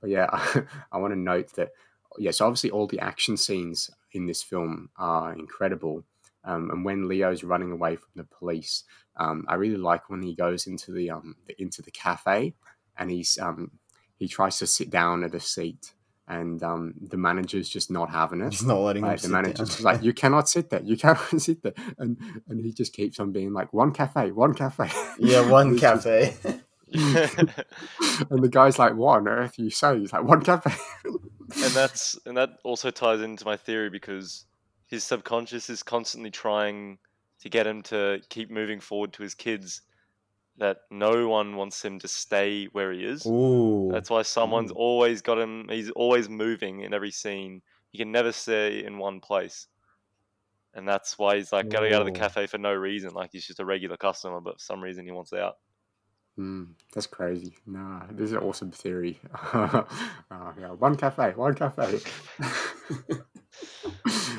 but 0.00 0.10
yeah, 0.10 0.28
I 0.92 0.98
want 0.98 1.12
to 1.12 1.18
note 1.18 1.52
that 1.54 1.70
yeah, 2.18 2.30
so 2.30 2.46
obviously 2.46 2.70
all 2.70 2.86
the 2.86 3.00
action 3.00 3.36
scenes 3.36 3.90
in 4.12 4.26
this 4.26 4.42
film 4.42 4.90
are 4.96 5.32
incredible. 5.32 6.04
Um, 6.48 6.70
and 6.70 6.84
when 6.84 7.08
Leo's 7.08 7.44
running 7.44 7.72
away 7.72 7.96
from 7.96 8.10
the 8.16 8.24
police, 8.24 8.84
um, 9.16 9.44
I 9.48 9.54
really 9.54 9.76
like 9.76 10.08
when 10.08 10.22
he 10.22 10.34
goes 10.34 10.66
into 10.66 10.92
the 10.92 11.10
um, 11.10 11.36
the, 11.46 11.54
into 11.60 11.82
the 11.82 11.90
cafe 11.90 12.54
and 12.96 13.10
he's 13.10 13.38
um, 13.38 13.70
he 14.16 14.26
tries 14.28 14.58
to 14.58 14.66
sit 14.66 14.90
down 14.90 15.24
at 15.24 15.34
a 15.34 15.40
seat 15.40 15.92
and 16.26 16.62
um, 16.62 16.94
the 17.00 17.16
manager's 17.16 17.68
just 17.68 17.90
not 17.90 18.10
having 18.10 18.40
it. 18.42 18.50
Just 18.50 18.66
not 18.66 18.78
letting 18.80 19.02
him 19.02 19.08
Like, 19.10 19.18
the 19.20 19.28
sit 19.28 19.32
manager's 19.32 19.76
down. 19.76 19.84
like, 19.84 20.02
you 20.02 20.12
cannot 20.12 20.48
sit 20.48 20.70
there. 20.70 20.82
You 20.82 20.96
cannot 20.96 21.28
sit 21.40 21.62
there. 21.62 21.74
And 21.98 22.18
and 22.48 22.60
he 22.64 22.72
just 22.72 22.92
keeps 22.92 23.20
on 23.20 23.32
being 23.32 23.52
like, 23.52 23.72
one 23.72 23.92
cafe, 23.92 24.30
one 24.32 24.54
cafe. 24.54 24.90
yeah, 25.18 25.48
one 25.58 25.78
cafe. 25.78 26.34
and 26.92 28.42
the 28.42 28.48
guy's 28.50 28.78
like, 28.78 28.94
what 28.94 29.18
on 29.18 29.28
earth 29.28 29.58
are 29.58 29.62
you 29.62 29.70
saying? 29.70 30.00
He's 30.00 30.12
like, 30.12 30.24
one 30.24 30.42
cafe. 30.42 30.70
and 31.04 31.72
that's 31.72 32.18
and 32.26 32.36
that 32.36 32.50
also 32.64 32.90
ties 32.90 33.20
into 33.20 33.44
my 33.44 33.56
theory 33.56 33.90
because 33.90 34.46
his 34.88 35.04
subconscious 35.04 35.70
is 35.70 35.82
constantly 35.82 36.30
trying 36.30 36.98
to 37.40 37.48
get 37.48 37.66
him 37.66 37.82
to 37.82 38.20
keep 38.28 38.50
moving 38.50 38.80
forward 38.80 39.12
to 39.12 39.22
his 39.22 39.34
kids 39.34 39.82
that 40.56 40.78
no 40.90 41.28
one 41.28 41.54
wants 41.54 41.84
him 41.84 42.00
to 42.00 42.08
stay 42.08 42.64
where 42.72 42.92
he 42.92 43.04
is 43.04 43.24
Ooh, 43.26 43.90
that's 43.92 44.10
why 44.10 44.22
someone's 44.22 44.72
Ooh. 44.72 44.76
always 44.76 45.22
got 45.22 45.38
him 45.38 45.66
he's 45.70 45.90
always 45.90 46.28
moving 46.28 46.80
in 46.80 46.92
every 46.92 47.12
scene 47.12 47.62
he 47.90 47.98
can 47.98 48.10
never 48.10 48.32
stay 48.32 48.84
in 48.84 48.98
one 48.98 49.20
place 49.20 49.68
and 50.74 50.88
that's 50.88 51.18
why 51.18 51.36
he's 51.36 51.52
like 51.52 51.68
getting 51.68 51.92
out 51.92 52.02
of 52.02 52.06
the 52.06 52.12
cafe 52.12 52.46
for 52.46 52.58
no 52.58 52.74
reason 52.74 53.12
like 53.12 53.30
he's 53.32 53.46
just 53.46 53.60
a 53.60 53.64
regular 53.64 53.96
customer 53.96 54.40
but 54.40 54.54
for 54.54 54.64
some 54.64 54.82
reason 54.82 55.04
he 55.04 55.12
wants 55.12 55.32
out 55.32 55.58
Mm, 56.38 56.68
that's 56.94 57.08
crazy. 57.08 57.56
Nah, 57.66 58.02
this 58.12 58.26
is 58.26 58.32
an 58.32 58.38
awesome 58.38 58.70
theory. 58.70 59.18
uh, 59.52 59.82
yeah, 60.30 60.70
one 60.70 60.96
cafe, 60.96 61.32
one 61.34 61.54
cafe. 61.54 61.98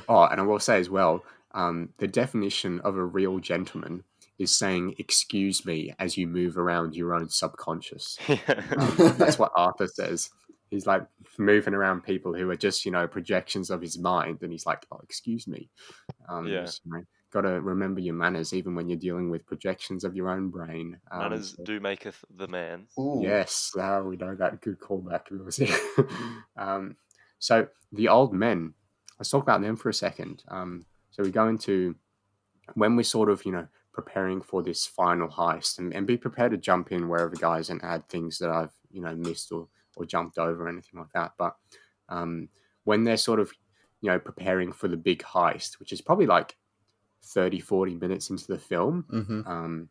oh, 0.08 0.24
and 0.24 0.40
I 0.40 0.44
will 0.44 0.60
say 0.60 0.80
as 0.80 0.90
well, 0.90 1.24
um, 1.54 1.90
the 1.98 2.08
definition 2.08 2.80
of 2.82 2.96
a 2.96 3.04
real 3.04 3.40
gentleman 3.40 4.04
is 4.38 4.56
saying 4.56 4.96
"excuse 4.98 5.66
me" 5.66 5.94
as 6.00 6.18
you 6.18 6.28
move 6.28 6.58
around 6.58 6.96
your 6.96 7.14
own 7.14 7.30
subconscious. 7.30 8.18
Um, 8.78 9.16
that's 9.18 9.40
what 9.40 9.52
Arthur 9.56 9.88
says. 9.88 10.30
He's 10.70 10.86
like 10.86 11.04
moving 11.40 11.74
around 11.74 12.04
people 12.04 12.34
who 12.34 12.50
are 12.52 12.56
just, 12.56 12.86
you 12.86 12.92
know, 12.92 13.08
projections 13.08 13.70
of 13.72 13.82
his 13.82 13.98
mind, 13.98 14.40
and 14.42 14.52
he's 14.52 14.66
like, 14.66 14.86
"Oh, 14.92 15.00
excuse 15.04 15.48
me." 15.48 15.70
Um, 16.30 16.48
Yeah. 16.48 16.62
just, 16.62 16.82
you 16.86 16.94
know, 16.94 17.04
got 17.32 17.42
to 17.42 17.60
remember 17.62 18.00
your 18.00 18.14
manners, 18.14 18.54
even 18.54 18.76
when 18.76 18.88
you're 18.88 18.98
dealing 19.00 19.30
with 19.30 19.46
projections 19.46 20.04
of 20.04 20.16
your 20.16 20.30
own 20.30 20.50
brain. 20.50 20.98
Um, 21.12 21.20
manners 21.20 21.56
so- 21.58 21.64
do 21.64 21.80
maketh 21.80 22.24
the 22.30 22.48
man 22.48 22.88
Ooh. 23.00 23.20
Yes, 23.22 23.72
now 23.76 24.04
we 24.04 24.16
know 24.16 24.36
that. 24.36 24.62
Good 24.62 24.80
callback, 24.80 25.30
Lucy. 25.32 25.70
um, 26.58 26.96
so 27.40 27.68
the 27.92 28.08
old 28.08 28.34
men, 28.34 28.74
let's 29.20 29.30
talk 29.30 29.44
about 29.44 29.62
them 29.62 29.76
for 29.76 29.90
a 29.90 29.94
second. 29.94 30.44
Um, 30.48 30.86
so 31.12 31.24
we 31.24 31.32
go 31.32 31.48
into 31.48 31.96
when 32.74 32.96
we're 32.96 33.04
sort 33.04 33.30
of, 33.30 33.46
you 33.46 33.52
know, 33.52 33.68
preparing 33.94 34.42
for 34.42 34.64
this 34.64 34.86
final 34.86 35.28
heist, 35.28 35.78
and, 35.78 35.94
and 35.94 36.08
be 36.08 36.18
prepared 36.18 36.52
to 36.52 36.58
jump 36.58 36.92
in 36.92 37.10
wherever, 37.10 37.36
guys, 37.36 37.70
and 37.70 37.84
add 37.84 38.08
things 38.08 38.38
that 38.40 38.50
I've, 38.50 38.74
you 38.92 39.02
know, 39.02 39.16
missed 39.16 39.52
or 39.52 39.68
or 39.96 40.06
jumped 40.06 40.38
over 40.38 40.66
or 40.66 40.70
anything 40.70 41.00
like 41.00 41.12
that. 41.14 41.34
But 41.38 41.56
um, 42.08 42.50
when 42.86 43.04
they're 43.04 43.18
sort 43.18 43.40
of, 43.40 43.52
you 44.02 44.10
know, 44.10 44.20
preparing 44.20 44.72
for 44.72 44.88
the 44.88 44.98
big 44.98 45.22
heist, 45.24 45.80
which 45.80 45.92
is 45.92 46.00
probably 46.02 46.28
like 46.28 46.56
30, 47.26 47.60
40 47.60 47.96
minutes 47.96 48.30
into 48.30 48.48
the 48.48 48.58
film, 48.58 49.06
hmm 49.10 49.42
um, 49.46 49.90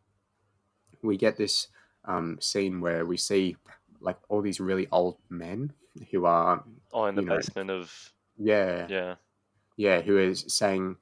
we 1.01 1.17
get 1.17 1.37
this 1.37 1.67
um, 2.05 2.37
scene 2.41 2.81
where 2.81 3.05
we 3.05 3.17
see 3.17 3.55
like 4.01 4.17
all 4.29 4.41
these 4.41 4.59
really 4.59 4.87
old 4.91 5.17
men 5.29 5.73
who 6.11 6.25
are 6.25 6.63
oh 6.93 7.05
in 7.05 7.15
the 7.15 7.21
You 7.21 7.27
know, 7.27 7.35
basement 7.37 7.69
of 7.69 8.13
yeah 8.39 8.87
yeah, 8.89 9.15
yeah 9.77 10.01
who 10.01 10.17
is 10.17 10.45
saying 10.47 10.95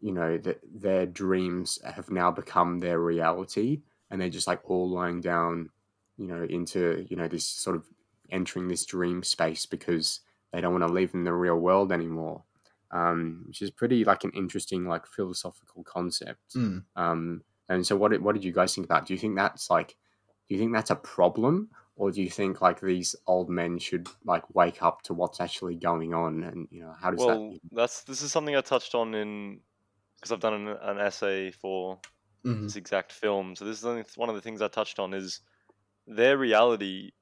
you 0.00 0.12
know 0.12 0.38
that 0.38 0.60
their 0.72 1.06
dreams 1.06 1.78
have 1.84 2.10
now 2.10 2.30
become 2.30 2.78
their 2.78 2.98
reality 2.98 3.82
and 4.10 4.20
they're 4.20 4.28
just 4.30 4.46
like 4.46 4.60
all 4.70 4.88
lying 4.88 5.20
down 5.20 5.70
you 6.16 6.26
know 6.26 6.42
into 6.44 7.06
you 7.10 7.16
know 7.16 7.28
this 7.28 7.44
sort 7.46 7.76
of 7.76 7.84
entering 8.30 8.68
this 8.68 8.86
dream 8.86 9.22
space 9.22 9.66
because 9.66 10.20
they 10.52 10.60
don't 10.60 10.72
want 10.72 10.86
to 10.86 10.92
live 10.92 11.12
in 11.14 11.24
the 11.24 11.32
real 11.32 11.56
world 11.56 11.92
anymore 11.92 12.44
um, 12.92 13.44
which 13.46 13.62
is 13.62 13.70
pretty 13.70 14.04
like 14.04 14.24
an 14.24 14.32
interesting 14.34 14.84
like 14.86 15.06
philosophical 15.06 15.82
concept 15.84 16.54
Mm. 16.56 16.84
um, 16.96 17.42
and 17.68 17.86
so, 17.86 17.96
what 17.96 18.10
did, 18.10 18.20
what 18.20 18.34
did 18.34 18.42
you 18.44 18.52
guys 18.52 18.74
think 18.74 18.84
about? 18.84 19.06
Do 19.06 19.14
you 19.14 19.18
think 19.20 19.36
that's 19.36 19.70
like, 19.70 19.90
do 20.48 20.54
you 20.54 20.58
think 20.58 20.72
that's 20.72 20.90
a 20.90 20.96
problem, 20.96 21.70
or 22.00 22.10
do 22.10 22.22
you 22.22 22.30
think 22.30 22.62
like 22.62 22.80
these 22.80 23.14
old 23.26 23.50
men 23.50 23.78
should 23.78 24.08
like 24.24 24.54
wake 24.54 24.82
up 24.82 25.02
to 25.02 25.12
what's 25.12 25.38
actually 25.38 25.76
going 25.76 26.14
on? 26.14 26.42
And 26.42 26.66
you 26.70 26.80
know, 26.80 26.94
how 26.98 27.10
does 27.10 27.20
well, 27.20 27.50
that? 27.50 27.60
that's 27.72 28.04
this 28.04 28.22
is 28.22 28.32
something 28.32 28.56
I 28.56 28.62
touched 28.62 28.94
on 28.94 29.14
in 29.14 29.60
because 30.16 30.32
I've 30.32 30.40
done 30.40 30.54
an, 30.54 30.68
an 30.68 30.98
essay 30.98 31.50
for 31.50 32.00
Mhm. 32.44 32.64
this 32.64 32.76
exact 32.76 33.12
film. 33.12 33.54
So 33.54 33.64
this 33.66 33.78
is 33.78 33.84
only- 33.84 34.04
one 34.16 34.28
of 34.30 34.34
the 34.34 34.40
things 34.40 34.62
I 34.62 34.68
touched 34.68 34.98
on 34.98 35.14
is 35.14 35.40
their 36.06 36.38
reality 36.38 37.12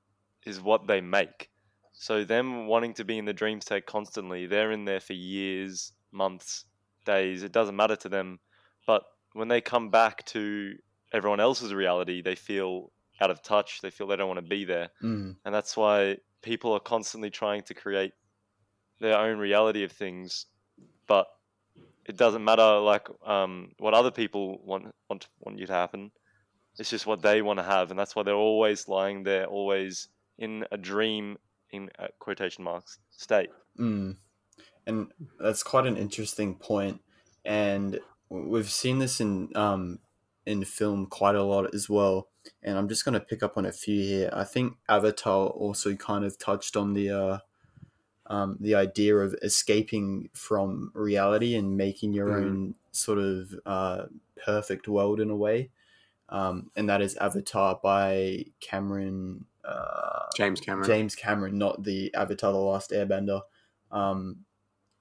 is 0.46 0.60
what 0.60 0.86
they 0.86 1.00
make. 1.00 1.50
So 1.92 2.24
them 2.24 2.66
wanting 2.66 2.94
to 2.94 3.04
be 3.04 3.18
in 3.18 3.24
the 3.24 3.32
dream 3.32 3.60
state 3.60 3.86
constantly, 3.86 4.46
they're 4.46 4.72
in 4.72 4.84
there 4.84 5.00
for 5.00 5.14
years, 5.14 5.92
months, 6.12 6.66
days. 7.04 7.42
It 7.42 7.52
doesn't 7.52 7.76
matter 7.76 7.96
to 7.96 8.08
them. 8.08 8.40
But 8.86 9.04
when 9.32 9.48
they 9.48 9.60
come 9.60 9.90
back 9.90 10.24
to 10.26 10.78
everyone 11.12 11.40
else's 11.40 11.74
reality, 11.74 12.22
they 12.22 12.36
feel 12.36 12.92
out 13.20 13.30
of 13.30 13.42
touch. 13.42 13.80
They 13.80 13.90
feel 13.90 14.06
they 14.06 14.16
don't 14.16 14.28
want 14.28 14.38
to 14.40 14.48
be 14.48 14.64
there, 14.64 14.90
Mm. 15.02 15.36
and 15.44 15.54
that's 15.54 15.76
why 15.76 16.18
people 16.42 16.72
are 16.72 16.80
constantly 16.80 17.30
trying 17.30 17.62
to 17.62 17.74
create 17.74 18.12
their 19.00 19.18
own 19.18 19.38
reality 19.38 19.84
of 19.84 19.92
things. 19.92 20.46
But 21.06 21.26
it 22.06 22.16
doesn't 22.16 22.44
matter 22.44 22.78
like 22.78 23.08
um, 23.26 23.72
what 23.78 23.94
other 23.94 24.10
people 24.10 24.58
want 24.64 24.94
want 25.08 25.28
want 25.40 25.58
you 25.58 25.66
to 25.66 25.72
happen. 25.72 26.10
It's 26.78 26.90
just 26.90 27.06
what 27.06 27.22
they 27.22 27.42
want 27.42 27.58
to 27.58 27.64
have, 27.64 27.90
and 27.90 27.98
that's 27.98 28.14
why 28.14 28.22
they're 28.22 28.34
always 28.34 28.86
lying 28.88 29.24
there, 29.24 29.46
always 29.46 30.08
in 30.38 30.64
a 30.70 30.76
dream 30.76 31.38
in 31.70 31.90
uh, 31.98 32.06
quotation 32.20 32.62
marks 32.64 32.98
state. 33.10 33.50
Mm. 33.78 34.16
And 34.86 35.12
that's 35.38 35.62
quite 35.62 35.86
an 35.86 35.96
interesting 35.96 36.54
point, 36.54 37.00
and 37.44 37.98
we've 38.30 38.70
seen 38.70 38.98
this 39.00 39.20
in 39.20 39.54
um 39.56 39.98
in 40.46 40.64
film 40.64 41.06
quite 41.06 41.34
a 41.34 41.42
lot 41.42 41.74
as 41.74 41.90
well. 41.90 42.28
And 42.62 42.76
I'm 42.78 42.88
just 42.88 43.04
going 43.04 43.14
to 43.14 43.20
pick 43.20 43.42
up 43.42 43.56
on 43.56 43.66
a 43.66 43.72
few 43.72 44.02
here. 44.02 44.30
I 44.32 44.44
think 44.44 44.76
Avatar 44.88 45.46
also 45.48 45.94
kind 45.94 46.24
of 46.24 46.38
touched 46.38 46.76
on 46.76 46.94
the 46.94 47.10
uh, 47.10 47.38
um, 48.26 48.58
the 48.60 48.74
idea 48.74 49.16
of 49.16 49.34
escaping 49.42 50.28
from 50.34 50.90
reality 50.94 51.54
and 51.54 51.76
making 51.76 52.12
your 52.12 52.28
Mm. 52.28 52.36
own 52.44 52.74
sort 52.92 53.18
of 53.18 53.54
uh, 53.64 54.06
perfect 54.44 54.86
world 54.88 55.20
in 55.20 55.30
a 55.30 55.36
way. 55.36 55.70
Um, 56.28 56.70
and 56.76 56.88
that 56.90 57.00
is 57.00 57.16
Avatar 57.16 57.80
by 57.82 58.44
Cameron. 58.60 59.46
Uh, 59.64 60.26
James 60.36 60.60
Cameron. 60.60 60.86
James 60.86 61.14
Cameron, 61.14 61.56
not 61.58 61.84
the 61.84 62.12
Avatar: 62.14 62.52
The 62.52 62.58
Last 62.58 62.90
Airbender, 62.90 63.40
um, 63.90 64.44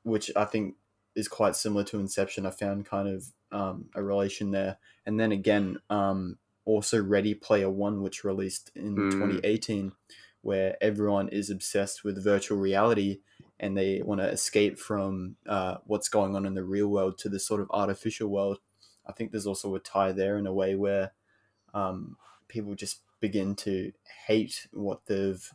which 0.04 0.32
I 0.36 0.46
think 0.46 0.76
is 1.16 1.28
quite 1.28 1.56
similar 1.56 1.84
to 1.86 2.00
Inception. 2.00 2.46
I 2.46 2.52
found 2.52 2.86
kind 2.86 3.08
of 3.10 3.26
um, 3.52 3.90
a 3.94 4.02
relation 4.02 4.52
there, 4.52 4.78
and 5.06 5.20
then 5.20 5.32
again, 5.34 5.80
um, 5.90 6.38
also 6.68 7.02
Ready 7.02 7.34
Player 7.34 7.70
One, 7.70 8.02
which 8.04 8.24
released 8.24 8.72
in 8.76 8.96
Mm. 8.96 9.12
2018, 9.12 9.94
where 10.42 10.78
everyone 10.82 11.30
is 11.30 11.50
obsessed 11.50 12.04
with 12.04 12.24
virtual 12.24 12.58
reality 12.58 13.22
and 13.60 13.76
they 13.76 14.02
want 14.04 14.22
to 14.22 14.28
escape 14.30 14.78
from 14.78 15.36
uh, 15.48 15.78
what's 15.86 16.10
going 16.10 16.36
on 16.36 16.46
in 16.46 16.54
the 16.54 16.64
real 16.64 16.88
world 16.88 17.18
to 17.18 17.30
this 17.30 17.46
sort 17.46 17.62
of 17.62 17.72
artificial 17.72 18.30
world. 18.30 18.60
I 19.06 19.14
think 19.14 19.32
there's 19.32 19.48
also 19.48 19.74
a 19.76 19.80
tie 19.80 20.12
there 20.12 20.38
in 20.38 20.46
a 20.46 20.54
way 20.54 20.76
where 20.76 21.14
um, 21.74 22.18
people 22.48 22.76
just 22.76 23.02
begin 23.20 23.56
to 23.56 23.92
hate 24.28 24.68
what 24.72 25.06
they've 25.08 25.52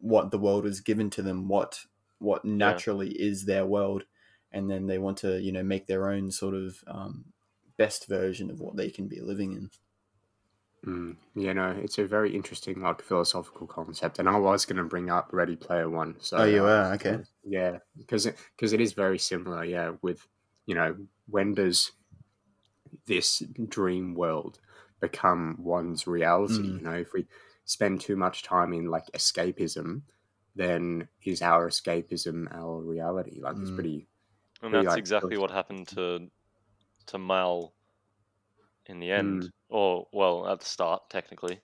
what 0.00 0.30
the 0.30 0.38
world 0.38 0.64
has 0.64 0.80
given 0.80 1.08
to 1.10 1.22
them 1.22 1.48
what 1.48 1.86
what 2.18 2.44
naturally 2.44 3.10
is 3.10 3.44
their 3.44 3.64
world 3.64 4.04
and 4.52 4.70
then 4.70 4.86
they 4.86 4.98
want 4.98 5.16
to 5.18 5.40
you 5.40 5.52
know 5.52 5.62
make 5.62 5.86
their 5.86 6.10
own 6.10 6.30
sort 6.30 6.54
of 6.54 6.82
um, 6.86 7.26
best 7.76 8.06
version 8.08 8.50
of 8.50 8.60
what 8.60 8.76
they 8.76 8.90
can 8.90 9.06
be 9.08 9.20
living 9.20 9.52
in 9.52 9.70
Mm, 10.84 11.16
you 11.34 11.52
know, 11.54 11.70
it's 11.70 11.98
a 11.98 12.06
very 12.06 12.34
interesting 12.34 12.80
like 12.80 13.02
philosophical 13.02 13.66
concept, 13.66 14.18
and 14.18 14.28
I 14.28 14.36
was 14.38 14.64
going 14.66 14.76
to 14.76 14.84
bring 14.84 15.10
up 15.10 15.30
Ready 15.32 15.56
Player 15.56 15.88
One. 15.90 16.16
So 16.20 16.38
Oh, 16.38 16.44
you 16.44 16.64
uh, 16.66 16.68
are? 16.68 16.94
Okay. 16.94 17.18
yeah, 17.44 17.78
because 17.96 18.26
because 18.56 18.72
it 18.72 18.80
is 18.80 18.92
very 18.92 19.18
similar. 19.18 19.64
Yeah, 19.64 19.96
with 20.02 20.26
you 20.66 20.74
know, 20.74 20.96
when 21.28 21.54
does 21.54 21.92
this 23.06 23.42
dream 23.68 24.14
world 24.14 24.58
become 25.00 25.56
one's 25.58 26.06
reality? 26.06 26.54
Mm. 26.54 26.78
You 26.78 26.80
know, 26.84 26.94
if 26.94 27.12
we 27.12 27.26
spend 27.64 28.00
too 28.00 28.16
much 28.16 28.42
time 28.42 28.72
in 28.72 28.86
like 28.86 29.06
escapism, 29.12 30.02
then 30.54 31.08
is 31.24 31.42
our 31.42 31.68
escapism 31.68 32.46
our 32.52 32.80
reality? 32.80 33.40
Like 33.40 33.56
it's 33.58 33.70
Mm. 33.70 33.74
pretty. 33.74 34.08
And 34.62 34.70
Pretty 34.70 34.84
that's 34.84 34.94
like 34.94 34.98
exactly 34.98 35.36
close. 35.36 35.40
what 35.42 35.50
happened 35.50 35.88
to 35.88 36.30
to 37.06 37.18
Mal 37.18 37.72
in 38.86 39.00
the 39.00 39.10
end, 39.12 39.44
Mm. 39.44 39.52
Or 39.68 40.08
well, 40.12 40.48
at 40.48 40.60
the 40.60 40.66
start, 40.66 41.10
technically, 41.10 41.62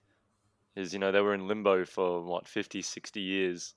is 0.75 0.93
you 0.93 0.99
know 0.99 1.11
they 1.11 1.21
were 1.21 1.33
in 1.35 1.47
limbo 1.47 1.85
for 1.85 2.23
what 2.23 2.47
50, 2.47 2.81
60 2.83 3.21
years, 3.21 3.75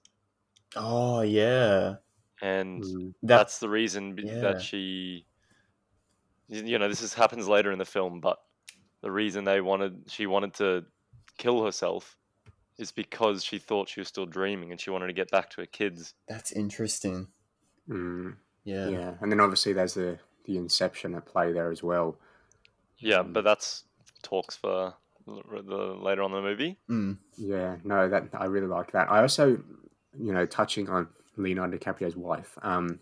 oh 0.75 1.21
yeah. 1.23 1.97
And 2.41 2.83
Mm, 2.83 3.15
that 3.23 3.45
that's 3.45 3.59
the 3.59 3.69
reason 3.69 4.17
yeah. 4.21 4.41
that 4.41 4.61
she, 4.61 5.27
you 6.49 6.79
know, 6.79 6.89
this 6.89 7.01
is 7.03 7.15
happens 7.15 7.49
later 7.49 7.73
in 7.73 7.79
the 7.79 7.85
film, 7.85 8.21
but 8.21 8.39
the 9.03 9.11
reason 9.11 9.45
they 9.45 9.61
wanted 9.61 10.11
she 10.11 10.27
wanted 10.27 10.55
to 10.55 10.87
kill 11.39 11.65
herself 11.65 12.19
is 12.79 12.93
because 12.93 13.45
she 13.45 13.59
thought 13.59 13.89
she 13.89 14.01
was 14.01 14.09
still 14.09 14.27
dreaming 14.27 14.73
and 14.73 14.81
she 14.81 14.91
wanted 14.91 15.09
to 15.09 15.15
get 15.15 15.31
back 15.31 15.51
to 15.51 15.63
her 15.63 15.67
kids. 15.67 16.15
that's 16.29 16.53
interesting. 16.53 17.29
Mm, 17.89 18.39
yeah, 18.65 18.91
yeah, 18.91 19.17
and 19.21 19.31
then 19.33 19.41
obviously 19.41 19.73
there's 19.73 19.95
the 19.95 20.19
the 20.45 20.57
Inception 20.57 21.15
at 21.15 21.27
play 21.27 21.53
there 21.53 21.71
as 21.71 21.83
well. 21.83 22.19
Yeah, 22.99 23.23
Um, 23.23 23.33
but 23.33 23.43
that's 23.45 23.85
talks 24.27 24.57
for 24.57 24.95
the 25.27 25.99
later 26.01 26.23
on 26.23 26.33
in 26.33 26.37
the 26.37 26.43
movie. 26.43 26.79
Mm. 26.91 27.19
Yeah, 27.37 27.77
no, 27.85 28.09
that 28.09 28.29
I 28.35 28.45
really 28.47 28.67
like 28.67 28.93
that. 28.93 29.11
I 29.11 29.21
also, 29.21 29.63
you 30.19 30.33
know, 30.33 30.47
touching 30.47 30.89
on 30.89 31.09
Leonardo 31.37 31.77
DiCaprio's 31.77 32.17
wife, 32.17 32.57
um, 32.63 33.01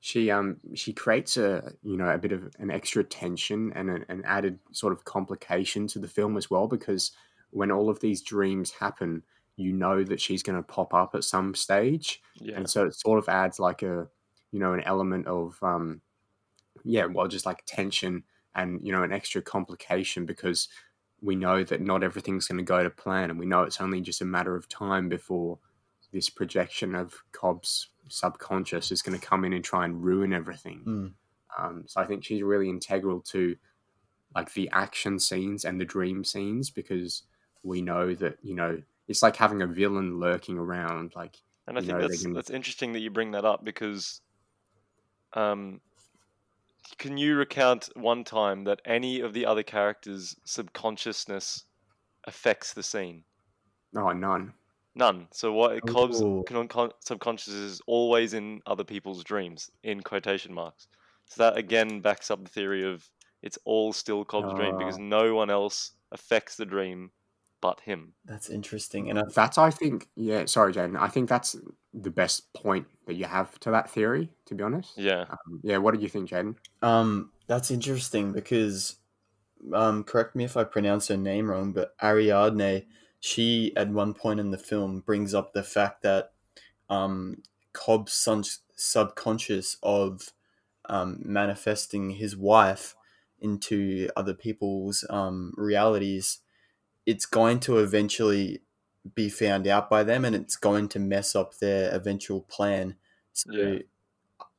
she 0.00 0.30
um 0.30 0.56
she 0.74 0.92
creates 0.92 1.36
a 1.36 1.72
you 1.82 1.96
know 1.96 2.08
a 2.08 2.18
bit 2.18 2.32
of 2.32 2.50
an 2.58 2.70
extra 2.70 3.04
tension 3.04 3.72
and 3.74 3.90
an, 3.90 4.04
an 4.08 4.22
added 4.24 4.58
sort 4.72 4.92
of 4.92 5.04
complication 5.04 5.86
to 5.88 5.98
the 5.98 6.08
film 6.08 6.36
as 6.38 6.50
well 6.50 6.66
because 6.66 7.12
when 7.50 7.70
all 7.70 7.90
of 7.90 8.00
these 8.00 8.22
dreams 8.22 8.70
happen, 8.70 9.22
you 9.56 9.72
know 9.72 10.02
that 10.04 10.20
she's 10.20 10.42
going 10.42 10.56
to 10.56 10.62
pop 10.62 10.94
up 10.94 11.14
at 11.14 11.24
some 11.24 11.54
stage, 11.54 12.22
Yeah, 12.40 12.56
and 12.56 12.70
so 12.70 12.86
it 12.86 12.94
sort 12.94 13.18
of 13.18 13.28
adds 13.28 13.58
like 13.60 13.82
a 13.82 14.08
you 14.52 14.58
know 14.58 14.72
an 14.72 14.80
element 14.82 15.26
of 15.26 15.58
um 15.62 16.00
yeah 16.84 17.04
well 17.04 17.28
just 17.28 17.46
like 17.46 17.62
tension 17.66 18.24
and 18.54 18.80
you 18.86 18.92
know 18.92 19.02
an 19.02 19.12
extra 19.12 19.40
complication 19.42 20.26
because 20.26 20.68
we 21.22 21.36
know 21.36 21.62
that 21.62 21.80
not 21.80 22.02
everything's 22.02 22.46
going 22.48 22.58
to 22.58 22.64
go 22.64 22.82
to 22.82 22.90
plan 22.90 23.30
and 23.30 23.38
we 23.38 23.46
know 23.46 23.62
it's 23.62 23.80
only 23.80 24.00
just 24.00 24.22
a 24.22 24.24
matter 24.24 24.56
of 24.56 24.68
time 24.68 25.08
before 25.08 25.58
this 26.12 26.28
projection 26.30 26.94
of 26.94 27.14
cobb's 27.32 27.88
subconscious 28.08 28.90
is 28.90 29.02
going 29.02 29.18
to 29.18 29.24
come 29.26 29.44
in 29.44 29.52
and 29.52 29.64
try 29.64 29.84
and 29.84 30.02
ruin 30.02 30.32
everything 30.32 30.82
Mm. 30.86 31.12
um, 31.58 31.84
so 31.86 32.00
i 32.00 32.04
think 32.06 32.24
she's 32.24 32.42
really 32.42 32.68
integral 32.68 33.20
to 33.20 33.56
like 34.34 34.52
the 34.54 34.68
action 34.72 35.18
scenes 35.18 35.64
and 35.64 35.80
the 35.80 35.84
dream 35.84 36.24
scenes 36.24 36.70
because 36.70 37.22
we 37.62 37.82
know 37.82 38.14
that 38.14 38.38
you 38.42 38.54
know 38.54 38.80
it's 39.08 39.22
like 39.22 39.36
having 39.36 39.60
a 39.62 39.66
villain 39.66 40.18
lurking 40.18 40.56
around 40.58 41.12
like 41.14 41.36
and 41.66 41.76
I 41.78 41.82
think 41.82 41.92
know, 41.92 42.00
they 42.00 42.08
that's 42.08 42.22
can- 42.22 42.32
that's 42.32 42.50
interesting 42.50 42.92
that 42.94 43.00
you 43.00 43.10
bring 43.10 43.30
that 43.32 43.44
up 43.44 43.64
because, 43.64 44.22
um, 45.34 45.80
can 46.98 47.16
you 47.18 47.36
recount 47.36 47.88
one 47.94 48.24
time 48.24 48.64
that 48.64 48.80
any 48.84 49.20
of 49.20 49.32
the 49.32 49.46
other 49.46 49.62
characters' 49.62 50.36
subconsciousness 50.44 51.64
affects 52.24 52.72
the 52.72 52.82
scene? 52.82 53.24
oh 53.96 54.10
none 54.12 54.52
None. 54.96 55.28
So 55.30 55.52
what 55.52 55.86
Cobb's 55.86 56.20
Ooh. 56.20 56.42
con- 56.46 56.66
con- 56.66 56.90
subconscious 56.98 57.54
is 57.54 57.80
always 57.86 58.34
in 58.34 58.60
other 58.66 58.82
people's 58.82 59.22
dreams, 59.22 59.70
in 59.84 60.00
quotation 60.02 60.52
marks. 60.52 60.88
So 61.26 61.44
that 61.44 61.56
again 61.56 62.00
backs 62.00 62.28
up 62.30 62.42
the 62.42 62.50
theory 62.50 62.82
of 62.84 63.08
it's 63.40 63.56
all 63.64 63.92
still 63.92 64.24
Cobb's 64.24 64.52
dream 64.54 64.76
because 64.76 64.96
Ah. 64.96 65.02
no 65.02 65.34
one 65.34 65.48
else 65.48 65.92
affects 66.10 66.56
the 66.56 66.66
dream 66.66 67.12
but 67.60 67.80
him. 67.80 68.12
that's 68.24 68.48
interesting 68.48 69.10
and 69.10 69.18
I, 69.18 69.22
That's, 69.34 69.58
I 69.58 69.70
think, 69.70 70.08
yeah, 70.16 70.44
sorry, 70.46 70.72
Jaden. 70.72 70.98
I 70.98 71.08
think 71.08 71.28
that's 71.28 71.56
the 71.92 72.10
best 72.10 72.52
point 72.54 72.86
that 73.06 73.14
you 73.14 73.24
have 73.24 73.58
to 73.60 73.70
that 73.70 73.90
theory, 73.90 74.30
to 74.46 74.54
be 74.54 74.62
honest. 74.62 74.96
Yeah. 74.96 75.26
Um, 75.28 75.60
yeah, 75.62 75.76
what 75.78 75.94
do 75.94 76.00
you 76.00 76.08
think, 76.08 76.30
Jaden? 76.30 76.56
Um, 76.82 77.30
that's 77.46 77.70
interesting 77.70 78.32
because, 78.32 78.96
um, 79.74 80.04
correct 80.04 80.34
me 80.34 80.44
if 80.44 80.56
I 80.56 80.64
pronounce 80.64 81.08
her 81.08 81.16
name 81.16 81.50
wrong, 81.50 81.72
but 81.72 81.94
Ariadne, 82.02 82.86
she 83.20 83.72
at 83.76 83.90
one 83.90 84.14
point 84.14 84.40
in 84.40 84.50
the 84.50 84.58
film 84.58 85.00
brings 85.00 85.34
up 85.34 85.52
the 85.52 85.62
fact 85.62 86.02
that, 86.02 86.32
um, 86.88 87.42
Cobb's 87.72 88.12
son- 88.12 88.44
subconscious 88.74 89.76
of, 89.82 90.32
um, 90.88 91.20
manifesting 91.24 92.10
his 92.10 92.36
wife 92.36 92.96
into 93.40 94.08
other 94.16 94.34
people's 94.34 95.04
um, 95.10 95.52
realities, 95.56 96.38
it's 97.10 97.26
going 97.26 97.60
to 97.60 97.78
eventually 97.78 98.60
be 99.14 99.28
found 99.28 99.66
out 99.66 99.88
by 99.90 100.02
them, 100.04 100.24
and 100.24 100.34
it's 100.36 100.56
going 100.56 100.88
to 100.88 100.98
mess 100.98 101.34
up 101.34 101.50
their 101.58 101.90
eventual 101.94 102.40
plan. 102.42 102.96
So, 103.32 103.52
Yeah. 103.52 103.78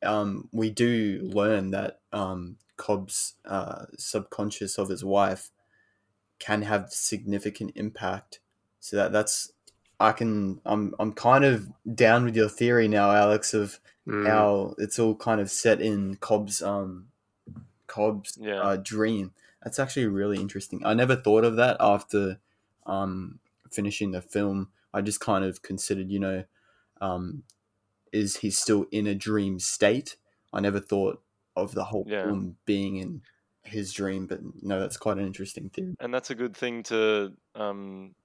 um, 0.04 0.50
we 0.52 0.70
do 0.70 1.20
learn 1.24 1.72
that 1.72 2.00
um, 2.12 2.58
Cobb's 2.78 3.36
uh, 3.46 3.86
subconscious 3.98 4.78
of 4.78 4.90
his 4.90 5.04
wife 5.04 5.52
can 6.40 6.64
have 6.64 6.92
significant 6.92 7.72
impact. 7.76 8.40
So 8.80 8.98
that 8.98 9.12
that's 9.12 9.52
I 10.00 10.12
can 10.12 10.60
I'm 10.66 10.96
I'm 11.00 11.14
kind 11.14 11.44
of 11.46 11.68
down 11.94 12.26
with 12.26 12.36
your 12.36 12.50
theory 12.50 12.88
now, 12.88 13.12
Alex, 13.12 13.54
of 13.54 13.80
Mm. 14.08 14.26
how 14.28 14.74
it's 14.80 14.98
all 14.98 15.14
kind 15.16 15.40
of 15.40 15.52
set 15.52 15.80
in 15.80 16.16
Cobb's 16.16 16.64
um 16.64 17.10
Cobb's 17.86 18.36
Yeah. 18.42 18.60
uh, 18.60 18.78
dream. 18.78 19.32
That's 19.64 19.80
actually 19.80 20.08
really 20.08 20.38
interesting. 20.40 20.82
I 20.86 20.94
never 20.94 21.16
thought 21.16 21.44
of 21.44 21.56
that 21.58 21.78
after 21.80 22.40
um 22.86 23.40
finishing 23.72 24.12
the 24.12 24.22
film. 24.22 24.72
I 24.94 25.02
just 25.02 25.20
kind 25.20 25.46
of 25.46 25.62
considered, 25.62 26.10
you 26.10 26.20
know, 26.20 26.44
um 27.00 27.44
is 28.12 28.38
he 28.38 28.50
still 28.52 28.86
in 28.92 29.08
a 29.08 29.16
dream 29.16 29.60
state? 29.60 30.18
I 30.54 30.60
never 30.60 30.80
thought 30.80 31.22
of 31.56 31.74
the 31.74 31.86
whole 31.86 32.06
Yeah. 32.08 32.24
film 32.24 32.58
being 32.66 32.98
in 32.98 33.22
his 33.64 33.94
dream, 33.94 34.28
but 34.28 34.40
no, 34.62 34.80
that's 34.80 34.98
quite 34.98 35.18
an 35.18 35.26
interesting 35.26 35.70
theory. 35.70 35.96
and 36.00 36.14
that's 36.14 36.30
a 36.32 36.36
good 36.36 36.56
thing 36.58 36.84
to 36.84 37.34
um, 37.56 38.16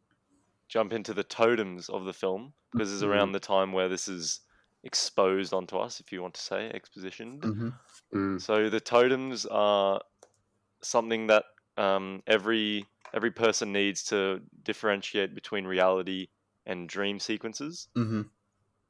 jump 0.69 0.93
into 0.93 1.15
the 1.15 1.23
totems 1.25 1.89
of 1.89 2.05
the 2.05 2.13
film 2.13 2.53
because 2.73 2.93
it's 2.93 3.03
around 3.03 3.33
the 3.33 3.41
time 3.41 3.73
where 3.73 3.89
this 3.89 4.09
is 4.09 4.41
exposed 4.85 5.53
onto 5.55 5.77
us, 5.77 6.01
if 6.01 6.13
you 6.13 6.23
want 6.23 6.35
to 6.35 6.41
say 6.41 6.71
expositioned. 6.75 7.43
hmm 7.45 7.69
Mm. 8.15 8.41
So 8.41 8.71
the 8.71 8.81
totems 8.81 9.47
are 9.47 10.01
something 10.83 11.29
that 11.29 11.45
um, 11.77 12.23
every 12.27 12.87
every 13.15 13.31
person 13.31 13.73
needs 13.73 14.05
to 14.05 14.43
differentiate 14.63 15.35
between 15.35 15.65
reality 15.67 16.29
and 16.67 16.89
dream 16.89 17.19
sequences. 17.21 17.89
hmm 17.95 18.23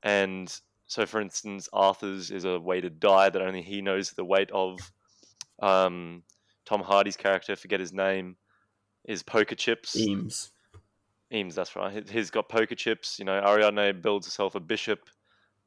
And 0.02 0.60
so, 0.86 1.04
for 1.06 1.20
instance, 1.20 1.68
Arthur's 1.72 2.30
is 2.30 2.44
a 2.44 2.60
way 2.60 2.80
to 2.80 2.90
die 2.90 3.28
that 3.28 3.42
only 3.42 3.62
he 3.62 3.82
knows 3.82 4.12
the 4.12 4.24
weight 4.24 4.50
of. 4.50 4.78
Um, 5.60 6.24
Tom 6.64 6.82
Hardy's 6.82 7.16
character, 7.16 7.56
forget 7.56 7.80
his 7.80 7.92
name, 7.92 8.36
is 9.04 9.22
poker 9.22 9.54
chips. 9.54 9.96
Eames. 9.96 10.52
Eames, 11.32 11.54
that's 11.54 11.76
right. 11.76 11.92
He- 12.06 12.12
He's 12.12 12.30
got 12.30 12.48
poker 12.48 12.74
chips. 12.74 13.18
You 13.18 13.24
know, 13.24 13.40
Ariadne 13.40 14.00
builds 14.02 14.26
herself 14.26 14.54
a 14.54 14.60
bishop 14.60 15.08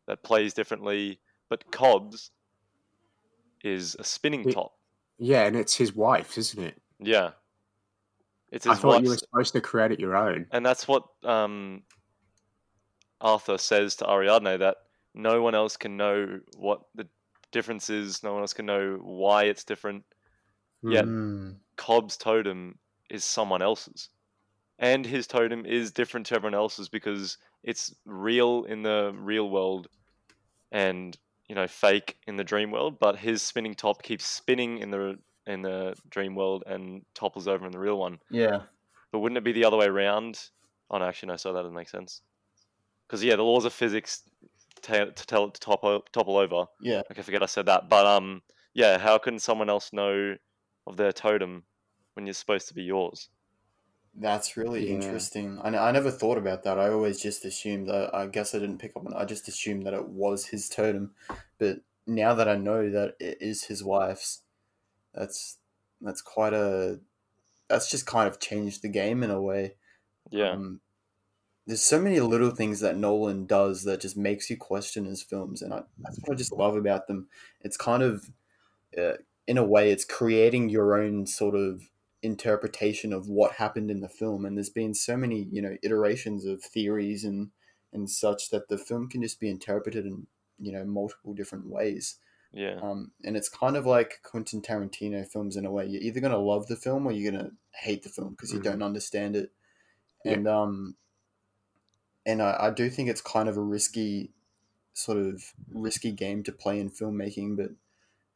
that 0.08 0.24
plays 0.24 0.54
differently, 0.54 1.22
but 1.50 1.72
Cobb's 1.72 2.32
is 3.64 3.96
a 4.00 4.04
spinning 4.04 4.46
top. 4.48 4.79
Yeah, 5.20 5.46
and 5.46 5.56
it's 5.56 5.76
his 5.76 5.94
wife, 5.94 6.38
isn't 6.38 6.64
it? 6.64 6.82
Yeah, 7.00 7.32
it's 8.52 8.66
I 8.66 8.72
his 8.72 8.80
thought 8.80 9.04
you 9.04 9.10
were 9.10 9.18
supposed 9.18 9.54
to 9.54 9.62
create 9.62 9.92
it 9.92 10.00
your 10.00 10.16
own. 10.16 10.48
and 10.52 10.66
that's 10.66 10.88
what 10.88 11.04
um, 11.24 11.84
Arthur 13.22 13.58
says 13.58 13.96
to 13.98 14.10
Ariadne 14.10 14.60
that 14.60 14.78
no 15.14 15.42
one 15.42 15.56
else 15.56 15.78
can 15.78 15.98
know 15.98 16.40
what 16.58 16.82
the 16.96 17.08
difference 17.52 17.90
is. 17.90 18.24
No 18.24 18.34
one 18.34 18.42
else 18.42 18.54
can 18.54 18.66
know 18.66 19.00
why 19.02 19.44
it's 19.44 19.64
different. 19.64 20.04
Yeah. 20.84 21.02
Mm. 21.02 21.56
Cobb's 21.76 22.18
totem 22.18 22.78
is 23.10 23.24
someone 23.24 23.62
else's. 23.62 24.10
And 24.78 25.06
his 25.06 25.28
totem 25.28 25.66
is 25.66 25.92
different 25.92 26.26
to 26.28 26.36
everyone 26.36 26.56
else's 26.56 26.88
because 26.88 27.38
it's 27.64 27.94
real 28.06 28.64
in 28.64 28.82
the 28.82 29.14
real 29.16 29.50
world 29.50 29.88
and 30.72 31.18
you 31.50 31.56
know 31.56 31.68
fake 31.68 32.18
in 32.28 32.38
the 32.38 32.44
dream 32.44 32.72
world, 32.72 33.00
but 33.00 33.18
his 33.18 33.42
spinning 33.42 33.74
top 33.74 34.04
keeps 34.04 34.26
spinning 34.26 34.78
in 34.78 34.92
the 34.92 35.18
in 35.48 35.64
the 35.64 35.96
dream 36.10 36.36
world 36.36 36.64
and 36.68 37.02
topples 37.16 37.48
over 37.48 37.66
in 37.66 37.72
the 37.72 37.80
real 37.80 37.98
one. 37.98 38.20
Yeah. 38.30 38.62
But 39.12 39.20
wouldn't 39.20 39.38
it 39.38 39.44
be 39.44 39.52
the 39.52 39.66
other 39.66 39.78
way 39.78 39.88
around? 39.88 40.40
Oh 40.92 41.00
no, 41.00 41.06
actually 41.06 41.30
no, 41.30 41.36
so 41.36 41.52
that 41.52 41.62
doesn't 41.62 41.76
make 41.76 41.90
sense. 41.90 42.22
Because 43.08 43.24
yeah, 43.24 43.36
the 43.36 43.44
laws 43.44 43.66
of 43.66 43.74
physics 43.74 44.22
ta 44.82 45.06
to 45.06 45.26
tell 45.26 45.46
it 45.46 45.56
to 45.56 45.60
topple, 45.60 46.06
topple 46.14 46.38
over. 46.38 46.66
Yeah. 46.82 47.02
Okay, 47.12 47.24
forget 47.24 47.42
I 47.42 47.48
said 47.48 47.66
that. 47.66 47.90
But 47.90 48.06
um, 48.06 48.44
yeah, 48.76 49.00
how 49.00 49.18
can 49.18 49.40
someone 49.40 49.70
else 49.70 49.92
know 49.92 50.36
of 50.86 50.98
their 50.98 51.12
totem 51.12 51.64
when 52.14 52.28
you're 52.28 52.34
supposed 52.34 52.68
to 52.68 52.76
be 52.76 52.84
yours? 52.84 53.30
That's 54.20 54.58
really 54.58 54.88
Yeah. 54.88 54.96
interesting. 54.96 55.60
I, 55.60 55.70
I 55.78 55.92
never 55.92 56.12
thought 56.12 56.38
about 56.38 56.64
that. 56.64 56.78
I 56.78 56.90
always 56.90 57.22
just 57.22 57.46
assumed 57.46 57.88
that, 57.88 58.14
I 58.14 58.28
guess 58.28 58.54
I 58.54 58.60
didn't 58.60 58.80
pick 58.80 58.96
up 58.96 59.06
on 59.06 59.14
it. 59.14 59.18
I 59.18 59.26
just 59.26 59.48
assumed 59.48 59.86
that 59.86 59.94
it 59.94 60.10
was 60.10 60.48
his 60.48 60.68
totem. 60.70 61.16
But 61.58 61.82
now 62.06 62.34
that 62.34 62.50
I 62.50 62.56
know 62.56 62.90
that 62.90 63.16
it 63.20 63.38
is 63.42 63.64
his 63.66 63.84
wife's, 63.84 64.44
that's 65.14 65.60
that's 66.02 66.22
quite 66.22 66.54
a 66.54 67.02
that's 67.70 67.90
just 67.92 68.08
kind 68.08 68.28
of 68.30 68.40
changed 68.40 68.82
the 68.84 68.90
game 68.90 69.24
in 69.24 69.32
a 69.32 69.42
way. 69.42 69.76
Yeah, 70.32 70.52
Um, 70.54 70.82
there's 71.68 71.82
so 71.84 72.02
many 72.02 72.20
little 72.20 72.52
things 72.52 72.80
that 72.82 72.98
Nolan 72.98 73.46
does 73.46 73.84
that 73.84 74.02
just 74.02 74.18
makes 74.18 74.50
you 74.50 74.58
question 74.58 75.06
his 75.06 75.24
films, 75.24 75.62
and 75.62 75.74
I, 75.74 75.84
that's 76.00 76.20
what 76.22 76.34
I 76.34 76.36
just 76.38 76.52
love 76.54 76.76
about 76.76 77.08
them. 77.08 77.30
It's 77.62 77.78
kind 77.78 78.04
of, 78.04 78.32
uh, 78.98 79.14
in 79.48 79.58
a 79.58 79.66
way, 79.66 79.92
it's 79.92 80.06
creating 80.06 80.70
your 80.70 80.96
own 81.02 81.28
sort 81.28 81.56
of 81.56 81.90
interpretation 82.22 83.14
of 83.14 83.28
what 83.30 83.54
happened 83.54 83.90
in 83.90 84.02
the 84.02 84.10
film. 84.10 84.46
And 84.46 84.58
there's 84.58 84.70
been 84.70 84.94
so 84.94 85.16
many, 85.18 85.48
you 85.52 85.62
know, 85.62 85.78
iterations 85.84 86.46
of 86.46 86.62
theories 86.64 87.24
and 87.24 87.52
and 87.92 88.10
such 88.10 88.50
that 88.52 88.68
the 88.70 88.78
film 88.78 89.10
can 89.10 89.22
just 89.24 89.40
be 89.40 89.50
interpreted 89.50 90.06
in 90.06 90.28
you 90.60 90.72
know 90.72 90.84
multiple 90.86 91.34
different 91.34 91.68
ways. 91.68 92.18
yeah, 92.52 92.80
Um, 92.82 93.12
and 93.24 93.38
it's 93.38 93.50
kind 93.50 93.78
of 93.78 93.86
like 93.86 94.22
Quentin 94.24 94.62
Tarantino 94.62 95.26
films 95.28 95.56
in 95.56 95.66
a 95.66 95.72
way. 95.72 95.86
You're 95.86 96.02
either 96.02 96.20
gonna 96.20 96.38
love 96.38 96.68
the 96.68 96.76
film 96.76 97.06
or 97.08 97.12
you're 97.12 97.32
gonna 97.32 97.52
hate 97.72 98.04
the 98.04 98.10
film 98.10 98.32
because 98.32 98.52
you 98.54 98.60
Mhm. 98.60 98.64
don't 98.64 98.84
understand 98.84 99.36
it. 99.36 99.52
Yeah. 100.26 100.34
And 100.34 100.48
um, 100.48 100.96
and 102.26 102.42
I, 102.42 102.58
I 102.60 102.70
do 102.72 102.90
think 102.90 103.10
it's 103.10 103.22
kind 103.22 103.50
of 103.50 103.58
a 103.58 103.62
risky, 103.62 104.32
sort 104.94 105.18
of 105.18 105.54
risky 105.72 106.12
game 106.12 106.44
to 106.44 106.52
play 106.52 106.80
in 106.80 106.90
filmmaking. 106.90 107.56
But 107.58 107.72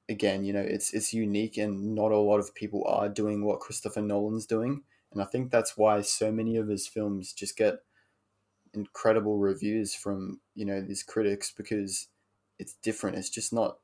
again, 0.09 0.43
you 0.43 0.53
know, 0.53 0.61
it's 0.61 0.93
it's 0.93 1.13
unique, 1.13 1.57
and 1.57 1.95
not 1.95 2.11
a 2.11 2.17
lot 2.17 2.39
of 2.39 2.55
people 2.55 2.83
are 2.87 3.09
doing 3.09 3.45
what 3.45 3.59
Christopher 3.59 4.01
Nolan's 4.01 4.45
doing. 4.45 4.83
And 5.11 5.21
I 5.21 5.25
think 5.25 5.51
that's 5.51 5.77
why 5.77 6.01
so 6.01 6.31
many 6.31 6.57
of 6.57 6.67
his 6.67 6.87
films 6.87 7.33
just 7.33 7.55
get 7.55 7.75
incredible 8.73 9.37
reviews 9.37 9.93
from 9.93 10.39
you 10.55 10.65
know 10.65 10.81
these 10.81 11.03
critics 11.03 11.53
because 11.55 12.07
it's 12.59 12.73
different. 12.75 13.17
It's 13.17 13.29
just 13.29 13.53
not 13.53 13.77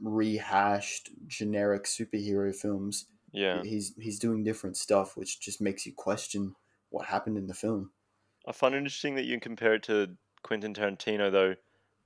rehashed 0.00 1.10
generic 1.26 1.84
superhero 1.84 2.54
films. 2.54 3.06
yeah. 3.32 3.62
He's 3.62 3.94
he's 3.98 4.18
doing 4.18 4.44
different 4.44 4.76
stuff, 4.76 5.16
which 5.16 5.40
just 5.40 5.60
makes 5.60 5.86
you 5.86 5.92
question 5.92 6.54
what 6.90 7.06
happened 7.06 7.38
in 7.38 7.46
the 7.46 7.54
film. 7.54 7.90
I 8.46 8.52
find 8.52 8.74
it 8.74 8.78
interesting 8.78 9.14
that 9.14 9.24
you 9.24 9.38
compare 9.40 9.74
it 9.74 9.84
to 9.84 10.16
Quentin 10.42 10.74
Tarantino, 10.74 11.30
though. 11.30 11.54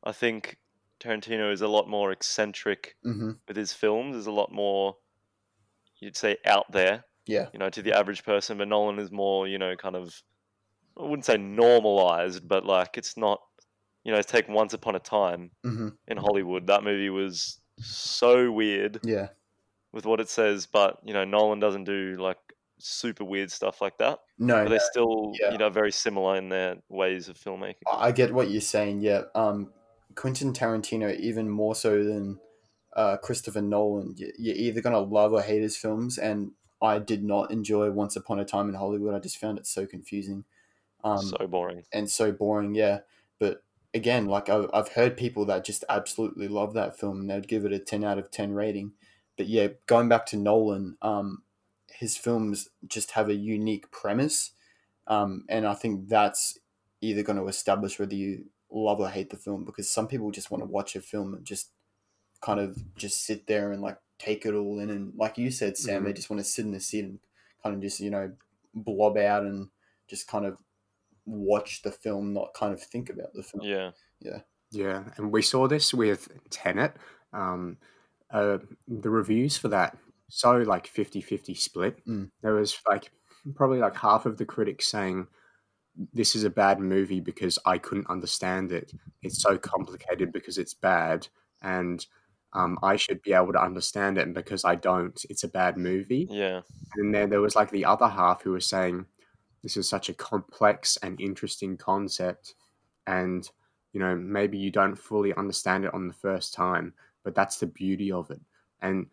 I 0.05 0.13
think 0.13 0.59
Tarantino 1.01 1.53
is 1.53 1.63
a 1.63 1.69
lot 1.69 1.89
more 1.89 2.13
eccentric 2.13 2.97
hmm 3.03 3.33
with 3.49 3.57
his 3.57 3.73
films. 3.73 4.15
There's 4.15 4.27
a 4.27 4.33
lot 4.33 4.53
more, 4.53 4.97
you'd 6.01 6.17
say, 6.17 6.37
out 6.45 6.71
there. 6.73 7.05
Yeah, 7.27 7.49
you 7.53 7.59
know, 7.59 7.69
to 7.71 7.83
the 7.83 7.93
average 7.93 8.23
person, 8.25 8.59
but 8.59 8.69
Nolan 8.69 9.01
is 9.01 9.11
more, 9.11 9.49
you 9.49 9.59
know, 9.59 9.75
kind 9.75 9.97
of, 9.97 10.15
I 10.99 11.03
wouldn't 11.03 11.25
say 11.25 11.37
normalized, 11.37 12.47
but 12.47 12.65
like 12.65 12.97
it's 12.97 13.17
not, 13.17 13.41
you 14.05 14.13
know, 14.13 14.23
take 14.23 14.49
Once 14.49 14.75
Upon 14.75 14.95
a 14.95 15.01
Time 15.01 15.51
hmm 15.65 15.89
in 16.07 16.17
Hollywood. 16.17 16.69
That 16.69 16.85
movie 16.85 17.11
was 17.11 17.61
so 17.81 18.53
weird 18.53 19.01
yeah, 19.05 19.31
with 19.93 20.07
what 20.07 20.21
it 20.21 20.29
says, 20.29 20.67
but 20.67 20.99
you 21.05 21.15
know, 21.15 21.25
Nolan 21.25 21.61
doesn't 21.61 21.85
do 21.85 22.17
like 22.19 22.39
super 22.79 23.25
weird 23.25 23.51
stuff 23.51 23.81
like 23.81 23.99
that. 23.99 24.21
no, 24.39 24.63
But 24.63 24.71
they're 24.71 24.81
still, 24.81 25.33
yeah. 25.41 25.53
you 25.53 25.59
know, 25.59 25.71
very 25.71 25.93
similar 25.93 26.37
in 26.37 26.49
their 26.49 26.77
ways 26.89 27.29
of 27.29 27.37
filmmaking. 27.39 27.83
I 27.93 28.13
get 28.13 28.33
what 28.33 28.51
you're 28.51 28.61
saying. 28.61 29.01
Yeah, 29.01 29.23
um, 29.35 29.73
Quentin 30.17 30.53
Tarantino 30.53 31.15
even 31.19 31.49
more 31.49 31.75
so 31.75 32.03
than 32.03 32.41
uh, 32.95 33.17
Christopher 33.19 33.61
Nolan. 33.63 34.15
You- 34.17 34.33
You're 34.39 34.57
either 34.57 34.81
gonna 34.81 35.01
love 35.01 35.33
or 35.33 35.43
hate 35.43 35.63
his 35.63 35.77
films, 35.77 36.19
and 36.19 36.53
I 36.83 36.99
did 36.99 37.23
not 37.23 37.51
enjoy 37.51 37.91
Once 37.91 38.17
Upon 38.17 38.39
a 38.39 38.45
Time 38.45 38.69
in 38.69 38.75
Hollywood. 38.75 39.15
I 39.15 39.19
just 39.19 39.39
found 39.39 39.59
it 39.59 39.67
so 39.67 39.87
confusing, 39.87 40.45
um, 41.05 41.19
so 41.23 41.47
boring. 41.47 41.85
and 41.93 42.11
so 42.11 42.33
boring. 42.33 42.75
Yeah, 42.75 43.01
but 43.39 43.63
again, 43.95 44.27
like 44.27 44.49
I've, 44.49 44.69
I've 44.73 44.89
heard 44.89 45.17
people 45.17 45.45
that 45.47 45.65
just 45.65 45.85
absolutely 45.89 46.49
love 46.49 46.75
that 46.75 46.99
film, 46.99 47.21
and 47.21 47.31
they'd 47.31 47.49
give 47.49 47.65
it 47.65 47.73
a 47.73 47.79
ten 47.79 48.03
out 48.05 48.19
of 48.19 48.31
ten 48.31 48.53
rating. 48.53 48.93
But 49.37 49.47
yeah, 49.49 49.69
going 49.87 50.09
back 50.09 50.25
to 50.27 50.37
Nolan, 50.39 50.97
um, 51.03 51.43
his 51.93 52.17
films 52.17 52.71
just 52.87 53.13
have 53.13 53.29
a 53.29 53.35
unique 53.35 53.91
premise, 53.91 54.53
um, 55.07 55.45
and 55.49 55.67
I 55.67 55.75
think 55.75 56.09
that's 56.09 56.59
either 57.03 57.23
going 57.23 57.39
to 57.39 57.47
establish 57.49 57.99
whether 57.99 58.15
you 58.15 58.47
love 58.85 59.01
or 59.01 59.09
hate 59.09 59.31
the 59.31 59.37
film 59.37 59.65
because 59.65 59.91
some 59.91 60.07
people 60.07 60.31
just 60.31 60.51
want 60.51 60.63
to 60.63 60.69
watch 60.69 60.97
a 60.97 61.01
film 61.01 61.35
and 61.35 61.45
just 61.45 61.71
kind 62.43 62.61
of 62.61 62.77
just 62.97 63.25
sit 63.25 63.47
there 63.47 63.73
and 63.73 63.81
like 63.81 63.99
take 64.19 64.45
it 64.47 64.55
all 64.55 64.79
in 64.79 64.91
and 64.91 65.13
like 65.17 65.39
you 65.39 65.51
said 65.51 65.77
sam 65.77 66.05
they 66.05 66.13
just 66.13 66.29
want 66.31 66.39
to 66.41 66.45
sit 66.45 66.65
in 66.65 66.73
the 66.73 66.81
seat 66.81 67.05
and 67.05 67.19
kind 67.63 67.75
of 67.75 67.81
just 67.81 68.01
you 68.01 68.11
know 68.11 68.31
blob 68.75 69.17
out 69.17 69.43
and 69.43 69.69
just 70.09 70.29
kind 70.29 70.45
of 70.45 70.59
watch 71.25 71.83
the 71.83 71.91
film 71.91 72.33
not 72.33 72.53
kind 72.55 72.73
of 72.73 72.81
think 72.83 73.11
about 73.11 73.33
the 73.35 73.43
film 73.43 73.65
Yeah. 73.65 73.91
Yeah, 74.21 74.41
Yeah. 74.71 75.05
and 75.17 75.33
we 75.33 75.43
saw 75.43 75.67
this 75.69 75.93
with 75.93 76.29
Tenet. 76.51 76.95
Um, 77.33 77.79
uh, 78.31 78.59
the 78.89 79.11
reviews 79.11 79.57
for 79.57 79.69
that 79.69 79.97
so 80.29 80.57
like 80.59 80.93
50-50 80.93 81.57
split. 81.57 82.05
Mm. 82.07 82.31
There 82.43 82.55
was 82.55 82.79
like 82.89 83.11
probably 83.55 83.79
like 83.79 83.97
half 83.97 84.27
of 84.27 84.39
the 84.39 84.45
critics 84.45 84.87
saying 84.89 85.27
this 86.13 86.35
is 86.37 86.45
a 86.45 86.51
bad 86.51 86.81
movie 86.81 87.21
because 87.21 87.59
I 87.65 87.79
couldn't 87.79 88.11
understand 88.11 88.73
it. 88.73 88.93
It's 89.23 89.41
so 89.41 89.57
complicated 89.59 90.33
because 90.33 90.59
it's 90.59 90.75
bad, 90.75 91.27
and 91.63 92.05
um, 92.53 92.79
I 92.83 92.97
should 92.97 93.23
be 93.23 93.33
able 93.33 93.53
to 93.53 93.63
understand 93.63 94.19
it. 94.19 94.23
And 94.23 94.35
because 94.35 94.65
I 94.65 94.75
don't, 94.75 95.25
it's 95.29 95.45
a 95.45 95.49
bad 95.49 95.77
movie. 95.77 96.27
Yeah. 96.31 96.63
And 96.97 97.15
then 97.15 97.31
there 97.31 97.41
was 97.41 97.57
like 97.57 97.71
the 97.71 97.85
other 97.85 98.09
half 98.09 98.43
who 98.43 98.53
was 98.53 98.67
saying 98.67 99.07
this 99.63 99.77
is 99.77 99.89
such 99.89 100.09
a 100.09 100.15
complex 100.15 100.97
and 101.03 101.21
interesting 101.21 101.77
concept, 101.77 102.55
and 103.07 103.49
you 103.93 104.01
know 104.01 104.15
maybe 104.15 104.59
you 104.59 104.71
don't 104.71 104.97
fully 104.97 105.35
understand 105.35 105.85
it 105.85 105.95
on 105.95 106.09
the 106.09 106.15
first 106.15 106.55
time, 106.55 106.93
but 107.25 107.35
that's 107.35 107.59
the 107.59 107.67
beauty 107.67 108.13
of 108.13 108.31
it. 108.31 108.41
And 108.83 109.07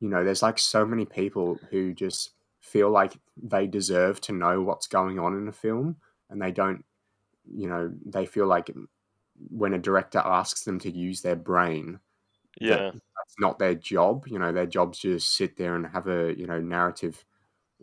you 0.00 0.08
know, 0.08 0.24
there's 0.24 0.42
like 0.42 0.58
so 0.58 0.84
many 0.86 1.04
people 1.04 1.58
who 1.70 1.92
just 1.92 2.30
feel 2.60 2.90
like 2.90 3.18
they 3.36 3.66
deserve 3.66 4.20
to 4.20 4.32
know 4.32 4.62
what's 4.62 4.86
going 4.86 5.18
on 5.18 5.36
in 5.36 5.48
a 5.48 5.52
film, 5.52 5.96
and 6.30 6.40
they 6.42 6.52
don't. 6.52 6.84
You 7.46 7.68
know, 7.68 7.94
they 8.06 8.26
feel 8.26 8.46
like 8.46 8.70
when 9.50 9.74
a 9.74 9.78
director 9.78 10.18
asks 10.20 10.64
them 10.64 10.78
to 10.80 10.90
use 10.90 11.22
their 11.22 11.36
brain, 11.36 12.00
Yeah. 12.60 12.92
that's 13.16 13.34
not 13.38 13.58
their 13.58 13.74
job. 13.74 14.26
You 14.26 14.38
know, 14.38 14.52
their 14.52 14.66
job's 14.66 15.00
to 15.00 15.14
just 15.14 15.34
sit 15.34 15.56
there 15.56 15.74
and 15.74 15.86
have 15.86 16.08
a 16.08 16.34
you 16.36 16.46
know 16.46 16.60
narrative, 16.60 17.24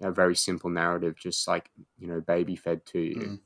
a 0.02 0.12
very 0.12 0.36
simple 0.36 0.70
narrative, 0.70 1.16
just 1.18 1.48
like 1.48 1.72
you 1.98 2.08
know 2.08 2.22
baby 2.22 2.56
fed 2.56 2.86
to 2.88 3.00
you. 3.02 3.34
Mm. 3.34 3.42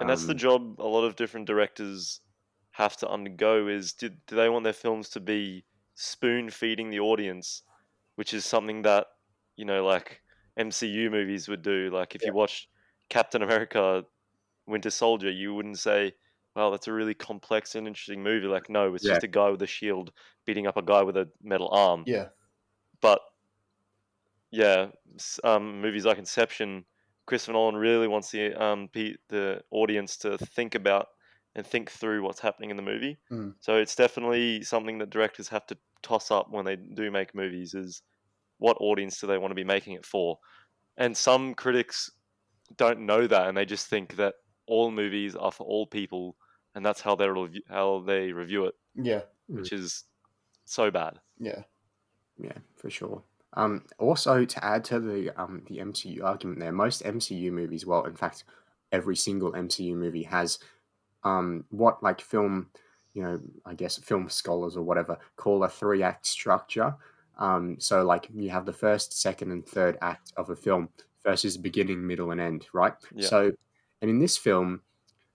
And 0.00 0.08
that's 0.08 0.26
the 0.26 0.34
Um, 0.34 0.36
job 0.36 0.80
a 0.80 0.86
lot 0.86 1.04
of 1.04 1.16
different 1.16 1.46
directors 1.46 2.20
have 2.72 2.96
to 2.98 3.08
undergo 3.08 3.68
is 3.68 3.92
do, 3.94 4.10
do 4.10 4.36
they 4.36 4.48
want 4.48 4.64
their 4.64 4.72
films 4.72 5.10
to 5.10 5.20
be 5.20 5.66
spoon 5.94 6.50
feeding 6.50 6.90
the 6.90 7.00
audience, 7.00 7.62
which 8.16 8.34
is 8.34 8.44
something 8.46 8.82
that, 8.82 9.08
you 9.56 9.64
know, 9.64 9.84
like 9.84 10.22
MCU 10.56 11.10
movies 11.10 11.48
would 11.48 11.62
do. 11.62 11.90
Like 11.90 12.14
if 12.14 12.26
you 12.26 12.32
watch 12.34 12.68
Captain 13.10 13.42
America 13.42 14.04
Winter 14.66 14.90
Soldier, 14.90 15.30
you 15.30 15.54
wouldn't 15.54 15.78
say, 15.78 16.14
Well, 16.56 16.70
that's 16.72 16.88
a 16.88 16.92
really 16.92 17.14
complex 17.14 17.74
and 17.76 17.86
interesting 17.86 18.22
movie. 18.22 18.46
Like, 18.48 18.68
no, 18.68 18.94
it's 18.94 19.04
Yeah. 19.04 19.12
just 19.12 19.24
a 19.24 19.28
guy 19.28 19.50
with 19.50 19.62
a 19.62 19.66
shield 19.68 20.12
beating 20.46 20.66
up 20.66 20.76
a 20.76 20.82
guy 20.82 21.02
with 21.02 21.16
a 21.16 21.30
metal 21.42 21.68
arm 21.72 22.04
Yeah. 22.06 22.30
but 23.00 23.20
yeah, 24.50 24.88
um, 25.44 25.80
movies 25.80 26.04
like 26.04 26.18
Inception, 26.18 26.84
Christopher 27.26 27.52
Nolan 27.52 27.76
really 27.76 28.08
wants 28.08 28.30
the 28.30 28.52
um 28.60 28.88
pe- 28.88 29.14
the 29.28 29.62
audience 29.70 30.16
to 30.18 30.36
think 30.38 30.74
about 30.74 31.08
and 31.54 31.66
think 31.66 31.90
through 31.90 32.22
what's 32.22 32.40
happening 32.40 32.70
in 32.70 32.76
the 32.76 32.82
movie. 32.82 33.18
Mm. 33.30 33.54
So 33.60 33.76
it's 33.76 33.94
definitely 33.94 34.62
something 34.62 34.98
that 34.98 35.10
directors 35.10 35.48
have 35.48 35.66
to 35.66 35.78
toss 36.02 36.30
up 36.30 36.50
when 36.50 36.64
they 36.64 36.76
do 36.76 37.10
make 37.10 37.34
movies 37.34 37.74
is 37.74 38.02
what 38.58 38.76
audience 38.80 39.20
do 39.20 39.26
they 39.26 39.38
want 39.38 39.50
to 39.50 39.54
be 39.56 39.64
making 39.64 39.94
it 39.94 40.06
for? 40.06 40.38
And 40.96 41.16
some 41.16 41.54
critics 41.54 42.10
don't 42.76 43.00
know 43.06 43.26
that 43.26 43.48
and 43.48 43.56
they 43.56 43.64
just 43.66 43.88
think 43.88 44.16
that 44.16 44.34
all 44.70 44.90
movies 44.90 45.34
are 45.36 45.52
for 45.52 45.64
all 45.64 45.86
people 45.86 46.36
and 46.74 46.86
that's 46.86 47.00
how 47.00 47.14
they 47.16 47.28
review 47.28 47.62
how 47.68 48.00
they 48.06 48.32
review 48.32 48.66
it, 48.66 48.74
Yeah. 48.94 49.22
which 49.48 49.72
is 49.72 50.04
so 50.64 50.90
bad. 50.90 51.18
Yeah. 51.38 51.62
Yeah, 52.38 52.58
for 52.76 52.88
sure. 52.90 53.22
Um, 53.54 53.84
also, 53.98 54.44
to 54.44 54.64
add 54.64 54.84
to 54.84 55.00
the 55.00 55.30
um, 55.40 55.62
the 55.66 55.78
MCU 55.78 56.22
argument, 56.22 56.60
there, 56.60 56.72
most 56.72 57.02
MCU 57.02 57.50
movies, 57.50 57.84
well, 57.84 58.04
in 58.04 58.14
fact, 58.14 58.44
every 58.92 59.16
single 59.16 59.52
MCU 59.52 59.94
movie 59.94 60.22
has 60.22 60.58
um, 61.24 61.64
what 61.70 62.02
like 62.02 62.20
film, 62.20 62.70
you 63.12 63.22
know, 63.22 63.40
I 63.66 63.74
guess 63.74 63.98
film 63.98 64.28
scholars 64.30 64.76
or 64.76 64.82
whatever 64.84 65.18
call 65.36 65.64
a 65.64 65.68
three 65.68 66.02
act 66.04 66.24
structure. 66.26 66.94
Um, 67.38 67.80
so, 67.80 68.04
like, 68.04 68.28
you 68.32 68.50
have 68.50 68.66
the 68.66 68.72
first, 68.72 69.18
second, 69.20 69.50
and 69.50 69.66
third 69.66 69.98
act 70.00 70.32
of 70.36 70.50
a 70.50 70.56
film 70.56 70.88
versus 71.24 71.56
beginning, 71.56 72.06
middle, 72.06 72.30
and 72.30 72.40
end, 72.40 72.66
right? 72.72 72.94
Yeah. 73.14 73.26
So, 73.28 73.52
and 74.00 74.10
in 74.10 74.18
this 74.18 74.36
film, 74.36 74.82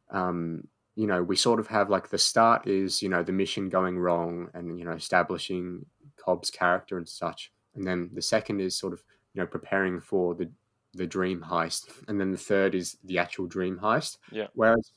um, 0.10 0.68
you 0.96 1.08
know, 1.08 1.22
we 1.24 1.36
sort 1.36 1.60
of 1.60 1.68
have 1.68 1.90
like 1.90 2.10
the 2.10 2.18
start 2.18 2.68
is, 2.68 3.02
you 3.02 3.10
know, 3.10 3.24
the 3.24 3.32
mission 3.34 3.70
going 3.70 4.00
wrong 4.00 4.50
and, 4.54 4.80
you 4.80 4.86
know, 4.86 4.92
establishing 4.94 5.86
Cobb's 6.18 6.50
character 6.50 6.98
and 6.98 7.08
such. 7.08 7.52
And 7.76 7.86
then 7.86 8.10
the 8.14 8.22
second 8.22 8.62
is 8.62 8.78
sort 8.78 8.94
of, 8.94 9.04
you 9.34 9.42
know, 9.42 9.48
preparing 9.48 10.00
for 10.00 10.36
the 10.36 10.50
the 10.94 11.06
dream 11.06 11.42
heist. 11.50 11.90
And 12.08 12.20
then 12.22 12.32
the 12.32 12.38
third 12.38 12.74
is 12.74 12.98
the 13.04 13.20
actual 13.20 13.48
dream 13.48 13.80
heist. 13.82 14.18
Yeah. 14.32 14.48
Whereas 14.54 14.92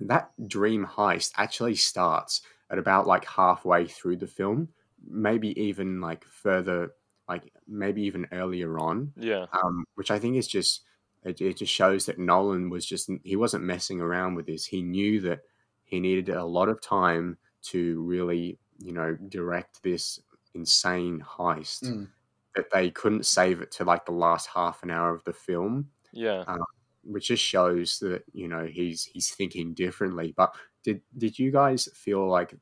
that 0.00 0.30
dream 0.48 0.84
heist 0.84 1.32
actually 1.36 1.76
starts 1.76 2.42
at 2.70 2.78
about 2.78 3.06
like 3.06 3.24
halfway 3.24 3.86
through 3.86 4.16
the 4.16 4.26
film, 4.26 4.68
maybe 5.08 5.58
even 5.60 6.00
like 6.00 6.24
further, 6.24 6.90
like 7.28 7.52
maybe 7.68 8.02
even 8.02 8.26
earlier 8.32 8.78
on 8.80 9.12
Yeah. 9.16 9.46
um, 9.52 9.84
which 9.94 10.10
I 10.10 10.18
think 10.18 10.36
is 10.36 10.48
just 10.48 10.82
it, 11.26 11.40
it 11.40 11.56
just 11.58 11.72
shows 11.72 12.06
that 12.06 12.18
Nolan 12.18 12.70
was 12.70 12.86
just 12.86 13.10
he 13.24 13.36
wasn't 13.36 13.64
messing 13.64 14.00
around 14.00 14.34
with 14.34 14.46
this. 14.46 14.64
He 14.66 14.82
knew 14.82 15.20
that 15.22 15.40
he 15.84 16.00
needed 16.00 16.28
a 16.30 16.44
lot 16.44 16.68
of 16.68 16.80
time 16.80 17.36
to 17.62 18.02
really 18.02 18.58
you 18.78 18.92
know 18.92 19.16
direct 19.28 19.82
this 19.82 20.20
insane 20.54 21.20
heist. 21.20 21.84
Mm. 21.84 22.08
That 22.54 22.70
they 22.72 22.90
couldn't 22.90 23.26
save 23.26 23.60
it 23.60 23.70
to 23.72 23.84
like 23.84 24.06
the 24.06 24.12
last 24.12 24.46
half 24.46 24.82
an 24.82 24.90
hour 24.90 25.12
of 25.14 25.22
the 25.24 25.32
film, 25.34 25.90
Yeah. 26.12 26.56
which 27.04 27.28
just 27.28 27.42
shows 27.44 27.98
that 28.00 28.24
you 28.32 28.48
know 28.48 28.64
he's 28.64 29.04
he's 29.04 29.30
thinking 29.30 29.74
differently. 29.74 30.32
But 30.34 30.54
did 30.82 31.02
did 31.18 31.38
you 31.38 31.50
guys 31.50 31.86
feel 31.94 32.26
like 32.26 32.54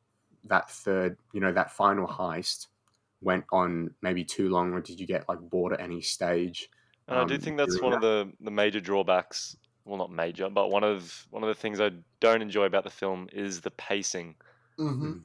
that 0.47 0.69
third 0.71 1.17
you 1.33 1.41
know 1.41 1.53
that 1.53 1.71
final 1.71 2.09
heist 2.09 2.67
went 3.21 3.45
on 3.53 3.95
maybe 4.03 4.25
too 4.25 4.49
long, 4.49 4.73
or 4.73 4.81
did 4.81 4.99
you 4.99 5.07
get 5.07 5.29
like 5.29 5.41
bored 5.41 5.73
at 5.75 5.81
any 5.81 6.01
stage? 6.01 6.69
And 7.09 7.19
I 7.19 7.25
do 7.25 7.35
um, 7.35 7.41
think 7.41 7.57
that's 7.57 7.77
during 7.77 7.91
one 7.91 7.93
of 7.95 8.01
the, 8.01 8.33
the 8.41 8.51
major 8.51 8.81
drawbacks. 8.81 9.57
Well, 9.85 9.99
not 9.99 10.11
major, 10.11 10.49
but 10.49 10.71
one 10.71 10.83
of 10.83 11.27
one 11.31 11.43
of 11.43 11.49
the 11.49 11.55
things 11.55 11.79
I 11.79 11.91
don't 12.21 12.41
enjoy 12.41 12.65
about 12.65 12.85
the 12.85 12.91
film 12.91 13.29
is 13.33 13.61
the 13.61 13.71
pacing. 13.73 14.35
Mm-hmm. 14.79 15.19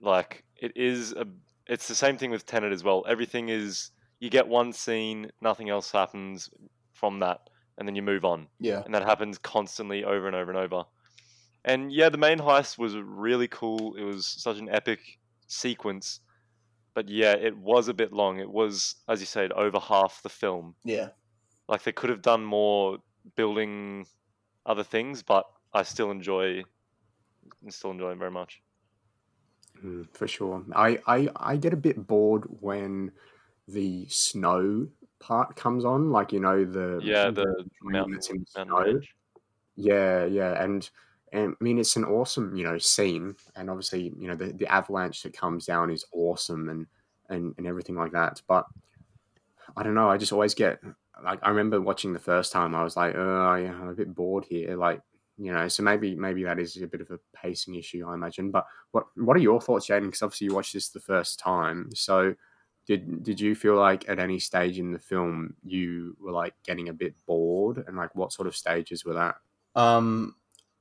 Like 0.00 0.44
it 0.56 0.76
is 0.76 1.12
a, 1.12 1.26
it's 1.66 1.88
the 1.88 1.94
same 1.96 2.16
thing 2.16 2.30
with 2.30 2.46
Tenet 2.46 2.72
as 2.72 2.84
well. 2.84 3.04
Everything 3.08 3.48
is 3.48 3.90
you 4.20 4.30
get 4.30 4.46
one 4.46 4.72
scene, 4.72 5.30
nothing 5.40 5.70
else 5.70 5.90
happens 5.90 6.50
from 6.92 7.18
that, 7.20 7.50
and 7.78 7.86
then 7.86 7.94
you 7.96 8.02
move 8.02 8.24
on, 8.24 8.46
Yeah. 8.60 8.82
and 8.84 8.94
that 8.94 9.02
happens 9.02 9.38
constantly 9.38 10.04
over 10.04 10.26
and 10.26 10.36
over 10.36 10.50
and 10.50 10.58
over. 10.58 10.84
And 11.64 11.92
yeah, 11.92 12.08
the 12.08 12.18
main 12.18 12.38
heist 12.38 12.78
was 12.78 12.94
really 12.96 13.48
cool. 13.48 13.96
It 13.96 14.04
was 14.04 14.26
such 14.26 14.58
an 14.58 14.68
epic 14.70 15.00
sequence, 15.48 16.20
but 16.96 17.08
yeah, 17.08 17.34
it 17.34 17.56
was 17.56 17.88
a 17.88 17.94
bit 17.94 18.12
long. 18.12 18.40
It 18.40 18.50
was, 18.50 18.96
as 19.08 19.20
you 19.20 19.26
said, 19.26 19.52
over 19.52 19.78
half 19.78 20.22
the 20.22 20.30
film. 20.30 20.74
Yeah. 20.84 21.10
like 21.68 21.82
they 21.84 21.92
could 21.92 22.10
have 22.10 22.22
done 22.22 22.44
more 22.44 22.98
building 23.36 24.06
other 24.66 24.84
things, 24.84 25.22
but 25.22 25.44
I 25.72 25.82
still 25.84 26.10
enjoy 26.10 26.64
I 27.66 27.70
still 27.70 27.92
enjoy 27.92 28.12
it 28.12 28.18
very 28.18 28.30
much. 28.30 28.62
Mm, 29.84 30.08
for 30.16 30.26
sure. 30.26 30.64
I, 30.74 30.98
I 31.06 31.28
I 31.36 31.56
get 31.56 31.72
a 31.74 31.76
bit 31.76 32.06
bored 32.06 32.44
when 32.60 33.12
the 33.68 34.06
snow 34.08 34.88
part 35.18 35.56
comes 35.56 35.84
on, 35.84 36.10
like 36.10 36.32
you 36.32 36.40
know 36.40 36.64
the 36.64 37.00
Yeah, 37.02 37.30
the 37.30 37.44
dream 37.82 37.92
mountain, 37.92 38.46
the 38.56 38.66
mountain 38.66 38.68
snow. 38.68 38.78
range. 38.80 39.14
Yeah, 39.76 40.24
yeah, 40.24 40.62
and, 40.62 40.88
and 41.36 41.54
I 41.60 41.64
mean 41.64 41.78
it's 41.78 41.96
an 41.96 42.04
awesome 42.04 42.56
you 42.56 42.64
know 42.64 42.78
scene, 42.78 43.36
and 43.54 43.70
obviously 43.70 44.12
you 44.18 44.28
know 44.28 44.34
the, 44.34 44.52
the 44.52 44.66
avalanche 44.66 45.22
that 45.22 45.36
comes 45.36 45.66
down 45.66 45.90
is 45.90 46.04
awesome 46.12 46.68
and 46.68 46.86
and 47.28 47.54
and 47.58 47.66
everything 47.66 47.96
like 47.96 48.12
that. 48.12 48.40
But 48.48 48.66
I 49.76 49.82
don't 49.82 49.94
know. 49.94 50.10
I 50.10 50.16
just 50.16 50.32
always 50.32 50.54
get 50.54 50.80
like 51.22 51.40
I 51.42 51.50
remember 51.50 51.80
watching 51.80 52.12
the 52.12 52.18
first 52.18 52.52
time. 52.52 52.74
I 52.74 52.82
was 52.82 52.96
like, 52.96 53.14
oh 53.14 53.54
yeah, 53.56 53.72
I'm 53.72 53.88
a 53.88 53.94
bit 53.94 54.14
bored 54.14 54.44
here. 54.48 54.76
Like 54.76 55.00
you 55.38 55.52
know, 55.52 55.68
so 55.68 55.82
maybe 55.82 56.14
maybe 56.14 56.44
that 56.44 56.58
is 56.58 56.76
a 56.80 56.86
bit 56.86 57.02
of 57.02 57.10
a 57.10 57.20
pacing 57.34 57.74
issue, 57.74 58.06
I 58.06 58.14
imagine. 58.14 58.50
But 58.50 58.66
what 58.92 59.04
what 59.16 59.36
are 59.36 59.40
your 59.40 59.60
thoughts, 59.60 59.88
Jaden? 59.88 60.06
Because 60.06 60.22
obviously 60.22 60.46
you 60.46 60.54
watched 60.54 60.72
this 60.72 60.88
the 60.88 61.00
first 61.00 61.38
time. 61.38 61.90
So 61.94 62.34
did 62.86 63.22
did 63.22 63.40
you 63.40 63.54
feel 63.54 63.74
like 63.74 64.08
at 64.08 64.18
any 64.18 64.38
stage 64.38 64.78
in 64.78 64.92
the 64.92 64.98
film 64.98 65.54
you 65.64 66.16
were 66.20 66.32
like 66.32 66.54
getting 66.64 66.88
a 66.88 66.94
bit 66.94 67.14
bored, 67.26 67.84
and 67.86 67.96
like 67.96 68.14
what 68.14 68.32
sort 68.32 68.48
of 68.48 68.56
stages 68.56 69.04
were 69.04 69.14
that? 69.14 69.36
Um, 69.74 70.36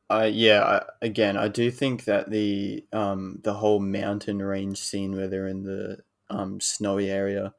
I 0.10 0.26
yeah. 0.28 0.64
I, 0.64 1.06
again, 1.06 1.38
I 1.38 1.48
do 1.48 1.72
think 1.72 2.06
that 2.06 2.30
the 2.30 2.86
um 2.94 3.40
the 3.44 3.54
whole 3.56 3.80
mountain 3.80 4.42
range 4.42 4.78
scene 4.80 5.16
where 5.16 5.28
they're 5.28 5.48
in 5.48 5.64
the 5.64 6.00
um 6.30 6.60
snowy 6.62 7.10
area, 7.10 7.54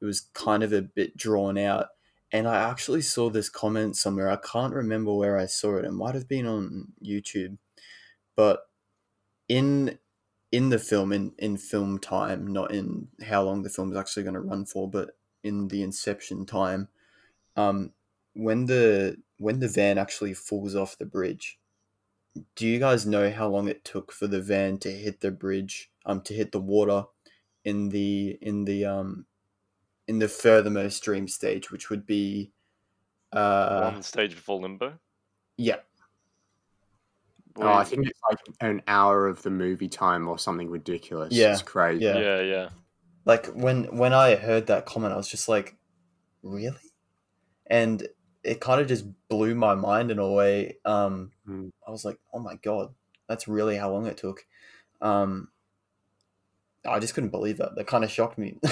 it 0.00 0.04
was 0.04 0.20
kind 0.34 0.62
of 0.62 0.72
a 0.72 0.82
bit 0.82 1.16
drawn 1.16 1.58
out. 1.58 1.88
And 2.32 2.46
I 2.48 2.70
actually 2.70 3.02
saw 3.02 3.30
this 3.30 3.48
comment 3.48 3.96
somewhere. 3.96 4.30
I 4.30 4.36
can't 4.36 4.74
remember 4.74 5.14
where 5.14 5.38
I 5.38 5.46
saw 5.46 5.76
it. 5.78 5.86
It 5.86 5.92
might 5.92 6.14
have 6.14 6.28
been 6.28 6.46
on 6.46 6.92
YouTube, 7.02 7.58
but 8.36 8.68
in 9.48 9.98
in 10.52 10.70
the 10.70 10.78
film 10.78 11.12
in 11.12 11.32
in 11.38 11.56
film 11.56 11.98
time, 11.98 12.46
not 12.46 12.72
in 12.72 13.08
how 13.24 13.42
long 13.42 13.62
the 13.62 13.70
film 13.70 13.90
is 13.92 13.98
actually 13.98 14.24
going 14.24 14.34
to 14.34 14.40
run 14.40 14.66
for, 14.66 14.90
but 14.90 15.16
in 15.42 15.68
the 15.68 15.82
inception 15.82 16.46
time, 16.46 16.88
um, 17.56 17.92
when 18.34 18.66
the 18.66 19.18
when 19.38 19.60
the 19.60 19.68
van 19.68 19.98
actually 19.98 20.34
falls 20.34 20.74
off 20.74 20.98
the 20.98 21.06
bridge, 21.06 21.57
do 22.56 22.66
you 22.66 22.78
guys 22.78 23.06
know 23.06 23.30
how 23.30 23.48
long 23.48 23.68
it 23.68 23.84
took 23.84 24.12
for 24.12 24.26
the 24.26 24.40
van 24.40 24.78
to 24.78 24.90
hit 24.90 25.20
the 25.20 25.30
bridge, 25.30 25.90
um, 26.06 26.20
to 26.22 26.34
hit 26.34 26.52
the 26.52 26.60
water 26.60 27.04
in 27.64 27.88
the 27.90 28.38
in 28.40 28.64
the 28.64 28.84
um 28.84 29.26
in 30.06 30.18
the 30.18 30.28
furthermost 30.28 31.02
dream 31.02 31.28
stage, 31.28 31.70
which 31.70 31.90
would 31.90 32.06
be 32.06 32.50
uh 33.32 33.90
One 33.92 34.02
stage 34.02 34.34
before 34.34 34.60
limbo. 34.60 34.98
yeah 35.56 35.76
Oh, 37.60 37.72
I 37.72 37.82
think 37.82 38.06
it's 38.06 38.20
like 38.30 38.38
an 38.60 38.82
hour 38.86 39.26
of 39.26 39.42
the 39.42 39.50
movie 39.50 39.88
time 39.88 40.28
or 40.28 40.38
something 40.38 40.70
ridiculous. 40.70 41.34
Yeah, 41.34 41.52
it's 41.52 41.62
crazy. 41.62 42.04
yeah. 42.04 42.16
yeah, 42.18 42.40
yeah. 42.40 42.68
like 43.24 43.46
when 43.48 43.96
when 43.96 44.12
I 44.12 44.36
heard 44.36 44.68
that 44.68 44.86
comment, 44.86 45.12
I 45.12 45.16
was 45.16 45.26
just 45.28 45.48
like, 45.48 45.76
really? 46.44 46.76
And 47.66 48.06
it 48.44 48.60
kind 48.60 48.80
of 48.80 48.86
just 48.86 49.06
blew 49.28 49.56
my 49.56 49.74
mind 49.74 50.12
in 50.12 50.18
a 50.20 50.30
way. 50.30 50.76
Um, 50.84 51.32
Mm. 51.48 51.72
I 51.88 51.92
was 51.92 52.04
like, 52.04 52.20
oh 52.34 52.40
my 52.40 52.56
god, 52.56 52.94
that's 53.28 53.48
really 53.48 53.78
how 53.78 53.90
long 53.92 54.06
it 54.06 54.18
took. 54.18 54.46
Um, 55.00 55.50
I 56.86 56.98
just 57.00 57.14
couldn't 57.14 57.30
believe 57.30 57.58
that. 57.58 57.74
That 57.76 57.86
kind 57.86 58.04
of 58.04 58.10
shocked 58.10 58.38
me. 58.38 58.58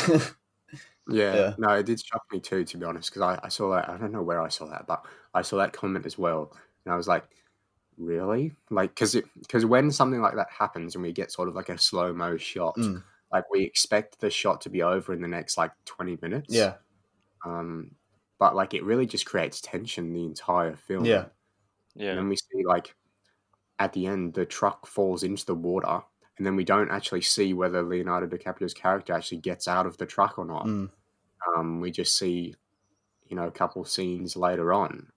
Yeah, 1.09 1.35
Yeah. 1.37 1.55
no, 1.59 1.69
it 1.71 1.87
did 1.87 2.01
shock 2.05 2.25
me 2.33 2.41
too, 2.41 2.65
to 2.65 2.79
be 2.79 2.85
honest, 2.85 3.11
because 3.11 3.23
I, 3.23 3.39
I 3.45 3.49
saw 3.49 3.71
that. 3.71 3.89
I 3.89 3.97
don't 3.97 4.11
know 4.11 4.25
where 4.25 4.43
I 4.43 4.49
saw 4.49 4.67
that, 4.67 4.89
but 4.89 5.07
I 5.35 5.43
saw 5.43 5.57
that 5.59 5.73
comment 5.73 6.05
as 6.05 6.19
well, 6.19 6.53
and 6.85 6.93
I 6.93 6.97
was 6.97 7.07
like, 7.07 7.25
really? 7.97 8.55
Like, 8.71 8.91
because 8.91 9.17
because 9.39 9.65
when 9.65 9.93
something 9.93 10.21
like 10.21 10.35
that 10.35 10.49
happens 10.51 10.97
and 10.97 11.03
we 11.05 11.13
get 11.13 11.31
sort 11.31 11.49
of 11.49 11.55
like 11.55 11.69
a 11.69 11.79
slow 11.79 12.13
mo 12.13 12.37
shot, 12.37 12.75
Mm. 12.77 13.05
like 13.33 13.49
we 13.53 13.63
expect 13.63 14.19
the 14.21 14.31
shot 14.31 14.61
to 14.63 14.69
be 14.71 14.83
over 14.83 15.13
in 15.13 15.23
the 15.23 15.29
next 15.29 15.57
like 15.57 15.73
twenty 15.85 16.19
minutes. 16.23 16.53
yeah, 16.53 16.75
Um, 17.45 17.93
but 18.39 18.57
like 18.57 18.75
it 18.75 18.85
really 18.85 19.07
just 19.07 19.27
creates 19.27 19.61
tension 19.61 20.13
the 20.13 20.25
entire 20.25 20.75
film. 20.77 21.05
Yeah. 21.05 21.27
And 21.27 21.31
Yeah. 21.95 22.15
then 22.17 22.29
we 22.29 22.37
see 22.37 22.65
like 22.67 22.97
at 23.79 23.93
the 23.93 24.07
end 24.07 24.35
the 24.35 24.47
truck 24.47 24.87
falls 24.87 25.23
into 25.23 25.45
the 25.47 25.55
water, 25.55 26.01
and 26.37 26.47
then 26.47 26.57
we 26.57 26.65
don't 26.65 26.91
actually 26.91 27.23
see 27.23 27.53
whether 27.55 27.83
Leonardo 27.83 28.27
DiCaprio's 28.27 28.75
character 28.75 29.13
actually 29.13 29.39
gets 29.39 29.69
out 29.69 29.87
of 29.87 29.97
the 29.99 30.07
truck 30.07 30.39
or 30.39 30.45
not. 30.45 30.67
Mm. 30.67 30.91
Um, 31.57 31.81
we 31.81 31.91
just 31.91 32.17
see, 32.19 32.55
you 33.27 33.37
know, 33.37 33.47
a 33.47 33.51
couple 33.53 33.85
scenes 33.85 34.37
later 34.37 34.73
on, 34.73 35.09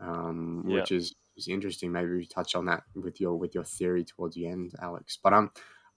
um, 0.00 0.64
Yeah. 0.66 0.80
which 0.80 0.92
is, 0.92 1.14
is 1.36 1.48
interesting. 1.48 1.90
Maybe 1.92 2.10
we 2.12 2.26
touch 2.26 2.54
on 2.54 2.66
that 2.66 2.84
with 2.94 3.20
your 3.20 3.36
with 3.36 3.54
your 3.54 3.64
theory 3.64 4.04
towards 4.04 4.36
the 4.36 4.46
end, 4.46 4.72
Alex. 4.80 5.18
But 5.22 5.32
um, 5.32 5.50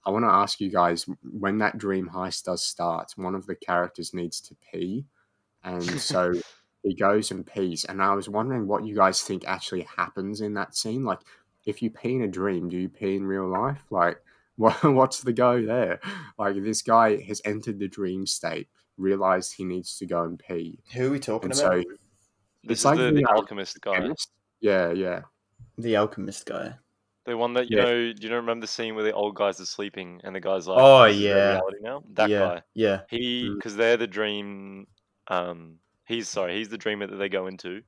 I 0.04 0.10
want 0.10 0.24
to 0.24 0.30
ask 0.30 0.60
you 0.60 0.70
guys 0.70 1.06
when 1.22 1.58
that 1.58 1.78
dream 1.78 2.10
heist 2.14 2.44
does 2.44 2.64
start, 2.64 3.12
one 3.16 3.34
of 3.34 3.46
the 3.46 3.54
characters 3.54 4.14
needs 4.14 4.40
to 4.42 4.56
pee, 4.72 5.06
and 5.62 5.82
so 6.00 6.32
he 6.82 6.94
goes 6.94 7.30
and 7.30 7.46
pees. 7.46 7.84
And 7.84 8.02
I 8.02 8.14
was 8.14 8.28
wondering 8.28 8.66
what 8.66 8.84
you 8.86 8.94
guys 8.96 9.22
think 9.22 9.44
actually 9.46 9.82
happens 9.96 10.40
in 10.40 10.54
that 10.54 10.74
scene. 10.74 11.04
Like, 11.04 11.20
if 11.64 11.82
you 11.82 11.90
pee 11.90 12.14
in 12.16 12.22
a 12.22 12.28
dream, 12.28 12.68
do 12.68 12.76
you 12.76 12.88
pee 12.88 13.16
in 13.16 13.26
real 13.26 13.48
life? 13.48 13.80
Like, 13.90 14.22
what, 14.56 14.82
what's 14.84 15.22
the 15.22 15.32
go 15.32 15.64
there? 15.64 16.00
Like, 16.38 16.62
this 16.62 16.82
guy 16.82 17.20
has 17.22 17.40
entered 17.44 17.78
the 17.78 17.88
dream 17.88 18.26
state, 18.26 18.68
realized 18.96 19.54
he 19.54 19.64
needs 19.64 19.96
to 19.98 20.06
go 20.06 20.24
and 20.24 20.38
pee, 20.38 20.78
who 20.94 21.08
are 21.08 21.10
we 21.12 21.20
talking 21.20 21.50
and 21.50 21.58
about? 21.58 21.72
so 21.72 21.84
This 22.64 22.78
It's 22.78 22.80
is 22.80 22.84
like 22.84 22.98
the, 22.98 23.04
the, 23.12 23.12
the 23.12 23.26
alchemist 23.30 23.80
guy. 23.80 23.94
chemist? 23.94 24.30
Yeah, 24.60 24.90
yeah, 24.92 25.22
the 25.76 25.96
alchemist 25.96 26.46
guy. 26.46 26.74
The 27.26 27.36
one 27.36 27.52
that 27.54 27.70
you 27.70 27.76
Yeah. 27.76 27.84
know, 27.84 27.94
you 27.94 28.14
don't 28.14 28.32
remember 28.32 28.62
the 28.64 28.72
scene 28.72 28.94
where 28.94 29.04
the 29.04 29.12
old 29.12 29.34
guys 29.36 29.60
are 29.60 29.66
sleeping 29.66 30.20
and 30.24 30.34
the 30.34 30.40
guy's 30.40 30.66
like, 30.66 30.78
Oh, 30.80 31.04
"This 31.04 31.16
is 31.18 31.28
their 31.28 31.36
yeah. 31.36 31.44
reality 31.44 31.78
now." 31.80 32.02
That 32.14 32.30
yeah, 32.30 32.38
guy. 32.38 32.62
yeah, 32.74 33.00
He, 33.08 33.48
Mm. 33.48 33.56
because 33.56 33.76
they're 33.76 33.96
the 33.98 34.06
dream. 34.06 34.86
Um, 35.28 35.78
he's 36.06 36.28
sorry, 36.28 36.56
he's 36.56 36.70
the 36.70 36.78
dreamer 36.78 37.06
that 37.06 37.16
they 37.16 37.28
go 37.28 37.46
into, 37.46 37.82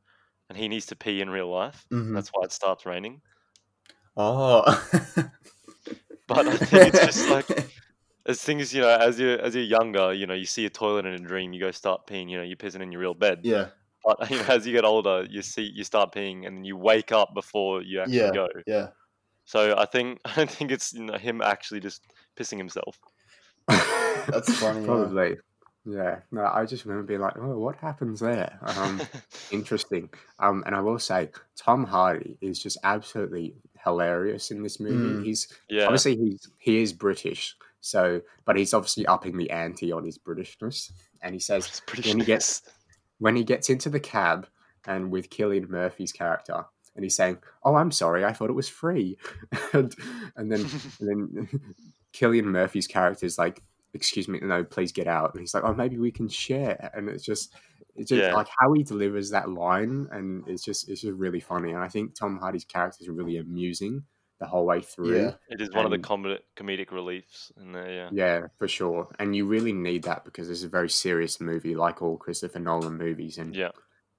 and 0.49 0.59
he 0.59 0.68
needs 0.68 0.87
to 0.87 0.97
pee 0.97 1.21
in 1.23 1.31
real 1.31 1.49
life. 1.51 1.87
mhm. 1.91 2.14
That's 2.14 2.29
why 2.31 2.45
it 2.45 2.53
starts 2.53 2.85
raining. 2.87 3.23
Oh, 4.16 4.62
But 6.26 6.46
I 6.46 6.56
think 6.56 6.94
it's 6.94 7.04
just 7.06 7.28
like 7.28 7.48
as 8.26 8.40
things, 8.40 8.72
you 8.72 8.82
know, 8.82 8.88
as 8.88 9.18
you 9.18 9.30
as 9.30 9.54
you're 9.54 9.64
younger, 9.64 10.12
you 10.12 10.26
know, 10.26 10.34
you 10.34 10.44
see 10.46 10.64
a 10.66 10.70
toilet 10.70 11.04
in 11.06 11.14
a 11.14 11.18
dream, 11.18 11.52
you 11.52 11.61
go 11.61 11.70
start 11.72 12.06
peeing, 12.06 12.30
you 12.30 12.36
know, 12.36 12.44
you're 12.44 12.56
pissing 12.56 12.82
in 12.82 12.92
your 12.92 13.00
real 13.00 13.14
bed. 13.14 13.40
yeah, 13.42 13.68
But 14.04 14.30
you 14.30 14.36
know, 14.38 14.44
as 14.44 14.64
you 14.66 14.72
get 14.72 14.84
older, 14.84 15.26
you 15.28 15.42
see 15.42 15.62
you 15.74 15.82
start 15.82 16.12
peeing, 16.14 16.46
and 16.46 16.56
then 16.58 16.64
you 16.64 16.76
wake 16.76 17.11
up 17.11 17.34
before 17.34 17.82
you 17.82 18.00
actually 18.00 18.18
Yeah. 18.18 18.30
go. 18.32 18.48
yeah. 18.66 18.86
So 19.44 19.74
I 19.76 19.86
think 19.86 20.20
I 20.24 20.34
don't 20.36 20.50
think 20.50 20.70
it's 20.70 20.92
you 20.92 21.02
know, 21.04 21.18
him 21.18 21.42
actually 21.42 21.80
just 21.80 22.02
pissing 22.36 22.58
himself. 22.58 23.00
That's 23.66 24.54
funny, 24.61 24.80
yeah. 24.80 24.86
Probably. 24.86 25.36
Yeah. 25.84 26.20
No, 26.30 26.44
I 26.44 26.66
just 26.66 26.84
remember 26.84 27.06
being 27.08 27.20
like, 27.20 27.36
oh, 27.38 27.58
what 27.58 27.76
happens 27.76 28.20
there? 28.20 28.58
Um, 28.62 29.00
interesting. 29.50 30.11
Um, 30.38 30.62
and 30.66 30.76
I 30.76 30.80
will 30.80 30.98
say, 30.98 31.30
Tom 31.56 31.84
Hardy 31.84 32.36
is 32.40 32.62
just 32.62 32.78
absolutely 32.84 33.54
hilarious 33.85 34.51
in 34.51 34.62
this 34.62 34.81
movie. 34.81 35.20
Mm. 35.20 35.24
He's 35.24 35.49
yeah, 35.68 35.85
obviously 35.85 36.16
he's 36.16 36.49
he 36.59 36.83
is 36.83 36.93
British, 36.93 37.57
so 37.81 38.20
but 38.45 38.57
he's 38.57 38.74
obviously 38.74 39.07
upping 39.07 39.37
the 39.37 39.51
ante 39.51 39.93
on 39.93 40.05
his 40.05 40.18
Britishness. 40.18 40.93
And 41.22 41.35
he 41.35 41.41
says 41.41 41.81
when 42.05 42.18
he 42.18 42.24
gets 42.24 42.62
when 43.18 43.37
he 43.37 43.45
gets 43.45 43.70
into 43.70 43.91
the 43.91 44.01
cab 44.01 44.47
and 44.87 45.11
with 45.11 45.31
Cillian 45.31 45.68
Murphy's 45.68 46.12
character, 46.12 46.64
and 46.95 47.05
he's 47.05 47.16
saying, 47.16 47.39
"Oh, 47.62 47.74
I'm 47.76 47.91
sorry, 47.91 48.24
I 48.24 48.33
thought 48.33 48.51
it 48.51 48.55
was 48.55 48.68
free," 48.68 49.16
and, 49.72 49.95
and 50.37 50.51
then 50.51 50.61
and 51.01 51.09
then 51.39 51.49
Cillian 52.12 52.45
Murphy's 52.45 52.87
character 52.87 53.26
is 53.26 53.39
like, 53.39 53.62
"Excuse 53.95 54.28
me, 54.28 54.41
no, 54.43 54.64
please 54.64 54.93
get 54.93 55.07
out," 55.07 55.33
and 55.33 55.41
he's 55.41 55.55
like, 55.55 55.64
"Oh, 55.64 55.74
maybe 55.74 55.99
we 55.99 56.11
can 56.11 56.28
share," 56.28 56.91
and 56.95 57.09
it's 57.09 57.24
just. 57.24 57.55
It's 57.97 58.09
just 58.09 58.22
Yeah. 58.22 58.34
like 58.34 58.49
how 58.59 58.72
he 58.72 58.82
delivers 58.82 59.30
that 59.30 59.49
line, 59.51 60.09
and 60.12 60.47
it's 60.49 60.64
just 60.64 60.88
it's 60.88 61.01
just 61.03 61.14
really 61.16 61.41
funny. 61.41 61.70
And 61.70 61.78
I 61.82 61.88
think 61.88 62.14
Tom 62.14 62.38
Hardy's 62.38 62.64
character 62.64 62.99
is 63.03 63.09
really 63.09 63.36
amusing 63.36 64.05
the 64.38 64.47
whole 64.47 64.64
way 64.64 64.80
through. 64.80 65.16
Yeah. 65.20 65.34
It 65.51 65.61
is 65.61 65.70
one 65.70 65.84
of 65.84 65.91
the 65.91 65.97
and- 65.97 66.05
comedic 66.05 66.38
comedic 66.57 66.91
reliefs 66.93 67.53
in 67.61 67.72
there. 67.72 67.91
Yeah, 67.91 68.09
Yeah, 68.12 68.47
for 68.59 68.68
sure. 68.68 69.09
And 69.18 69.36
you 69.36 69.45
really 69.47 69.72
need 69.74 70.05
that 70.05 70.24
because 70.24 70.49
this 70.49 70.59
is 70.59 70.64
a 70.64 70.68
very 70.68 70.88
serious 70.88 71.41
movie, 71.41 71.74
like 71.74 72.01
all 72.01 72.16
Christopher 72.16 72.59
Nolan 72.59 72.97
movies. 72.97 73.36
And 73.36 73.55
yeah, 73.55 73.72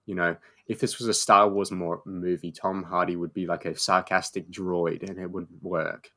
you 0.05 0.13
know, 0.13 0.35
if 0.67 0.79
this 0.79 0.99
was 0.99 1.07
a 1.07 1.13
Star 1.13 1.49
Wars 1.49 1.71
more 1.71 2.03
movie, 2.05 2.51
Tom 2.51 2.83
Hardy 2.83 3.15
would 3.15 3.33
be 3.33 3.47
like 3.47 3.65
a 3.65 3.75
sarcastic 3.75 4.51
droid, 4.51 5.07
and 5.09 5.17
it 5.17 5.31
wouldn't 5.31 5.63
work. 5.63 6.11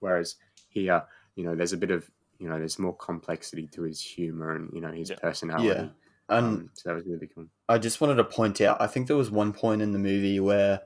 Whereas 0.00 0.36
here, 0.68 1.04
you 1.36 1.44
know, 1.44 1.54
there's 1.54 1.72
a 1.72 1.76
bit 1.78 1.90
of 1.92 2.10
you 2.40 2.48
know, 2.48 2.58
there's 2.58 2.80
more 2.80 2.96
complexity 2.96 3.68
to 3.68 3.82
his 3.82 4.00
humor 4.02 4.56
and 4.56 4.68
you 4.74 4.80
know 4.80 4.90
his 4.90 5.10
Yeah. 5.10 5.16
personality. 5.20 5.68
Yeah. 5.68 5.88
And 6.28 6.64
Um, 6.64 6.70
so 6.74 6.88
that 6.90 6.94
was 6.96 7.06
really 7.06 7.28
cool. 7.28 7.48
I 7.68 7.78
just 7.78 8.00
wanted 8.00 8.16
to 8.16 8.24
point 8.24 8.60
out. 8.60 8.80
I 8.80 8.86
think 8.86 9.06
there 9.06 9.16
was 9.16 9.30
one 9.30 9.52
point 9.52 9.82
in 9.82 9.92
the 9.92 9.98
movie 9.98 10.40
where, 10.40 10.82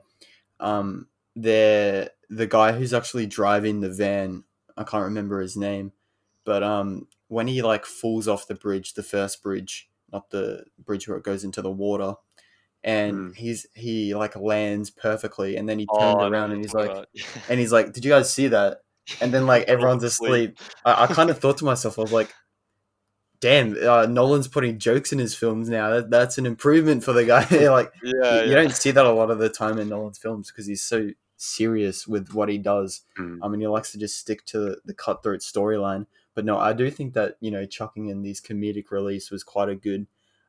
um, 0.59 1.09
there 1.35 2.11
the 2.29 2.47
guy 2.47 2.73
who's 2.73 2.93
actually 2.93 3.27
driving 3.27 3.81
the 3.81 3.89
van. 3.91 4.43
I 4.77 4.83
can't 4.85 5.05
remember 5.05 5.41
his 5.41 5.57
name, 5.57 5.93
but 6.45 6.63
um, 6.63 7.07
when 7.29 7.47
he 7.47 7.61
like 7.63 7.85
falls 7.85 8.27
off 8.27 8.47
the 8.47 8.55
bridge, 8.55 8.93
the 8.95 9.03
first 9.03 9.43
bridge, 9.43 9.89
not 10.11 10.31
the 10.31 10.65
bridge 10.79 11.07
where 11.07 11.17
it 11.17 11.23
goes 11.23 11.43
into 11.45 11.61
the 11.61 11.71
water, 11.71 12.15
and 12.83 13.15
Mm. 13.15 13.33
he's 13.35 13.67
he 13.75 14.15
like 14.15 14.35
lands 14.35 14.89
perfectly, 14.91 15.57
and 15.57 15.67
then 15.69 15.79
he 15.79 15.87
Oh, 15.89 15.99
turns 15.99 16.23
know 16.29 16.29
around 16.29 16.51
and 16.51 16.61
he's 16.61 16.73
like, 16.73 16.95
and 17.47 17.59
he's 17.59 17.71
like, 17.71 17.93
"Did 17.93 18.05
you 18.05 18.11
guys 18.11 18.33
see 18.33 18.47
that?" 18.49 18.79
And 19.21 19.33
then 19.33 19.45
like 19.47 19.65
everyone's 19.67 20.03
asleep. 20.03 20.57
I, 20.85 21.05
I 21.05 21.07
kind 21.07 21.29
of 21.29 21.39
thought 21.39 21.57
to 21.59 21.65
myself, 21.65 21.99
I 21.99 22.03
was 22.03 22.11
like, 22.13 22.37
"Damn, 23.41 23.75
uh, 23.81 24.05
Nolan's 24.05 24.47
putting 24.47 24.79
jokes 24.79 25.11
in 25.11 25.19
his 25.19 25.35
films 25.35 25.69
now. 25.69 25.89
That, 25.89 26.09
that's 26.09 26.37
an 26.37 26.45
improvement 26.45 27.03
for 27.03 27.13
the 27.13 27.25
guy." 27.25 27.45
like, 27.69 27.91
Yeah, 28.03 28.43
you 28.43 28.51
yeah. 28.51 28.55
don't 28.55 28.73
see 28.73 28.91
that 28.91 29.05
a 29.05 29.11
lot 29.11 29.31
of 29.31 29.39
the 29.39 29.49
time 29.49 29.77
in 29.79 29.89
Nolan's 29.89 30.17
films 30.17 30.51
because 30.51 30.65
he's 30.65 30.83
so 30.83 31.11
serious 31.37 32.07
with 32.07 32.33
what 32.33 32.49
he 32.49 32.57
does. 32.57 33.01
Mm. 33.17 33.39
I 33.41 33.47
mean, 33.47 33.61
he 33.61 33.67
likes 33.67 33.91
to 33.93 33.97
just 33.97 34.17
stick 34.17 34.45
to 34.47 34.77
the 34.85 34.93
cutthroat 34.93 35.39
storyline. 35.39 36.05
But 36.35 36.45
no, 36.45 36.57
I 36.57 36.73
do 36.73 36.89
think 36.91 37.13
that 37.13 37.35
you 37.39 37.51
know 37.51 37.65
chucking 37.65 38.07
in 38.07 38.21
these 38.21 38.41
comedic 38.41 38.91
reliefs 38.91 39.31
was 39.31 39.43
quite 39.43 39.69
a 39.69 39.75
good, 39.75 40.07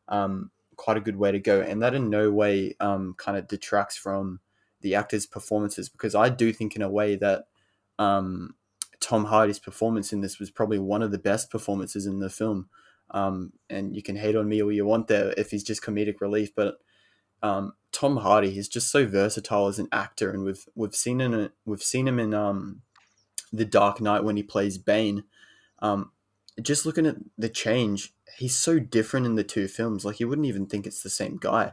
um, 0.08 0.50
quite 0.76 0.96
a 0.96 1.00
good 1.00 1.16
way 1.16 1.32
to 1.32 1.40
go, 1.40 1.60
and 1.60 1.82
that 1.82 1.94
in 1.94 2.10
no 2.10 2.30
way 2.30 2.76
um, 2.80 3.14
kind 3.16 3.36
of 3.36 3.48
detracts 3.48 3.96
from 3.96 4.40
the 4.82 4.94
actors' 4.94 5.26
performances 5.26 5.88
because 5.88 6.14
I 6.14 6.28
do 6.28 6.52
think 6.52 6.76
in 6.76 6.82
a 6.82 6.88
way 6.88 7.16
that 7.16 7.46
um, 7.98 8.54
Tom 9.00 9.26
Hardy's 9.26 9.58
performance 9.58 10.12
in 10.12 10.20
this 10.20 10.38
was 10.38 10.50
probably 10.50 10.78
one 10.78 11.02
of 11.02 11.10
the 11.10 11.18
best 11.18 11.50
performances 11.50 12.06
in 12.06 12.20
the 12.20 12.30
film. 12.30 12.68
Um, 13.12 13.52
and 13.68 13.94
you 13.96 14.02
can 14.02 14.16
hate 14.16 14.36
on 14.36 14.48
me 14.48 14.62
all 14.62 14.70
you 14.72 14.86
want 14.86 15.08
there 15.08 15.34
if 15.36 15.50
he's 15.50 15.64
just 15.64 15.82
comedic 15.82 16.20
relief, 16.20 16.54
but 16.54 16.76
um, 17.42 17.72
Tom 17.92 18.18
Hardy 18.18 18.50
he's 18.50 18.68
just 18.68 18.90
so 18.90 19.06
versatile 19.06 19.66
as 19.66 19.78
an 19.78 19.88
actor, 19.92 20.30
and 20.30 20.44
we've 20.44 20.64
we've 20.74 20.94
seen 20.94 21.20
in 21.20 21.50
we've 21.64 21.82
seen 21.82 22.06
him 22.06 22.20
in 22.20 22.34
um, 22.34 22.82
the 23.52 23.64
Dark 23.64 24.00
Knight 24.00 24.22
when 24.24 24.36
he 24.36 24.42
plays 24.42 24.78
Bane. 24.78 25.24
Um, 25.80 26.12
just 26.62 26.84
looking 26.86 27.06
at 27.06 27.16
the 27.38 27.48
change, 27.48 28.12
he's 28.36 28.54
so 28.56 28.78
different 28.78 29.26
in 29.26 29.34
the 29.34 29.44
two 29.44 29.66
films. 29.66 30.04
Like 30.04 30.20
you 30.20 30.28
wouldn't 30.28 30.46
even 30.46 30.66
think 30.66 30.86
it's 30.86 31.02
the 31.02 31.10
same 31.10 31.36
guy. 31.38 31.72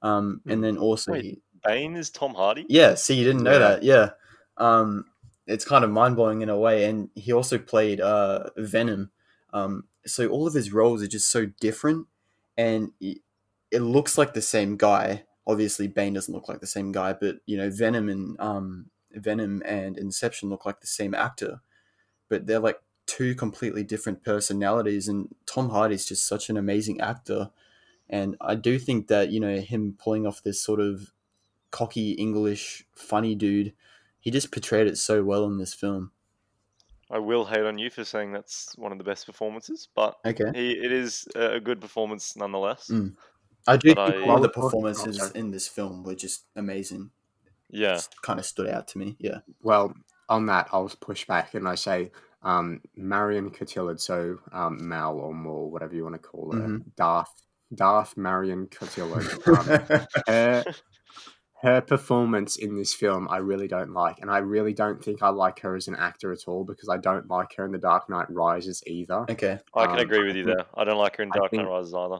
Um, 0.00 0.40
and 0.48 0.64
then 0.64 0.78
also, 0.78 1.12
Wait. 1.12 1.24
he, 1.24 1.42
Bane 1.64 1.94
is 1.94 2.10
Tom 2.10 2.34
Hardy. 2.34 2.64
yeah. 2.68 2.94
See, 2.94 3.14
you 3.14 3.24
didn't 3.24 3.44
know 3.44 3.52
Yeah. 3.52 3.58
that. 3.58 3.82
Yeah. 3.84 4.10
Um, 4.56 5.04
it's 5.46 5.64
kind 5.64 5.84
of 5.84 5.90
mind 5.90 6.16
blowing 6.16 6.40
in 6.42 6.48
a 6.48 6.58
way, 6.58 6.84
and 6.86 7.10
he 7.14 7.32
also 7.32 7.58
played 7.58 8.00
uh, 8.00 8.50
Venom. 8.56 9.10
Um, 9.52 9.84
so 10.06 10.28
all 10.28 10.46
of 10.46 10.54
his 10.54 10.72
roles 10.72 11.02
are 11.02 11.08
just 11.08 11.28
so 11.28 11.46
different, 11.60 12.06
and 12.56 12.92
it, 13.00 13.18
it 13.70 13.80
looks 13.80 14.18
like 14.18 14.34
the 14.34 14.42
same 14.42 14.76
guy. 14.76 15.24
Obviously, 15.46 15.88
Bane 15.88 16.14
doesn't 16.14 16.32
look 16.32 16.48
like 16.48 16.60
the 16.60 16.66
same 16.66 16.92
guy, 16.92 17.12
but 17.12 17.36
you 17.46 17.56
know, 17.56 17.70
Venom 17.70 18.08
and 18.08 18.38
um, 18.40 18.90
Venom 19.12 19.62
and 19.64 19.98
Inception 19.98 20.48
look 20.48 20.66
like 20.66 20.80
the 20.80 20.86
same 20.86 21.14
actor, 21.14 21.60
but 22.28 22.46
they're 22.46 22.60
like 22.60 22.80
two 23.06 23.34
completely 23.34 23.82
different 23.82 24.24
personalities. 24.24 25.08
And 25.08 25.34
Tom 25.46 25.70
Hardy's 25.70 26.06
just 26.06 26.26
such 26.26 26.48
an 26.48 26.56
amazing 26.56 27.00
actor, 27.00 27.50
and 28.08 28.36
I 28.40 28.54
do 28.54 28.78
think 28.78 29.08
that 29.08 29.30
you 29.30 29.40
know 29.40 29.58
him 29.58 29.96
pulling 29.98 30.26
off 30.26 30.42
this 30.42 30.62
sort 30.62 30.80
of 30.80 31.12
cocky 31.70 32.12
English 32.12 32.84
funny 32.94 33.34
dude, 33.34 33.72
he 34.20 34.30
just 34.30 34.52
portrayed 34.52 34.86
it 34.86 34.98
so 34.98 35.24
well 35.24 35.44
in 35.46 35.58
this 35.58 35.74
film. 35.74 36.12
I 37.12 37.18
will 37.18 37.44
hate 37.44 37.62
on 37.64 37.78
you 37.78 37.90
for 37.90 38.04
saying 38.04 38.32
that's 38.32 38.74
one 38.78 38.90
of 38.90 38.98
the 38.98 39.04
best 39.04 39.26
performances, 39.26 39.88
but 39.94 40.16
Okay. 40.24 40.50
he 40.54 40.72
it 40.72 40.90
is 40.90 41.28
a 41.36 41.52
a 41.56 41.60
good 41.60 41.80
performance 41.80 42.34
nonetheless. 42.36 42.88
Mm. 42.90 43.14
I 43.68 43.76
do 43.76 43.94
But 43.94 44.10
think 44.12 44.26
I- 44.26 44.28
all 44.30 44.40
the 44.40 44.40
Well, 44.40 44.40
well, 44.56 44.70
performances 44.70 45.20
okay. 45.22 45.38
in 45.38 45.50
this 45.52 45.68
film 45.68 46.02
were 46.02 46.14
just 46.16 46.46
amazing. 46.56 47.10
Yeah. 47.70 47.94
Just 47.94 48.20
kind 48.22 48.40
of 48.40 48.46
stood 48.46 48.68
out 48.68 48.88
to 48.88 48.98
me. 48.98 49.16
Yeah. 49.20 49.38
Well, 49.62 49.94
on 50.28 50.46
that, 50.46 50.68
I'll 50.72 50.88
push 51.00 51.26
back 51.26 51.54
and 51.54 51.68
I 51.68 51.74
say 51.76 52.10
um, 52.42 52.80
Marion 52.96 53.50
Cotillard, 53.50 54.00
so 54.00 54.38
um, 54.50 54.88
Mal 54.88 55.16
or 55.16 55.32
Maul, 55.32 55.70
whatever 55.70 55.94
you 55.94 56.02
want 56.02 56.14
to 56.16 56.18
call 56.18 56.50
her, 56.52 56.58
Mhm. 56.60 56.84
Darth, 56.96 57.30
Darth 57.72 58.16
Marion 58.16 58.66
Cotillard. 58.66 59.46
Um, 59.46 60.06
her, 60.26 60.64
her 61.62 61.80
performance 61.80 62.56
in 62.56 62.74
this 62.76 62.92
film, 62.92 63.28
I 63.30 63.36
really 63.38 63.68
don't 63.68 63.92
like, 63.92 64.18
and 64.20 64.30
I 64.30 64.38
really 64.38 64.72
don't 64.72 65.02
think 65.02 65.22
I 65.22 65.28
like 65.28 65.60
her 65.60 65.76
as 65.76 65.86
an 65.88 65.94
actor 65.94 66.32
at 66.32 66.48
all 66.48 66.64
because 66.64 66.88
I 66.88 66.96
don't 66.96 67.28
like 67.30 67.54
her 67.56 67.64
in 67.64 67.70
The 67.72 67.78
Dark 67.78 68.10
Knight 68.10 68.28
Rises 68.30 68.82
either. 68.86 69.24
okay. 69.30 69.60
I 69.74 69.86
can 69.86 69.94
Um, 69.94 69.98
agree 70.00 70.26
with 70.26 70.36
you 70.36 70.44
there. 70.44 70.66
I 70.74 70.84
don't 70.84 70.98
like 70.98 71.16
her 71.18 71.22
in 71.22 71.30
I 71.32 71.38
Dark 71.38 71.52
Knight 71.52 71.68
Rises 71.68 71.94
either. 71.94 72.18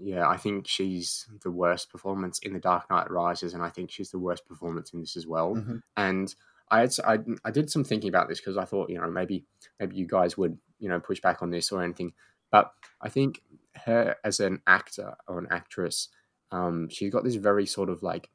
Yeah, 0.00 0.28
I 0.28 0.36
think 0.36 0.68
she's 0.68 1.26
the 1.42 1.50
worst 1.50 1.90
performance 1.90 2.38
in 2.38 2.52
The 2.52 2.60
Dark 2.60 2.88
Knight 2.88 3.10
Rises, 3.10 3.52
and 3.52 3.64
I 3.64 3.68
think 3.68 3.90
she's 3.90 4.12
the 4.12 4.18
worst 4.20 4.46
performance 4.46 4.92
in 4.92 5.00
this 5.00 5.16
as 5.16 5.26
well. 5.26 5.56
Mhm. 5.56 5.82
And 5.96 6.32
I 6.70 6.80
had, 6.80 6.92
I, 7.04 7.18
I 7.44 7.50
did 7.50 7.70
some 7.70 7.82
thinking 7.82 8.08
about 8.08 8.28
this 8.28 8.38
because 8.38 8.56
I 8.56 8.64
thought 8.64 8.90
you 8.90 9.00
know 9.00 9.10
maybe 9.10 9.44
maybe 9.80 9.96
you 9.96 10.06
guys 10.06 10.36
would 10.38 10.56
you 10.78 10.88
know 10.88 11.00
push 11.00 11.20
back 11.20 11.42
on 11.42 11.50
this 11.50 11.72
or 11.72 11.82
anything, 11.82 12.12
but 12.52 12.72
I 13.00 13.08
think 13.08 13.42
her 13.86 14.14
as 14.22 14.38
an 14.38 14.62
actor 14.68 15.16
or 15.26 15.38
an 15.40 15.48
actress, 15.50 16.10
um, 16.52 16.88
she's 16.90 17.10
got 17.12 17.24
this 17.24 17.34
very 17.34 17.66
sort 17.66 17.88
of 17.88 18.02
like 18.04 18.30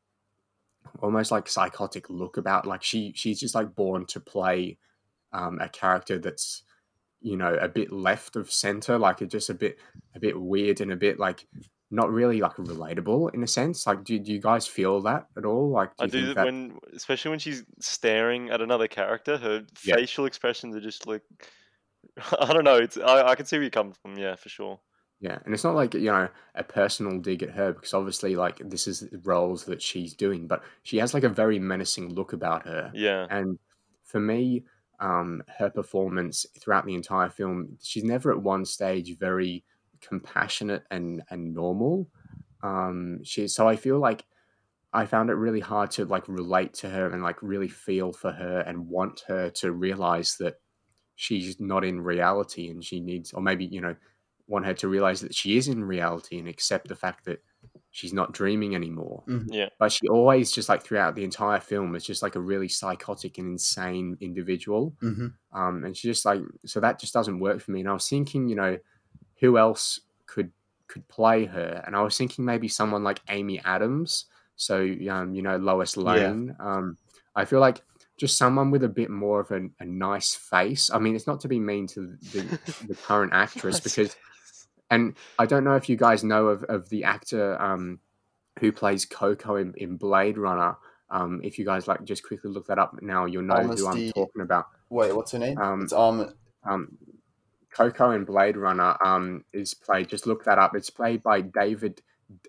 almost 1.02 1.32
like 1.32 1.48
psychotic 1.48 2.10
look 2.10 2.38
about 2.38 2.66
like 2.66 2.84
she 2.84 3.12
she's 3.16 3.40
just 3.40 3.56
like 3.56 3.76
born 3.76 4.06
to 4.06 4.20
play 4.20 4.78
um, 5.32 5.60
a 5.60 5.70
character 5.70 6.20
that's 6.20 6.64
you 7.22 7.38
know 7.38 7.56
a 7.56 7.68
bit 7.68 7.92
left 7.92 8.36
of 8.36 8.52
center 8.52 8.98
like 9.00 9.22
it 9.22 9.30
just 9.30 9.50
a 9.50 9.54
bit 9.54 9.78
a 10.16 10.20
bit 10.20 10.40
weird 10.40 10.82
and 10.82 10.92
a 10.92 10.96
bit 10.96 11.20
like 11.20 11.48
not 11.90 12.12
really 12.12 12.42
like 12.42 12.56
relatable 12.56 13.34
in 13.36 13.44
a 13.44 13.48
sense 13.48 13.86
like 13.86 14.04
do, 14.04 14.18
do 14.18 14.34
you 14.34 14.42
guys 14.42 14.66
feel 14.66 15.00
that 15.02 15.28
at 15.38 15.46
all 15.46 15.70
like 15.70 15.96
do 15.96 16.04
I 16.04 16.06
you 16.06 16.12
do 16.12 16.34
that 16.34 16.46
when, 16.46 16.78
especially 16.96 17.30
when 17.30 17.40
she's 17.40 17.64
staring 17.80 18.50
at 18.50 18.62
another 18.62 18.88
character. 18.88 19.38
Her 19.38 19.64
Yeah. 19.84 19.96
facial 19.96 20.26
expressions 20.26 20.76
are 20.76 20.82
just 20.82 21.06
like, 21.06 21.22
I 22.40 22.52
don't 22.52 22.64
know. 22.64 22.78
It's 22.78 22.98
I, 22.98 23.30
I 23.30 23.36
can 23.36 23.46
see 23.46 23.58
where 23.58 23.64
you 23.64 23.70
come 23.70 23.94
from. 24.02 24.18
Yeah, 24.18 24.36
for 24.36 24.50
sure. 24.50 24.80
Yeah, 25.20 25.40
and 25.46 25.54
it's 25.54 25.64
not 25.64 25.76
like 25.76 25.94
you 25.94 26.02
know 26.12 26.30
a 26.56 26.64
personal 26.64 27.20
dig 27.20 27.44
at 27.44 27.52
her 27.52 27.72
because 27.74 27.94
obviously 27.94 28.36
like 28.36 28.58
this 28.58 28.88
is 28.88 29.02
the 29.02 29.20
roles 29.20 29.66
that 29.66 29.82
she's 29.82 30.14
doing, 30.14 30.48
but 30.48 30.64
she 30.84 30.98
has 30.98 31.14
like 31.14 31.24
a 31.24 31.30
very 31.30 31.60
menacing 31.60 32.14
look 32.14 32.34
about 32.34 32.66
her. 32.66 32.94
Yeah, 32.94 33.30
And 33.30 33.58
for 34.04 34.20
me, 34.20 34.66
um, 35.00 35.42
her 35.58 35.70
performance 35.70 36.46
throughout 36.60 36.86
the 36.86 36.94
entire 36.96 37.30
film, 37.30 37.78
she's 37.82 38.04
never 38.04 38.32
at 38.32 38.42
one 38.42 38.66
stage 38.66 39.18
very 39.18 39.64
compassionate 40.02 40.84
and 40.92 41.24
and 41.30 41.54
normal. 41.54 42.10
Um, 42.62 43.24
she 43.24 43.48
so 43.48 43.68
I 43.68 43.78
feel 43.78 44.00
like 44.00 44.26
I 44.94 45.06
found 45.06 45.30
it 45.30 45.34
really 45.36 45.60
hard 45.60 45.92
to 45.92 46.06
like 46.06 46.28
relate 46.28 46.74
to 46.76 46.90
her 46.90 47.10
and 47.12 47.24
like 47.24 47.42
really 47.42 47.68
feel 47.68 48.14
for 48.14 48.32
her 48.32 48.60
and 48.62 48.88
want 48.88 49.22
her 49.28 49.50
to 49.52 49.72
realize 49.72 50.38
that 50.38 50.62
she's 51.16 51.60
not 51.60 51.86
in 51.86 52.02
reality 52.02 52.70
and 52.70 52.84
she 52.84 53.00
needs, 53.02 53.34
or 53.34 53.42
maybe 53.42 53.66
you 53.66 53.82
know, 53.82 53.96
want 54.48 54.66
her 54.66 54.74
to 54.74 54.88
realize 54.88 55.22
that 55.22 55.34
she 55.34 55.58
is 55.58 55.68
in 55.68 55.84
reality 55.84 56.38
and 56.40 56.48
accept 56.48 56.88
the 56.88 56.96
fact 56.96 57.26
that 57.26 57.42
she's 57.92 58.12
not 58.12 58.34
dreaming 58.34 58.76
anymore. 58.76 59.24
Yeah, 59.48 59.70
but 59.80 59.92
she 59.92 60.08
always 60.08 60.52
just 60.52 60.68
like 60.68 60.84
throughout 60.84 61.16
the 61.16 61.24
entire 61.24 61.60
film 61.60 61.96
is 61.96 62.04
just 62.04 62.22
like 62.22 62.36
a 62.36 62.40
really 62.42 62.68
psychotic 62.68 63.38
and 63.38 63.52
insane 63.52 64.18
individual. 64.20 64.96
Hmm 65.00 65.28
um 65.54 65.84
and 65.86 65.96
she 65.96 66.08
just 66.08 66.26
like 66.26 66.42
so 66.66 66.80
that 66.80 67.00
just 67.00 67.14
doesn't 67.14 67.40
work 67.40 67.62
for 67.62 67.72
me. 67.72 67.80
And 67.82 67.90
i 67.90 67.94
was 67.94 68.10
thinking 68.10 68.48
you 68.48 68.56
know 68.56 68.78
who 69.40 69.58
else 69.58 70.00
could 70.26 70.52
could 70.88 71.08
play 71.08 71.46
her? 71.46 71.84
And 71.86 71.96
i 71.96 72.02
was 72.02 72.18
thinking 72.18 72.44
maybe 72.44 72.68
someone 72.68 73.04
like 73.04 73.22
amy 73.30 73.62
adams. 73.64 74.26
So 74.56 74.78
um 75.10 75.34
you 75.36 75.42
know 75.42 75.58
lois 75.58 75.96
lane. 75.96 76.56
Um 76.60 76.98
i 77.36 77.46
feel 77.46 77.60
like 77.60 77.82
just 78.18 78.38
someone 78.38 78.72
with 78.72 78.84
a 78.84 78.90
bit 78.90 79.10
more 79.10 79.40
of 79.40 79.52
a, 79.52 79.62
a 79.80 79.86
nice 79.86 80.36
face. 80.36 80.90
I 80.92 81.00
mean 81.00 81.16
it's 81.16 81.28
not 81.28 81.40
to 81.42 81.48
be 81.48 81.60
mean 81.60 81.88
to 81.88 82.16
the, 82.34 82.60
the 82.88 82.96
current 83.08 83.34
actress 83.34 83.80
because 83.80 84.16
and 84.94 85.16
I 85.40 85.46
don't 85.46 85.64
know 85.64 85.76
if 85.76 85.90
you 85.90 85.96
guys 85.96 86.24
know 86.24 86.48
of, 86.48 86.64
of 86.66 86.90
the 86.90 87.04
actor 87.04 87.62
um, 87.62 88.00
who 88.60 88.72
plays 88.72 89.06
Coco 89.06 89.56
in, 89.58 89.74
in 89.78 89.98
Blade 89.98 90.38
Runner. 90.38 90.76
Um, 91.10 91.42
if 91.44 91.60
you 91.60 91.66
guys 91.66 91.88
like, 91.88 92.04
just 92.04 92.26
quickly 92.26 92.50
look 92.50 92.66
that 92.68 92.80
up 92.80 93.00
now, 93.02 93.26
you'll 93.26 93.44
know 93.44 93.56
who 93.56 93.62
I'm 93.62 93.70
Honesty- 93.88 94.12
talking 94.14 94.42
about. 94.42 94.68
Wait, 94.90 95.16
what's 95.16 95.32
her 95.32 95.40
name? 95.40 95.58
Um, 95.58 95.84
it's 95.84 95.94
um. 95.94 96.34
Um, 96.64 96.98
Coco 97.72 98.12
in 98.12 98.24
Blade 98.24 98.56
Runner 98.56 98.96
um, 99.04 99.44
is 99.52 99.74
played. 99.74 100.08
Just 100.08 100.28
look 100.28 100.44
that 100.46 100.60
up. 100.60 100.76
It's 100.76 100.90
played 100.92 101.24
by 101.24 101.42
David. 101.42 102.02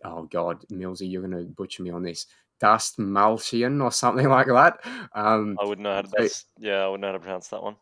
Oh 0.05 0.25
God, 0.25 0.65
Millsy, 0.71 1.11
you're 1.11 1.23
gonna 1.23 1.43
butcher 1.45 1.83
me 1.83 1.91
on 1.91 2.03
this. 2.03 2.27
Dastmalchian 2.63 3.83
or 3.83 3.91
something 3.91 4.29
like 4.39 4.47
that. 4.47 4.79
Um, 5.15 5.57
I 5.61 5.65
wouldn't 5.65 5.83
know 5.85 5.95
how 5.95 6.03
to. 6.03 6.09
So- 6.09 6.15
That's, 6.19 6.45
yeah, 6.59 6.85
I 6.85 6.89
wouldn't 6.89 7.01
know 7.03 7.09
how 7.09 7.13
to 7.15 7.19
pronounce 7.21 7.49
that 7.49 7.63
one. 7.63 7.77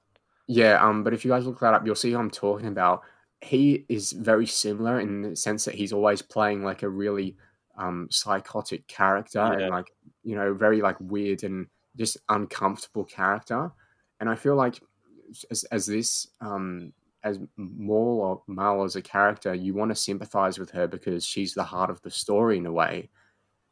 Yeah, 0.49 0.85
um, 0.85 1.05
but 1.05 1.15
if 1.15 1.25
you 1.25 1.31
guys 1.31 1.47
look 1.47 1.61
that 1.61 1.75
up, 1.75 1.87
you'll 1.87 1.95
see 1.95 2.13
who 2.13 2.19
I'm 2.19 2.31
talking 2.31 2.69
about. 2.69 3.03
He 3.43 3.85
is 3.89 4.13
very 4.13 4.47
similar 4.47 5.01
in 5.01 5.23
the 5.23 5.37
sense 5.37 5.65
that 5.65 5.75
he's 5.75 5.93
always 5.93 6.23
playing 6.23 6.65
like 6.65 6.83
a 6.83 6.89
really 6.89 7.37
um 7.77 8.07
psychotic 8.11 8.87
character 8.87 9.39
Yeah. 9.41 9.59
and 9.65 9.71
like 9.71 9.93
you 10.23 10.37
know 10.37 10.55
very 10.55 10.81
like 10.83 10.97
weird 11.01 11.43
and 11.43 11.67
just 11.97 12.17
uncomfortable 12.29 13.05
character. 13.05 13.71
And 14.21 14.29
I 14.31 14.37
feel 14.37 14.55
like 14.55 14.81
as, 15.51 15.65
as 15.65 15.87
this 15.87 16.29
um 16.41 16.93
as 17.25 17.39
Maul 17.57 18.21
or 18.21 18.43
Mal 18.47 18.83
as 18.85 18.97
a 18.97 19.03
character, 19.03 19.55
you 19.55 19.75
want 19.75 19.91
to 19.91 19.95
sympathize 19.95 20.59
with 20.59 20.71
her 20.71 20.87
because 20.89 21.25
she's 21.25 21.55
the 21.55 21.65
heart 21.65 21.91
of 21.91 22.03
the 22.03 22.11
story 22.11 22.59
in 22.59 22.67
a 22.67 22.73
way. 22.73 23.09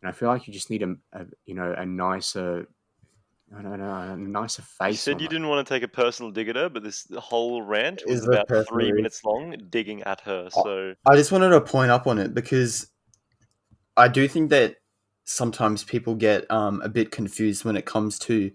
And 0.03 0.09
I 0.09 0.13
feel 0.13 0.29
like 0.29 0.47
you 0.47 0.53
just 0.53 0.71
need 0.71 0.83
a, 0.83 0.95
a 1.13 1.27
you 1.47 1.55
know 1.55 1.75
a 1.77 1.85
nicer 1.87 2.67
I 3.57 3.63
don't 3.63 3.79
know 3.79 3.93
a 3.93 4.17
nicer 4.17 4.63
face. 4.63 4.93
You 4.93 4.97
said 4.97 5.21
you 5.21 5.29
didn't 5.29 5.49
want 5.49 5.67
to 5.67 5.75
take 5.75 5.83
a 5.83 5.89
personal 5.89 6.31
dig 6.31 6.49
at 6.49 6.57
her, 6.57 6.69
but 6.69 6.85
this 6.85 7.09
whole 7.19 7.63
rant 7.63 8.03
was 8.07 8.27
about 8.27 8.49
three 8.69 8.93
minutes 8.93 9.25
long, 9.25 9.57
digging 9.69 10.03
at 10.05 10.21
her. 10.21 10.49
So 10.51 10.95
I 11.07 11.17
just 11.17 11.33
wanted 11.33 11.51
to 11.51 11.61
point 11.61 11.91
up 11.91 12.07
on 12.07 12.19
it 12.19 12.33
because 12.33 12.87
I 13.97 14.07
do 14.07 14.29
think 14.29 14.51
that 14.51 14.77
sometimes 15.25 15.83
people 15.83 16.15
get 16.15 16.49
um, 16.51 16.81
a 16.83 16.89
bit 16.89 17.11
confused 17.11 17.65
when 17.65 17.77
it 17.77 17.87
comes 17.87 18.19
to 18.21 18.53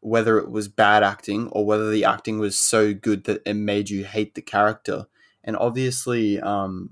whether 0.00 0.38
it 0.38 0.50
was 0.50 0.68
bad 0.68 1.02
acting 1.02 1.48
or 1.48 1.66
whether 1.66 1.90
the 1.90 2.04
acting 2.04 2.38
was 2.38 2.58
so 2.58 2.94
good 2.94 3.24
that 3.24 3.42
it 3.44 3.54
made 3.54 3.90
you 3.90 4.04
hate 4.04 4.34
the 4.34 4.42
character. 4.42 5.06
And 5.44 5.56
obviously, 5.56 6.40
um, 6.40 6.90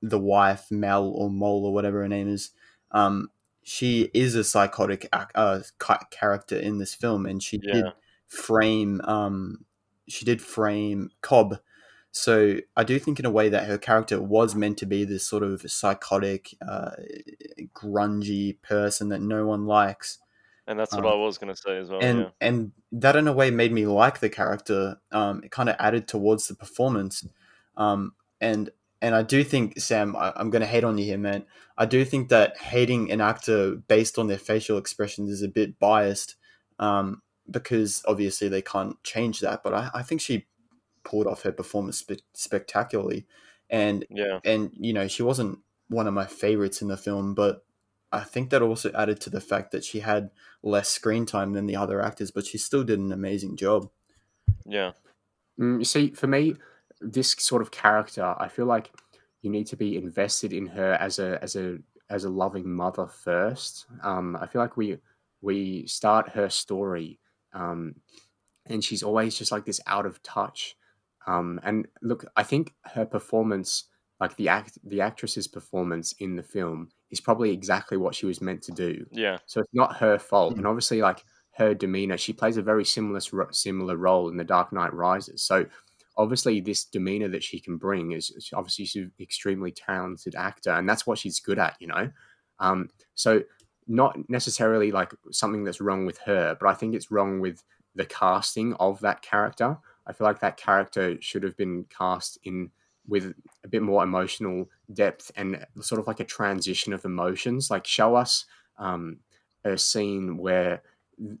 the 0.00 0.18
wife, 0.18 0.70
Mel 0.70 1.08
or 1.08 1.28
Mole 1.30 1.66
or 1.66 1.74
whatever 1.74 2.00
her 2.00 2.08
name 2.08 2.28
is, 2.28 2.50
um, 2.92 3.30
she 3.68 4.10
is 4.14 4.34
a 4.34 4.42
psychotic 4.42 5.06
ac- 5.14 5.26
uh, 5.34 5.60
character 6.10 6.56
in 6.56 6.78
this 6.78 6.94
film, 6.94 7.26
and 7.26 7.42
she 7.42 7.58
did 7.58 7.84
frame 8.26 9.00
um 9.04 9.66
she 10.08 10.24
did 10.24 10.40
frame 10.40 11.10
Cobb. 11.20 11.58
So 12.10 12.60
I 12.74 12.84
do 12.84 12.98
think 12.98 13.18
in 13.18 13.26
a 13.26 13.30
way 13.30 13.50
that 13.50 13.66
her 13.66 13.76
character 13.76 14.22
was 14.22 14.54
meant 14.54 14.78
to 14.78 14.86
be 14.86 15.04
this 15.04 15.24
sort 15.24 15.42
of 15.42 15.70
psychotic, 15.70 16.54
uh, 16.66 16.92
grungy 17.74 18.60
person 18.62 19.10
that 19.10 19.20
no 19.20 19.44
one 19.44 19.66
likes, 19.66 20.18
and 20.66 20.78
that's 20.80 20.94
what 20.94 21.04
um, 21.04 21.12
I 21.12 21.16
was 21.16 21.36
gonna 21.36 21.54
say 21.54 21.76
as 21.76 21.90
well. 21.90 22.00
and 22.00 22.20
yeah, 22.20 22.30
and 22.40 22.72
that 22.92 23.16
in 23.16 23.28
a 23.28 23.34
way 23.34 23.50
made 23.50 23.72
me 23.72 23.86
like 23.86 24.20
the 24.20 24.30
character. 24.30 24.98
Um, 25.12 25.42
it 25.44 25.50
kind 25.50 25.68
of 25.68 25.76
added 25.78 26.08
towards 26.08 26.48
the 26.48 26.54
performance, 26.54 27.26
um, 27.76 28.14
and 28.40 28.70
and 29.00 29.14
I 29.14 29.22
do 29.22 29.44
think 29.44 29.78
Sam, 29.80 30.16
I, 30.16 30.32
I'm 30.36 30.50
going 30.50 30.60
to 30.60 30.66
hate 30.66 30.84
on 30.84 30.98
you 30.98 31.04
here, 31.04 31.18
man. 31.18 31.44
I 31.76 31.86
do 31.86 32.04
think 32.04 32.28
that 32.28 32.56
hating 32.56 33.10
an 33.12 33.20
actor 33.20 33.76
based 33.76 34.18
on 34.18 34.26
their 34.26 34.38
facial 34.38 34.78
expressions 34.78 35.30
is 35.30 35.42
a 35.42 35.48
bit 35.48 35.78
biased, 35.78 36.36
um, 36.78 37.22
because 37.50 38.02
obviously 38.06 38.48
they 38.48 38.62
can't 38.62 39.02
change 39.04 39.40
that. 39.40 39.62
But 39.62 39.74
I, 39.74 39.90
I 39.94 40.02
think 40.02 40.20
she 40.20 40.46
pulled 41.04 41.26
off 41.26 41.42
her 41.42 41.52
performance 41.52 41.98
spe- 41.98 42.22
spectacularly, 42.34 43.26
and 43.70 44.04
yeah, 44.10 44.40
and 44.44 44.70
you 44.74 44.92
know 44.92 45.08
she 45.08 45.22
wasn't 45.22 45.60
one 45.88 46.06
of 46.06 46.14
my 46.14 46.26
favorites 46.26 46.82
in 46.82 46.88
the 46.88 46.96
film, 46.96 47.34
but 47.34 47.64
I 48.10 48.20
think 48.20 48.50
that 48.50 48.62
also 48.62 48.90
added 48.92 49.20
to 49.22 49.30
the 49.30 49.40
fact 49.40 49.70
that 49.72 49.84
she 49.84 50.00
had 50.00 50.30
less 50.62 50.88
screen 50.88 51.26
time 51.26 51.52
than 51.52 51.66
the 51.66 51.76
other 51.76 52.00
actors, 52.02 52.30
but 52.30 52.46
she 52.46 52.58
still 52.58 52.82
did 52.84 52.98
an 52.98 53.12
amazing 53.12 53.56
job. 53.56 53.90
yeah, 54.66 54.92
Mm, 55.58 55.78
you 55.78 55.84
see, 55.84 56.10
for 56.10 56.26
me, 56.26 56.56
this 57.00 57.32
sort 57.38 57.62
of 57.62 57.70
character, 57.70 58.34
I 58.38 58.48
feel 58.48 58.66
like 58.66 58.90
you 59.42 59.50
need 59.50 59.66
to 59.68 59.76
be 59.76 59.96
invested 59.96 60.52
in 60.52 60.66
her 60.66 60.94
as 60.94 61.18
a 61.18 61.38
as 61.42 61.56
a 61.56 61.78
as 62.10 62.24
a 62.24 62.30
loving 62.30 62.70
mother 62.72 63.06
first. 63.06 63.86
Um, 64.02 64.36
I 64.40 64.46
feel 64.46 64.60
like 64.62 64.76
we 64.76 64.98
we 65.40 65.86
start 65.86 66.30
her 66.30 66.48
story, 66.48 67.20
um, 67.52 67.94
and 68.66 68.82
she's 68.82 69.02
always 69.02 69.36
just 69.38 69.52
like 69.52 69.64
this 69.64 69.80
out 69.86 70.06
of 70.06 70.22
touch. 70.22 70.76
Um, 71.26 71.60
and 71.62 71.86
look, 72.02 72.24
I 72.36 72.42
think 72.42 72.74
her 72.94 73.04
performance, 73.04 73.84
like 74.18 74.34
the 74.36 74.48
act, 74.48 74.78
the 74.82 75.00
actress's 75.02 75.46
performance 75.46 76.12
in 76.18 76.36
the 76.36 76.42
film, 76.42 76.88
is 77.10 77.20
probably 77.20 77.50
exactly 77.52 77.96
what 77.98 78.14
she 78.14 78.26
was 78.26 78.40
meant 78.40 78.62
to 78.62 78.72
do. 78.72 79.06
yeah, 79.12 79.38
So 79.46 79.60
it's 79.60 79.74
not 79.74 79.96
her 79.98 80.18
fault, 80.18 80.54
Mm. 80.54 80.58
and 80.58 80.66
obviously, 80.66 81.02
like 81.02 81.24
her 81.52 81.74
demeanor, 81.74 82.16
she 82.16 82.32
plays 82.32 82.56
a 82.56 82.62
very 82.62 82.84
similar 82.84 83.20
similar 83.52 83.96
role 83.96 84.28
in 84.28 84.36
The 84.38 84.44
Dark 84.44 84.72
Knight 84.72 84.94
Rises. 84.94 85.42
So 85.42 85.66
obviously 86.18 86.60
this 86.60 86.84
demeanor 86.84 87.28
that 87.28 87.44
she 87.44 87.60
can 87.60 87.76
bring 87.76 88.12
is 88.12 88.50
obviously 88.52 88.84
she's 88.84 89.02
an 89.02 89.12
extremely 89.20 89.70
talented 89.70 90.34
actor, 90.34 90.72
and 90.72 90.88
that's 90.88 91.06
what 91.06 91.18
she's 91.18 91.40
good 91.40 91.58
at, 91.58 91.76
you 91.80 91.86
know. 91.86 92.10
Um, 92.58 92.90
so 93.14 93.42
not 93.86 94.18
necessarily 94.28 94.90
like 94.90 95.12
something 95.30 95.64
that's 95.64 95.80
wrong 95.80 96.04
with 96.04 96.18
her, 96.18 96.56
but 96.60 96.68
I 96.68 96.74
think 96.74 96.94
it's 96.94 97.10
wrong 97.10 97.40
with 97.40 97.62
the 97.94 98.04
casting 98.04 98.74
of 98.74 99.00
that 99.00 99.22
character. 99.22 99.78
I 100.06 100.12
feel 100.12 100.26
like 100.26 100.40
that 100.40 100.56
character 100.56 101.16
should 101.22 101.44
have 101.44 101.56
been 101.56 101.86
cast 101.96 102.38
in 102.44 102.70
with 103.06 103.32
a 103.64 103.68
bit 103.68 103.80
more 103.80 104.02
emotional 104.02 104.68
depth 104.92 105.30
and 105.36 105.64
sort 105.80 105.98
of 105.98 106.06
like 106.06 106.20
a 106.20 106.24
transition 106.24 106.92
of 106.92 107.04
emotions. 107.04 107.70
Like 107.70 107.86
show 107.86 108.14
us 108.16 108.44
um, 108.76 109.20
a 109.64 109.78
scene 109.78 110.36
where 110.36 110.82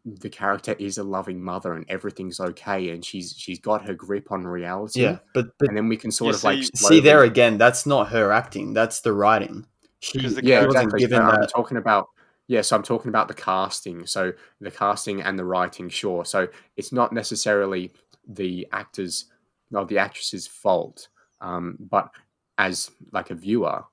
the 0.04 0.28
character 0.28 0.74
is 0.78 0.98
a 0.98 1.04
loving 1.04 1.42
mother 1.42 1.72
and 1.74 1.84
everything's 1.88 2.40
okay 2.40 2.90
and 2.90 3.04
she's 3.04 3.34
she's 3.36 3.60
got 3.60 3.86
her 3.86 3.94
grip 3.94 4.32
on 4.32 4.46
reality. 4.46 5.02
Yeah, 5.02 5.18
but 5.34 5.56
but 5.58 5.68
and 5.68 5.76
then 5.76 5.88
we 5.88 5.96
can 5.96 6.10
sort 6.10 6.32
You 6.32 6.36
of 6.36 6.44
like 6.44 6.62
see- 6.64 6.70
see 6.74 7.00
there 7.00 7.22
again, 7.22 7.58
that's 7.58 7.86
not 7.86 8.08
her 8.08 8.32
acting. 8.32 8.72
That's 8.74 9.00
the 9.00 9.12
writing. 9.12 9.66
She, 10.00 10.18
the 10.20 10.40
yeah, 10.44 10.64
exactly. 10.64 11.00
given 11.00 11.18
So 11.18 11.24
I'm 11.24 11.46
talking 11.46 11.76
about 11.76 12.08
yeah, 12.46 12.62
so 12.62 12.76
I'm 12.76 12.82
talking 12.82 13.08
about 13.10 13.28
the 13.28 13.34
casting. 13.34 14.06
So 14.06 14.32
the 14.60 14.70
casting 14.70 15.20
and 15.22 15.38
the 15.38 15.44
writing, 15.44 15.88
sure. 15.90 16.24
So 16.24 16.48
it's 16.76 16.92
not 16.92 17.12
necessarily 17.12 17.92
the 18.26 18.66
actors 18.72 19.26
or 19.72 19.84
the 19.84 19.98
actress's 19.98 20.46
fault, 20.46 21.08
um, 21.40 21.76
but 21.78 22.10
as 22.56 22.90
like 23.12 23.30
a 23.30 23.34
viewer, 23.34 23.84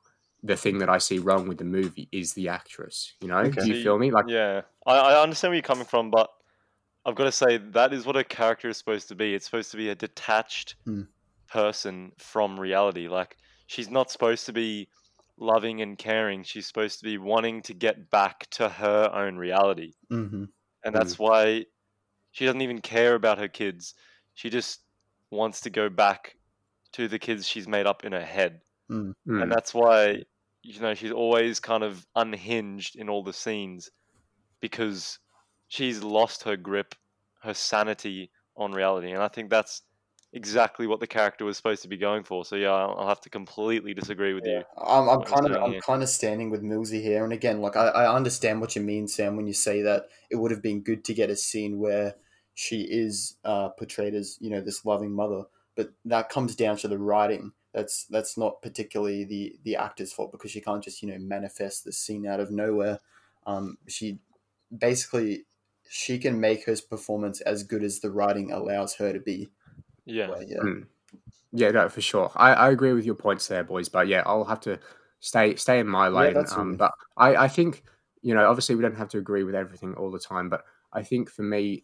the 0.42 0.56
thing 0.56 0.78
that 0.78 0.90
I 0.90 1.00
see 1.00 1.20
wrong 1.20 1.48
with 1.48 1.58
the 1.58 1.66
movie 1.66 2.08
is 2.12 2.34
the 2.34 2.48
actress. 2.50 3.14
You 3.22 3.28
know, 3.28 3.40
Okay. 3.40 3.62
do 3.62 3.68
you 3.74 3.84
feel 3.84 3.98
me? 4.00 4.12
Like 4.12 4.26
Yeah, 4.28 4.62
I, 4.86 4.98
I 4.98 5.24
understand 5.24 5.52
where 5.52 5.56
you're 5.56 5.62
coming 5.64 5.86
from, 5.86 6.12
but 6.12 6.30
I've 7.06 7.16
got 7.16 7.26
to 7.26 7.32
say 7.32 7.58
that 7.58 7.94
is 7.94 8.06
what 8.06 8.18
a 8.18 8.24
character 8.24 8.70
is 8.70 8.78
supposed 8.78 9.10
to 9.10 9.16
be. 9.16 9.34
It's 9.36 9.46
supposed 9.46 9.72
to 9.72 9.78
be 9.78 9.90
a 9.90 9.96
detached 9.96 10.76
Hmm. 10.86 11.08
person 11.50 12.14
from 12.20 12.60
reality. 12.60 13.08
Like 13.10 13.38
she's 13.68 13.90
not 13.90 14.12
supposed 14.12 14.46
to 14.48 14.54
be 14.54 14.90
loving 15.38 15.82
and 15.82 15.98
caring. 15.98 16.44
She's 16.44 16.68
supposed 16.68 17.00
to 17.00 17.06
be 17.06 17.18
wanting 17.18 17.64
to 17.64 17.74
get 17.74 18.10
back 18.12 18.50
to 18.52 18.70
her 18.70 19.12
own 19.14 19.38
reality, 19.38 19.94
hmm 20.10 20.46
and 20.84 20.96
that's 20.96 21.18
why 21.20 21.66
she 22.32 22.46
doesn't 22.46 22.62
even 22.62 22.82
care 22.82 23.16
about 23.16 23.40
her 23.40 23.48
kids. 23.50 23.96
She 24.36 24.50
just 24.50 24.82
wants 25.32 25.62
to 25.62 25.72
go 25.72 25.90
back 25.90 26.38
to 26.94 27.08
the 27.08 27.20
kids 27.20 27.48
she's 27.48 27.68
made 27.68 27.88
up 27.88 28.06
in 28.06 28.14
her 28.14 28.26
head 28.26 28.62
mm, 28.90 29.14
and 29.40 29.52
that's 29.52 29.74
why 29.74 30.24
you 30.64 30.80
know 30.80 30.94
she's 30.94 31.12
always 31.12 31.60
kind 31.60 31.84
of 31.84 32.06
unhinged 32.16 32.96
in 32.96 33.10
all 33.10 33.24
the 33.24 33.34
scenes 33.34 33.90
because 34.66 35.20
she's 35.68 36.02
lost 36.04 36.44
her 36.44 36.58
grip 36.58 36.96
her 37.44 37.54
sanity 37.54 38.32
on 38.58 38.72
reality 38.72 39.12
and 39.12 39.22
i 39.22 39.28
think 39.28 39.50
that's 39.50 39.84
exactly 40.34 40.88
what 40.88 41.00
the 41.00 41.08
character 41.08 41.46
was 41.46 41.56
supposed 41.56 41.82
to 41.82 41.88
be 41.88 41.98
going 41.98 42.24
for 42.24 42.44
so 42.44 42.56
yeah 42.56 42.72
i'll 42.72 43.08
have 43.08 43.22
to 43.22 43.30
completely 43.30 43.94
disagree 43.94 44.34
with 44.34 44.46
you 44.46 44.64
I'm, 44.78 45.08
I'm 45.08 45.22
kind 45.22 45.46
of 45.46 45.62
I'm 45.62 45.72
here. 45.74 45.82
kind 45.82 46.04
of 46.04 46.10
standing 46.10 46.50
with 46.50 46.62
Millsy 46.62 47.02
here, 47.02 47.24
and 47.24 47.32
again, 47.32 47.62
like 47.62 47.76
I, 47.76 47.88
I 47.88 48.14
understand 48.14 48.60
what 48.62 48.76
you 48.76 48.82
mean, 48.82 49.08
Sam, 49.08 49.36
when 49.36 49.48
you 49.48 49.54
say 49.54 49.82
that 49.82 50.10
it 50.30 50.36
would 50.36 50.52
have 50.52 50.62
been 50.62 50.82
good 50.82 51.06
to 51.06 51.14
get 51.14 51.30
a 51.30 51.36
scene 51.36 51.80
where 51.80 52.16
she 52.54 52.82
is 52.82 53.36
uh, 53.44 53.70
portrayed 53.70 54.16
as 54.16 54.38
you 54.42 54.50
know 54.50 54.62
this 54.62 54.86
loving 54.86 55.12
mother, 55.12 55.44
but 55.76 55.94
that 56.06 56.30
comes 56.30 56.56
down 56.56 56.78
to 56.78 56.88
the 56.88 56.98
writing. 56.98 57.52
That's 57.74 58.06
that's 58.06 58.38
not 58.38 58.62
particularly 58.62 59.26
the 59.26 59.56
the 59.64 59.76
actor's 59.76 60.14
fault 60.14 60.32
because 60.32 60.52
she 60.52 60.62
can't 60.62 60.84
just 60.84 61.02
you 61.02 61.10
know 61.10 61.20
manifest 61.20 61.84
the 61.84 61.92
scene 61.92 62.26
out 62.26 62.40
of 62.40 62.52
nowhere. 62.52 63.00
Um, 63.48 63.78
she 63.88 64.20
basically 64.76 65.46
she 65.90 66.18
can 66.18 66.40
make 66.40 66.66
her 66.66 66.76
performance 66.90 67.42
as 67.42 67.64
good 67.64 67.84
as 67.84 68.00
the 68.00 68.12
writing 68.12 68.52
allows 68.52 68.96
her 68.96 69.14
to 69.14 69.20
be. 69.20 69.50
yeah 70.06 70.28
But, 70.28 70.48
yeah. 70.48 70.58
Mm. 70.58 70.88
Yeah, 71.52 71.72
no, 71.72 71.88
for 71.88 72.02
sure. 72.02 72.32
I, 72.36 72.54
I 72.54 72.70
agree 72.72 72.92
with 72.92 73.06
your 73.06 73.16
points 73.16 73.48
there, 73.48 73.64
boys. 73.64 73.88
But 73.88 74.08
yeah, 74.08 74.24
I'll 74.26 74.44
have 74.44 74.60
to 74.62 74.80
stay 75.20 75.56
stay 75.56 75.80
in 75.80 75.88
my 75.88 76.10
lane. 76.10 76.34
that's 76.34 76.52
um, 76.52 76.72
fine. 76.72 76.78
but 76.78 76.92
I, 77.16 77.36
I 77.36 77.48
think 77.48 77.84
you 78.26 78.34
know, 78.34 78.50
obviously, 78.50 78.76
we 78.76 78.82
don't 78.82 78.98
have 78.98 79.10
to 79.10 79.20
agree 79.20 79.44
with 79.44 79.54
everything 79.54 79.94
all 79.94 80.10
the 80.10 80.20
time. 80.20 80.50
But 80.50 80.66
I 80.92 81.04
think 81.04 81.30
for 81.30 81.44
me, 81.44 81.84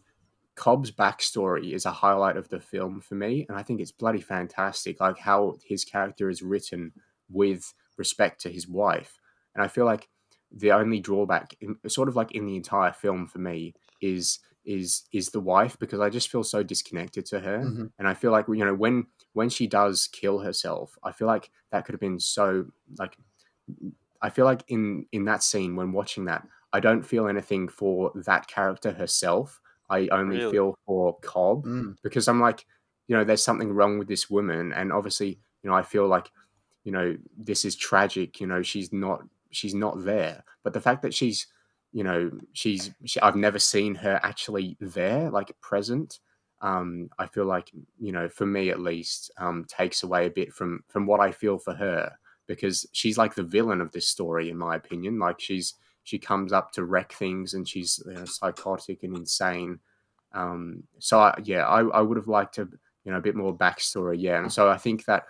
Cobb's 0.56 0.90
backstory 0.90 1.72
is 1.72 1.86
a 1.86 1.92
highlight 1.92 2.36
of 2.36 2.48
the 2.48 2.60
film 2.60 3.00
for 3.00 3.14
me, 3.14 3.46
and 3.48 3.56
I 3.56 3.62
think 3.62 3.80
it's 3.80 3.92
bloody 3.92 4.20
fantastic. 4.20 5.00
Like 5.00 5.18
how 5.18 5.56
his 5.64 5.84
character 5.84 6.28
is 6.28 6.42
written 6.42 6.92
with 7.30 7.72
respect 7.96 8.40
to 8.42 8.50
his 8.50 8.68
wife, 8.68 9.20
and 9.54 9.62
I 9.62 9.68
feel 9.68 9.84
like 9.84 10.08
the 10.54 10.72
only 10.72 11.00
drawback, 11.00 11.54
in, 11.60 11.76
sort 11.88 12.08
of 12.08 12.16
like 12.16 12.32
in 12.32 12.46
the 12.46 12.56
entire 12.56 12.92
film 12.92 13.26
for 13.26 13.38
me, 13.38 13.74
is 14.00 14.38
is 14.64 15.02
is 15.12 15.30
the 15.30 15.40
wife 15.40 15.76
because 15.80 15.98
I 16.00 16.08
just 16.08 16.30
feel 16.30 16.44
so 16.44 16.62
disconnected 16.62 17.26
to 17.26 17.40
her, 17.40 17.58
Mhm. 17.64 17.92
and 17.98 18.06
I 18.08 18.14
feel 18.14 18.30
like 18.32 18.46
you 18.48 18.64
know 18.64 18.74
when 18.74 19.06
when 19.32 19.48
she 19.48 19.66
does 19.66 20.06
kill 20.08 20.38
herself, 20.40 20.96
I 21.02 21.12
feel 21.12 21.26
like 21.26 21.50
that 21.70 21.84
could 21.84 21.94
have 21.94 22.00
been 22.00 22.20
so 22.20 22.66
like 22.98 23.16
I 24.20 24.30
feel 24.30 24.44
like 24.44 24.62
in 24.68 25.06
in 25.12 25.24
that 25.24 25.42
scene 25.42 25.74
when 25.76 25.92
watching 25.92 26.26
that, 26.26 26.46
I 26.72 26.80
don't 26.80 27.02
feel 27.02 27.26
anything 27.28 27.68
for 27.68 28.12
that 28.14 28.46
character 28.46 28.92
herself. 28.92 29.60
I 29.90 30.08
only 30.08 30.38
Really? 30.38 30.52
feel 30.52 30.78
for 30.86 31.18
Cobb 31.20 31.64
Mm. 31.66 31.96
because 32.02 32.28
I'm 32.28 32.40
like, 32.40 32.64
you 33.08 33.16
know, 33.16 33.24
there's 33.24 33.42
something 33.44 33.72
wrong 33.72 33.98
with 33.98 34.08
this 34.08 34.30
woman, 34.30 34.72
and 34.72 34.92
obviously, 34.92 35.40
you 35.62 35.70
know, 35.70 35.74
I 35.74 35.82
feel 35.82 36.06
like, 36.06 36.30
you 36.84 36.92
know, 36.92 37.16
this 37.36 37.64
is 37.64 37.74
tragic. 37.76 38.40
You 38.40 38.46
know, 38.46 38.62
she's 38.62 38.92
not 38.92 39.22
she's 39.52 39.74
not 39.74 40.04
there, 40.04 40.44
but 40.62 40.72
the 40.72 40.80
fact 40.80 41.02
that 41.02 41.14
she's, 41.14 41.46
you 41.92 42.04
know, 42.04 42.30
she's 42.52 42.90
she, 43.04 43.20
I've 43.20 43.36
never 43.36 43.58
seen 43.58 43.94
her 43.96 44.20
actually 44.22 44.76
there, 44.80 45.30
like 45.30 45.58
present. 45.60 46.20
Um, 46.60 47.10
I 47.18 47.26
feel 47.26 47.44
like 47.44 47.70
you 47.98 48.12
know, 48.12 48.28
for 48.28 48.46
me 48.46 48.70
at 48.70 48.80
least, 48.80 49.30
um, 49.38 49.64
takes 49.68 50.02
away 50.02 50.26
a 50.26 50.30
bit 50.30 50.52
from 50.52 50.84
from 50.88 51.06
what 51.06 51.20
I 51.20 51.32
feel 51.32 51.58
for 51.58 51.74
her 51.74 52.12
because 52.46 52.86
she's 52.92 53.18
like 53.18 53.34
the 53.34 53.42
villain 53.42 53.80
of 53.80 53.92
this 53.92 54.08
story, 54.08 54.50
in 54.50 54.56
my 54.56 54.76
opinion. 54.76 55.18
Like 55.18 55.40
she's 55.40 55.74
she 56.04 56.18
comes 56.18 56.52
up 56.52 56.72
to 56.72 56.84
wreck 56.84 57.12
things, 57.12 57.54
and 57.54 57.68
she's 57.68 58.02
you 58.06 58.14
know, 58.14 58.24
psychotic 58.24 59.02
and 59.02 59.16
insane. 59.16 59.78
Um, 60.32 60.84
so 60.98 61.20
I, 61.20 61.38
yeah, 61.44 61.66
I, 61.66 61.82
I 61.82 62.00
would 62.00 62.16
have 62.16 62.28
liked 62.28 62.54
to 62.56 62.68
you 63.04 63.12
know 63.12 63.18
a 63.18 63.22
bit 63.22 63.36
more 63.36 63.56
backstory. 63.56 64.16
Yeah, 64.18 64.38
and 64.38 64.52
so 64.52 64.68
I 64.68 64.78
think 64.78 65.04
that 65.04 65.24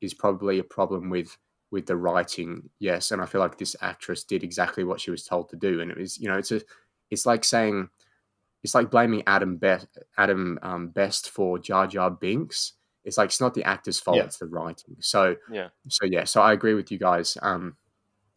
is 0.00 0.14
probably 0.14 0.58
a 0.58 0.64
problem 0.64 1.10
with 1.10 1.36
with 1.70 1.86
the 1.86 1.96
writing. 1.96 2.68
Yes, 2.78 3.10
and 3.10 3.22
I 3.22 3.26
feel 3.26 3.40
like 3.40 3.58
this 3.58 3.76
actress 3.80 4.24
did 4.24 4.42
exactly 4.42 4.84
what 4.84 5.00
she 5.00 5.10
was 5.10 5.24
told 5.24 5.48
to 5.50 5.56
do, 5.56 5.80
and 5.80 5.90
it 5.90 5.96
was 5.96 6.18
you 6.18 6.28
know 6.28 6.38
it's 6.38 6.52
a 6.52 6.60
it's 7.10 7.26
like 7.26 7.44
saying 7.44 7.88
it's 8.62 8.74
like 8.74 8.90
blaming 8.90 9.22
Ahmed 9.26 9.60
Best 9.60 9.86
Adam 10.18 10.58
um, 10.62 10.88
Best 10.88 11.30
for 11.30 11.58
Jar 11.58 11.86
Jar 11.86 12.10
Binks. 12.10 12.74
It's 13.04 13.16
like 13.16 13.28
it's 13.30 13.40
not 13.40 13.54
the 13.54 13.64
actor's 13.64 13.98
fault; 13.98 14.18
Yeah. 14.18 14.24
it's 14.24 14.38
the 14.38 14.46
writing. 14.46 14.96
So 15.00 15.36
yeah 15.50 15.68
so 15.88 16.04
yeah, 16.06 16.24
so 16.24 16.42
I 16.42 16.52
agree 16.52 16.74
with 16.74 16.90
you 16.90 16.98
guys. 16.98 17.38
Um, 17.42 17.76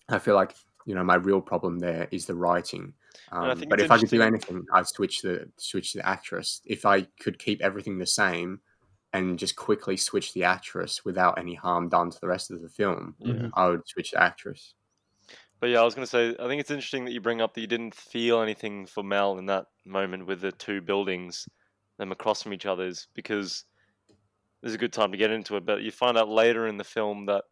I 0.10 0.20
feel 0.20 0.36
like 0.36 0.56
you 0.86 0.96
know 0.96 1.04
my 1.04 1.16
real 1.16 1.42
problem 1.42 1.80
there 1.80 2.08
is 2.12 2.26
the 2.26 2.36
writing. 2.36 2.94
Um, 3.32 3.64
but 3.68 3.80
if 3.80 3.90
I 3.92 3.98
could 3.98 4.10
do 4.10 4.22
anything, 4.22 4.66
I'd 4.74 4.88
switch 4.88 5.22
the 5.22 5.50
switch 5.58 5.94
the 5.94 6.08
actress. 6.08 6.62
If 6.66 6.86
I 6.86 7.08
could 7.20 7.40
keep 7.40 7.62
everything 7.62 7.98
the 7.98 8.06
same 8.06 8.62
and 9.14 9.38
just 9.40 9.56
quickly 9.56 9.96
switch 9.98 10.34
the 10.34 10.44
actress 10.44 11.06
without 11.06 11.38
any 11.38 11.54
harm 11.56 11.90
done 11.90 12.10
to 12.10 12.20
the 12.20 12.28
rest 12.28 12.52
of 12.52 12.62
the 12.62 12.70
film, 12.70 13.16
yeah 13.20 13.34
Mhm. 13.34 13.52
I 13.54 13.70
would 13.70 13.88
switch 13.88 14.12
the 14.12 14.22
actress. 14.22 14.74
But 15.60 15.70
yeah, 15.70 15.80
I 15.82 15.84
was 15.84 15.96
going 15.96 16.06
to 16.06 16.10
say, 16.10 16.36
I 16.40 16.48
think 16.48 16.60
it's 16.60 16.72
interesting 16.72 17.06
that 17.06 17.14
you 17.14 17.22
bring 17.22 17.40
up 17.42 17.54
that 17.54 17.62
you 17.62 17.68
didn't 17.68 17.96
feel 17.96 18.42
anything 18.42 18.86
for 18.86 19.04
Mel 19.04 19.38
in 19.38 19.46
that 19.46 19.68
moment 19.86 20.26
with 20.26 20.42
the 20.42 20.52
two 20.52 20.82
buildings, 20.82 21.48
them 21.98 22.12
across 22.12 22.44
from 22.44 22.54
each 22.54 22.66
other's, 22.66 23.08
because 23.14 23.64
this 24.62 24.70
is 24.70 24.76
a 24.76 24.80
good 24.80 24.92
time 24.94 25.12
to 25.12 25.18
get 25.18 25.32
into 25.32 25.56
it. 25.58 25.66
But 25.66 25.84
you 25.84 25.92
find 25.92 26.18
out 26.18 26.28
later 26.30 26.68
in 26.68 26.78
the 26.78 26.84
film 26.84 27.28
that 27.28 27.46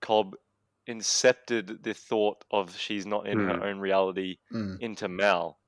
Cobb 0.00 0.36
incepted 0.88 1.82
the 1.82 1.92
thought 1.94 2.44
of 2.50 2.74
she's 2.76 3.04
not 3.04 3.26
in 3.28 3.38
her 3.40 3.58
Mm. 3.58 3.62
own 3.62 3.78
reality 3.80 4.38
Mm. 4.52 4.80
into 4.80 5.08
Mel. 5.08 5.60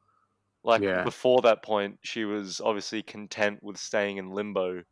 Like 0.65 0.83
Yeah. 0.83 1.05
before 1.05 1.43
that 1.43 1.62
point, 1.62 1.99
she 2.03 2.24
was 2.24 2.61
obviously 2.61 3.03
content 3.03 3.62
with 3.62 3.77
staying 3.77 4.16
in 4.19 4.31
limbo, 4.31 4.85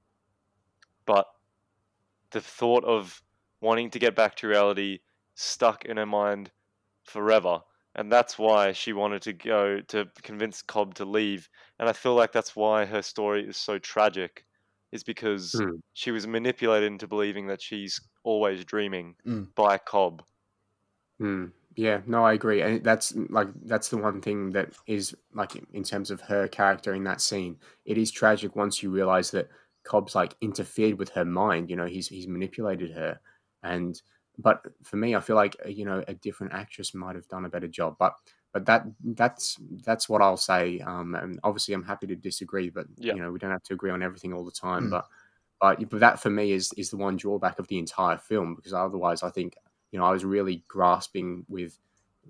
but 1.09 1.27
the 2.31 2.41
thought 2.41 2.85
of 2.85 3.23
wanting 3.61 3.91
to 3.91 3.99
get 3.99 4.15
back 4.17 4.35
to 4.37 4.49
reality 4.49 5.01
stuck 5.35 5.85
in 5.85 5.97
her 5.97 6.07
mind 6.07 6.53
forever. 7.05 7.61
And 7.95 8.13
that's 8.13 8.39
why 8.39 8.73
she 8.73 8.93
wanted 8.93 9.23
to 9.23 9.33
go 9.33 9.81
to 9.81 10.07
convince 10.23 10.63
Cobb 10.63 10.95
to 10.97 11.05
leave. 11.05 11.49
And 11.79 11.89
I 11.89 11.93
feel 11.93 12.15
like 12.15 12.33
that's 12.33 12.55
why 12.55 12.85
her 12.87 13.03
story 13.03 13.49
is 13.49 13.57
so 13.57 13.79
tragic, 13.79 14.45
is 14.93 15.03
because 15.05 15.61
Mm. 15.61 15.81
she 15.95 16.11
was 16.11 16.27
manipulated 16.27 16.93
into 16.93 17.09
believing 17.09 17.49
that 17.49 17.63
she's 17.63 18.01
always 18.25 18.65
dreaming 18.65 19.17
Mm. 19.25 19.53
by 19.57 19.79
Cobb. 19.79 20.25
Mm, 21.21 21.53
yeah, 21.75 22.03
no, 22.07 22.25
I 22.25 22.33
agree, 22.35 22.63
and 22.63 22.83
that's 22.85 23.15
like 23.15 23.49
that's 23.65 23.89
the 23.89 23.99
one 23.99 24.21
thing 24.21 24.51
that 24.51 24.73
is 24.87 25.17
like 25.33 25.57
in 25.73 25.83
terms 25.83 26.11
of 26.11 26.21
her 26.23 26.47
character 26.49 26.95
in 26.95 27.05
that 27.05 27.21
scene. 27.21 27.59
It 27.85 27.99
is 27.99 28.11
tragic 28.11 28.55
once 28.55 28.83
you 28.83 28.91
realize 28.91 29.31
that 29.33 29.49
Cobb's 29.89 30.15
like 30.15 30.35
interfered 30.41 30.99
with 30.99 31.09
her 31.11 31.25
mind. 31.25 31.71
You 31.71 31.77
know, 31.77 31.87
he's 31.87 32.09
he's 32.09 32.29
manipulated 32.29 32.93
her, 32.93 33.19
and 33.63 34.01
but 34.39 34.63
for 34.85 34.97
me, 34.97 35.17
I 35.17 35.21
feel 35.21 35.37
like 35.37 35.57
uh, 35.65 35.69
you 35.71 35.85
know 35.85 36.05
a 36.07 36.15
different 36.15 36.53
actress 36.53 36.95
might 36.95 37.17
have 37.17 37.29
done 37.29 37.47
a 37.47 37.49
better 37.49 37.69
job. 37.69 37.97
But 37.99 38.15
but 38.53 38.67
that 38.67 38.85
that's 39.03 39.57
that's 39.85 40.09
what 40.09 40.23
I'll 40.23 40.37
say. 40.37 40.81
Um, 40.81 41.15
and 41.15 41.41
obviously, 41.43 41.75
I'm 41.75 41.85
happy 41.85 42.07
to 42.09 42.17
disagree, 42.17 42.69
but 42.71 42.87
Yeah. 42.97 43.15
you 43.15 43.23
know, 43.23 43.33
we 43.33 43.39
don't 43.39 43.51
have 43.51 43.63
to 43.65 43.75
agree 43.75 43.91
on 43.91 44.03
everything 44.03 44.33
all 44.33 44.45
the 44.45 44.51
time. 44.51 44.85
Mm. 44.87 44.91
But 44.91 45.07
but, 45.61 45.91
but 45.91 46.01
that 46.01 46.21
for 46.21 46.31
me 46.31 46.53
is 46.53 46.73
is 46.75 46.91
the 46.91 46.97
one 46.97 47.17
drawback 47.17 47.59
of 47.59 47.67
the 47.69 47.79
entire 47.79 48.19
film 48.19 48.55
because 48.55 48.73
otherwise 48.73 49.23
I 49.23 49.31
think 49.31 49.57
you 49.91 49.99
know 49.99 50.05
I 50.05 50.13
was 50.13 50.25
really 50.25 50.63
grasping 50.69 51.45
with 51.49 51.79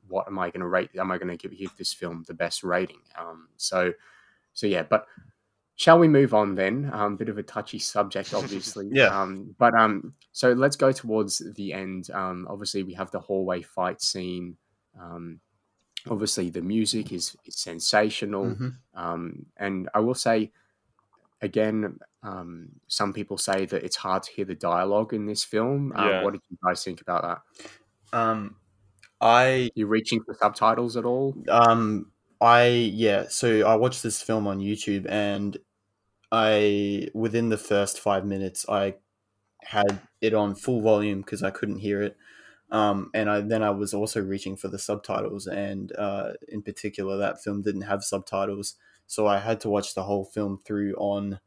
what 0.09 0.27
am 0.29 0.39
I 0.39 0.51
going 0.51 0.61
to 0.61 0.69
rate? 0.69 0.91
Am 0.97 1.11
I 1.11 1.19
going 1.19 1.29
to 1.29 1.37
give, 1.37 1.59
give 1.59 1.77
this 1.77 1.93
film 1.93 2.25
the 2.27 2.35
best 2.35 2.65
rating? 2.65 3.01
Um, 3.19 3.49
so 3.57 3.93
so 4.55 4.67
yeah, 4.67 4.85
but 4.85 5.07
shall 5.79 5.99
we 5.99 6.09
move 6.09 6.35
on 6.35 6.55
then? 6.57 6.91
Um, 6.93 7.17
bit 7.17 7.29
of 7.31 7.39
a 7.39 7.43
touchy 7.43 7.79
subject, 7.79 8.35
obviously. 8.35 8.89
Yeah. 8.93 9.07
Um, 9.19 9.55
but 9.59 9.73
um, 9.79 10.13
so 10.33 10.53
let's 10.53 10.77
go 10.77 10.93
towards 10.93 11.41
the 11.55 11.73
end. 11.73 12.11
Um, 12.11 12.47
obviously 12.51 12.83
we 12.83 12.93
have 12.95 13.11
the 13.13 13.21
hallway 13.21 13.63
fight 13.63 14.03
scene. 14.03 14.57
Um, 15.01 15.41
obviously 16.11 16.51
the 16.51 16.63
music 16.63 17.13
is, 17.13 17.37
is 17.47 17.57
sensational. 17.57 18.47
Mhm. 18.47 18.75
Um, 18.95 19.47
and 19.57 19.89
I 19.95 20.01
will 20.01 20.15
say, 20.15 20.51
again, 21.43 21.99
um, 22.25 22.71
some 22.89 23.13
people 23.13 23.39
say 23.39 23.65
that 23.67 23.85
it's 23.85 23.97
hard 23.97 24.25
to 24.25 24.33
hear 24.33 24.45
the 24.45 24.57
dialogue 24.57 25.15
in 25.15 25.27
this 25.27 25.45
film. 25.45 25.93
Um, 25.95 26.09
Yeah. 26.09 26.23
What 26.25 26.33
did 26.33 26.43
you 26.51 26.59
guys 26.67 26.83
think 26.83 27.01
about 27.01 27.23
that? 27.23 28.19
Um, 28.19 28.57
I 29.21 29.71
You 29.77 29.87
reaching 29.87 30.23
for 30.25 30.35
subtitles 30.35 30.97
at 30.97 31.05
all? 31.05 31.37
um 31.49 32.11
I 32.41 32.67
yeah, 32.69 33.27
so 33.29 33.63
I 33.67 33.75
watched 33.77 34.03
this 34.05 34.23
film 34.23 34.47
on 34.47 34.59
YouTube 34.61 35.07
and 35.09 35.57
I 36.33 37.09
within 37.15 37.49
the 37.49 37.59
first 37.59 38.01
5 38.01 38.25
minutes 38.27 38.67
I 38.69 38.97
had 39.63 40.01
it 40.21 40.35
on 40.35 40.55
full 40.55 40.83
volume 40.83 41.21
because 41.23 41.43
I 41.43 41.51
couldn't 41.51 41.79
hear 41.79 42.03
it. 42.03 42.17
Um, 42.71 43.11
and 43.15 43.31
I 43.31 43.41
then 43.43 43.63
I 43.63 43.71
was 43.71 43.95
also 43.95 44.23
reaching 44.23 44.57
for 44.57 44.69
the 44.69 44.79
subtitles 44.79 45.47
and 45.47 45.95
uh, 45.97 46.35
in 46.49 46.63
particular 46.63 47.17
that 47.19 47.43
film 47.43 47.63
didn't 47.63 47.83
have 47.83 48.05
subtitles, 48.05 48.77
so 49.07 49.27
I 49.27 49.39
had 49.41 49.61
to 49.63 49.71
watch 49.71 49.95
the 49.95 50.05
whole 50.05 50.25
film 50.27 50.61
through 50.65 50.95
on 50.97 51.41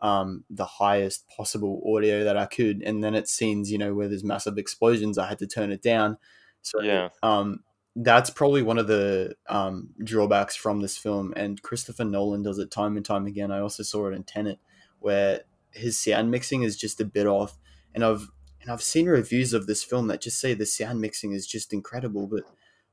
um, 0.00 0.44
the 0.50 0.64
highest 0.66 1.28
possible 1.28 1.82
audio 1.96 2.24
that 2.24 2.36
I 2.36 2.46
could. 2.46 2.82
And 2.82 3.02
then 3.02 3.14
at 3.14 3.28
scenes, 3.28 3.70
you 3.72 3.78
know, 3.78 3.94
where 3.94 4.08
there's 4.08 4.24
massive 4.24 4.58
explosions, 4.58 5.18
I 5.18 5.28
had 5.28 5.38
to 5.40 5.46
turn 5.46 5.72
it 5.72 5.82
down. 5.82 6.18
So 6.62 6.78
Yeah. 6.78 7.10
um, 7.22 7.64
that's 7.96 8.28
probably 8.28 8.62
one 8.62 8.78
of 8.78 8.86
the 8.86 9.34
um, 9.48 9.88
drawbacks 10.04 10.54
from 10.54 10.80
this 10.80 10.98
film. 10.98 11.32
And 11.34 11.60
Christopher 11.62 12.04
Nolan 12.04 12.42
does 12.42 12.58
it 12.58 12.70
time 12.70 12.96
and 12.96 13.04
time 13.04 13.26
again. 13.26 13.50
I 13.50 13.60
also 13.60 13.82
saw 13.82 14.06
it 14.06 14.14
in 14.14 14.22
Tenet, 14.22 14.58
where 15.00 15.40
his 15.70 15.98
sound 15.98 16.30
mixing 16.30 16.62
is 16.62 16.76
just 16.76 17.00
a 17.00 17.04
bit 17.04 17.26
off. 17.26 17.58
And 17.94 18.04
I've 18.04 18.28
and 18.60 18.70
I've 18.70 18.82
seen 18.82 19.06
reviews 19.06 19.54
of 19.54 19.66
this 19.66 19.82
film 19.82 20.08
that 20.08 20.20
just 20.20 20.38
say 20.38 20.52
the 20.52 20.66
sound 20.66 21.00
mixing 21.00 21.32
is 21.32 21.46
just 21.46 21.72
incredible, 21.72 22.26
but 22.26 22.42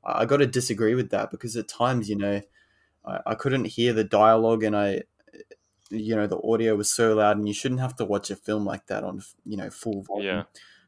I, 0.02 0.22
I 0.22 0.24
got 0.24 0.38
to 0.38 0.46
disagree 0.46 0.94
with 0.94 1.10
that 1.10 1.30
because 1.30 1.56
at 1.56 1.68
times, 1.68 2.08
you 2.08 2.16
know, 2.16 2.40
I, 3.04 3.20
I 3.26 3.34
couldn't 3.34 3.66
hear 3.66 3.92
the 3.92 4.04
dialogue 4.04 4.64
and 4.64 4.76
I, 4.76 5.02
you 5.90 6.16
know, 6.16 6.26
the 6.26 6.40
audio 6.40 6.76
was 6.76 6.90
so 6.90 7.14
loud, 7.14 7.36
and 7.36 7.46
you 7.46 7.54
shouldn't 7.54 7.80
have 7.80 7.94
to 7.96 8.04
watch 8.04 8.30
a 8.30 8.36
film 8.36 8.64
like 8.64 8.86
that 8.86 9.04
on, 9.04 9.22
you 9.44 9.56
know, 9.56 9.68
full 9.68 10.02
volume. 10.02 10.26
Yeah. 10.26 10.42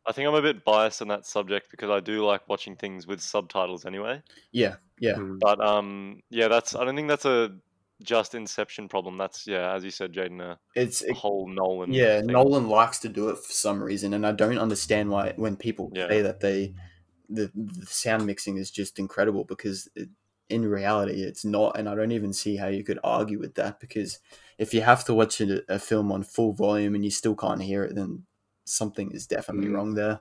I 0.08 0.12
think 0.12 0.28
I'm 0.28 0.34
a 0.34 0.42
bit 0.42 0.64
biased 0.64 1.02
on 1.02 1.08
that 1.08 1.26
subject 1.26 1.70
because 1.70 1.90
I 1.90 2.00
do 2.00 2.24
like 2.24 2.48
watching 2.48 2.76
things 2.76 3.06
with 3.06 3.20
subtitles 3.20 3.84
anyway. 3.86 4.22
yeah, 4.52 4.76
yeah. 5.00 5.14
Mm. 5.14 5.38
But 5.40 5.60
um, 5.60 6.20
yeah, 6.30 6.48
that's 6.48 6.74
I 6.74 6.84
don't 6.84 6.94
think 6.96 7.08
that's 7.08 7.24
a 7.24 7.56
just 8.02 8.34
Inception 8.34 8.88
problem. 8.88 9.16
That's 9.18 9.46
yeah, 9.46 9.72
as 9.74 9.82
you 9.84 9.90
said, 9.90 10.12
Jaden, 10.12 10.40
a 10.42 10.58
It's 10.74 11.02
it, 11.02 11.16
whole 11.16 11.48
Nolan. 11.48 11.92
yeah. 11.92 12.18
thing. 12.18 12.26
Nolan 12.28 12.68
likes 12.68 12.98
to 13.00 13.08
do 13.08 13.30
it 13.30 13.38
for 13.38 13.52
some 13.52 13.82
reason, 13.82 14.14
and 14.14 14.26
I 14.26 14.32
don't 14.32 14.58
understand 14.58 15.10
why 15.10 15.32
when 15.36 15.56
people 15.56 15.90
Yeah. 15.94 16.08
say 16.08 16.22
that 16.22 16.40
they 16.40 16.74
the, 17.28 17.50
the 17.54 17.86
sound 17.86 18.24
mixing 18.26 18.56
is 18.58 18.70
just 18.70 18.98
incredible 19.00 19.44
because 19.44 19.88
it, 19.96 20.08
in 20.48 20.64
reality 20.64 21.22
it's 21.22 21.44
not, 21.44 21.76
and 21.76 21.88
I 21.88 21.94
don't 21.96 22.12
even 22.12 22.32
see 22.32 22.56
how 22.56 22.68
you 22.68 22.84
could 22.84 23.00
argue 23.02 23.40
with 23.40 23.54
that 23.56 23.80
because 23.80 24.20
if 24.58 24.72
you 24.72 24.82
have 24.82 25.04
to 25.06 25.14
watch 25.14 25.40
a, 25.40 25.62
a 25.68 25.78
film 25.80 26.12
on 26.12 26.22
full 26.22 26.52
volume 26.52 26.94
and 26.94 27.04
you 27.04 27.10
still 27.10 27.34
can't 27.34 27.62
hear 27.62 27.82
it, 27.82 27.96
then 27.96 28.24
something 28.66 29.10
is 29.12 29.26
definitely 29.26 29.68
Mm. 29.68 29.74
wrong 29.74 29.94
there. 29.94 30.20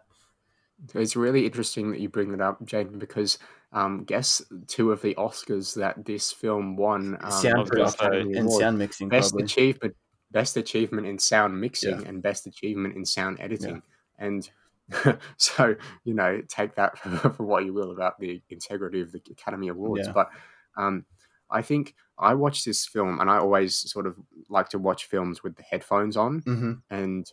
It's 0.94 1.16
really 1.16 1.46
interesting 1.46 1.92
that 1.92 2.00
you 2.00 2.10
bring 2.10 2.32
that 2.32 2.42
up, 2.42 2.64
Jaden, 2.66 3.00
because 3.00 3.38
um, 3.72 4.04
guess 4.06 4.42
two 4.68 4.92
of 4.92 5.02
the 5.02 5.16
Oscars 5.16 5.74
that 5.76 6.06
this 6.06 6.32
film 6.32 6.76
won 6.78 7.18
um, 7.22 7.32
sound 7.32 7.68
production 7.68 8.36
and 8.36 8.52
sound 8.52 8.78
mixing, 8.78 9.10
best 9.10 9.32
probably. 9.32 9.46
achievement, 9.46 9.96
best 10.32 10.58
achievement 10.58 11.08
in 11.08 11.18
sound 11.20 11.60
mixing, 11.60 12.02
Yeah. 12.02 12.08
and 12.08 12.22
best 12.22 12.46
achievement 12.48 12.96
in 12.96 13.06
sound 13.06 13.40
editing. 13.40 13.82
And 14.20 14.50
so, 15.38 15.76
you 16.04 16.14
know, 16.14 16.42
take 16.48 16.76
that 16.76 16.98
for 17.36 17.44
what 17.44 17.66
you 17.66 17.74
will 17.74 17.92
about 17.92 18.20
the 18.20 18.42
integrity 18.50 19.02
of 19.02 19.12
the 19.12 19.22
Academy 19.32 19.70
Awards. 19.70 20.08
Yeah. 20.08 20.14
But 20.14 20.30
um, 20.78 21.06
I 21.50 21.62
think 21.62 21.96
I 22.20 22.34
watched 22.34 22.66
this 22.66 22.86
film, 22.86 23.20
and 23.20 23.30
I 23.30 23.38
always 23.38 23.76
sort 23.92 24.08
of 24.08 24.16
like 24.50 24.70
to 24.70 24.78
watch 24.80 25.06
films 25.06 25.42
with 25.44 25.56
the 25.56 25.64
headphones 25.64 26.18
on. 26.18 26.40
hmm 26.40 26.74
And 26.90 27.30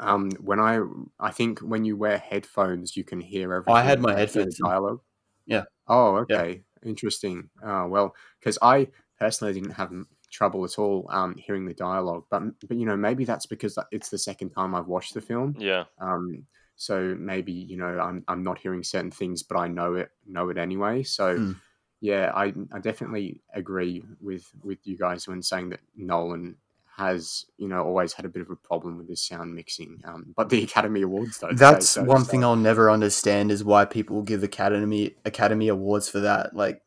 um, 0.00 0.30
when 0.40 0.60
I, 0.60 0.80
I 1.20 1.30
think 1.30 1.60
when 1.60 1.84
you 1.84 1.96
wear 1.96 2.18
headphones, 2.18 2.96
you 2.96 3.04
can 3.04 3.20
hear 3.20 3.52
everything. 3.54 3.74
I 3.74 3.82
had 3.82 4.00
my 4.00 4.14
like, 4.14 4.28
hear 4.30 4.44
the 4.44 4.52
headphones 4.52 4.58
dialogue. 4.64 5.00
Yeah. 5.46 5.64
Oh, 5.88 6.16
Yeah. 6.28 6.38
okay. 6.38 6.64
Interesting. 6.84 7.50
Uh, 7.62 7.86
well, 7.88 8.14
because 8.40 8.58
I 8.62 8.88
personally 9.18 9.54
didn't 9.54 9.72
have 9.72 9.92
trouble 10.30 10.64
at 10.64 10.78
all 10.78 11.06
um, 11.10 11.36
hearing 11.36 11.66
the 11.66 11.74
dialogue, 11.74 12.24
but 12.30 12.42
but 12.68 12.76
you 12.76 12.84
know 12.84 12.96
maybe 12.96 13.24
that's 13.24 13.46
because 13.46 13.78
it's 13.92 14.10
the 14.10 14.18
second 14.18 14.50
time 14.50 14.74
I've 14.74 14.86
watched 14.88 15.14
the 15.14 15.20
film. 15.20 15.58
Yeah, 15.58 15.84
Um, 15.98 16.46
so 16.76 17.14
maybe 17.18 17.52
you 17.52 17.76
know 17.76 17.98
I'm 17.98 18.24
I'm 18.28 18.42
not 18.42 18.58
hearing 18.58 18.82
certain 18.82 19.10
things, 19.10 19.42
but 19.42 19.56
I 19.56 19.68
know 19.68 19.94
it 19.94 20.10
know 20.26 20.48
it 20.50 20.58
anyway. 20.58 21.02
So 21.02 21.42
Hmm. 21.42 21.52
yeah, 22.00 22.32
I 22.34 22.52
I 22.72 22.78
definitely 22.80 23.42
agree 23.54 24.04
with 24.20 24.50
with 24.62 24.78
you 24.86 24.98
guys 24.98 25.26
when 25.26 25.42
saying 25.42 25.70
that 25.70 25.80
Nolan 25.96 26.58
has 26.96 27.44
you 27.58 27.68
know 27.68 27.84
always 27.84 28.14
had 28.14 28.24
a 28.24 28.28
bit 28.28 28.42
of 28.42 28.50
a 28.50 28.56
problem 28.56 28.96
with 28.96 29.08
his 29.08 29.22
sound 29.22 29.54
mixing. 29.54 30.00
Um, 30.04 30.32
but 30.34 30.48
the 30.48 30.62
Academy 30.62 31.02
Awards 31.02 31.38
though. 31.38 31.50
That's 31.52 31.96
one 31.96 32.24
thing 32.24 32.42
I'll 32.42 32.56
never 32.56 32.90
understand 32.90 33.50
is 33.50 33.62
why 33.62 33.84
people 33.84 34.22
give 34.22 34.42
Academy 34.42 35.14
Academy 35.24 35.68
Awards 35.68 36.08
for 36.08 36.20
that. 36.20 36.56
Like, 36.56 36.82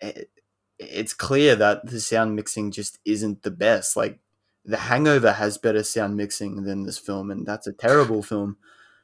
it, 0.00 0.30
it's 0.78 1.12
clear 1.12 1.56
that 1.56 1.86
the 1.86 2.00
sound 2.00 2.36
mixing 2.36 2.70
just 2.70 2.98
isn't 3.04 3.42
the 3.42 3.50
best. 3.50 3.96
Like, 3.96 4.18
The 4.64 4.76
Hangover 4.76 5.32
has 5.32 5.58
better 5.58 5.82
sound 5.82 6.16
mixing 6.16 6.64
than 6.64 6.84
this 6.84 6.98
film, 6.98 7.30
and 7.30 7.46
that's 7.46 7.66
a 7.66 7.72
terrible 7.72 8.22
film. 8.32 8.56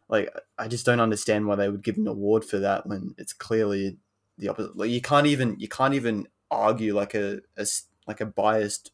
Like, 0.08 0.32
I 0.58 0.68
just 0.68 0.86
don't 0.86 1.00
understand 1.00 1.46
why 1.46 1.56
they 1.56 1.68
would 1.68 1.84
give 1.84 1.98
an 1.98 2.08
award 2.08 2.44
for 2.44 2.58
that 2.58 2.86
when 2.86 3.14
it's 3.18 3.34
clearly 3.34 3.98
the 4.38 4.48
opposite. 4.48 4.76
Like, 4.76 4.90
you 4.90 5.02
can't 5.02 5.26
even 5.26 5.56
you 5.58 5.68
can't 5.68 5.94
even 5.94 6.28
argue 6.50 6.96
like 6.96 7.14
a, 7.14 7.40
a 7.58 7.66
like 8.06 8.22
a 8.22 8.26
biased 8.26 8.90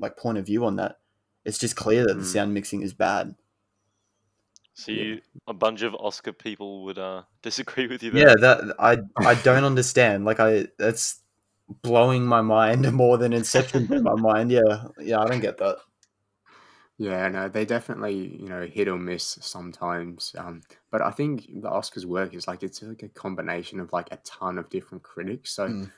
like 0.00 0.16
point 0.16 0.38
of 0.38 0.46
view 0.46 0.64
on 0.64 0.74
that. 0.76 0.98
It's 1.44 1.58
just 1.58 1.76
clear 1.76 2.04
that 2.06 2.14
the 2.14 2.22
Mm. 2.22 2.32
sound 2.32 2.54
mixing 2.54 2.82
is 2.82 2.92
bad. 2.92 3.34
so 4.74 4.92
Yeah. 4.92 5.02
you, 5.02 5.20
a 5.46 5.52
bunch 5.54 5.82
of 5.82 5.94
Oscar 5.94 6.32
people 6.32 6.84
would 6.84 6.98
uh, 6.98 7.22
disagree 7.42 7.86
with 7.86 8.02
you 8.02 8.10
there. 8.10 8.28
Yeah, 8.30 8.34
that 8.40 8.74
I 8.78 8.98
I 9.16 9.34
don't 9.36 9.64
understand. 9.64 10.24
Like 10.24 10.40
I 10.40 10.68
that's 10.78 11.20
blowing 11.82 12.24
my 12.26 12.40
mind 12.40 12.90
more 13.02 13.18
than 13.18 13.32
Inception 13.32 13.86
blew 13.86 14.02
my 14.02 14.14
mind. 14.14 14.50
Yeah, 14.50 14.84
yeah, 14.98 15.20
I 15.20 15.26
don't 15.26 15.40
get 15.40 15.58
that. 15.58 15.76
Yeah, 16.98 17.28
no, 17.28 17.48
they 17.48 17.64
definitely, 17.64 18.36
you 18.42 18.48
know, 18.48 18.66
hit 18.66 18.86
or 18.86 18.98
miss 18.98 19.38
sometimes. 19.40 20.34
Um, 20.36 20.60
but 20.90 21.00
I 21.00 21.10
think 21.10 21.46
the 21.62 21.70
Oscars 21.70 22.04
work 22.04 22.34
is 22.34 22.46
like 22.46 22.62
it's 22.62 22.82
like 22.82 23.02
a 23.02 23.08
combination 23.08 23.80
of 23.80 23.90
like 23.92 24.08
a 24.12 24.18
ton 24.18 24.58
of 24.58 24.68
different 24.68 25.02
critics. 25.02 25.52
So, 25.52 25.68
Mm. 25.68 25.90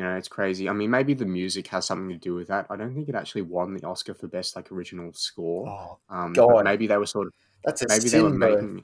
You 0.00 0.06
know, 0.06 0.16
it's 0.16 0.28
crazy. 0.28 0.66
I 0.66 0.72
mean, 0.72 0.88
maybe 0.90 1.12
the 1.12 1.26
music 1.26 1.66
has 1.66 1.84
something 1.84 2.08
to 2.08 2.16
do 2.16 2.34
with 2.34 2.48
that. 2.48 2.66
I 2.70 2.76
don't 2.76 2.94
think 2.94 3.10
it 3.10 3.14
actually 3.14 3.42
won 3.42 3.74
the 3.74 3.86
Oscar 3.86 4.14
for 4.14 4.28
best 4.28 4.56
like 4.56 4.72
original 4.72 5.12
score. 5.12 5.68
Oh, 5.68 5.98
Um, 6.08 6.32
but 6.32 6.48
God. 6.48 6.64
maybe 6.64 6.86
they 6.86 6.96
were 6.96 7.04
sort 7.04 7.26
of 7.26 7.34
that's 7.62 7.82
a 7.82 7.86
maybe 7.86 8.08
they 8.08 8.22
were 8.22 8.30
sin, 8.30 8.38
bro. 8.38 8.80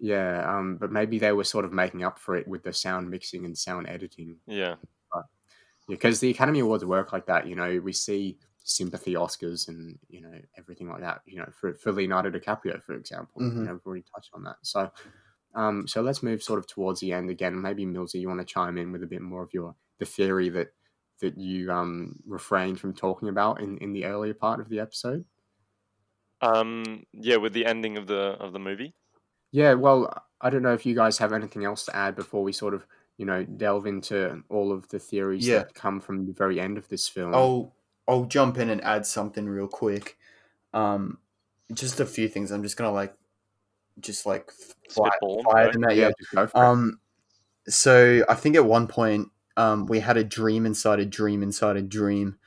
Yeah, 0.00 0.44
um, 0.52 0.78
but 0.78 0.90
maybe 0.90 1.20
they 1.20 1.30
were 1.30 1.44
sort 1.44 1.64
of 1.64 1.72
making 1.72 2.02
up 2.02 2.18
for 2.18 2.34
it 2.34 2.48
with 2.48 2.64
the 2.64 2.72
sound 2.72 3.08
mixing 3.08 3.44
and 3.44 3.56
sound 3.56 3.86
editing. 3.86 4.38
Yeah, 4.48 4.74
because 5.88 6.18
the 6.18 6.30
Academy 6.30 6.58
Awards 6.58 6.84
work 6.84 7.12
like 7.12 7.26
that. 7.26 7.46
You 7.46 7.54
know, 7.54 7.78
we 7.78 7.92
see 7.92 8.36
sympathy 8.64 9.14
Oscars 9.14 9.68
and 9.68 9.96
you 10.08 10.22
know 10.22 10.40
everything 10.58 10.88
like 10.88 11.02
that. 11.02 11.20
You 11.24 11.38
know, 11.38 11.52
for 11.52 11.72
for 11.74 11.92
Leonardo 11.92 12.30
DiCaprio, 12.30 12.82
for 12.82 12.94
example. 12.94 13.42
Mhm. 13.42 13.54
You 13.54 13.62
know, 13.62 13.72
we've 13.74 13.86
already 13.86 14.04
touched 14.12 14.30
on 14.34 14.42
that. 14.42 14.56
So, 14.62 14.90
um, 15.54 15.86
so 15.86 16.02
let's 16.02 16.20
move 16.24 16.42
sort 16.42 16.58
of 16.58 16.66
towards 16.66 16.98
the 16.98 17.12
end 17.12 17.30
again. 17.30 17.62
Maybe 17.62 17.86
Millsy, 17.86 18.20
you 18.20 18.26
want 18.26 18.40
to 18.40 18.44
chime 18.44 18.76
in 18.76 18.90
with 18.90 19.04
a 19.04 19.06
bit 19.06 19.22
more 19.22 19.44
of 19.44 19.54
your 19.54 19.76
the 19.98 20.04
theory 20.06 20.48
that 20.50 20.68
that 21.20 21.38
you 21.38 21.70
um 21.72 22.16
refrained 22.26 22.78
from 22.80 22.92
talking 22.94 23.28
about 23.28 23.60
in 23.60 23.78
in 23.78 23.92
the 23.92 24.04
earlier 24.04 24.34
part 24.34 24.60
of 24.60 24.68
the 24.68 24.80
episode. 24.80 25.24
um, 26.42 27.04
yeah, 27.12 27.36
with 27.36 27.52
the 27.52 27.64
ending 27.66 27.96
of 27.96 28.06
the 28.06 28.36
of 28.40 28.52
the 28.52 28.58
movie. 28.58 28.94
Yeah, 29.52 29.74
well, 29.74 30.12
I 30.40 30.50
don't 30.50 30.62
know 30.62 30.74
if 30.74 30.84
you 30.84 30.94
guys 30.94 31.18
have 31.18 31.32
anything 31.32 31.64
else 31.64 31.84
to 31.86 31.96
add 31.96 32.14
before 32.16 32.42
we 32.42 32.52
sort 32.52 32.74
of 32.74 32.86
you 33.16 33.24
know 33.24 33.44
delve 33.44 33.86
into 33.86 34.42
all 34.50 34.72
of 34.72 34.88
the 34.88 34.98
theories 34.98 35.46
Yeah. 35.46 35.58
that 35.60 35.74
come 35.74 36.00
from 36.00 36.26
the 36.26 36.32
very 36.32 36.60
end 36.60 36.76
of 36.78 36.88
this 36.88 37.08
film. 37.08 37.34
I'll 37.34 37.74
I'll 38.06 38.24
jump 38.26 38.58
in 38.58 38.68
and 38.70 38.82
add 38.84 39.06
something 39.06 39.46
real 39.48 39.68
quick. 39.68 40.18
Um, 40.74 41.18
just 41.72 42.00
a 42.00 42.06
few 42.06 42.28
things. 42.28 42.50
I'm 42.52 42.62
just 42.62 42.76
gonna 42.76 42.92
like, 42.92 43.14
just 44.00 44.26
like 44.26 44.50
fire, 44.90 45.10
Spitball 45.12 45.38
'em, 45.38 45.44
fire 45.44 45.64
right? 45.64 45.72
them 45.72 45.84
at 45.84 45.96
yeah, 45.96 46.08
you. 46.08 46.14
just 46.18 46.32
go 46.32 46.46
for 46.46 46.62
it. 46.64 46.66
Um, 46.66 47.00
so 47.68 48.24
I 48.28 48.34
think 48.34 48.56
at 48.56 48.64
one 48.64 48.86
point, 48.88 49.28
um, 49.56 49.86
we 49.86 50.00
had 50.00 50.16
a 50.16 50.24
dream 50.24 50.66
inside 50.66 51.00
a 51.00 51.06
dream 51.06 51.42
inside 51.42 51.76
a 51.76 51.82
dream. 51.82 52.38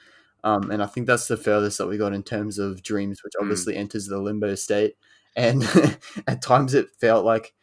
Um, 0.44 0.72
and 0.72 0.82
I 0.82 0.86
think 0.86 1.08
that's 1.08 1.28
the 1.28 1.38
furthest 1.38 1.78
that 1.80 1.88
we 1.88 1.98
got 1.98 2.14
in 2.14 2.24
terms 2.24 2.60
of 2.60 2.82
dreams, 2.84 3.24
which 3.24 3.34
Mm. 3.38 3.42
obviously 3.42 3.76
enters 3.76 4.08
the 4.08 4.20
limbo 4.20 4.56
state. 4.56 4.96
And 5.36 5.64
at 6.28 6.42
times 6.42 6.74
it 6.74 6.90
felt 7.00 7.26
like 7.26 7.54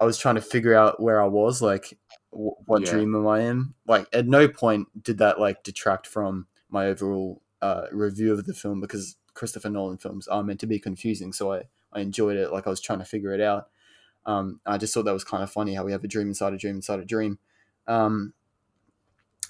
I 0.00 0.04
was 0.04 0.18
trying 0.18 0.34
to 0.34 0.40
figure 0.42 0.74
out 0.74 1.00
where 1.00 1.22
I 1.22 1.26
was, 1.26 1.62
like 1.62 1.98
w- 2.32 2.54
what 2.66 2.82
Yeah. 2.82 2.90
dream 2.90 3.14
am 3.14 3.26
I 3.26 3.40
in? 3.40 3.74
Like 3.86 4.06
at 4.12 4.26
no 4.26 4.46
point 4.48 4.88
did 5.02 5.18
that 5.18 5.40
like 5.40 5.62
detract 5.62 6.06
from 6.06 6.46
my 6.68 6.86
overall 6.86 7.42
uh, 7.62 7.86
review 7.92 8.32
of 8.32 8.44
the 8.44 8.54
film 8.54 8.80
because 8.80 9.16
Christopher 9.34 9.70
Nolan 9.70 9.98
films 9.98 10.28
are 10.28 10.42
meant 10.42 10.60
to 10.60 10.66
be 10.66 10.78
confusing. 10.78 11.32
So 11.32 11.52
I, 11.52 11.62
I 11.92 12.00
enjoyed 12.00 12.36
it. 12.36 12.52
Like 12.52 12.66
I 12.66 12.70
was 12.70 12.80
trying 12.80 12.98
to 12.98 13.04
figure 13.06 13.32
it 13.32 13.40
out. 13.40 13.68
Um, 14.26 14.60
I 14.66 14.76
just 14.76 14.92
thought 14.92 15.04
that 15.04 15.12
was 15.12 15.24
kind 15.24 15.42
of 15.42 15.50
funny 15.50 15.74
how 15.74 15.84
we 15.84 15.92
have 15.92 16.04
a 16.04 16.08
dream 16.08 16.28
inside 16.28 16.52
a 16.52 16.58
dream 16.58 16.76
inside 16.76 17.00
a 17.00 17.04
dream. 17.04 17.38
Um, 17.86 18.34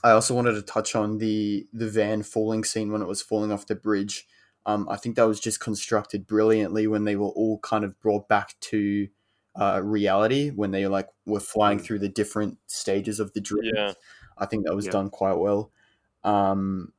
I 0.06 0.12
also 0.12 0.34
wanted 0.34 0.52
to 0.52 0.62
touch 0.62 0.94
on 0.94 1.18
the 1.18 1.66
the 1.72 1.88
van 1.88 2.22
falling 2.22 2.64
scene 2.64 2.92
when 2.92 3.02
it 3.02 3.08
was 3.08 3.22
falling 3.22 3.50
off 3.52 3.66
the 3.66 3.74
bridge. 3.74 4.26
Um, 4.64 4.88
I 4.88 4.96
think 4.96 5.16
that 5.16 5.26
was 5.28 5.40
just 5.40 5.60
constructed 5.60 6.26
brilliantly 6.26 6.86
when 6.86 7.04
they 7.04 7.16
were 7.16 7.28
all 7.28 7.58
kind 7.60 7.84
of 7.84 7.98
brought 8.00 8.28
back 8.28 8.54
to 8.60 9.08
uh, 9.58 9.80
reality 9.82 10.50
when 10.50 10.70
they 10.70 10.86
like 10.86 11.08
were 11.24 11.40
flying 11.40 11.78
Mm. 11.78 11.84
through 11.84 11.98
the 12.00 12.08
different 12.08 12.58
stages 12.66 13.20
of 13.20 13.32
the 13.32 13.40
dream. 13.40 13.72
Yeah. 13.74 13.92
I 14.38 14.46
think 14.46 14.66
that 14.66 14.74
was 14.76 14.86
Yeah. 14.86 14.92
done 14.92 15.10
quite 15.10 15.38
well. 15.38 15.72
Um, 16.24 16.92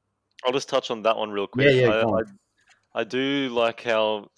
I'll 0.46 0.54
just 0.54 0.70
touch 0.70 0.90
on 0.92 1.04
that 1.04 1.18
one 1.18 1.32
real 1.32 1.48
quick. 1.48 1.68
Yeah, 1.68 1.88
yeah, 1.88 1.90
I, 1.90 2.20
I. 2.20 2.22
I 3.02 3.04
do 3.04 3.50
like 3.50 3.84
how. 3.84 4.32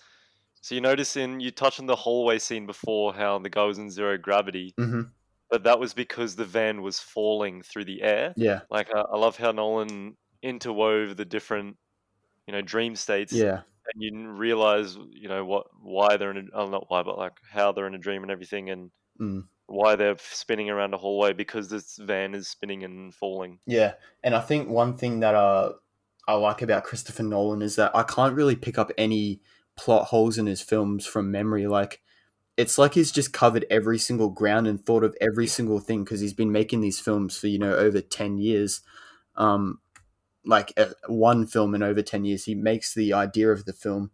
So 0.61 0.75
you 0.75 0.81
notice 0.81 1.15
in 1.15 1.39
you 1.39 1.51
touch 1.51 1.79
on 1.79 1.85
the 1.85 1.95
hallway 1.95 2.39
scene 2.39 2.65
before 2.65 3.13
how 3.13 3.39
the 3.39 3.49
guy 3.49 3.63
was 3.63 3.77
in 3.77 3.89
zero 3.89 4.17
gravity, 4.17 4.75
mhm, 4.77 5.11
but 5.49 5.63
that 5.63 5.79
was 5.79 5.93
because 5.93 6.35
the 6.35 6.45
van 6.45 6.81
was 6.81 6.99
falling 6.99 7.61
through 7.61 7.85
the 7.85 8.01
air. 8.01 8.33
Yeah, 8.37 8.61
Like 8.69 8.89
I, 8.93 9.01
I 9.01 9.17
love 9.17 9.37
how 9.37 9.51
Nolan 9.51 10.17
interwove 10.43 11.17
the 11.17 11.25
different, 11.25 11.77
you 12.47 12.53
know, 12.53 12.61
dream 12.61 12.95
states, 12.95 13.33
yeah, 13.33 13.61
and 13.93 14.03
you 14.03 14.29
realize, 14.29 14.97
you 15.11 15.27
know, 15.27 15.45
what 15.45 15.67
why 15.81 16.17
they're 16.17 16.31
in 16.31 16.37
a 16.37 16.43
oh, 16.53 16.69
not 16.69 16.85
why, 16.89 17.03
but 17.03 17.17
like 17.17 17.37
how 17.49 17.71
they're 17.71 17.87
in 17.87 17.95
a 17.95 17.99
dream 17.99 18.23
and 18.23 18.31
everything, 18.31 18.69
and 18.69 18.91
mm, 19.19 19.43
why 19.69 19.95
they're 19.95 20.17
spinning 20.17 20.69
around 20.69 20.93
a 20.93 20.97
hallway 20.97 21.31
because 21.31 21.69
this 21.69 21.97
van 21.97 22.33
is 22.33 22.47
spinning 22.47 22.83
and 22.83 23.13
falling. 23.13 23.59
yeah. 23.65 23.93
And 24.23 24.35
I 24.35 24.41
think 24.41 24.67
one 24.67 24.97
thing 24.97 25.19
that 25.19 25.35
uh, 25.35 25.73
I 26.27 26.33
like 26.33 26.61
about 26.61 26.83
Christopher 26.83 27.23
Nolan 27.23 27.61
is 27.61 27.75
that 27.75 27.95
I 27.95 28.03
can't 28.03 28.35
really 28.35 28.55
pick 28.55 28.77
up 28.77 28.91
any 28.97 29.41
plot 29.75 30.07
holes 30.07 30.37
in 30.37 30.47
his 30.47 30.61
films 30.61 31.05
from 31.05 31.31
memory. 31.31 31.67
Like, 31.67 32.01
it's 32.59 32.77
like 32.77 32.93
he's 32.93 33.09
just 33.09 33.31
covered 33.31 33.65
every 33.69 33.97
single 33.97 34.29
ground 34.29 34.67
and 34.67 34.85
thought 34.85 35.05
of 35.05 35.15
every 35.21 35.47
single 35.47 35.79
thing 35.79 36.03
because 36.03 36.19
he's 36.19 36.33
been 36.33 36.51
making 36.51 36.81
these 36.81 36.99
films 36.99 37.37
for 37.37 37.47
you 37.47 37.57
know 37.57 37.73
over 37.73 38.01
10 38.01 38.37
years. 38.37 38.81
Um 39.37 39.79
like 40.43 40.73
uh, 40.75 40.87
one 41.07 41.47
film 41.47 41.73
in 41.73 41.81
over 41.81 42.01
10 42.01 42.25
years 42.25 42.43
he 42.43 42.55
makes 42.55 42.93
the 42.93 43.13
idea 43.13 43.49
of 43.49 43.63
the 43.63 43.71
film 43.71 44.11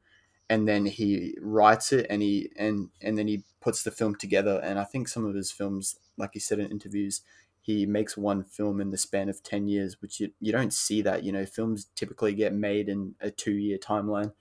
and 0.47 0.67
then 0.67 0.85
he 0.85 1.35
writes 1.41 1.91
it 1.91 2.05
and 2.07 2.21
he 2.21 2.51
and 2.55 2.89
and 3.01 3.17
then 3.17 3.27
he 3.27 3.43
puts 3.61 3.81
the 3.81 3.89
film 3.89 4.13
together. 4.13 4.61
And 4.63 4.77
i 4.77 4.83
think 4.83 5.07
some 5.07 5.25
of 5.25 5.33
his 5.33 5.51
films 5.51 5.95
like 6.15 6.31
he 6.33 6.39
said 6.39 6.59
in 6.59 6.69
interviews 6.69 7.21
he 7.61 7.87
makes 7.87 8.15
one 8.15 8.43
film 8.43 8.79
in 8.79 8.91
the 8.91 8.97
span 8.97 9.27
of 9.27 9.41
10 9.41 9.67
years 9.67 10.03
which 10.03 10.19
you, 10.19 10.31
you 10.39 10.51
don't 10.51 10.71
see 10.71 11.01
that 11.01 11.23
you 11.23 11.31
know 11.31 11.47
films 11.47 11.87
typically 11.95 12.35
get 12.35 12.53
made 12.53 12.89
in 12.89 13.15
a 13.21 13.31
two 13.31 13.55
year 13.55 13.79
timeline. 13.79 14.33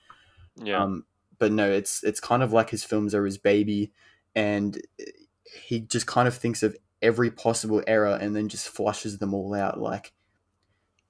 Yeah, 0.56 0.82
um, 0.82 1.06
but 1.38 1.52
no, 1.52 1.70
it's 1.70 2.02
it's 2.02 2.20
kind 2.20 2.42
of 2.42 2.52
like 2.52 2.70
his 2.70 2.84
films 2.84 3.14
are 3.14 3.24
his 3.24 3.38
baby, 3.38 3.92
and 4.34 4.80
he 5.44 5.80
just 5.80 6.06
kind 6.06 6.28
of 6.28 6.36
thinks 6.36 6.62
of 6.62 6.76
every 7.02 7.30
possible 7.30 7.82
error 7.86 8.18
and 8.20 8.34
then 8.34 8.48
just 8.48 8.68
flushes 8.68 9.18
them 9.18 9.34
all 9.34 9.54
out. 9.54 9.78
Like 9.78 10.12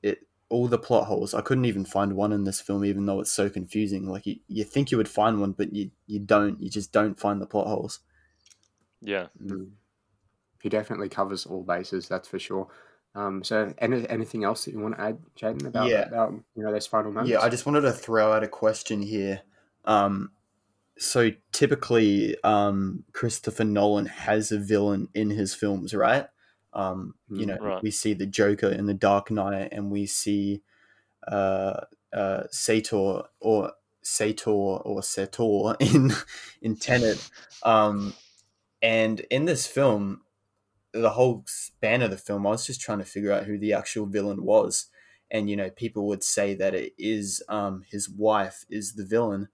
it, 0.02 0.18
all 0.48 0.66
the 0.68 0.78
plot 0.78 1.06
holes. 1.06 1.34
I 1.34 1.40
couldn't 1.40 1.66
even 1.66 1.84
find 1.84 2.14
one 2.14 2.32
in 2.32 2.44
this 2.44 2.60
film, 2.60 2.84
even 2.84 3.06
though 3.06 3.20
it's 3.20 3.32
so 3.32 3.48
confusing. 3.48 4.06
Like 4.08 4.26
you, 4.26 4.36
you 4.48 4.64
think 4.64 4.90
you 4.90 4.98
would 4.98 5.08
find 5.08 5.40
one, 5.40 5.52
but 5.52 5.72
you 5.72 5.90
you 6.06 6.18
don't. 6.20 6.60
You 6.60 6.68
just 6.70 6.92
don't 6.92 7.18
find 7.18 7.40
the 7.40 7.46
plot 7.46 7.66
holes. 7.66 8.00
yeah. 9.00 9.26
Mm. 9.42 9.70
He 10.62 10.70
definitely 10.70 11.10
covers 11.10 11.44
all 11.44 11.62
bases, 11.62 12.08
that's 12.08 12.26
for 12.26 12.38
sure. 12.38 12.68
Um, 13.14 13.44
so, 13.44 13.74
any, 13.78 14.08
anything 14.08 14.44
else 14.44 14.64
that 14.64 14.72
you 14.72 14.80
want 14.80 14.96
to 14.96 15.00
add, 15.02 15.18
Jaden, 15.38 15.66
about, 15.66 15.90
Yeah. 15.90 16.08
about 16.08 16.32
you 16.56 16.62
know 16.64 16.72
those 16.72 16.86
final 16.86 17.12
moments? 17.12 17.30
Yeah, 17.30 17.40
I 17.42 17.50
just 17.50 17.66
wanted 17.66 17.82
to 17.82 17.92
throw 17.92 18.32
out 18.32 18.42
a 18.42 18.48
question 18.48 19.02
here. 19.02 19.42
Um, 19.84 20.32
so 20.98 21.32
typically, 21.52 22.36
um, 22.44 23.04
Christopher 23.12 23.64
Nolan 23.64 24.06
has 24.06 24.52
a 24.52 24.58
villain 24.58 25.08
in 25.14 25.30
his 25.30 25.54
films, 25.54 25.94
right? 25.94 26.28
Um, 26.72 27.16
you 27.34 27.46
Mm, 27.46 27.46
know, 27.46 27.58
right. 27.58 27.82
we 27.82 27.90
see 27.90 28.14
the 28.14 28.26
Joker 28.26 28.68
in 28.70 28.86
The 28.86 28.94
Dark 28.94 29.30
Knight, 29.30 29.70
and 29.72 29.90
we 29.90 30.06
see 30.06 30.62
uh, 31.26 31.82
uh, 32.12 32.44
Sator 32.50 33.24
or 33.40 33.72
Sator 34.02 34.50
or 34.50 35.02
Sator 35.02 35.76
in 35.80 36.12
in 36.62 36.76
Tenet. 36.76 37.24
Um, 37.62 38.18
and 38.82 39.20
in 39.30 39.46
this 39.46 39.66
film, 39.66 40.22
the 40.92 41.10
whole 41.10 41.44
span 41.46 42.02
of 42.02 42.10
the 42.10 42.16
film, 42.18 42.46
I 42.46 42.50
was 42.50 42.66
just 42.66 42.80
trying 42.80 42.98
to 42.98 43.04
figure 43.04 43.32
out 43.32 43.44
who 43.44 43.58
the 43.58 43.72
actual 43.72 44.06
villain 44.06 44.44
was 44.44 44.86
and 45.30 45.48
you 45.48 45.56
know 45.56 45.70
people 45.70 46.06
would 46.06 46.22
say 46.22 46.54
that 46.54 46.74
it 46.74 46.92
is 46.98 47.42
um, 47.48 47.82
his 47.88 48.08
wife 48.08 48.64
is 48.70 48.94
the 48.94 49.04
villain 49.06 49.48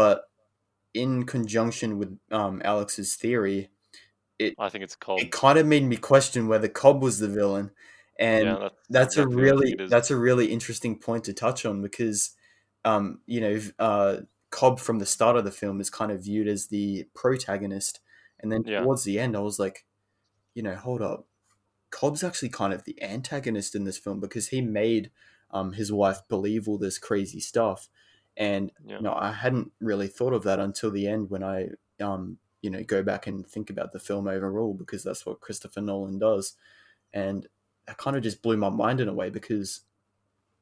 but 0.00 0.24
in 0.94 1.24
conjunction 1.24 1.98
with 1.98 2.18
um, 2.30 2.60
alex's 2.64 3.14
theory 3.16 3.70
it 4.38 4.54
I 4.58 4.68
think 4.70 4.82
it's 4.84 4.96
called. 4.96 5.20
it 5.20 5.30
kind 5.30 5.58
of 5.58 5.66
made 5.66 5.84
me 5.84 5.96
question 5.96 6.48
whether 6.48 6.68
cobb 6.68 7.02
was 7.02 7.18
the 7.18 7.28
villain 7.28 7.70
and 8.18 8.46
yeah, 8.46 8.68
that's, 8.90 9.16
that's 9.16 9.16
a 9.16 9.26
really 9.26 9.70
that's 9.88 10.10
a 10.10 10.16
really 10.16 10.46
interesting 10.56 10.98
point 10.98 11.24
to 11.24 11.32
touch 11.32 11.64
on 11.64 11.80
because 11.82 12.36
um, 12.84 13.20
you 13.26 13.40
know 13.40 13.60
uh, 13.78 14.16
cobb 14.50 14.80
from 14.80 14.98
the 14.98 15.06
start 15.06 15.36
of 15.36 15.44
the 15.44 15.50
film 15.50 15.80
is 15.80 15.90
kind 15.90 16.10
of 16.12 16.24
viewed 16.24 16.48
as 16.48 16.66
the 16.68 17.06
protagonist 17.14 18.00
and 18.40 18.50
then 18.50 18.62
Yeah. 18.64 18.80
towards 18.80 19.04
the 19.04 19.18
end 19.18 19.36
i 19.36 19.40
was 19.40 19.58
like 19.58 19.84
you 20.54 20.62
know 20.62 20.74
hold 20.74 21.02
up 21.02 21.26
cobb's 21.90 22.24
actually 22.24 22.48
kind 22.48 22.72
of 22.72 22.84
the 22.84 23.00
antagonist 23.02 23.74
in 23.74 23.84
this 23.84 23.98
film 23.98 24.20
because 24.20 24.48
he 24.48 24.60
made 24.60 25.10
um, 25.50 25.72
his 25.72 25.92
wife 25.92 26.20
believe 26.28 26.68
all 26.68 26.78
this 26.78 26.98
crazy 26.98 27.40
stuff 27.40 27.88
and 28.40 28.72
Yeah. 28.84 28.96
you 28.96 29.02
know 29.02 29.14
i 29.14 29.30
hadn't 29.30 29.70
really 29.80 30.08
thought 30.08 30.32
of 30.32 30.42
that 30.44 30.58
until 30.58 30.90
the 30.90 31.06
end 31.06 31.30
when 31.30 31.44
i 31.44 31.68
um, 32.00 32.38
you 32.62 32.70
know 32.70 32.82
go 32.82 33.02
back 33.02 33.26
and 33.28 33.46
think 33.46 33.70
about 33.70 33.92
the 33.92 33.98
film 34.00 34.26
overall 34.26 34.74
because 34.74 35.04
that's 35.04 35.24
what 35.26 35.40
christopher 35.40 35.80
nolan 35.80 36.18
does 36.18 36.54
and 37.12 37.46
that 37.86 37.96
kind 37.98 38.16
of 38.16 38.22
just 38.22 38.42
blew 38.42 38.56
my 38.56 38.68
mind 38.70 39.00
in 39.00 39.08
a 39.08 39.12
way 39.14 39.30
because 39.30 39.82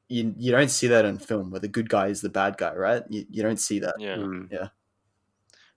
you 0.09 0.33
you 0.37 0.51
don't 0.51 0.69
see 0.71 0.87
that 0.87 1.05
in 1.05 1.17
film 1.17 1.51
where 1.51 1.59
the 1.59 1.67
good 1.67 1.87
guy 1.89 2.07
is 2.07 2.21
the 2.21 2.29
bad 2.29 2.57
guy, 2.57 2.73
right? 2.73 3.03
You, 3.09 3.25
you 3.29 3.43
don't 3.43 3.59
see 3.59 3.77
that. 3.81 3.93
Yeah. 3.99 4.15
Mm. 4.15 4.49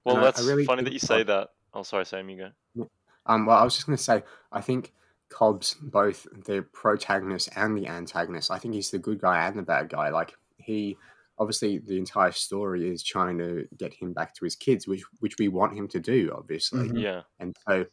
Well, 0.05 0.17
And 0.17 0.19
I- 0.19 0.21
I 0.21 0.25
that's 0.25 0.43
really 0.47 0.65
funny 0.65 0.83
that 0.85 0.93
you 0.95 0.99
say 0.99 1.19
Cobb- 1.19 1.27
that. 1.27 1.49
Oh, 1.75 1.83
sorry, 1.83 2.07
Sam, 2.07 2.31
you 2.31 2.39
go. 2.77 2.89
Um, 3.27 3.45
well, 3.45 3.59
I 3.59 3.63
was 3.65 3.75
just 3.75 3.87
going 3.87 3.99
to 3.99 4.03
say, 4.03 4.23
I 4.51 4.63
think 4.63 4.93
Cobb's 5.29 5.75
both 5.75 6.27
the 6.47 6.63
protagonist 6.73 7.51
and 7.57 7.77
the 7.77 7.87
antagonist. 7.89 8.51
I 8.51 8.59
think 8.59 8.73
he's 8.75 8.91
the 8.91 8.99
good 8.99 9.21
guy 9.21 9.47
and 9.47 9.59
the 9.59 9.63
bad 9.63 9.91
guy. 9.91 10.09
Like 10.09 10.33
he, 10.57 10.97
obviously, 11.39 11.79
the 11.79 11.99
entire 11.99 12.33
story 12.33 12.89
is 12.89 13.03
trying 13.03 13.39
to 13.39 13.67
get 13.77 13.93
him 13.95 14.13
back 14.13 14.35
to 14.35 14.45
his 14.45 14.57
kids, 14.57 14.87
which 14.87 15.03
which 15.21 15.37
we 15.39 15.49
want 15.49 15.77
him 15.77 15.89
to 15.89 16.01
do, 16.01 16.33
obviously, 16.37 16.89
Mhm. 16.89 17.01
Yeah, 17.03 17.23
and 17.39 17.57
so 17.69 17.87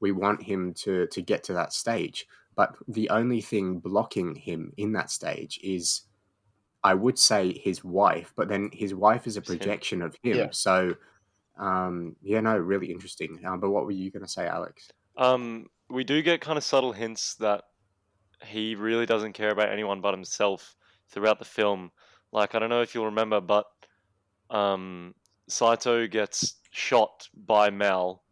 we 0.00 0.12
want 0.12 0.42
him 0.42 0.74
to 0.74 1.06
to 1.08 1.22
get 1.22 1.44
to 1.44 1.52
that 1.54 1.72
stage. 1.72 2.26
But 2.54 2.74
the 2.88 3.10
only 3.10 3.40
thing 3.42 3.80
blocking 3.80 4.34
him 4.34 4.72
in 4.76 4.92
that 4.92 5.10
stage 5.10 5.60
is, 5.62 6.02
I 6.82 6.94
would 6.94 7.18
say, 7.18 7.52
his 7.58 7.84
wife. 7.84 8.32
But 8.36 8.48
then 8.48 8.70
his 8.72 8.94
wife 8.94 9.26
is 9.26 9.36
a 9.36 9.42
projection 9.42 10.00
of 10.02 10.16
him. 10.22 10.36
Yeah. 10.38 10.50
So, 10.52 10.96
um, 11.58 12.16
yeah, 12.22 12.40
no, 12.40 12.56
really 12.56 12.90
interesting. 12.90 13.44
Um, 13.44 13.60
but 13.60 13.70
what 13.70 13.84
were 13.84 13.90
you 13.90 14.10
going 14.10 14.22
to 14.24 14.28
say, 14.28 14.46
Alex? 14.46 14.88
Um, 15.18 15.66
we 15.90 16.02
do 16.04 16.22
get 16.22 16.40
kind 16.40 16.56
of 16.58 16.64
subtle 16.64 16.92
hints 16.92 17.34
that 17.36 17.64
he 18.44 18.74
really 18.74 19.06
doesn't 19.06 19.32
care 19.34 19.50
about 19.50 19.70
anyone 19.70 20.00
but 20.00 20.14
himself 20.14 20.76
throughout 21.08 21.38
the 21.38 21.44
film. 21.44 21.90
Like 22.36 22.54
I 22.54 22.58
don't 22.60 22.68
know 22.70 22.82
if 22.82 22.94
you'll 22.94 23.06
remember, 23.06 23.40
but 23.40 23.66
um, 24.50 25.14
Saito 25.48 26.06
gets 26.06 26.56
shot 26.70 27.28
by 27.34 27.70
Mal 27.70 28.22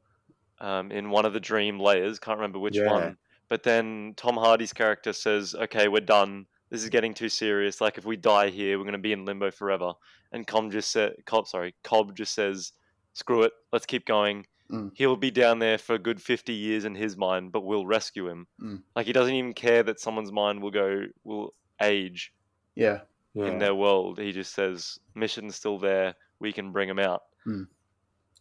um, 0.60 0.92
in 0.92 1.10
one 1.10 1.24
of 1.24 1.32
the 1.32 1.40
dream 1.40 1.80
layers. 1.80 2.18
Can't 2.20 2.38
remember 2.38 2.58
which 2.58 2.76
Yeah. 2.76 2.92
one. 2.92 3.16
But 3.48 3.62
then 3.62 4.14
Tom 4.16 4.36
Hardy's 4.36 4.72
character 4.72 5.12
says, 5.12 5.54
"Okay, 5.54 5.88
we're 5.88 6.00
done. 6.00 6.46
This 6.70 6.82
is 6.82 6.88
getting 6.90 7.14
too 7.14 7.28
serious. 7.28 7.80
Like 7.80 7.98
if 7.98 8.04
we 8.04 8.16
die 8.16 8.50
here, 8.50 8.76
we're 8.78 8.84
going 8.84 8.92
to 8.92 8.98
be 8.98 9.12
in 9.12 9.24
limbo 9.24 9.50
forever." 9.50 9.94
And 10.32 10.46
Cobb 10.46 10.70
just 10.70 10.90
said, 10.92 11.16
"Cobb, 11.24 11.46
sorry, 11.48 11.74
Cobb 11.82 12.14
just 12.14 12.34
says." 12.34 12.72
Screw 13.16 13.42
it. 13.44 13.52
Let's 13.72 13.86
keep 13.86 14.06
going 14.06 14.44
Mm. 14.72 14.90
he'll 14.94 15.14
be 15.14 15.30
down 15.30 15.58
there 15.58 15.76
for 15.78 15.94
a 15.94 15.98
good 15.98 16.20
50 16.22 16.52
years 16.54 16.84
in 16.86 16.94
his 16.94 17.16
mind, 17.18 17.52
but 17.52 17.60
we'll 17.64 17.86
rescue 17.86 18.28
him. 18.28 18.46
Mm. 18.60 18.82
Like 18.96 19.06
he 19.06 19.12
doesn't 19.12 19.34
even 19.34 19.52
care 19.52 19.82
that 19.82 20.00
someone's 20.00 20.32
mind 20.32 20.62
will 20.62 20.70
go 20.70 21.04
will 21.22 21.54
age 21.82 22.32
Yeah. 22.74 23.02
In 23.34 23.58
their 23.58 23.74
world. 23.74 24.18
He 24.18 24.32
just 24.32 24.54
says 24.54 24.98
mission's 25.14 25.56
still 25.56 25.78
there. 25.78 26.14
We 26.38 26.52
can 26.52 26.72
bring 26.72 26.88
him 26.88 26.98
out. 26.98 27.22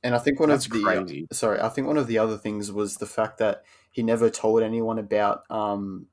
And 0.03 0.13
I 0.13 0.19
think 0.19 0.39
one 0.39 0.49
That's 0.49 0.65
of 0.65 0.71
the 0.71 0.83
crazy. 0.83 1.27
sorry, 1.31 1.59
I 1.61 1.69
think 1.69 1.87
one 1.87 1.97
of 1.97 2.07
the 2.07 2.17
other 2.17 2.37
things 2.37 2.71
was 2.71 2.97
the 2.97 3.05
fact 3.05 3.37
that 3.37 3.63
he 3.91 4.03
never 4.03 4.29
told 4.29 4.61
anyone 4.61 4.99
about 4.99 5.49
um 5.49 6.07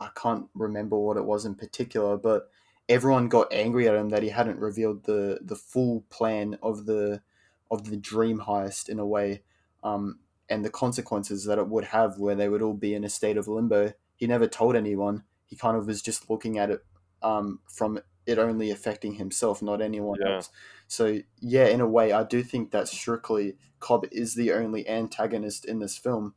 I 0.00 0.10
can't 0.14 0.48
remember 0.54 0.98
what 0.98 1.16
it 1.16 1.24
was 1.24 1.44
in 1.44 1.54
particular, 1.54 2.16
but 2.16 2.50
everyone 2.88 3.28
got 3.28 3.52
angry 3.52 3.88
at 3.88 3.94
him 3.94 4.08
that 4.10 4.22
he 4.22 4.30
hadn't 4.30 4.58
revealed 4.58 5.04
the 5.04 5.40
the 5.42 5.56
full 5.56 6.02
plan 6.10 6.58
of 6.62 6.86
the 6.86 7.22
of 7.70 7.90
the 7.90 7.96
dream 7.96 8.40
heist 8.40 8.88
in 8.88 8.98
a 8.98 9.06
way, 9.06 9.42
um, 9.82 10.20
and 10.48 10.64
the 10.64 10.70
consequences 10.70 11.44
that 11.44 11.58
it 11.58 11.68
would 11.68 11.84
have, 11.84 12.18
where 12.18 12.34
they 12.34 12.48
would 12.48 12.62
all 12.62 12.74
be 12.74 12.94
in 12.94 13.04
a 13.04 13.08
state 13.08 13.36
of 13.36 13.48
limbo. 13.48 13.92
He 14.14 14.26
never 14.26 14.46
told 14.46 14.76
anyone. 14.76 15.24
He 15.46 15.56
kind 15.56 15.76
of 15.76 15.86
was 15.86 16.02
just 16.02 16.30
looking 16.30 16.58
at 16.58 16.70
it 16.70 16.84
um, 17.22 17.60
from 17.68 18.00
it 18.26 18.38
only 18.38 18.70
affecting 18.70 19.14
himself, 19.14 19.62
not 19.62 19.80
anyone 19.80 20.18
Yeah. 20.20 20.36
else. 20.36 20.50
So 20.86 21.20
yeah, 21.40 21.66
in 21.66 21.80
a 21.80 21.88
way, 21.88 22.12
I 22.12 22.22
do 22.24 22.42
think 22.42 22.70
that 22.70 22.88
strictly 22.88 23.56
Cobb 23.80 24.06
is 24.12 24.34
the 24.34 24.52
only 24.52 24.88
antagonist 24.88 25.64
in 25.64 25.80
this 25.80 25.96
film, 25.96 26.34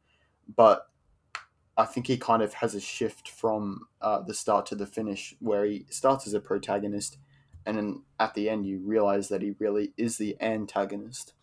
but 0.56 0.90
I 1.78 1.86
think 1.86 2.07
he 2.07 2.18
kind 2.18 2.41
of 2.41 2.56
has 2.56 2.74
a 2.74 2.80
shift 2.80 3.30
from 3.30 3.88
uh, 4.02 4.22
the 4.22 4.34
start 4.34 4.66
to 4.68 4.76
the 4.76 4.86
finish, 4.86 5.36
where 5.40 5.66
he 5.66 5.86
starts 5.90 6.26
as 6.26 6.34
a 6.34 6.40
protagonist, 6.40 7.18
and 7.66 7.78
then 7.78 8.03
at 8.20 8.34
the 8.34 8.49
end 8.49 8.66
you 8.66 8.80
realize 8.80 9.28
that 9.30 9.41
he 9.41 9.52
really 9.60 9.94
is 9.98 10.18
the 10.18 10.38
antagonist. 10.41 11.34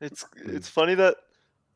It's 0.00 0.24
Mm. 0.36 0.56
it's 0.56 0.68
funny 0.68 0.94
that 0.96 1.16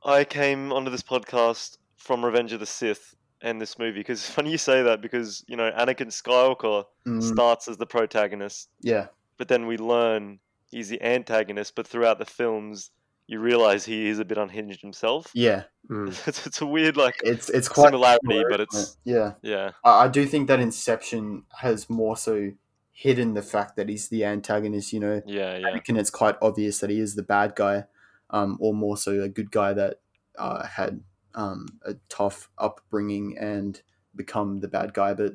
I 0.05 0.25
came 0.25 0.73
onto 0.73 0.91
this 0.91 1.03
podcast 1.03 1.79
from 1.97 2.25
Revenge 2.25 2.53
of 2.53 2.61
the 2.61 2.67
Sith 2.67 3.17
and 3.43 3.61
this 3.61 3.79
movie 3.79 3.99
because 4.01 4.21
it's 4.21 4.31
funny 4.31 4.51
you 4.51 4.59
say 4.59 4.83
that 4.83 5.01
because 5.01 5.45
you 5.47 5.57
know 5.57 5.71
Anakin 5.71 6.09
Skywalker 6.09 6.85
Mm, 7.07 7.23
starts 7.23 7.69
as 7.69 7.77
the 7.77 7.87
protagonist, 7.87 8.69
yeah, 8.81 9.07
but 9.39 9.47
then 9.49 9.67
we 9.67 9.77
learn 9.77 10.41
he's 10.71 10.89
the 10.89 11.01
antagonist. 11.01 11.75
But 11.77 11.87
throughout 11.87 12.19
the 12.19 12.25
films, 12.25 12.91
you 13.29 13.39
realize 13.39 13.85
he 13.85 14.09
is 14.09 14.19
a 14.19 14.25
bit 14.25 14.39
unhinged 14.39 14.81
himself. 14.81 15.31
yeah, 15.35 15.65
Mm. 15.91 16.09
it's, 16.27 16.45
it's 16.49 16.61
a 16.61 16.67
weird 16.67 16.97
like 16.97 17.15
it's 17.23 17.49
it's 17.49 17.69
quite 17.69 17.87
similarity, 17.91 18.19
similar, 18.29 18.51
but 18.51 18.61
it's 18.61 18.97
it? 19.05 19.11
yeah. 19.13 19.33
yeah, 19.43 19.71
I, 19.85 20.05
I 20.05 20.09
do 20.09 20.27
think 20.27 20.49
that 20.49 20.59
Inception 20.59 21.45
has 21.61 21.89
more 21.89 22.17
so 22.17 22.51
hidden 22.91 23.35
the 23.35 23.43
fact 23.43 23.77
that 23.77 23.89
he's 23.89 24.09
the 24.09 24.25
antagonist. 24.25 24.93
You 24.93 24.99
know, 25.01 25.23
yeah, 25.27 25.57
yeah, 25.59 25.69
Anakin, 25.69 25.97
it's 25.97 26.11
quite 26.11 26.35
obvious 26.43 26.81
that 26.81 26.91
he 26.91 26.99
is 26.99 27.15
the 27.15 27.23
bad 27.23 27.55
guy, 27.55 27.85
um, 28.31 28.57
or 28.61 28.75
more 28.75 28.97
so 28.97 29.23
a 29.23 29.29
good 29.29 29.53
guy 29.53 29.73
that 29.75 30.01
uh, 30.37 30.67
had 30.67 31.03
um, 31.37 31.69
a 31.85 31.95
tough 32.09 32.49
upbringing 32.59 33.39
and 33.39 33.81
become 34.15 34.59
the 34.61 34.69
bad 34.69 34.93
guy. 34.95 35.15
But 35.15 35.35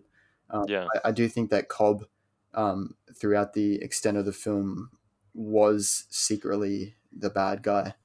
um, 0.50 0.66
yeah. 0.68 0.88
I, 0.96 1.10
I 1.10 1.12
do 1.12 1.30
think 1.30 1.50
that 1.52 1.70
Cobb, 1.70 2.06
um, 2.54 2.96
throughout 3.16 3.54
the 3.54 3.82
extent 3.82 4.18
of 4.18 4.26
the 4.26 4.34
film, 4.34 4.90
was 5.34 6.06
secretly 6.10 6.96
the 7.16 7.30
bad 7.30 7.64
guy. 7.64 7.96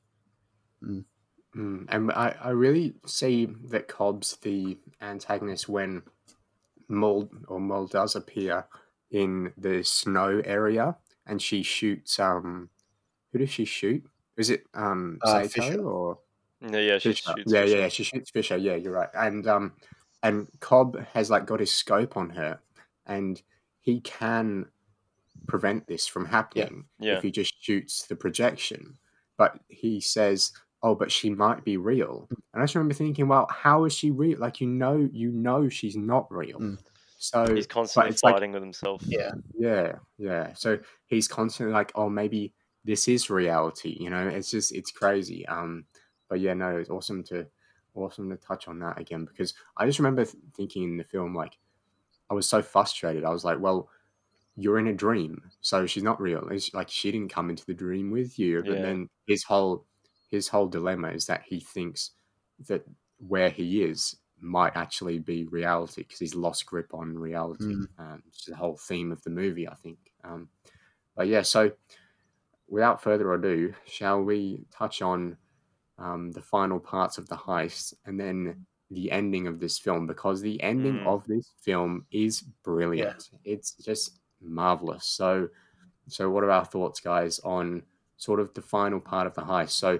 Mm, 1.56 1.86
and 1.88 2.12
I, 2.12 2.36
I 2.40 2.50
really 2.50 2.94
see 3.06 3.46
that 3.70 3.88
Cobb's 3.88 4.36
the 4.42 4.76
antagonist 5.00 5.68
when 5.68 6.02
Maul 6.88 7.30
or 7.48 7.58
Maul 7.58 7.86
does 7.86 8.14
appear 8.14 8.66
in 9.10 9.52
the 9.56 9.82
snow 9.82 10.42
area 10.44 10.96
and 11.26 11.40
she 11.40 11.62
shoots 11.62 12.18
um 12.18 12.68
who 13.32 13.38
does 13.38 13.50
she 13.50 13.64
shoot? 13.64 14.04
Is 14.36 14.50
it 14.50 14.64
um 14.74 15.18
Uh, 15.22 15.46
Saito 15.48 15.48
Fisher. 15.48 15.82
or 15.82 16.18
Yeah, 16.70 16.78
yeah, 16.80 16.98
she 16.98 17.10
Fisher? 17.10 17.32
shoots 17.36 17.52
yeah, 17.52 17.62
Fisher. 17.62 17.76
yeah, 17.78 17.88
she 17.88 18.02
shoots 18.04 18.30
Fisher. 18.30 18.56
Yeah, 18.56 18.74
you're 18.76 18.92
right. 18.92 19.08
And 19.14 19.46
um 19.46 19.72
and 20.22 20.48
Cobb 20.60 20.98
has 21.14 21.30
like 21.30 21.46
got 21.46 21.60
his 21.60 21.72
scope 21.72 22.16
on 22.16 22.30
her 22.30 22.58
and 23.06 23.40
he 23.80 24.00
can 24.00 24.66
prevent 25.46 25.86
this 25.86 26.06
from 26.06 26.26
happening 26.26 26.86
Yeah. 26.98 27.16
if 27.18 27.22
he 27.22 27.30
just 27.30 27.54
shoots 27.62 28.06
the 28.06 28.16
projection. 28.16 28.98
But 29.36 29.60
he 29.68 30.00
says, 30.00 30.52
"Oh, 30.82 30.94
but 30.94 31.12
she 31.12 31.30
might 31.30 31.62
be 31.64 31.76
real." 31.76 32.26
And 32.30 32.62
I 32.62 32.64
just 32.64 32.74
remember 32.74 32.94
thinking, 32.94 33.28
"Well, 33.28 33.46
how 33.50 33.84
is 33.84 33.92
she 33.92 34.10
real? 34.10 34.38
Like 34.38 34.60
you 34.60 34.66
know, 34.66 35.08
you 35.12 35.30
know, 35.30 35.68
she's 35.68 35.96
not 35.96 36.26
real." 36.32 36.58
Mm. 36.58 36.78
So 37.18 37.54
He's 37.54 37.66
constantly 37.66 38.10
it's 38.12 38.22
like- 38.24 38.34
fighting 38.34 38.52
with 38.52 38.62
himself. 38.62 39.02
Yeah, 39.06 39.32
yeah, 39.58 39.96
yeah. 40.18 40.54
So 40.54 40.78
he's 41.06 41.28
constantly 41.28 41.72
like, 41.74 41.92
"Oh, 41.94 42.08
maybe 42.08 42.54
this 42.84 43.08
is 43.08 43.28
reality." 43.30 43.96
You 44.00 44.08
know, 44.10 44.26
it's 44.26 44.50
just 44.50 44.72
it's 44.74 44.90
crazy. 44.90 45.46
Um, 45.46 45.84
but 46.28 46.40
yeah, 46.40 46.54
no, 46.54 46.76
it's 46.76 46.90
awesome 46.90 47.22
to 47.24 47.46
awesome 47.94 48.28
to 48.30 48.36
touch 48.36 48.68
on 48.68 48.78
that 48.80 48.98
again 48.98 49.24
because 49.24 49.54
I 49.76 49.86
just 49.86 49.98
remember 49.98 50.24
th- 50.24 50.42
thinking 50.54 50.82
in 50.84 50.96
the 50.98 51.04
film 51.04 51.34
like 51.34 51.58
I 52.30 52.34
was 52.34 52.48
so 52.48 52.62
frustrated. 52.62 53.24
I 53.24 53.30
was 53.30 53.44
like, 53.44 53.60
"Well." 53.60 53.88
You're 54.58 54.78
in 54.78 54.86
a 54.86 54.94
dream, 54.94 55.50
so 55.60 55.84
she's 55.84 56.02
not 56.02 56.18
real. 56.18 56.48
It's 56.48 56.72
like 56.72 56.88
she 56.88 57.12
didn't 57.12 57.28
come 57.30 57.50
into 57.50 57.66
the 57.66 57.74
dream 57.74 58.10
with 58.10 58.38
you. 58.38 58.62
But 58.62 58.76
Yeah. 58.76 58.82
then 58.82 59.10
his 59.26 59.44
whole 59.44 59.84
his 60.30 60.48
whole 60.48 60.66
dilemma 60.66 61.10
is 61.10 61.26
that 61.26 61.42
he 61.42 61.60
thinks 61.60 62.12
that 62.66 62.84
where 63.18 63.50
he 63.50 63.82
is 63.82 64.16
might 64.40 64.74
actually 64.74 65.18
be 65.18 65.44
reality 65.44 66.02
because 66.04 66.18
he's 66.20 66.34
lost 66.34 66.64
grip 66.64 66.94
on 66.94 67.18
reality. 67.18 67.74
Mm. 67.74 67.86
Um, 67.98 68.22
it's 68.28 68.46
the 68.46 68.56
whole 68.56 68.78
theme 68.78 69.12
of 69.12 69.22
the 69.24 69.30
movie, 69.30 69.68
I 69.68 69.74
think. 69.74 69.98
Um, 70.24 70.48
but 71.14 71.26
yeah, 71.28 71.42
so 71.42 71.72
without 72.68 73.02
further 73.02 73.32
ado, 73.34 73.74
shall 73.84 74.22
we 74.22 74.64
touch 74.70 75.02
on 75.02 75.36
um, 75.98 76.30
the 76.32 76.42
final 76.42 76.78
parts 76.80 77.18
of 77.18 77.28
the 77.28 77.36
heist 77.36 77.94
and 78.04 78.18
then 78.20 78.66
the 78.90 79.10
ending 79.10 79.46
of 79.46 79.58
this 79.60 79.78
film? 79.78 80.06
Because 80.06 80.40
the 80.40 80.62
ending 80.62 80.98
Mm. 81.00 81.06
of 81.06 81.26
this 81.26 81.52
film 81.60 82.06
is 82.10 82.42
brilliant. 82.62 83.30
It's 83.44 83.72
just 83.72 84.20
marvelous. 84.40 85.06
So, 85.06 85.48
so 86.08 86.30
what 86.30 86.44
are 86.44 86.50
our 86.50 86.64
thoughts, 86.64 87.00
guys, 87.00 87.38
on 87.40 87.82
sort 88.16 88.40
of 88.40 88.52
the 88.54 88.62
final 88.62 89.00
part 89.00 89.26
of 89.26 89.34
the 89.34 89.42
heist? 89.42 89.70
So, 89.70 89.98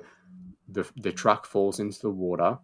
the 0.69 0.85
the 0.97 1.13
truck 1.13 1.47
falls 1.47 1.79
into 1.81 2.01
the 2.01 2.11
water. 2.11 2.59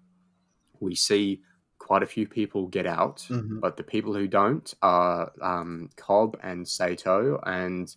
We 0.81 0.95
see 0.95 1.43
quite 1.79 2.03
a 2.03 2.07
few 2.07 2.27
people 2.29 2.67
get 2.69 2.87
out, 2.87 3.19
Mhm. 3.29 3.61
but 3.61 3.77
the 3.77 3.83
people 3.83 4.15
who 4.15 4.27
don't 4.29 4.73
are 4.83 5.33
um, 5.41 5.89
Cobb 5.97 6.37
and 6.43 6.67
Saito, 6.67 7.41
and 7.45 7.95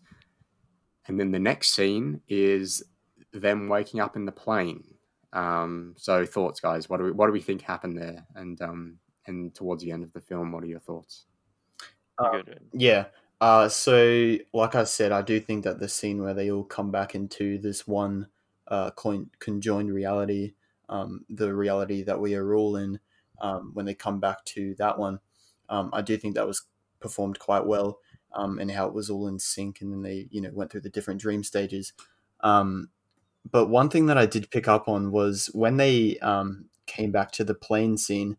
and 1.07 1.19
then 1.19 1.31
the 1.31 1.39
next 1.39 1.73
scene 1.75 2.21
is 2.27 2.83
them 3.31 3.67
waking 3.69 3.99
up 3.99 4.15
in 4.15 4.25
the 4.25 4.31
plane. 4.31 4.94
Um, 5.35 5.95
so 5.97 6.25
thoughts, 6.25 6.59
guys. 6.59 6.89
What 6.89 6.97
do 6.97 7.03
we 7.05 7.11
what 7.11 7.27
do 7.27 7.33
we 7.33 7.41
think 7.41 7.61
happened 7.61 7.97
there? 7.97 8.25
And 8.35 8.61
um, 8.61 8.99
and 9.27 9.53
towards 9.53 9.83
the 9.83 9.91
end 9.91 10.03
of 10.03 10.13
the 10.13 10.21
film, 10.21 10.51
what 10.51 10.63
are 10.63 10.67
your 10.67 10.79
thoughts? 10.79 11.25
Uh, 12.17 12.41
Yeah. 12.73 13.07
Uh, 13.41 13.67
so, 13.67 14.37
like 14.53 14.75
I 14.75 14.85
said, 14.85 15.11
I 15.11 15.21
do 15.21 15.39
think 15.39 15.65
that 15.65 15.79
the 15.79 15.89
scene 15.89 16.21
where 16.21 16.33
they 16.33 16.49
all 16.49 16.63
come 16.63 16.89
back 16.91 17.15
into 17.15 17.57
this 17.57 17.85
one 17.85 18.27
uh, 18.67 18.91
coin- 18.91 19.29
conjoined 19.39 19.93
reality, 19.93 20.53
um, 20.87 21.25
the 21.29 21.53
reality 21.53 22.01
that 22.03 22.19
we 22.19 22.33
are 22.35 22.55
all 22.55 22.77
in, 22.77 22.99
um, 23.41 23.71
when 23.73 23.85
they 23.85 23.93
come 23.93 24.19
back 24.21 24.45
to 24.45 24.73
that 24.75 24.97
one, 24.97 25.19
um, 25.67 25.89
I 25.93 26.01
do 26.01 26.15
think 26.15 26.35
that 26.35 26.47
was 26.47 26.65
performed 27.01 27.39
quite 27.39 27.65
well, 27.65 27.99
um, 28.33 28.57
and 28.57 28.71
how 28.71 28.87
it 28.87 28.93
was 28.93 29.09
all 29.09 29.27
in 29.27 29.37
sync, 29.37 29.81
and 29.81 29.91
then 29.91 30.01
they, 30.01 30.27
you 30.31 30.39
know, 30.39 30.51
went 30.53 30.71
through 30.71 30.81
the 30.81 30.89
different 30.89 31.19
dream 31.19 31.43
stages. 31.43 31.91
Um, 32.39 32.89
but 33.51 33.67
one 33.67 33.89
thing 33.89 34.07
that 34.07 34.17
I 34.17 34.25
did 34.25 34.51
pick 34.51 34.67
up 34.67 34.87
on 34.87 35.11
was 35.11 35.47
when 35.53 35.77
they 35.77 36.17
um, 36.19 36.65
came 36.87 37.11
back 37.11 37.31
to 37.33 37.43
the 37.43 37.55
plane 37.55 37.97
scene. 37.97 38.37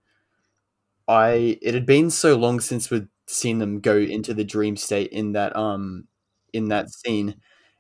I 1.09 1.59
it 1.63 1.75
had 1.75 1.87
been 1.87 2.11
so 2.11 2.37
long 2.37 2.61
since 2.61 2.91
we'd 2.91 3.09
seen 3.27 3.59
them 3.59 3.81
go 3.81 3.97
into 3.97 4.35
the 4.35 4.45
dream 4.45 4.77
state 4.77 5.11
in 5.13 5.33
that 5.33 5.55
um 5.57 6.07
in 6.53 6.69
that 6.69 6.91
scene, 6.91 7.37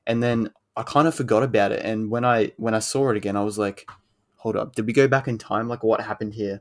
and 0.06 0.22
then 0.22 0.50
I 0.76 0.82
kind 0.82 1.08
of 1.08 1.14
forgot 1.14 1.42
about 1.42 1.72
it. 1.72 1.82
And 1.84 2.10
when 2.10 2.24
I 2.24 2.52
when 2.56 2.74
I 2.74 2.78
saw 2.80 3.10
it 3.10 3.16
again, 3.16 3.36
I 3.36 3.42
was 3.44 3.58
like, 3.58 3.88
"Hold 4.36 4.56
up, 4.56 4.74
did 4.74 4.86
we 4.86 4.92
go 4.92 5.08
back 5.08 5.28
in 5.28 5.38
time? 5.38 5.68
Like, 5.68 5.82
what 5.82 6.00
happened 6.00 6.34
here?" 6.34 6.60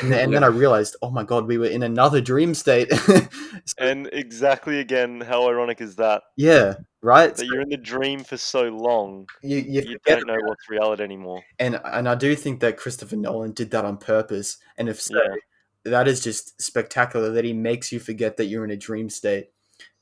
And 0.00 0.12
then, 0.12 0.20
and 0.24 0.32
then 0.34 0.44
I 0.44 0.48
realized, 0.48 0.96
"Oh 1.02 1.10
my 1.10 1.24
god, 1.24 1.46
we 1.46 1.58
were 1.58 1.66
in 1.66 1.82
another 1.82 2.20
dream 2.20 2.54
state." 2.54 2.88
So, 2.92 3.26
And 3.78 4.08
exactly 4.12 4.78
again, 4.78 5.20
how 5.20 5.48
ironic 5.48 5.80
is 5.80 5.96
that? 5.96 6.22
yeah, 6.36 6.74
right. 7.02 7.34
That 7.36 7.46
you're 7.46 7.60
in 7.60 7.68
the 7.70 7.76
dream 7.76 8.24
for 8.24 8.36
so 8.36 8.64
long, 8.64 9.26
you 9.42 9.58
you 9.58 9.82
you 9.82 9.98
don't 10.06 10.26
know 10.26 10.38
what's 10.44 10.68
reality 10.70 11.02
anymore. 11.02 11.42
and 11.58 11.80
and 11.84 12.08
I 12.08 12.14
do 12.14 12.34
think 12.36 12.60
that 12.60 12.76
Christopher 12.76 13.16
Nolan 13.16 13.52
did 13.52 13.70
that 13.72 13.84
on 13.84 13.96
purpose. 13.98 14.58
And 14.76 14.88
if 14.88 15.00
so, 15.00 15.14
Yeah. 15.14 15.36
that 15.84 16.08
is 16.08 16.22
just 16.22 16.60
spectacular 16.60 17.30
that 17.32 17.44
he 17.44 17.52
makes 17.52 17.90
you 17.92 17.98
forget 18.00 18.36
that 18.36 18.46
you're 18.46 18.64
in 18.64 18.70
a 18.70 18.76
dream 18.76 19.08
state. 19.10 19.50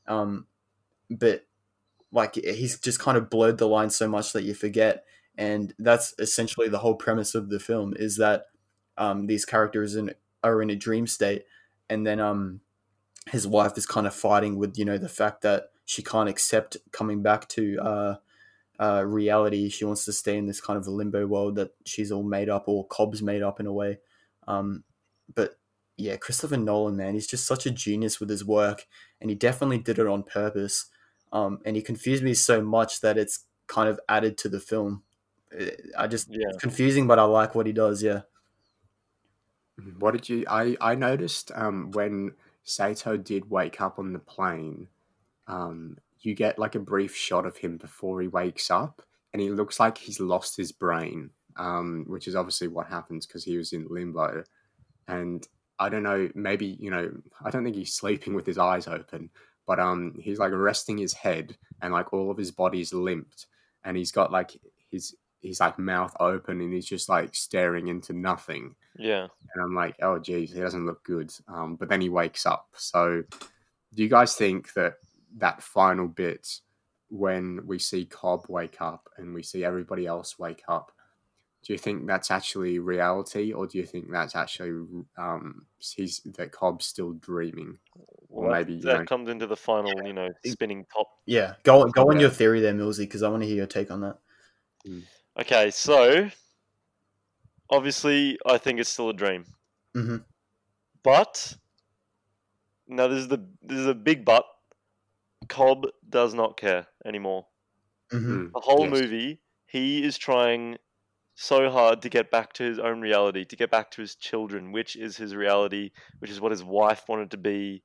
Um, 0.07 0.47
but 1.09 1.45
like 2.11 2.35
he's 2.35 2.79
just 2.79 2.99
kind 2.99 3.17
of 3.17 3.29
blurred 3.29 3.57
the 3.59 3.67
line 3.67 3.89
so 3.89 4.07
much 4.07 4.33
that 4.33 4.43
you 4.43 4.53
forget, 4.53 5.05
and 5.37 5.73
that's 5.79 6.13
essentially 6.19 6.67
the 6.67 6.79
whole 6.79 6.95
premise 6.95 7.35
of 7.35 7.49
the 7.49 7.59
film 7.59 7.93
is 7.95 8.17
that 8.17 8.45
um, 8.99 9.25
these 9.27 9.45
characters 9.45 9.95
in, 9.95 10.13
are 10.43 10.61
in 10.61 10.69
a 10.69 10.75
dream 10.75 11.07
state, 11.07 11.45
and 11.89 12.05
then 12.05 12.19
um, 12.19 12.61
his 13.31 13.47
wife 13.47 13.77
is 13.77 13.85
kind 13.85 14.05
of 14.07 14.13
fighting 14.13 14.57
with 14.57 14.77
you 14.77 14.85
know 14.85 14.97
the 14.99 15.09
fact 15.09 15.41
that 15.41 15.71
she 15.85 16.03
can't 16.03 16.29
accept 16.29 16.77
coming 16.91 17.23
back 17.23 17.47
to 17.49 17.79
uh, 17.81 18.15
uh, 18.79 19.03
reality. 19.05 19.69
She 19.69 19.85
wants 19.85 20.05
to 20.05 20.13
stay 20.13 20.37
in 20.37 20.45
this 20.45 20.61
kind 20.61 20.77
of 20.77 20.87
limbo 20.87 21.25
world 21.25 21.55
that 21.55 21.71
she's 21.85 22.11
all 22.11 22.23
made 22.23 22.49
up 22.49 22.65
or 22.67 22.85
Cobb's 22.87 23.21
made 23.23 23.41
up 23.41 23.59
in 23.59 23.65
a 23.65 23.73
way. 23.73 23.99
Um, 24.47 24.83
but 25.33 25.57
yeah, 25.97 26.15
Christopher 26.17 26.57
Nolan, 26.57 26.95
man, 26.95 27.13
he's 27.15 27.27
just 27.27 27.45
such 27.45 27.65
a 27.65 27.71
genius 27.71 28.19
with 28.19 28.29
his 28.29 28.45
work, 28.45 28.85
and 29.19 29.29
he 29.29 29.35
definitely 29.35 29.79
did 29.79 29.99
it 29.99 30.07
on 30.07 30.23
purpose. 30.23 30.85
Um, 31.31 31.59
and 31.65 31.75
he 31.75 31.81
confused 31.81 32.23
me 32.23 32.33
so 32.33 32.61
much 32.61 33.01
that 33.01 33.17
it's 33.17 33.45
kind 33.67 33.89
of 33.89 33.99
added 34.07 34.37
to 34.39 34.49
the 34.49 34.59
film. 34.59 35.03
Eh, 35.57 35.71
I 35.97 36.07
just 36.07 36.27
Yeah. 36.29 36.47
it's 36.49 36.57
confusing, 36.57 37.05
but 37.07 37.19
I 37.19 37.23
like 37.23 37.53
what 37.55 37.67
he 37.67 37.73
does. 37.73 38.01
Yeah, 38.01 38.21
What 39.99 40.11
did 40.11 40.29
you? 40.29 40.45
I 40.47 40.75
I 40.81 40.95
noticed 40.95 41.51
um, 41.55 41.91
when 41.91 42.33
Saito 42.63 43.17
did 43.17 43.49
wake 43.49 43.81
up 43.81 43.99
on 43.99 44.13
the 44.13 44.19
plane, 44.19 44.87
um, 45.47 45.97
you 46.21 46.35
get 46.35 46.59
like 46.59 46.75
a 46.75 46.79
brief 46.79 47.15
shot 47.15 47.45
of 47.45 47.57
him 47.57 47.77
before 47.77 48.21
he 48.21 48.27
wakes 48.27 48.69
up, 48.69 49.01
and 49.33 49.41
he 49.41 49.49
looks 49.49 49.79
like 49.79 49.97
he's 49.97 50.19
lost 50.19 50.57
his 50.57 50.71
brain, 50.71 51.31
um, 51.57 52.05
which 52.07 52.27
is 52.27 52.35
obviously 52.35 52.67
what 52.67 52.87
happens 52.87 53.25
because 53.25 53.43
he 53.43 53.57
was 53.57 53.73
in 53.73 53.87
limbo. 53.89 54.43
And 55.07 55.47
I 55.79 55.89
don't 55.89 56.03
know, 56.03 56.29
maybe 56.35 56.77
you 56.79 56.91
know, 56.91 57.11
I 57.43 57.49
don't 57.49 57.63
think 57.63 57.75
he's 57.75 57.93
sleeping 57.93 58.33
with 58.33 58.45
his 58.45 58.57
eyes 58.57 58.87
open, 58.87 59.29
but 59.65 59.79
um, 59.79 60.15
he's 60.19 60.39
like 60.39 60.51
resting 60.51 60.97
his 60.97 61.13
head, 61.13 61.57
and 61.81 61.93
like 61.93 62.13
all 62.13 62.31
of 62.31 62.37
his 62.37 62.51
body's 62.51 62.93
limped, 62.93 63.47
and 63.83 63.95
he's 63.97 64.11
got 64.11 64.31
like 64.31 64.59
his 64.91 65.15
his 65.41 65.59
like 65.59 65.79
mouth 65.79 66.15
open, 66.19 66.61
and 66.61 66.73
he's 66.73 66.85
just 66.85 67.09
like 67.09 67.33
staring 67.35 67.87
into 67.87 68.13
nothing. 68.13 68.75
Yeah. 68.97 69.23
And 69.53 69.63
I'm 69.63 69.73
like, 69.75 69.95
oh 70.01 70.19
geez, 70.19 70.51
he 70.51 70.59
doesn't 70.59 70.85
look 70.85 71.03
good. 71.03 71.31
Um, 71.47 71.75
but 71.75 71.89
then 71.89 72.01
he 72.01 72.09
wakes 72.09 72.45
up. 72.45 72.67
So, 72.75 73.23
do 73.93 74.03
you 74.03 74.09
guys 74.09 74.35
think 74.35 74.73
that 74.73 74.95
that 75.37 75.61
final 75.63 76.07
bit 76.07 76.47
when 77.09 77.65
we 77.65 77.79
see 77.79 78.05
Cobb 78.05 78.45
wake 78.49 78.81
up 78.81 79.09
and 79.17 79.33
we 79.33 79.41
see 79.43 79.63
everybody 79.63 80.05
else 80.05 80.37
wake 80.37 80.63
up, 80.67 80.91
do 81.63 81.73
you 81.73 81.79
think 81.79 82.05
that's 82.05 82.29
actually 82.31 82.79
reality, 82.79 83.51
or 83.53 83.65
do 83.67 83.77
you 83.77 83.85
think 83.85 84.11
that's 84.11 84.35
actually 84.35 84.85
um, 85.17 85.65
he's 85.79 86.19
that 86.35 86.51
Cobb's 86.51 86.85
still 86.85 87.13
dreaming? 87.13 87.77
Or 88.29 88.43
Well, 88.43 88.51
maybe, 88.51 88.73
you 88.75 88.81
that 88.83 88.99
know- 88.99 89.05
comes 89.05 89.27
into 89.29 89.47
the 89.47 89.57
final, 89.57 89.91
you 90.05 90.13
know, 90.13 90.29
spinning 90.45 90.85
top. 90.93 91.07
Yeah, 91.25 91.55
go 91.63 91.85
go 91.87 92.09
on 92.09 92.15
Yeah. 92.17 92.21
your 92.23 92.29
theory 92.29 92.59
there, 92.61 92.73
Millsy, 92.73 92.99
because 92.99 93.23
I 93.23 93.29
want 93.29 93.41
to 93.43 93.47
hear 93.47 93.57
your 93.57 93.65
take 93.67 93.89
on 93.91 94.01
that. 94.01 94.17
Okay, 95.39 95.71
so 95.71 96.29
obviously, 97.69 98.37
I 98.45 98.57
think 98.57 98.79
it's 98.79 98.89
still 98.89 99.09
a 99.09 99.13
dream, 99.13 99.45
hmm 99.95 100.23
but 101.03 101.57
now 102.87 103.07
this 103.07 103.19
is 103.19 103.27
the 103.27 103.37
this 103.61 103.77
is 103.79 103.87
a 103.87 103.93
big 103.95 104.25
but. 104.25 104.45
Cobb 105.49 105.87
does 106.07 106.33
not 106.33 106.57
care 106.57 106.87
anymore. 107.05 107.47
hmm 108.11 108.17
Mm, 108.29 108.51
The 108.53 108.61
whole 108.61 108.85
yes. 108.85 108.87
movie, 108.87 109.41
he 109.67 110.03
is 110.03 110.17
trying 110.17 110.77
so 111.35 111.71
hard 111.71 112.01
to 112.03 112.09
get 112.09 112.31
back 112.31 112.53
to 112.53 112.63
his 112.63 112.79
own 112.79 113.01
reality, 113.01 113.45
to 113.45 113.55
get 113.57 113.71
back 113.71 113.91
to 113.91 114.01
his 114.01 114.15
children, 114.15 114.71
which 114.73 114.95
is 114.95 115.17
his 115.17 115.35
reality, 115.35 115.91
which 116.19 116.31
is 116.31 116.41
what 116.41 116.51
his 116.51 116.63
wife 116.63 117.09
wanted 117.09 117.31
to 117.31 117.37
be. 117.37 117.83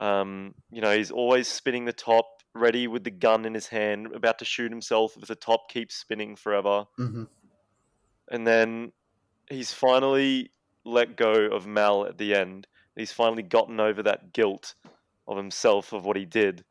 Um, 0.00 0.54
you 0.70 0.80
know, 0.82 0.96
he's 0.96 1.10
always 1.12 1.48
spinning 1.48 1.84
the 1.86 1.92
top, 1.94 2.39
ready 2.54 2.86
with 2.88 3.04
the 3.04 3.10
gun 3.10 3.44
in 3.44 3.54
his 3.54 3.68
hand, 3.68 4.14
about 4.14 4.38
to 4.40 4.44
shoot 4.44 4.70
himself 4.70 5.16
if 5.16 5.28
the 5.28 5.36
top 5.36 5.70
keeps 5.70 5.94
spinning 5.96 6.36
forever. 6.36 6.86
hmm 6.96 7.24
And 8.30 8.46
then 8.46 8.92
he's 9.50 9.72
finally 9.72 10.52
let 10.84 11.16
go 11.16 11.32
of 11.46 11.66
Mal 11.66 12.06
at 12.06 12.18
the 12.18 12.34
end. 12.34 12.66
He's 12.96 13.12
finally 13.12 13.42
gotten 13.42 13.80
over 13.80 14.02
that 14.02 14.32
guilt 14.32 14.74
of 15.26 15.36
himself 15.36 15.92
of 15.92 16.04
what 16.04 16.16
he 16.16 16.26
did. 16.26 16.64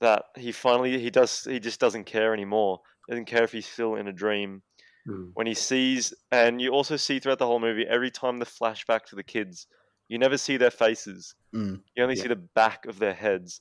That 0.00 0.24
he 0.36 0.52
finally 0.52 0.98
he 1.00 1.10
does 1.10 1.44
he 1.44 1.60
just 1.60 1.80
doesn't 1.80 2.04
care 2.04 2.34
anymore. 2.34 2.80
Doesn't 3.08 3.26
care 3.26 3.44
if 3.44 3.52
he's 3.52 3.66
still 3.66 3.96
in 3.96 4.08
a 4.08 4.12
dream. 4.12 4.62
Mm. 5.08 5.30
When 5.34 5.46
he 5.46 5.54
sees 5.54 6.14
and 6.30 6.60
you 6.60 6.70
also 6.70 6.96
see 6.96 7.18
throughout 7.20 7.38
the 7.38 7.46
whole 7.46 7.60
movie, 7.60 7.86
every 7.88 8.10
time 8.10 8.38
the 8.38 8.46
flashback 8.46 9.04
to 9.06 9.16
the 9.16 9.24
kids, 9.24 9.66
you 10.08 10.18
never 10.18 10.38
see 10.38 10.56
their 10.56 10.70
faces. 10.70 11.34
Mm. 11.54 11.82
You 11.96 12.02
only 12.02 12.16
Yeah. 12.16 12.22
see 12.22 12.28
the 12.28 12.36
back 12.36 12.86
of 12.86 12.98
their 12.98 13.14
heads. 13.14 13.60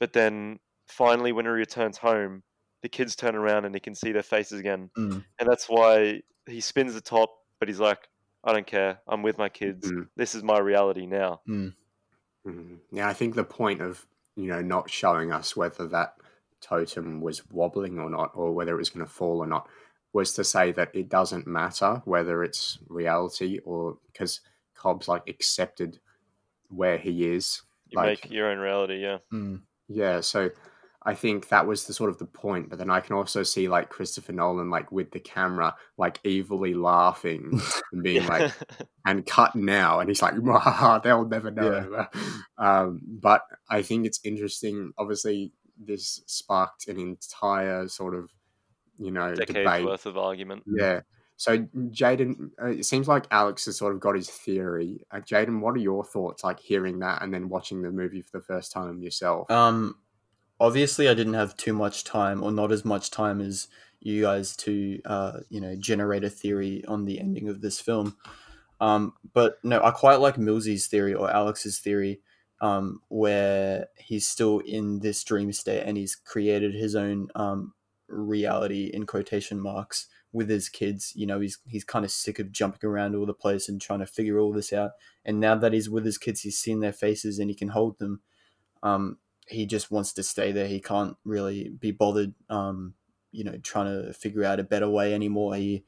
But 0.00 0.12
then 0.12 0.60
finally 0.86 1.32
when 1.32 1.44
he 1.44 1.50
returns 1.50 1.98
home, 1.98 2.42
the 2.82 2.88
kids 2.88 3.16
turn 3.16 3.34
around 3.34 3.64
and 3.64 3.74
he 3.74 3.80
can 3.80 3.94
see 3.94 4.12
their 4.12 4.22
faces 4.22 4.60
again 4.60 4.90
Mm. 4.96 5.24
and 5.38 5.48
that's 5.48 5.66
why 5.68 6.22
he 6.46 6.60
spins 6.60 6.94
the 6.94 7.00
top 7.00 7.30
but 7.58 7.68
he's 7.68 7.80
like 7.80 7.98
i 8.44 8.52
don't 8.52 8.66
care 8.66 9.00
i'm 9.08 9.22
with 9.22 9.38
my 9.38 9.48
kids 9.48 9.90
Mm. 9.90 10.06
this 10.14 10.34
is 10.36 10.42
my 10.44 10.58
reality 10.58 11.06
now 11.06 11.40
Mhm. 11.48 12.78
Yeah, 12.92 13.08
I 13.08 13.12
think 13.12 13.34
the 13.34 13.42
point 13.44 13.80
of 13.80 14.06
you 14.36 14.46
know 14.46 14.62
not 14.62 14.88
showing 14.90 15.32
us 15.32 15.56
whether 15.56 15.88
that 15.88 16.14
totem 16.60 17.20
was 17.20 17.48
wobbling 17.50 17.98
or 17.98 18.08
not, 18.08 18.30
or 18.34 18.52
whether 18.52 18.72
it 18.74 18.78
was 18.78 18.90
going 18.90 19.04
to 19.04 19.10
fall 19.12 19.38
or 19.38 19.46
not, 19.48 19.68
was 20.12 20.32
to 20.34 20.44
say 20.44 20.70
that 20.72 20.94
it 20.94 21.08
doesn't 21.08 21.46
matter 21.46 22.02
whether 22.04 22.44
it's 22.44 22.78
reality 22.88 23.58
or 23.64 23.98
because 24.12 24.40
Cobb's 24.74 25.08
like 25.08 25.28
accepted 25.28 25.98
where 26.68 26.98
he 26.98 27.28
is. 27.30 27.62
you 27.88 27.96
Like- 27.96 28.24
make 28.24 28.30
your 28.32 28.48
own 28.50 28.58
reality 28.58 28.98
yeah 29.02 29.18
Mm. 29.32 29.62
Yeah, 29.88 30.20
so 30.20 30.50
I 31.06 31.14
think 31.14 31.48
that 31.48 31.66
was 31.66 31.86
the 31.86 31.94
sort 31.94 32.10
of 32.10 32.18
the 32.18 32.26
point. 32.26 32.68
But 32.68 32.78
then 32.78 32.90
I 32.90 33.00
can 33.00 33.14
also 33.14 33.42
see 33.42 33.68
like 33.68 33.88
Christopher 33.88 34.32
Nolan 34.32 34.68
like 34.68 34.90
with 34.92 35.12
the 35.12 35.20
camera 35.20 35.74
like 35.96 36.20
evilly 36.24 36.74
laughing 36.74 37.60
and 37.92 38.02
being 38.02 38.26
like, 38.26 38.52
and 39.06 39.24
cut 39.24 39.54
now. 39.54 40.00
And 40.00 40.10
he's 40.10 40.20
like 40.20 40.34
"Mwah, 40.36 41.02
they'll 41.02 41.26
never 41.26 41.50
know. 41.50 42.06
Um, 42.58 43.00
but 43.06 43.42
i 43.68 43.82
think 43.82 44.06
it's 44.06 44.20
interesting 44.24 44.92
obviously 44.98 45.52
this 45.78 46.22
sparked 46.26 46.88
an 46.88 46.98
entire 46.98 47.88
sort 47.88 48.14
of 48.14 48.30
you 48.98 49.10
know 49.10 49.34
decades 49.34 49.58
debate. 49.58 49.84
worth 49.84 50.06
of 50.06 50.16
argument. 50.16 50.64
Yeah. 50.66 51.00
So 51.36 51.58
jaden 51.58 52.50
uh, 52.62 52.68
it 52.68 52.86
seems 52.86 53.08
like 53.08 53.26
alex 53.30 53.66
has 53.66 53.76
sort 53.76 53.94
of 53.94 54.00
got 54.00 54.16
his 54.16 54.30
theory. 54.30 55.04
Uh, 55.10 55.18
jaden 55.18 55.60
what 55.60 55.74
are 55.74 55.80
your 55.80 56.04
thoughts 56.04 56.42
like 56.42 56.58
hearing 56.60 57.00
that 57.00 57.22
and 57.22 57.32
then 57.32 57.48
watching 57.48 57.82
the 57.82 57.90
movie 57.90 58.22
for 58.22 58.38
the 58.38 58.44
first 58.44 58.72
time 58.72 59.02
yourself? 59.02 59.50
Um, 59.50 59.96
obviously, 60.60 61.08
I 61.08 61.14
didn't 61.14 61.34
have 61.34 61.56
too 61.56 61.72
much 61.72 62.04
time, 62.04 62.42
or 62.42 62.50
not 62.50 62.72
as 62.72 62.84
much 62.84 63.10
time 63.10 63.40
as 63.40 63.68
you 64.00 64.22
guys 64.22 64.56
to, 64.56 65.00
uh, 65.04 65.40
you 65.48 65.60
know, 65.60 65.76
generate 65.76 66.24
a 66.24 66.30
theory 66.30 66.84
on 66.86 67.04
the 67.04 67.18
ending 67.20 67.48
of 67.48 67.60
this 67.60 67.80
film. 67.80 68.16
Um, 68.80 69.14
but 69.32 69.58
no, 69.64 69.82
I 69.82 69.90
quite 69.90 70.20
like 70.20 70.38
Millsy's 70.38 70.86
theory 70.86 71.14
or 71.14 71.30
Alex's 71.30 71.78
theory, 71.78 72.20
um, 72.60 73.00
where 73.08 73.88
he's 73.96 74.28
still 74.28 74.60
in 74.60 75.00
this 75.00 75.22
dream 75.24 75.52
state 75.52 75.82
and 75.84 75.96
he's 75.96 76.14
created 76.14 76.74
his 76.74 76.94
own 76.94 77.28
um, 77.34 77.72
reality 78.08 78.90
in 78.92 79.06
quotation 79.06 79.60
marks 79.60 80.08
with 80.32 80.48
his 80.48 80.68
kids. 80.68 81.12
You 81.16 81.26
know, 81.26 81.40
he's 81.40 81.58
he's 81.66 81.84
kind 81.84 82.04
of 82.04 82.10
sick 82.10 82.38
of 82.38 82.52
jumping 82.52 82.88
around 82.88 83.14
all 83.14 83.26
the 83.26 83.34
place 83.34 83.68
and 83.68 83.80
trying 83.80 84.00
to 84.00 84.06
figure 84.06 84.38
all 84.38 84.52
this 84.52 84.72
out. 84.72 84.92
And 85.24 85.40
now 85.40 85.54
that 85.56 85.72
he's 85.72 85.90
with 85.90 86.04
his 86.04 86.18
kids, 86.18 86.42
he's 86.42 86.58
seen 86.58 86.80
their 86.80 86.92
faces 86.92 87.38
and 87.38 87.50
he 87.50 87.56
can 87.56 87.68
hold 87.68 87.98
them. 87.98 88.20
Um, 88.82 89.18
he 89.48 89.66
just 89.66 89.90
wants 89.90 90.12
to 90.14 90.22
stay 90.22 90.52
there. 90.52 90.66
He 90.66 90.80
can't 90.80 91.16
really 91.24 91.68
be 91.68 91.92
bothered, 91.92 92.34
um, 92.48 92.94
you 93.32 93.44
know, 93.44 93.58
trying 93.62 93.86
to 93.86 94.12
figure 94.12 94.44
out 94.44 94.60
a 94.60 94.64
better 94.64 94.88
way 94.88 95.14
anymore. 95.14 95.54
He 95.54 95.84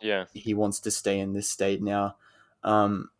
yeah 0.00 0.26
he 0.32 0.54
wants 0.54 0.80
to 0.80 0.90
stay 0.90 1.18
in 1.18 1.32
this 1.32 1.48
state 1.48 1.82
now. 1.82 2.16
Um, 2.62 3.10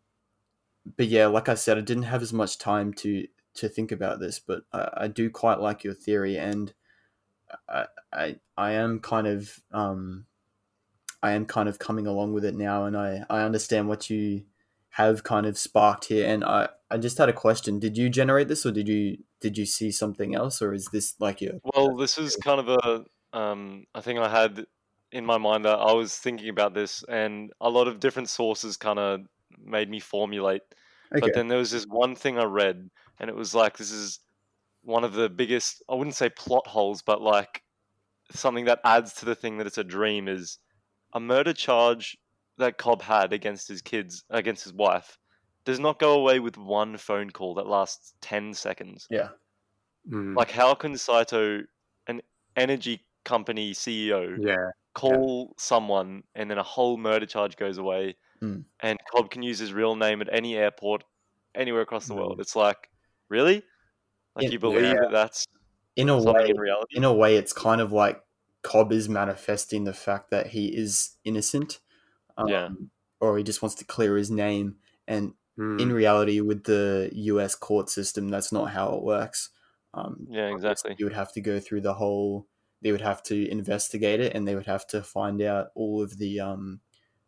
but 0.97 1.07
yeah, 1.07 1.27
like 1.27 1.49
I 1.49 1.55
said, 1.55 1.77
I 1.77 1.81
didn't 1.81 2.03
have 2.03 2.21
as 2.21 2.33
much 2.33 2.57
time 2.57 2.93
to 2.95 3.27
to 3.55 3.69
think 3.69 3.91
about 3.91 4.19
this, 4.19 4.39
but 4.39 4.63
I, 4.71 4.89
I 4.93 5.07
do 5.07 5.29
quite 5.29 5.59
like 5.59 5.83
your 5.83 5.93
theory, 5.93 6.37
and 6.37 6.73
I 7.67 7.85
I, 8.11 8.35
I 8.57 8.71
am 8.71 8.99
kind 8.99 9.27
of 9.27 9.59
um, 9.71 10.25
I 11.21 11.31
am 11.31 11.45
kind 11.45 11.67
of 11.69 11.79
coming 11.79 12.07
along 12.07 12.33
with 12.33 12.45
it 12.45 12.55
now, 12.55 12.85
and 12.85 12.95
I 12.97 13.23
I 13.29 13.41
understand 13.41 13.87
what 13.87 14.09
you 14.09 14.43
have 14.91 15.23
kind 15.23 15.45
of 15.45 15.57
sparked 15.57 16.05
here, 16.05 16.27
and 16.27 16.43
I 16.43 16.69
I 16.89 16.97
just 16.97 17.17
had 17.17 17.29
a 17.29 17.33
question: 17.33 17.79
Did 17.79 17.97
you 17.97 18.09
generate 18.09 18.47
this, 18.47 18.65
or 18.65 18.71
did 18.71 18.87
you 18.87 19.17
did 19.39 19.57
you 19.57 19.65
see 19.65 19.91
something 19.91 20.35
else, 20.35 20.61
or 20.61 20.73
is 20.73 20.87
this 20.91 21.15
like 21.19 21.41
your 21.41 21.53
well 21.75 21.95
this 21.95 22.17
is 22.17 22.35
kind 22.35 22.59
of 22.59 22.69
a 22.69 23.37
um 23.37 23.85
i 23.93 24.01
think 24.01 24.19
i 24.19 24.27
had 24.27 24.65
in 25.11 25.23
my 25.23 25.37
mind 25.37 25.63
that 25.63 25.77
i 25.77 25.91
was 25.91 26.15
thinking 26.15 26.49
about 26.49 26.73
this 26.73 27.03
and 27.09 27.51
a 27.61 27.69
lot 27.69 27.87
of 27.87 27.99
different 27.99 28.27
sources 28.27 28.75
kind 28.75 28.97
of 28.97 29.21
made 29.63 29.89
me 29.89 29.99
formulate. 29.99 30.61
Okay? 31.11 31.21
But 31.21 31.33
then 31.33 31.47
there 31.47 31.57
was 31.57 31.71
this 31.71 31.85
one 31.85 32.15
thing 32.15 32.37
I 32.37 32.43
read, 32.43 32.89
and 33.19 33.29
it 33.29 33.35
was 33.35 33.55
like 33.55 33.77
this 33.77 33.91
is 33.91 34.19
one 34.83 35.03
of 35.03 35.13
the 35.13 35.29
biggest 35.29 35.83
I 35.89 35.95
wouldn't 35.95 36.15
say 36.15 36.29
plot 36.29 36.67
holes, 36.67 37.01
but 37.01 37.21
like 37.21 37.63
something 38.31 38.65
that 38.65 38.79
adds 38.83 39.13
to 39.13 39.25
the 39.25 39.35
thing 39.35 39.57
that 39.57 39.67
it's 39.67 39.77
a 39.77 39.83
dream 39.83 40.27
is 40.27 40.59
a 41.13 41.19
murder 41.19 41.53
charge 41.53 42.17
that 42.57 42.77
Cobb 42.77 43.01
had 43.01 43.33
against 43.33 43.67
his 43.67 43.81
kids 43.81 44.23
against 44.29 44.63
his 44.63 44.73
wife 44.73 45.17
does 45.69 45.79
not 45.79 45.99
go 45.99 46.13
away 46.19 46.39
with 46.39 46.57
one 46.57 46.97
phone 46.97 47.29
call 47.29 47.53
that 47.55 47.67
lasts 47.67 48.13
ten 48.21 48.53
seconds. 48.53 49.07
yeah, 49.09 49.29
Mm, 50.09 50.35
Like 50.35 50.51
how 50.51 50.73
can 50.75 50.97
Saito, 50.97 51.61
an 52.07 52.21
energy 52.55 53.05
company 53.25 53.73
CEO, 53.73 54.37
yeah 54.41 54.71
call 54.95 55.53
someone 55.57 56.23
and 56.35 56.49
then 56.49 56.57
a 56.57 56.63
whole 56.63 56.97
murder 56.97 57.25
charge 57.25 57.55
goes 57.55 57.77
away 57.77 58.15
Mm. 58.41 58.65
and 58.81 58.97
Cobb 59.11 59.29
can 59.31 59.43
use 59.43 59.59
his 59.59 59.71
real 59.71 59.95
name 59.95 60.19
at 60.21 60.27
any 60.33 60.55
airport 60.57 61.03
anywhere 61.55 61.81
across 61.81 62.07
the 62.07 62.13
Mm. 62.13 62.17
world. 62.17 62.39
It's 62.41 62.55
like, 62.55 62.89
really? 63.29 63.63
Like 64.35 64.45
Yeah. 64.45 64.51
you 64.51 64.59
believe 64.59 64.83
Yeah. 64.95 65.01
that 65.01 65.11
that's 65.11 65.45
in 65.95 66.09
a 66.09 66.17
way, 66.21 66.49
in 66.49 66.57
reality? 66.59 66.97
in 66.97 67.03
a 67.03 67.13
way, 67.13 67.35
it's 67.37 67.53
kind 67.53 67.81
of 67.81 67.91
like 67.91 68.21
Cobb 68.61 68.91
is 68.91 69.07
manifesting 69.07 69.83
the 69.85 69.93
fact 69.93 70.31
that 70.31 70.47
he 70.47 70.67
is 70.75 71.17
innocent. 71.23 71.79
Um, 72.37 72.47
Yeah. 72.47 72.69
Or 73.21 73.37
he 73.37 73.43
just 73.43 73.61
wants 73.61 73.75
to 73.75 73.85
clear 73.85 74.17
his 74.17 74.31
name. 74.31 74.79
And 75.07 75.33
Mm, 75.59 75.79
in 75.81 75.91
reality, 75.93 76.41
with 76.41 76.63
the 76.65 77.09
US 77.13 77.55
court 77.55 77.89
system, 77.89 78.29
that's 78.29 78.51
not 78.51 78.71
how 78.71 78.95
it 78.95 79.03
works. 79.03 79.49
Um, 79.93 80.29
Yeah, 80.29 80.47
exactly. 80.49 80.97
you 80.97 81.05
would 81.05 81.13
have 81.13 81.31
to 81.33 81.41
go 81.41 81.59
through 81.59 81.81
the 81.81 81.95
whole. 81.95 82.47
They 82.81 82.91
would 82.91 83.01
have 83.01 83.23
to 83.23 83.49
investigate 83.49 84.19
it, 84.21 84.35
and 84.35 84.47
they 84.47 84.55
would 84.55 84.67
have 84.67 84.87
to 84.87 85.03
find 85.03 85.41
out 85.41 85.71
all 85.75 86.01
of 86.01 86.17
the 86.17 86.39
um, 86.39 86.81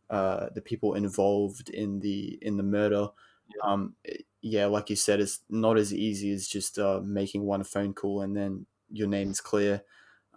uh, 0.09 0.49
the 0.53 0.61
people 0.61 0.95
involved 0.95 1.69
in 1.69 1.99
the 1.99 2.39
in 2.41 2.57
the 2.57 2.63
murder. 2.63 3.09
Yeah. 3.55 3.61
Um, 3.63 3.95
yeah, 4.41 4.65
like 4.65 4.89
you 4.89 4.95
said, 4.95 5.19
it's 5.19 5.41
not 5.49 5.77
as 5.77 5.93
easy 5.93 6.31
as 6.31 6.47
just 6.47 6.79
uh, 6.79 7.01
making 7.03 7.43
one 7.43 7.63
phone 7.63 7.93
call 7.93 8.21
and 8.21 8.35
then 8.35 8.65
your 8.89 9.07
name's 9.07 9.41
clear. 9.41 9.83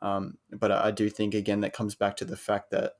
Um, 0.02 0.38
but 0.50 0.70
I, 0.72 0.88
I 0.88 0.90
do 0.90 1.08
think 1.10 1.34
again 1.34 1.60
that 1.60 1.72
comes 1.72 1.94
back 1.94 2.16
to 2.16 2.24
the 2.24 2.36
fact 2.36 2.70
that 2.70 2.94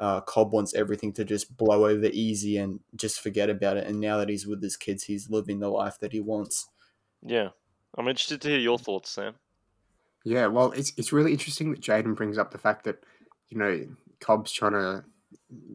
uh, 0.00 0.22
Cobb 0.22 0.52
wants 0.52 0.74
everything 0.74 1.12
to 1.12 1.24
just 1.24 1.56
blow 1.58 1.86
over 1.86 2.06
easy 2.06 2.56
and 2.56 2.80
just 2.96 3.20
forget 3.20 3.50
about 3.50 3.76
it. 3.76 3.86
And 3.86 4.00
now 4.00 4.16
that 4.16 4.30
he's 4.30 4.46
with 4.46 4.62
his 4.62 4.76
kids, 4.76 5.04
he's 5.04 5.28
living 5.28 5.60
the 5.60 5.68
life 5.68 5.98
that 6.00 6.12
he 6.12 6.20
wants. 6.20 6.68
Yeah, 7.22 7.50
I'm 7.98 8.08
interested 8.08 8.40
to 8.40 8.48
hear 8.48 8.58
your 8.58 8.78
thoughts, 8.78 9.10
Sam. 9.10 9.34
Yeah, 10.24 10.46
well, 10.46 10.72
it's 10.72 10.92
it's 10.96 11.12
really 11.12 11.32
interesting 11.32 11.70
that 11.70 11.82
Jaden 11.82 12.16
brings 12.16 12.38
up 12.38 12.50
the 12.50 12.58
fact 12.58 12.84
that 12.84 13.04
you 13.50 13.58
know 13.58 13.86
Cobb's 14.20 14.52
trying 14.52 14.72
to 14.72 15.04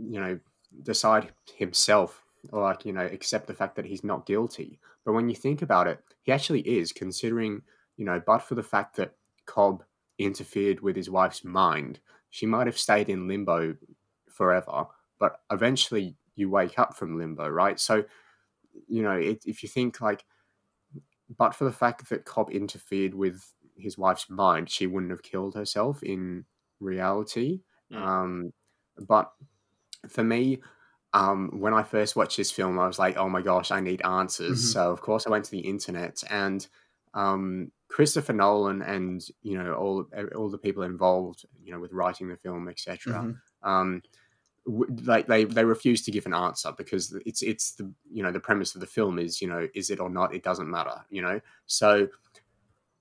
you 0.10 0.19
know 0.19 0.39
decide 0.81 1.31
himself 1.56 2.23
or 2.52 2.64
like 2.64 2.84
you 2.84 2.93
know 2.93 3.06
accept 3.06 3.45
the 3.45 3.53
fact 3.53 3.76
that 3.76 3.85
he's 3.85 4.03
not 4.03 4.26
guilty. 4.26 4.80
But 5.06 5.14
when 5.14 5.30
you 5.30 5.35
think 5.35 5.61
about 5.61 5.88
it, 5.88 5.99
he 6.23 6.31
actually 6.31 6.61
is, 6.61 6.91
considering 6.91 7.61
you 7.95 8.06
know, 8.06 8.19
but 8.26 8.39
for 8.39 8.56
the 8.56 8.64
fact 8.64 8.95
that 8.95 9.14
Cobb 9.45 9.84
interfered 10.18 10.80
with 10.80 10.95
his 10.95 11.11
wife's 11.11 11.43
mind, 11.43 11.99
she 12.31 12.47
might 12.47 12.65
have 12.65 12.77
stayed 12.77 13.10
in 13.10 13.27
limbo 13.27 13.76
forever. 14.36 14.86
But 15.20 15.40
eventually, 15.52 16.16
you 16.36 16.49
wake 16.49 16.78
up 16.78 16.95
from 16.95 17.18
limbo, 17.18 17.48
right? 17.48 17.80
So, 17.80 18.03
you 18.88 19.02
know, 19.02 19.14
it, 19.14 19.44
if 19.45 19.64
you 19.64 19.70
think 19.70 20.02
like, 20.02 20.26
but 21.38 21.56
for 21.56 21.64
the 21.64 21.72
fact 21.72 22.10
that 22.10 22.26
Cobb 22.26 22.52
interfered 22.52 23.14
with 23.16 23.53
his 23.78 23.98
wife's 23.98 24.30
mind, 24.30 24.70
she 24.70 24.88
wouldn't 24.88 25.12
have 25.12 25.24
killed 25.24 25.56
herself 25.56 26.03
in 26.03 26.45
reality. 26.80 27.62
Mm. 27.91 28.02
Um, 28.02 28.53
but 29.07 29.32
for 30.10 30.24
me, 30.24 30.62
um, 31.14 31.60
when 31.60 31.74
I 31.74 31.84
first 31.84 32.16
watched 32.16 32.38
this 32.38 32.52
film, 32.52 32.78
I 32.78 32.88
was 32.88 32.99
like, 32.99 33.16
oh 33.18 33.30
my 33.30 33.41
gosh, 33.41 33.72
I 33.72 33.80
need 33.80 34.02
answers. 34.03 34.62
Mhm. 34.62 34.74
So, 34.74 34.91
of 34.91 35.02
course, 35.02 35.26
I 35.26 35.30
went 35.30 35.45
to 35.45 35.52
the 35.52 35.60
internet 35.60 36.22
and 36.30 36.68
um, 37.14 37.72
Christopher 37.88 38.34
Nolan 38.34 38.82
and, 38.82 39.26
you 39.41 39.57
know, 39.57 39.74
all, 39.74 40.06
all 40.36 40.49
the 40.49 40.57
people 40.57 40.84
involved, 40.84 41.45
you 41.64 41.72
know, 41.72 41.80
with 41.80 41.94
writing 41.94 42.28
the 42.28 42.36
film, 42.36 42.68
etc. 42.68 43.14
Mhm. 43.14 43.40
Um, 43.68 44.02
like 44.66 45.28
they, 45.28 45.44
they 45.44 45.64
refuse 45.64 46.02
to 46.04 46.12
give 46.12 46.26
an 46.26 46.34
answer 46.34 46.72
because 46.78 47.16
it's 47.26 47.42
it's 47.42 47.74
the 47.74 47.92
you 48.12 48.24
know 48.24 48.32
the 48.32 48.40
premise 48.40 48.74
of 48.74 48.82
the 48.82 48.88
film 48.88 49.20
is 49.20 49.42
you 49.42 49.48
know 49.48 49.68
is 49.76 49.90
it 49.90 50.00
or 50.00 50.10
not 50.10 50.34
it 50.34 50.44
doesn't 50.44 50.70
matter 50.70 51.06
you 51.10 51.22
know? 51.22 51.40
So 51.68 52.08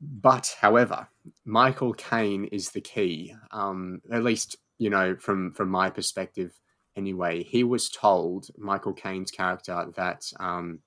but 0.01 0.55
however 0.61 1.09
Michael 1.45 1.95
Caine 1.95 2.45
is 2.47 2.71
the 2.71 2.81
key 2.81 3.35
um, 3.51 4.03
at 4.13 4.25
least 4.25 4.57
you 4.79 4.91
know 4.91 5.17
from 5.17 5.53
from 5.53 5.69
my 5.69 5.91
perspective 5.91 6.53
anyway. 6.97 7.43
He 7.43 7.65
was 7.65 7.89
told 7.89 8.49
Michael 8.57 8.93
Caine's 8.93 9.31
character 9.31 9.87
that 9.97 10.31
um, 10.39 10.81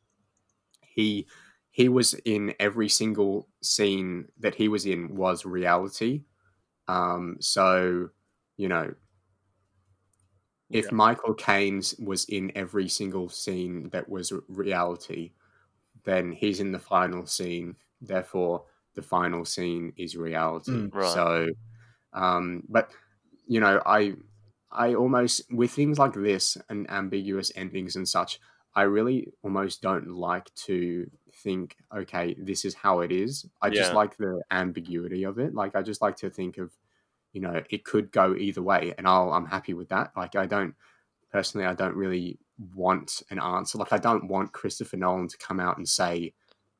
he 0.82 1.28
he 1.72 1.90
was 1.90 2.14
in 2.26 2.54
every 2.60 2.90
single 2.90 3.48
scene 3.62 4.26
that 4.40 4.56
he 4.56 4.68
was 4.68 4.86
in 4.86 5.16
was 5.16 5.46
reality. 5.46 6.24
Um, 6.88 7.38
so 7.40 8.10
you 8.58 8.68
know 8.70 8.94
if 10.70 10.86
Yeah. 10.86 10.92
Michael 10.92 11.34
Caine's 11.34 11.96
was 12.00 12.26
in 12.26 12.52
every 12.56 12.88
single 12.90 13.30
scene 13.30 13.90
that 13.90 14.10
was 14.10 14.34
reality, 14.48 15.32
then 16.04 16.32
he's 16.32 16.60
in 16.60 16.72
the 16.72 16.80
final 16.80 17.26
scene. 17.26 17.76
Therefore, 18.02 18.66
the 18.96 19.02
final 19.02 19.46
scene 19.46 19.94
is 19.98 20.18
reality. 20.18 20.72
Mm. 20.72 20.94
Right. 20.94 21.14
So, 21.14 21.48
um, 22.14 22.64
but 22.70 22.92
you 23.48 23.60
know, 23.60 23.82
I, 23.86 24.16
I 24.72 24.96
almost 24.96 25.42
with 25.52 25.72
things 25.72 25.98
like 25.98 26.14
this 26.14 26.58
and 26.70 26.90
ambiguous 26.90 27.52
endings 27.56 27.96
and 27.96 28.08
such, 28.08 28.40
I 28.76 28.84
really 28.84 29.32
almost 29.42 29.82
don't 29.82 30.10
like 30.10 30.54
to 30.68 31.10
think, 31.34 31.78
okay, 31.96 32.36
this 32.38 32.66
is 32.66 32.76
how 32.76 33.00
it 33.00 33.12
is. 33.12 33.46
I 33.62 33.70
just 33.70 33.94
like 33.94 34.18
the 34.18 34.42
ambiguity 34.52 35.24
of 35.24 35.40
it. 35.40 35.54
Like 35.56 35.76
I 35.76 35.82
just 35.82 36.02
like 36.02 36.18
to 36.18 36.30
think 36.30 36.58
of 36.58 36.72
you 37.34 37.42
know 37.42 37.62
it 37.70 37.84
could 37.84 38.12
go 38.12 38.36
either 38.36 38.62
way 38.62 38.94
and 38.98 39.08
I'll, 39.08 39.32
i'm 39.32 39.46
happy 39.46 39.74
with 39.74 39.90
that 39.90 40.12
like 40.16 40.36
i 40.36 40.46
don't 40.46 40.74
personally 41.32 41.68
i 41.68 41.74
don't 41.74 41.96
really 41.96 42.40
want 42.74 43.22
an 43.30 43.40
answer 43.40 43.78
like 43.78 43.94
i 43.94 43.98
don't 43.98 44.28
want 44.28 44.52
christopher 44.54 44.98
nolan 44.98 45.28
to 45.28 45.38
come 45.38 45.60
out 45.60 45.78
and 45.78 45.88
say 45.88 46.34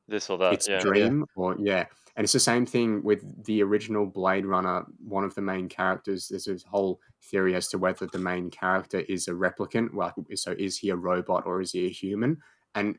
This 0.08 0.28
or 0.30 0.38
that. 0.38 0.52
it's 0.52 0.68
yeah. 0.68 0.78
a 0.78 0.80
dream 0.80 1.26
or 1.36 1.56
yeah 1.58 1.86
and 2.16 2.24
it's 2.24 2.32
the 2.32 2.40
same 2.40 2.66
thing 2.66 3.02
with 3.04 3.44
the 3.44 3.62
original 3.62 4.04
blade 4.04 4.44
runner 4.44 4.84
one 5.04 5.22
of 5.22 5.34
the 5.34 5.42
main 5.42 5.68
characters 5.68 6.28
there's 6.28 6.46
this 6.46 6.64
whole 6.64 7.00
theory 7.22 7.54
as 7.54 7.68
to 7.68 7.78
whether 7.78 8.06
the 8.06 8.18
main 8.18 8.50
character 8.50 9.00
is 9.08 9.28
a 9.28 9.32
replicant 9.32 9.94
well 9.94 10.12
so 10.34 10.54
is 10.58 10.78
he 10.78 10.90
a 10.90 10.96
robot 10.96 11.44
or 11.46 11.60
is 11.60 11.72
he 11.72 11.86
a 11.86 11.90
human 11.90 12.38
and 12.74 12.98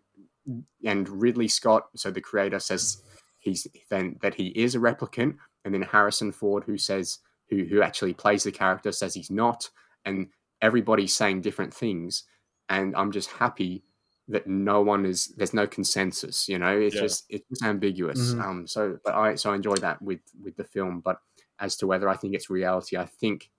and 0.86 1.10
ridley 1.10 1.48
scott 1.48 1.88
so 1.96 2.10
the 2.10 2.22
creator 2.22 2.60
says 2.60 3.04
he's 3.40 3.68
then 3.90 4.16
that 4.22 4.36
he 4.36 4.48
is 4.48 4.74
a 4.74 4.80
replicant 4.80 5.36
and 5.66 5.74
then 5.74 5.82
harrison 5.82 6.32
ford 6.32 6.64
who 6.64 6.78
says 6.78 7.20
who 7.50 7.66
who 7.66 7.82
actually 7.82 8.14
plays 8.14 8.44
the 8.44 8.52
character 8.52 8.92
says 8.92 9.14
he's 9.14 9.32
not 9.32 9.70
and 10.06 10.28
everybody's 10.62 11.14
saying 11.14 11.42
different 11.42 11.74
things 11.74 12.24
and 12.70 12.96
i'm 12.96 13.12
just 13.12 13.30
happy 13.32 13.84
that 14.28 14.46
no 14.48 14.82
one 14.82 15.06
is 15.06 15.28
there's 15.38 15.54
no 15.54 15.66
consensus 15.68 16.48
you 16.48 16.60
know 16.60 16.78
it's 16.78 16.96
Yeah. 16.96 17.02
just 17.02 17.26
it's 17.30 17.48
just 17.50 17.64
ambiguous 17.64 18.34
Mhm. 18.34 18.42
um 18.44 18.68
so 18.68 19.00
but 19.04 19.16
i 19.16 19.36
so 19.36 19.52
i 19.52 19.56
enjoy 19.56 19.76
that 19.76 20.02
with 20.02 20.22
with 20.42 20.56
the 20.56 20.64
film 20.64 21.00
but 21.02 21.20
as 21.60 21.76
to 21.78 21.88
whether 21.88 22.08
i 22.10 22.16
think 22.16 22.36
it's 22.36 22.50
reality 22.50 22.98
i 22.98 23.06
think 23.06 23.50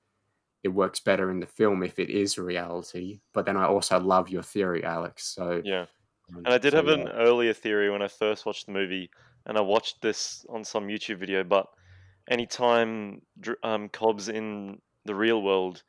it 0.63 0.69
works 0.69 1.01
better 1.01 1.31
in 1.31 1.41
the 1.41 1.47
film 1.47 1.83
if 1.83 1.99
it 1.99 2.11
is 2.11 2.39
reality 2.39 3.21
but 3.33 3.47
then 3.47 3.57
i 3.57 3.65
also 3.65 3.99
love 3.99 4.29
your 4.29 4.43
theory 4.43 4.85
alex 4.85 5.25
so 5.25 5.61
Yeah. 5.65 5.87
um, 6.31 6.39
And 6.45 6.49
I 6.55 6.59
did 6.59 6.73
so, 6.73 6.77
have 6.77 6.89
an 6.89 7.07
yeah. 7.07 7.13
earlier 7.15 7.53
theory 7.55 7.91
when 7.91 8.03
I 8.03 8.09
first 8.09 8.47
watched 8.47 8.67
the 8.67 8.73
movie, 8.73 9.11
and 9.47 9.59
I 9.59 9.63
watched 9.63 10.01
this 10.01 10.47
on 10.49 10.63
some 10.65 10.87
YouTube 10.87 11.19
video. 11.19 11.43
But 11.43 11.67
anytime 12.31 13.23
um, 13.63 13.89
Cobb's 13.91 14.29
in 14.29 14.81
the 15.05 15.15
real 15.15 15.43
world, 15.43 15.83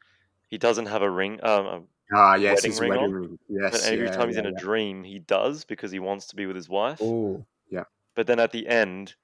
he 0.48 0.58
doesn't 0.58 0.88
have 0.88 1.02
a 1.02 1.10
ring. 1.10 1.40
Um, 1.44 1.66
a- 1.66 1.82
ah 2.14 2.36
yes 2.36 2.58
wedding 2.58 2.72
his 2.72 2.82
ring 2.82 2.90
wedding 2.90 3.06
on, 3.06 3.12
ring 3.14 3.40
but 3.70 3.82
yes 3.82 3.88
every 3.88 4.08
yeah, 4.08 4.12
time 4.12 4.28
he's 4.28 4.38
in 4.38 4.46
a 4.46 4.52
yeah. 4.52 4.60
dream, 4.60 5.04
he 5.04 5.20
does 5.20 5.64
because 5.64 5.92
he 5.92 6.00
wants 6.00 6.28
to 6.28 6.36
be 6.36 6.46
with 6.46 6.56
his 6.56 6.68
wife. 6.68 7.00
Oh, 7.02 7.46
yeah. 7.70 7.86
But 8.16 8.28
then 8.28 8.40
at 8.40 8.52
the 8.52 8.68
end, 8.68 9.16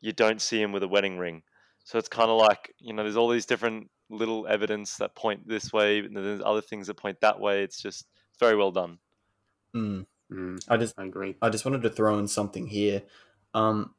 you 0.00 0.12
don't 0.12 0.40
see 0.40 0.62
him 0.62 0.70
with 0.70 0.84
a 0.84 0.88
wedding 0.88 1.18
ring. 1.18 1.42
So 1.84 1.98
it's 1.98 2.08
kind 2.08 2.30
of 2.30 2.38
like 2.38 2.72
you 2.78 2.92
know, 2.92 3.02
there's 3.02 3.16
all 3.16 3.28
these 3.30 3.46
different 3.46 3.90
little 4.10 4.46
evidence 4.46 4.96
that 4.98 5.16
point 5.16 5.48
this 5.48 5.72
way, 5.72 5.98
and 6.00 6.16
there's 6.16 6.42
other 6.44 6.60
things 6.60 6.86
that 6.86 6.96
point 6.96 7.20
that 7.20 7.40
way. 7.40 7.62
It's 7.62 7.82
just 7.82 8.06
very 8.38 8.56
well 8.56 8.70
done. 8.70 8.98
mm. 9.74 10.06
Mm, 10.32 10.64
I 10.68 10.78
just 10.78 10.98
i 10.98 11.04
agree 11.04 11.36
I 11.42 11.50
just 11.50 11.64
wanted 11.64 11.82
to 11.82 11.90
throw 11.90 12.18
in 12.18 12.26
something 12.28 12.66
here. 12.66 13.02
Um, 13.52 13.94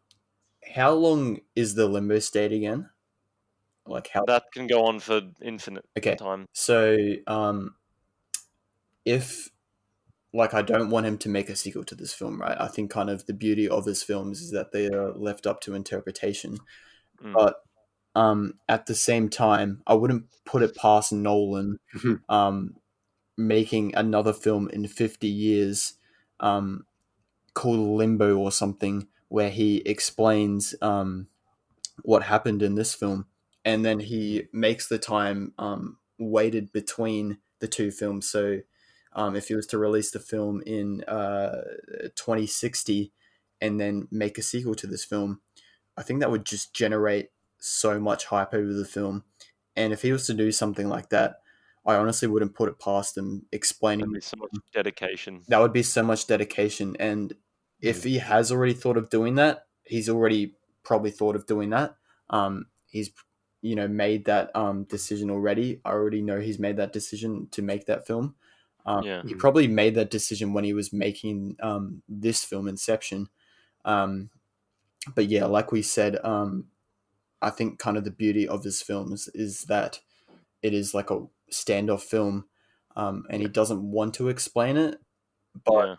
how 0.74 0.92
long 0.92 1.40
is 1.56 1.76
the 1.76 1.88
limbo 1.88 2.20
state 2.20 2.52
again? 2.52 2.90
Like 3.86 4.08
how? 4.08 4.26
That 4.26 4.46
can 4.54 4.68
go 4.68 4.86
on 4.86 5.00
for 5.00 5.22
infinite 5.42 5.86
Okay. 5.98 6.16
time. 6.16 6.48
So, 6.54 6.98
um, 7.28 7.76
if 9.06 9.50
like 10.34 10.54
I 10.54 10.62
don't 10.62 10.90
want 10.90 11.06
him 11.06 11.18
to 11.20 11.30
make 11.30 11.50
a 11.50 11.56
sequel 11.56 11.86
to 11.86 11.96
this 11.96 12.14
film, 12.14 12.42
right? 12.42 12.58
I 12.60 12.68
think 12.68 12.92
kind 12.92 13.10
of 13.10 13.26
the 13.26 13.34
beauty 13.34 13.70
of 13.70 13.86
his 13.86 14.04
films 14.04 14.42
is 14.42 14.52
that 14.52 14.72
they 14.72 14.88
are 14.88 15.14
left 15.14 15.48
up 15.48 15.62
to 15.62 15.76
interpretation. 15.76 16.58
Mm. 17.24 17.34
But 17.34 17.56
um, 18.16 18.56
at 18.68 18.86
the 18.86 18.96
same 18.96 19.30
time, 19.30 19.82
I 19.88 19.94
wouldn't 19.94 20.26
put 20.46 20.64
it 20.64 20.76
past 20.76 21.14
Nolan 21.14 21.80
um, 22.30 22.76
making 23.38 23.96
another 23.96 24.34
film 24.34 24.70
in 24.70 24.88
50 24.88 25.28
years 25.28 25.94
um, 26.40 26.86
called 27.54 27.80
Limbo 27.80 28.38
or 28.38 28.52
something, 28.52 29.08
where 29.30 29.50
he 29.50 29.78
explains 29.86 30.76
um, 30.82 31.28
what 32.04 32.24
happened 32.24 32.62
in 32.62 32.76
this 32.76 32.94
film. 32.94 33.26
And 33.64 33.84
then 33.84 34.00
he 34.00 34.44
makes 34.54 34.88
the 34.88 35.00
time 35.00 35.54
um, 35.58 35.98
weighted 36.20 36.72
between 36.72 37.40
the 37.60 37.68
two 37.68 37.90
films. 37.90 38.30
So 38.30 38.60
um, 39.14 39.36
if 39.36 39.48
he 39.48 39.56
was 39.56 39.66
to 39.68 39.78
release 39.78 40.12
the 40.12 40.20
film 40.20 40.62
in 40.66 41.04
uh, 41.06 41.62
2060 42.16 43.12
and 43.62 43.80
then 43.80 44.08
make 44.12 44.38
a 44.38 44.44
sequel 44.44 44.76
to 44.76 44.88
this 44.88 45.04
film, 45.04 45.42
I 45.98 46.04
think 46.04 46.20
that 46.20 46.30
would 46.30 46.46
just 46.46 46.74
generate 46.74 47.30
so 47.58 48.00
much 48.00 48.26
hype 48.26 48.54
over 48.54 48.74
the 48.74 48.86
film. 48.86 49.24
And 49.76 49.94
if 49.94 50.04
he 50.04 50.12
was 50.12 50.28
to 50.28 50.34
do 50.34 50.52
something 50.52 50.88
like 50.88 51.10
that, 51.10 51.38
I 51.86 51.96
honestly 51.96 52.28
wouldn't 52.28 52.56
put 52.56 52.70
it 52.70 52.80
past 52.80 53.18
him 53.18 53.46
explaining 53.52 54.08
That'd 54.12 54.14
be 54.14 54.22
so 54.22 54.38
much 54.38 54.52
dedication. 54.74 55.42
that 55.48 55.60
would 55.60 55.74
be 55.74 55.84
so 55.84 56.04
much 56.04 56.28
dedication 56.28 56.96
and 57.00 57.34
if 57.90 58.04
he 58.04 58.18
has 58.20 58.52
already 58.52 58.74
thought 58.74 58.98
of 58.98 59.10
doing 59.10 59.36
that 59.36 59.68
he's 59.86 60.10
already 60.10 60.56
probably 60.84 61.12
thought 61.12 61.36
of 61.36 61.46
doing 61.46 61.70
that. 61.72 61.96
Um 62.30 62.68
he's 62.88 63.12
you 63.62 63.76
know 63.76 63.88
made 63.88 64.26
that 64.26 64.56
um 64.56 64.84
decision 64.86 65.30
already. 65.32 65.82
I 65.86 65.92
already 65.92 66.22
know 66.22 66.40
he's 66.40 66.60
made 66.60 66.78
that 66.78 66.94
decision 66.94 67.48
to 67.52 67.62
make 67.62 67.86
that 67.86 68.08
film. 68.08 68.36
Um, 68.86 69.04
Yeah. 69.06 69.24
he 69.24 69.34
probably 69.36 69.68
made 69.68 69.96
that 69.96 70.12
decision 70.12 70.54
when 70.54 70.64
he 70.64 70.74
was 70.74 70.94
making 70.94 71.58
um 71.62 72.04
this 72.08 72.44
film 72.44 72.68
inception. 72.68 73.30
Um 73.86 74.30
but 75.16 75.28
yeah 75.28 75.46
like 75.46 75.72
we 75.72 75.82
said 75.82 76.18
um 76.26 76.70
i 77.42 77.50
think 77.50 77.80
kind 77.80 77.98
of 77.98 78.04
the 78.04 78.12
beauty 78.12 78.48
of 78.48 78.64
his 78.64 78.82
films 78.82 79.28
is 79.34 79.64
that 79.64 80.02
it 80.64 80.74
is 80.74 80.94
like 80.94 81.12
a 81.12 81.28
standoff 81.52 82.02
film. 82.04 82.48
Um 82.96 83.26
and 83.30 83.42
he 83.42 83.48
doesn't 83.50 83.84
want 83.92 84.16
to 84.16 84.30
explain 84.30 84.78
it 84.78 85.02
but 85.66 85.88
yeah. 85.88 85.96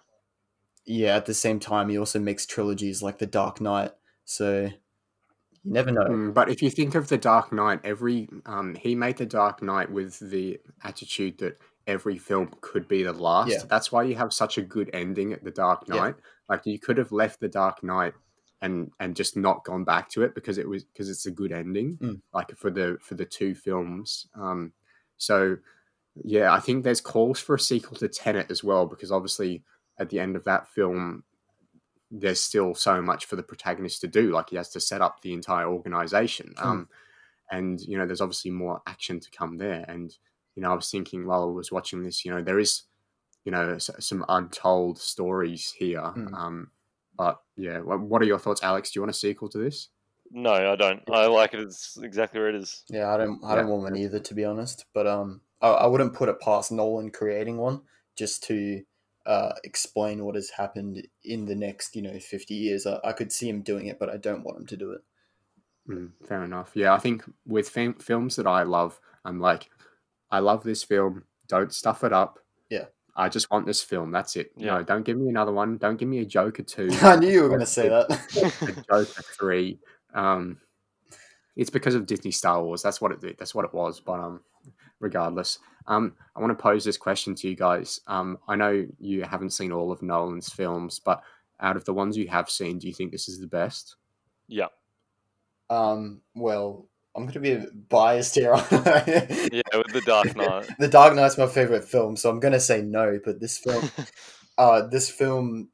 Yeah, 0.86 1.16
at 1.16 1.26
the 1.26 1.34
same 1.34 1.58
time, 1.58 1.88
he 1.88 1.98
also 1.98 2.18
makes 2.18 2.46
trilogies 2.46 3.02
like 3.02 3.18
The 3.18 3.26
Dark 3.26 3.60
Knight. 3.60 3.92
So 4.24 4.70
you 5.62 5.72
never 5.72 5.90
know. 5.90 6.04
Mm, 6.04 6.34
but 6.34 6.48
if 6.48 6.62
you 6.62 6.70
think 6.70 6.94
of 6.94 7.08
the 7.08 7.18
Dark 7.18 7.52
Knight, 7.52 7.80
every 7.84 8.28
um, 8.46 8.74
he 8.74 8.94
made 8.94 9.16
the 9.16 9.26
Dark 9.26 9.62
Knight 9.62 9.90
with 9.90 10.18
the 10.18 10.60
attitude 10.84 11.38
that 11.38 11.58
every 11.86 12.18
film 12.18 12.54
could 12.60 12.88
be 12.88 13.02
the 13.02 13.12
last. 13.12 13.50
Yeah. 13.50 13.62
That's 13.68 13.90
why 13.90 14.04
you 14.04 14.14
have 14.16 14.32
such 14.32 14.58
a 14.58 14.62
good 14.62 14.90
ending 14.92 15.32
at 15.32 15.44
the 15.44 15.50
Dark 15.50 15.84
Yeah. 15.88 15.96
Knight. 15.96 16.14
Like 16.48 16.66
you 16.66 16.78
could 16.78 16.98
have 16.98 17.12
left 17.12 17.40
the 17.40 17.48
Dark 17.48 17.82
Knight 17.82 18.14
and 18.62 18.90
and 19.00 19.16
just 19.16 19.36
not 19.36 19.64
gone 19.64 19.84
back 19.84 20.08
to 20.10 20.22
it 20.22 20.34
because 20.34 20.56
it 20.58 20.68
was 20.68 20.84
because 20.84 21.10
it's 21.10 21.26
a 21.26 21.30
good 21.30 21.52
ending. 21.52 21.98
Mm. 22.00 22.20
Like 22.32 22.56
for 22.56 22.70
the 22.70 22.98
for 23.00 23.14
the 23.14 23.24
two 23.24 23.54
films. 23.54 24.26
Um, 24.34 24.72
so 25.16 25.56
yeah, 26.24 26.52
I 26.52 26.60
think 26.60 26.84
there's 26.84 27.00
calls 27.00 27.40
for 27.40 27.56
a 27.56 27.60
sequel 27.60 27.96
to 27.98 28.08
Tenet 28.08 28.50
as 28.50 28.64
well 28.64 28.86
because 28.86 29.12
obviously 29.12 29.62
at 29.98 30.10
the 30.10 30.20
end 30.20 30.36
of 30.36 30.44
that 30.44 30.68
film 30.68 31.24
there's 32.10 32.40
still 32.40 32.73
so 32.74 33.02
much 33.02 33.24
for 33.24 33.35
the 33.35 33.43
protagonist 33.43 34.01
to 34.01 34.06
do. 34.06 34.31
Like 34.31 34.51
he 34.51 34.56
has 34.56 34.68
to 34.70 34.81
set 34.81 35.02
up 35.02 35.23
the 35.23 35.32
entire 35.32 35.66
organization. 35.66 36.55
Mm. 36.56 36.64
Um, 36.64 36.89
and 37.51 37.81
you 37.81 37.98
know, 37.98 38.06
there's 38.06 38.20
obviously 38.20 38.52
more 38.52 38.81
action 38.86 39.18
to 39.20 39.31
come 39.31 39.59
there. 39.59 39.85
And 39.89 40.16
you 40.55 40.62
know, 40.62 40.70
I 40.70 40.74
was 40.74 40.89
thinking 40.90 41.27
while 41.27 41.43
I 41.43 41.47
was 41.52 41.73
watching 41.73 42.05
this, 42.05 42.24
you 42.24 42.31
know, 42.32 42.43
there 42.43 42.60
is, 42.60 42.82
you 43.44 43.51
know, 43.52 43.74
s- 43.74 43.90
some 43.98 44.24
untold 44.28 44.98
stories 44.98 45.74
here. 45.77 46.01
Mm. 46.01 46.32
Um, 46.32 46.70
but 47.18 47.40
yeah, 47.56 47.81
wha- 47.81 47.97
what 47.97 48.23
are 48.23 48.27
your 48.27 48.39
thoughts, 48.39 48.62
Alex? 48.62 48.90
Do 48.93 48.98
you 48.98 49.02
want 49.02 49.10
a 49.10 49.18
sequel 49.18 49.48
to 49.48 49.59
this? 49.59 49.89
No, 50.31 50.52
I 50.52 50.77
don't. 50.77 51.02
I 51.10 51.27
like 51.27 51.55
it. 51.55 51.60
It's 51.60 51.98
exactly 52.01 52.39
where 52.40 52.51
it 52.51 52.55
is. 52.56 52.85
Yeah, 52.89 53.12
I 53.12 53.16
don't. 53.16 53.40
I 53.44 53.56
don't 53.56 53.66
Yeah. 53.66 53.73
want 53.73 53.82
one 53.82 53.97
either, 53.97 54.20
to 54.20 54.35
be 54.35 54.44
honest. 54.44 54.85
But 54.94 55.09
um, 55.09 55.40
I, 55.60 55.68
I 55.70 55.86
wouldn't 55.86 56.14
put 56.14 56.28
it 56.28 56.40
past 56.40 56.70
Nolan 56.70 57.10
creating 57.10 57.56
one 57.59 57.82
just 58.16 58.44
to 58.44 58.82
uh, 59.27 59.53
explain 59.65 60.24
what 60.24 60.35
has 60.35 60.51
happened 60.51 61.07
in 61.24 61.44
the 61.44 61.55
next, 61.55 61.97
you 61.97 62.03
know, 62.03 62.19
fifty 62.19 62.55
years. 62.55 62.86
I, 62.86 62.98
I 63.05 63.12
could 63.12 63.32
see 63.32 63.48
him 63.48 63.62
doing 63.62 63.86
it, 63.86 63.98
but 63.98 64.11
I 64.11 64.16
don't 64.16 64.44
want 64.44 64.59
him 64.59 64.66
to 64.66 64.77
do 64.77 64.93
it. 64.93 65.01
Mm, 65.89 66.11
fair 66.27 66.44
enough. 66.44 66.73
Yeah, 66.74 66.94
I 66.94 66.98
think 66.98 67.24
with 67.47 67.69
fam- 67.69 67.94
films 67.94 68.36
that 68.36 68.47
I 68.47 68.62
love, 68.62 68.98
I'm 69.24 69.40
like, 69.40 69.69
I 70.31 70.40
love 70.40 70.62
this 70.65 70.82
film. 70.82 71.24
Don't 71.48 71.73
stuff 71.73 72.05
it 72.05 72.12
up. 72.12 72.39
Yeah. 72.70 72.86
I 73.16 73.28
just 73.28 73.51
want 73.51 73.66
this 73.66 73.82
film. 73.82 74.11
That's 74.11 74.36
it. 74.36 74.53
Yeah. 74.57 74.77
No, 74.77 74.82
don't 74.82 75.05
give 75.05 75.16
me 75.16 75.28
another 75.28 75.53
one. 75.53 75.78
Don't 75.78 75.97
give 75.97 76.09
me 76.09 76.19
a 76.19 76.24
Joker 76.24 76.62
two. 76.62 76.89
I 77.03 77.16
knew 77.16 77.28
you 77.28 77.43
were 77.43 77.48
going 77.48 77.61
to 77.61 77.66
say 77.66 77.89
that. 77.89 78.11
a 78.11 78.82
Joker 78.93 79.23
three. 79.39 79.78
Um, 80.15 80.59
it's 81.57 81.70
because 81.70 81.94
of 81.94 82.07
Disney 82.07 82.31
Star 82.31 82.62
Wars. 82.62 82.82
That's 82.82 83.01
what 83.01 83.12
it. 83.12 83.39
That's 83.39 83.55
what 83.55 83.65
it 83.65 83.73
was. 83.73 84.01
But 84.01 84.20
um, 84.20 84.40
regardless, 85.01 85.59
um, 85.86 86.14
I 86.35 86.40
want 86.40 86.56
to 86.56 86.62
pose 86.62 86.85
this 86.85 86.97
question 86.97 87.35
to 87.36 87.48
you 87.48 87.56
guys. 87.56 88.01
Um, 88.06 88.39
I 88.48 88.56
know 88.56 88.86
you 88.98 89.23
haven't 89.23 89.51
seen 89.51 89.73
all 89.73 89.93
of 89.93 90.02
Nolan's 90.02 90.48
films, 90.48 90.98
but 90.98 91.23
out 91.60 91.77
of 91.77 91.85
the 91.85 91.94
ones 91.94 92.16
you 92.16 92.28
have 92.28 92.51
seen, 92.51 92.78
do 92.78 92.86
you 92.86 92.93
think 92.94 93.12
this 93.12 93.28
is 93.28 93.40
the 93.40 93.47
best? 93.47 93.97
Yeah, 94.48 94.66
um, 95.70 96.20
well, 96.35 96.89
I'm 97.14 97.23
going 97.23 97.35
to 97.35 97.40
be 97.40 97.66
biased 97.89 98.35
here. 98.35 98.52
yeah, 98.70 99.62
with 99.74 99.93
the 99.93 100.02
Dark 100.05 100.36
Knight. 100.36 100.68
the 100.78 100.89
Dark 100.89 101.14
Knight's 101.14 101.39
my 101.39 101.47
favorite 101.47 101.85
film, 101.85 102.16
so 102.16 102.31
I'm 102.31 102.40
going 102.40 102.52
to 102.52 102.60
say 102.60 102.82
no. 102.82 103.18
But 103.24 103.40
this 103.40 103.59
film, 103.59 103.90
uh, 104.59 104.86
this 104.86 105.10
film 105.10 105.70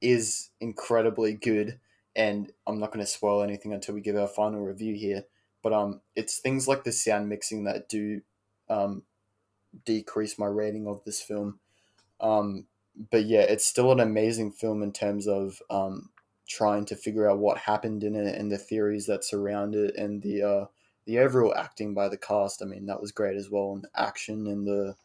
is 0.00 0.50
incredibly 0.60 1.34
good, 1.34 1.78
and 2.14 2.52
I'm 2.66 2.78
not 2.78 2.92
going 2.92 3.04
to 3.04 3.10
spoil 3.10 3.42
anything 3.42 3.72
until 3.72 3.94
we 3.94 4.00
give 4.00 4.16
our 4.16 4.28
final 4.28 4.60
review 4.60 4.94
here. 4.94 5.24
But 5.62 5.72
um, 5.72 6.00
it's 6.14 6.38
things 6.38 6.68
like 6.68 6.84
the 6.84 6.92
sound 6.92 7.28
mixing 7.28 7.64
that 7.64 7.88
do 7.88 8.20
um, 8.68 9.02
decrease 9.84 10.38
my 10.38 10.46
rating 10.46 10.86
of 10.86 11.02
this 11.04 11.20
film. 11.20 11.58
Um, 12.20 12.66
but 13.10 13.24
yeah, 13.24 13.40
it's 13.40 13.66
still 13.66 13.92
an 13.92 14.00
amazing 14.00 14.52
film 14.52 14.82
in 14.82 14.92
terms 14.92 15.26
of 15.26 15.60
um, 15.70 16.10
trying 16.48 16.84
to 16.86 16.96
figure 16.96 17.28
out 17.28 17.38
what 17.38 17.58
happened 17.58 18.04
in 18.04 18.14
it 18.14 18.38
and 18.38 18.50
the 18.50 18.58
theories 18.58 19.06
that 19.06 19.24
surround 19.24 19.74
it 19.74 19.96
and 19.96 20.22
the 20.22 20.42
uh, 20.42 20.66
the 21.06 21.18
overall 21.18 21.54
acting 21.54 21.92
by 21.94 22.08
the 22.08 22.16
cast. 22.16 22.62
I 22.62 22.66
mean, 22.66 22.86
that 22.86 23.00
was 23.00 23.12
great 23.12 23.36
as 23.36 23.50
well, 23.50 23.72
and 23.72 23.86
action 23.96 24.46
and 24.46 24.66
the 24.66 24.96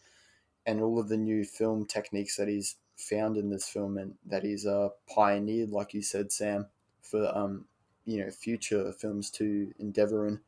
and 0.65 0.81
all 0.81 0.99
of 0.99 1.09
the 1.09 1.17
new 1.17 1.43
film 1.43 1.85
techniques 1.85 2.35
that 2.37 2.47
he's 2.47 2.75
found 2.95 3.37
in 3.37 3.49
this 3.49 3.67
film 3.67 3.97
and 3.97 4.15
that 4.25 4.43
he's 4.43 4.65
uh, 4.65 4.89
pioneered, 5.07 5.69
like 5.69 5.93
you 5.93 6.01
said, 6.01 6.31
Sam, 6.31 6.67
for 7.01 7.35
um, 7.35 7.65
you 8.05 8.23
know 8.23 8.29
future 8.29 8.91
films 8.91 9.29
to 9.31 9.73
endeavor 9.79 10.27
in. 10.27 10.39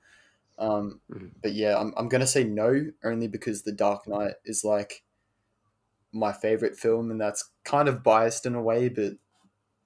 Um, 0.57 1.01
Mhm. 1.11 1.31
But 1.41 1.53
yeah, 1.53 1.77
I'm 1.79 1.93
I'm 1.97 2.09
gonna 2.09 2.27
say 2.27 2.43
no 2.43 2.91
only 3.03 3.27
because 3.27 3.63
The 3.63 3.71
Dark 3.71 4.07
Knight 4.07 4.33
is 4.45 4.63
like 4.63 5.03
my 6.11 6.33
favorite 6.33 6.77
film, 6.77 7.09
and 7.11 7.19
that's 7.19 7.49
kind 7.63 7.87
of 7.87 8.03
biased 8.03 8.45
in 8.45 8.55
a 8.55 8.61
way, 8.61 8.89
but 8.89 9.13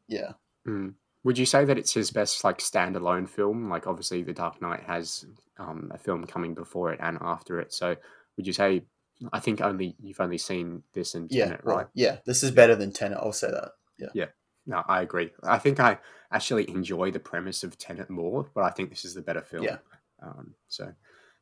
yeah. 0.08 0.34
Mm. 0.68 0.96
Would 1.24 1.38
you 1.38 1.46
say 1.46 1.66
that 1.66 1.78
it's 1.78 1.94
his 1.94 2.12
best 2.12 2.44
like 2.44 2.60
standalone 2.60 3.28
film? 3.30 3.70
Like 3.70 3.88
obviously, 3.88 4.22
The 4.24 4.34
Dark 4.34 4.62
Knight 4.62 4.84
has 4.84 5.26
um, 5.58 5.92
a 5.94 5.98
film 5.98 6.26
coming 6.26 6.54
before 6.54 6.92
it 6.94 7.00
and 7.02 7.18
after 7.22 7.60
it. 7.60 7.74
So 7.74 7.96
would 8.38 8.48
you 8.48 8.54
say? 8.54 8.84
I 9.32 9.40
think 9.40 9.62
only 9.62 9.96
you've 10.02 10.20
only 10.20 10.38
seen 10.38 10.84
this 10.92 11.16
and 11.16 11.32
Yeah, 11.32 11.46
Tenet, 11.46 11.62
right? 11.64 11.88
yeah, 11.94 12.18
this 12.26 12.44
is 12.44 12.52
better 12.52 12.76
than 12.76 12.92
Tenet. 12.92 13.18
I'll 13.22 13.32
say 13.32 13.50
that. 13.50 13.72
Yeah. 13.98 14.10
Yeah. 14.14 14.26
No, 14.68 14.84
I 14.90 15.04
agree. 15.04 15.32
I 15.42 15.58
think 15.58 15.80
I 15.80 16.00
actually 16.32 16.70
enjoy 16.70 17.12
the 17.12 17.20
premise 17.22 17.64
of 17.64 17.78
Tenet 17.78 18.10
more, 18.10 18.50
but 18.54 18.66
I 18.66 18.72
think 18.72 18.90
this 18.90 19.06
is 19.06 19.14
the 19.14 19.22
better 19.22 19.42
film. 19.42 19.64
Yeah. 19.64 19.78
Um, 20.22 20.56
so, 20.68 20.94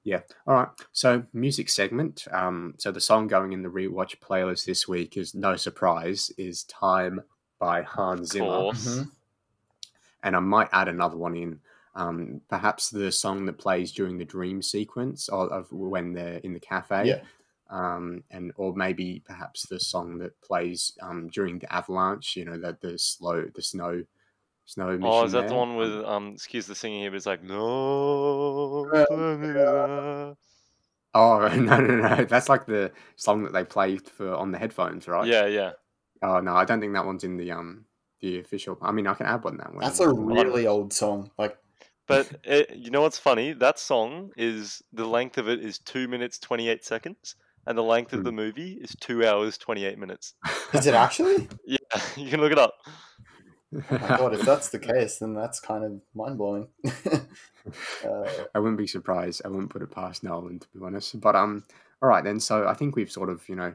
yeah. 0.04 0.22
All 0.48 0.56
right. 0.56 0.68
So, 0.92 1.24
music 1.34 1.70
segment. 1.70 2.26
Um, 2.32 2.76
so 2.78 2.92
the 2.92 3.00
song 3.02 3.28
going 3.28 3.54
in 3.54 3.62
the 3.64 3.70
rewatch 3.70 4.18
playlist 4.20 4.66
this 4.66 4.88
week 4.88 5.16
is 5.18 5.34
no 5.34 5.56
surprise 5.56 6.32
is 6.38 6.64
"Time" 6.64 7.22
by 7.60 7.82
Hans 7.84 8.32
Zimmer, 8.32 8.46
course. 8.46 8.88
Mhm. 8.88 9.12
and 10.24 10.36
I 10.36 10.40
might 10.40 10.70
add 10.72 10.88
another 10.88 11.18
one 11.18 11.36
in. 11.36 11.60
Um, 11.96 12.42
perhaps 12.50 12.90
the 12.90 13.12
song 13.12 13.46
that 13.46 13.60
plays 13.60 13.92
during 13.92 14.18
the 14.18 14.26
dream 14.26 14.62
sequence 14.64 15.30
of, 15.30 15.50
of 15.50 15.72
when 15.72 16.14
they're 16.14 16.38
in 16.40 16.54
the 16.54 16.60
cafe. 16.60 17.06
Yeah. 17.08 17.22
Um, 17.70 18.24
and 18.32 18.52
or 18.58 18.74
maybe 18.76 19.22
perhaps 19.26 19.68
the 19.68 19.80
song 19.80 20.18
that 20.20 20.40
plays 20.42 20.98
um, 21.02 21.30
during 21.30 21.60
the 21.60 21.72
avalanche. 21.74 22.36
You 22.36 22.46
know, 22.46 22.60
the 22.60 22.78
the 22.82 22.98
slow, 23.00 23.46
the 23.54 23.62
snow, 23.62 24.04
snow. 24.66 24.98
Oh, 25.02 25.24
is 25.26 25.32
that 25.34 25.48
the 25.48 25.56
one 25.56 25.76
with 25.76 26.04
um? 26.06 26.34
Excuse 26.34 26.66
the 26.68 26.76
singing 26.76 27.02
here, 27.02 27.12
but 27.12 27.18
it's 27.18 27.26
like 27.26 27.44
no. 27.44 28.90
Oh 31.16 31.48
no 31.56 31.80
no 31.80 31.96
no! 32.02 32.26
That's 32.26 32.50
like 32.50 32.66
the 32.66 32.92
song 33.18 33.44
that 33.44 33.54
they 33.54 33.64
played 33.64 34.08
for 34.10 34.34
on 34.34 34.52
the 34.52 34.58
headphones, 34.58 35.08
right? 35.08 35.28
Yeah, 35.28 35.46
yeah. 35.46 35.74
Oh 36.24 36.40
no, 36.40 36.56
I 36.56 36.66
don't 36.66 36.80
think 36.80 36.94
that 36.94 37.06
one's 37.06 37.24
in 37.24 37.38
the 37.38 37.52
um 37.52 37.86
the 38.20 38.40
official. 38.40 38.80
I 38.82 38.92
mean, 38.92 39.06
I 39.06 39.14
can 39.14 39.28
add 39.28 39.44
one 39.44 39.58
that 39.58 39.72
one. 39.74 39.82
That's 39.82 40.00
a 40.00 40.10
really 40.12 40.66
old 40.66 40.92
song. 40.92 41.30
Like, 41.38 41.56
But 42.08 42.40
it, 42.44 42.76
you 42.76 42.90
know 42.90 43.02
what's 43.02 43.20
funny? 43.20 43.54
That 43.54 43.78
song 43.78 44.32
is 44.38 44.82
the 44.92 45.06
length 45.06 45.38
of 45.38 45.48
it 45.48 45.64
is 45.64 45.78
two 45.78 46.08
minutes 46.08 46.40
twenty 46.40 46.68
eight 46.68 46.84
seconds, 46.84 47.36
and 47.68 47.78
the 47.78 47.84
length 47.84 48.14
of 48.14 48.22
Hmm. 48.22 48.26
the 48.26 48.32
movie 48.32 48.80
is 48.82 48.96
two 49.00 49.24
hours 49.24 49.60
twenty 49.60 49.86
eight 49.86 50.00
minutes. 50.00 50.34
is 50.74 50.88
it 50.88 50.96
actually? 50.96 51.48
Yeah, 51.68 51.78
you 52.16 52.30
can 52.32 52.42
look 52.42 52.52
it 52.52 52.58
up. 52.60 52.74
Oh 53.92 53.98
god, 53.98 54.34
if 54.34 54.42
that's 54.42 54.70
the 54.70 54.80
case, 54.80 55.20
then 55.20 55.34
that's 55.34 55.60
kind 55.60 55.84
of 55.84 56.02
mind 56.14 56.38
blowing. 56.38 56.68
uh, 56.86 58.30
I 58.54 58.60
wouldn't 58.60 58.78
be 58.78 58.88
surprised. 58.88 59.42
I 59.46 59.48
wouldn't 59.48 59.70
put 59.70 59.82
it 59.82 59.92
past 59.92 60.24
Nolan 60.24 60.60
to 60.60 60.68
be 60.74 60.84
honest. 60.84 61.20
But 61.20 61.36
um, 61.36 61.64
all 62.02 62.10
right 62.10 62.24
then. 62.24 62.40
So 62.40 62.68
I 62.68 62.74
think 62.74 62.96
we've 62.96 63.12
sort 63.12 63.30
of 63.30 63.48
you 63.48 63.56
know 63.56 63.74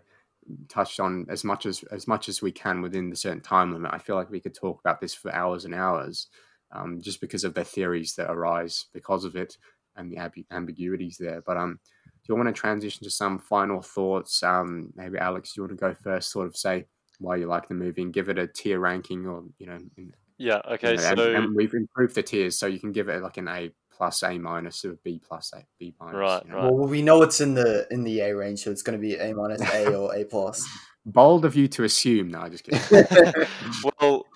touched 0.69 1.01
on 1.01 1.27
as 1.29 1.45
much 1.45 1.67
as 1.67 1.83
as 1.85 2.07
much 2.07 2.29
as 2.29 2.43
we 2.43 2.53
can 2.53 2.83
within 2.83 3.11
the 3.11 3.17
certain 3.17 3.41
time 3.41 3.73
limit. 3.73 3.93
I 3.93 3.99
feel 3.99 4.17
like 4.17 4.31
we 4.31 4.41
could 4.41 4.55
talk 4.55 4.81
about 4.81 5.01
this 5.01 5.15
for 5.15 5.33
hours 5.33 5.65
and 5.65 5.75
hours, 5.75 6.29
um, 6.73 7.01
just 7.01 7.21
because 7.21 7.45
of 7.45 7.55
the 7.55 7.65
theories 7.65 8.15
that 8.17 8.31
arise 8.31 8.87
because 8.93 9.25
of 9.25 9.37
it 9.37 9.57
and 9.97 10.13
the 10.13 10.17
amb- 10.17 10.47
ambiguities 10.51 11.19
there. 11.19 11.43
But 11.45 11.57
um, 11.57 11.81
do 12.07 12.33
you 12.33 12.37
want 12.37 12.49
to 12.49 12.53
transition 12.53 13.05
to 13.05 13.11
some 13.11 13.39
final 13.39 13.83
thoughts? 13.83 14.43
Um, 14.43 14.93
maybe 14.95 15.19
Alex, 15.19 15.57
you 15.57 15.63
want 15.63 15.73
to 15.73 15.77
go 15.77 15.95
first? 15.95 16.31
Sort 16.31 16.47
of 16.47 16.57
say 16.57 16.87
why 17.19 17.37
you 17.37 17.47
like 17.47 17.69
the 17.69 17.75
movie 17.75 18.03
and 18.03 18.13
give 18.13 18.29
it 18.29 18.39
a 18.39 18.47
tier 18.47 18.79
ranking, 18.81 19.27
or 19.27 19.45
you 19.59 19.67
know, 19.67 19.79
in, 19.97 20.13
Yeah. 20.39 20.61
Okay. 20.71 20.93
you 20.93 20.97
know, 20.99 21.09
and- 21.09 21.19
So 21.19 21.35
and, 21.35 21.57
we've 21.57 21.75
improved 21.75 22.15
the 22.15 22.23
tiers, 22.23 22.59
so 22.59 22.67
you 22.67 22.79
can 22.81 22.93
give 22.93 23.09
it 23.09 23.23
like 23.23 23.37
an 23.37 23.49
A 23.49 23.71
plus, 23.91 24.23
A 24.23 24.39
minus, 24.39 24.85
or 24.85 24.97
B 25.03 25.21
plus, 25.27 25.53
A 25.55 25.65
B 25.79 25.95
minus. 26.01 26.15
Right, 26.15 26.43
you 26.45 26.51
know. 26.53 26.57
right. 26.57 26.73
well, 26.73 26.87
we 26.89 27.03
know 27.03 27.23
it's 27.23 27.41
in 27.41 27.55
the 27.55 27.87
in 27.91 28.05
the 28.05 28.21
A 28.21 28.37
range, 28.37 28.61
so 28.61 28.71
it's 28.71 28.83
going 28.83 28.97
to 28.99 29.03
be 29.03 29.17
A 29.17 29.35
minus, 29.35 29.61
A, 29.73 29.95
or 29.97 30.15
A 30.15 30.25
plus. 30.25 30.67
Bold 31.05 31.45
of 31.45 31.57
you 31.57 31.67
to 31.69 31.85
assume. 31.85 32.29
No, 32.29 32.41
I 32.41 32.49
just 32.51 32.65
kidding. 32.65 32.81
well, 34.01 34.27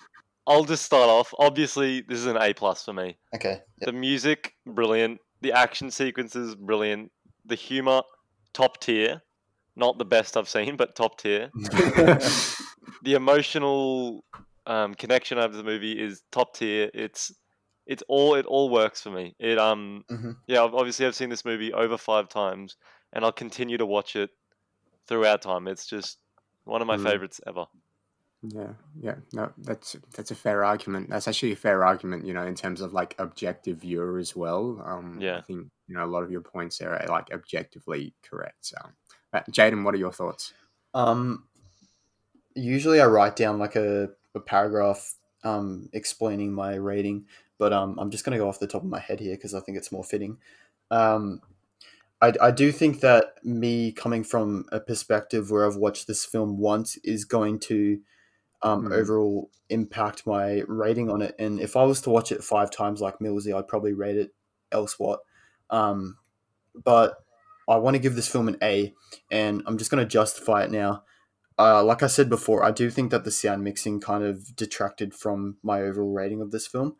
I'll 0.47 0.65
just 0.65 0.83
start 0.83 1.09
off. 1.09 1.33
Obviously, 1.39 2.01
this 2.01 2.17
is 2.19 2.25
an 2.25 2.35
A 2.37 2.53
plus 2.53 2.83
for 2.83 2.91
me. 2.93 3.17
Okay. 3.35 3.61
Yep. 3.79 3.85
The 3.85 3.93
music, 3.93 4.55
brilliant. 4.65 5.19
The 5.41 5.51
action 5.53 5.91
sequences, 5.91 6.55
brilliant. 6.55 7.11
The 7.45 7.55
humor, 7.55 8.01
top 8.53 8.79
tier. 8.81 9.21
Not 9.75 9.97
the 9.97 10.05
best 10.05 10.35
I've 10.35 10.49
seen, 10.49 10.75
but 10.75 10.95
top 10.95 11.17
tier. 11.19 11.49
the 13.01 13.13
emotional 13.15 14.23
um, 14.65 14.93
connection 14.95 15.37
of 15.37 15.53
the 15.53 15.63
movie 15.63 15.93
is 15.99 16.21
top 16.31 16.55
tier. 16.55 16.89
It's 16.93 17.31
it's 17.85 18.03
all 18.07 18.35
it 18.35 18.45
all 18.45 18.69
works 18.69 19.01
for 19.01 19.09
me. 19.11 19.35
It 19.39 19.57
um 19.57 20.05
Mhm. 20.09 20.37
yeah. 20.47 20.59
Obviously, 20.61 21.05
I've 21.05 21.15
seen 21.15 21.29
this 21.29 21.45
movie 21.45 21.73
over 21.73 21.97
five 21.97 22.29
times, 22.29 22.77
and 23.11 23.25
I'll 23.25 23.31
continue 23.31 23.77
to 23.77 23.85
watch 23.85 24.15
it 24.15 24.29
throughout 25.07 25.41
time. 25.41 25.67
It's 25.67 25.85
just 25.85 26.19
one 26.63 26.81
of 26.81 26.87
my 26.87 26.97
Mm. 26.97 27.03
favorites 27.03 27.41
ever. 27.45 27.65
Yeah, 28.45 28.73
yeah, 28.99 29.15
no, 29.31 29.53
that's 29.57 29.95
that's 30.15 30.31
a 30.31 30.35
fair 30.35 30.65
argument. 30.65 31.09
That's 31.09 31.29
actually 31.29 31.53
a 31.53 31.57
fair 31.57 31.85
argument, 31.85 32.25
you 32.25 32.33
know, 32.33 32.45
in 32.45 32.55
terms 32.55 32.81
of 32.81 32.91
like 32.91 33.15
objective 33.17 33.77
viewer 33.77 34.17
as 34.19 34.35
well. 34.35 34.81
Um, 34.85 35.19
Yeah. 35.21 35.37
I 35.37 35.41
think 35.41 35.71
you 35.87 35.95
know 35.95 36.03
a 36.03 36.07
lot 36.13 36.23
of 36.23 36.31
your 36.31 36.41
points 36.41 36.77
there 36.77 36.93
are 36.93 37.07
like 37.07 37.31
objectively 37.31 38.13
correct. 38.21 38.65
So, 38.65 38.77
but 39.31 39.49
Jaden, 39.49 39.83
what 39.83 39.93
are 39.93 39.97
your 39.97 40.11
thoughts? 40.11 40.53
Um, 40.93 41.47
usually 42.55 43.01
I 43.01 43.05
write 43.05 43.35
down 43.35 43.59
like 43.59 43.75
a, 43.75 44.09
a 44.35 44.39
paragraph 44.39 45.15
um, 45.43 45.89
explaining 45.93 46.53
my 46.53 46.75
rating, 46.75 47.25
but 47.57 47.73
um, 47.73 47.97
I'm 47.99 48.11
just 48.11 48.25
going 48.25 48.37
to 48.37 48.43
go 48.43 48.49
off 48.49 48.59
the 48.59 48.67
top 48.67 48.83
of 48.83 48.89
my 48.89 48.99
head 48.99 49.19
here 49.19 49.35
because 49.35 49.53
I 49.53 49.59
think 49.59 49.77
it's 49.77 49.91
more 49.91 50.03
fitting. 50.03 50.37
Um, 50.91 51.41
I, 52.21 52.33
I 52.41 52.51
do 52.51 52.71
think 52.71 53.01
that 53.01 53.43
me 53.43 53.91
coming 53.91 54.23
from 54.23 54.65
a 54.71 54.79
perspective 54.79 55.51
where 55.51 55.65
I've 55.65 55.75
watched 55.75 56.07
this 56.07 56.25
film 56.25 56.57
once 56.57 56.97
is 57.03 57.25
going 57.25 57.59
to 57.61 57.99
um, 58.61 58.85
Mm. 58.85 58.93
overall 58.93 59.49
impact 59.69 60.25
my 60.25 60.63
rating 60.67 61.09
on 61.11 61.21
it. 61.21 61.35
And 61.39 61.59
if 61.59 61.75
I 61.75 61.83
was 61.83 62.01
to 62.01 62.09
watch 62.09 62.31
it 62.31 62.43
five 62.43 62.71
times 62.71 63.01
like 63.01 63.19
Millsy, 63.19 63.53
I'd 63.57 63.67
probably 63.67 63.93
rate 63.93 64.17
it 64.17 64.33
else 64.71 64.97
what. 64.97 65.19
Um, 65.69 66.17
but 66.83 67.15
I 67.67 67.77
want 67.77 67.95
to 67.95 67.99
give 67.99 68.15
this 68.15 68.27
film 68.27 68.47
an 68.47 68.57
A, 68.61 68.93
and 69.31 69.63
I'm 69.65 69.77
just 69.77 69.91
going 69.91 70.03
to 70.03 70.09
justify 70.09 70.63
it 70.63 70.71
now. 70.71 71.03
Uh, 71.57 71.83
like 71.83 72.03
I 72.03 72.07
said 72.07 72.29
before, 72.29 72.63
I 72.63 72.71
do 72.71 72.89
think 72.89 73.11
that 73.11 73.23
the 73.23 73.31
sound 73.31 73.63
mixing 73.63 73.99
kind 73.99 74.23
of 74.23 74.55
detracted 74.55 75.13
from 75.13 75.57
my 75.63 75.81
overall 75.81 76.11
rating 76.11 76.41
of 76.41 76.51
this 76.51 76.67
film. 76.67 76.95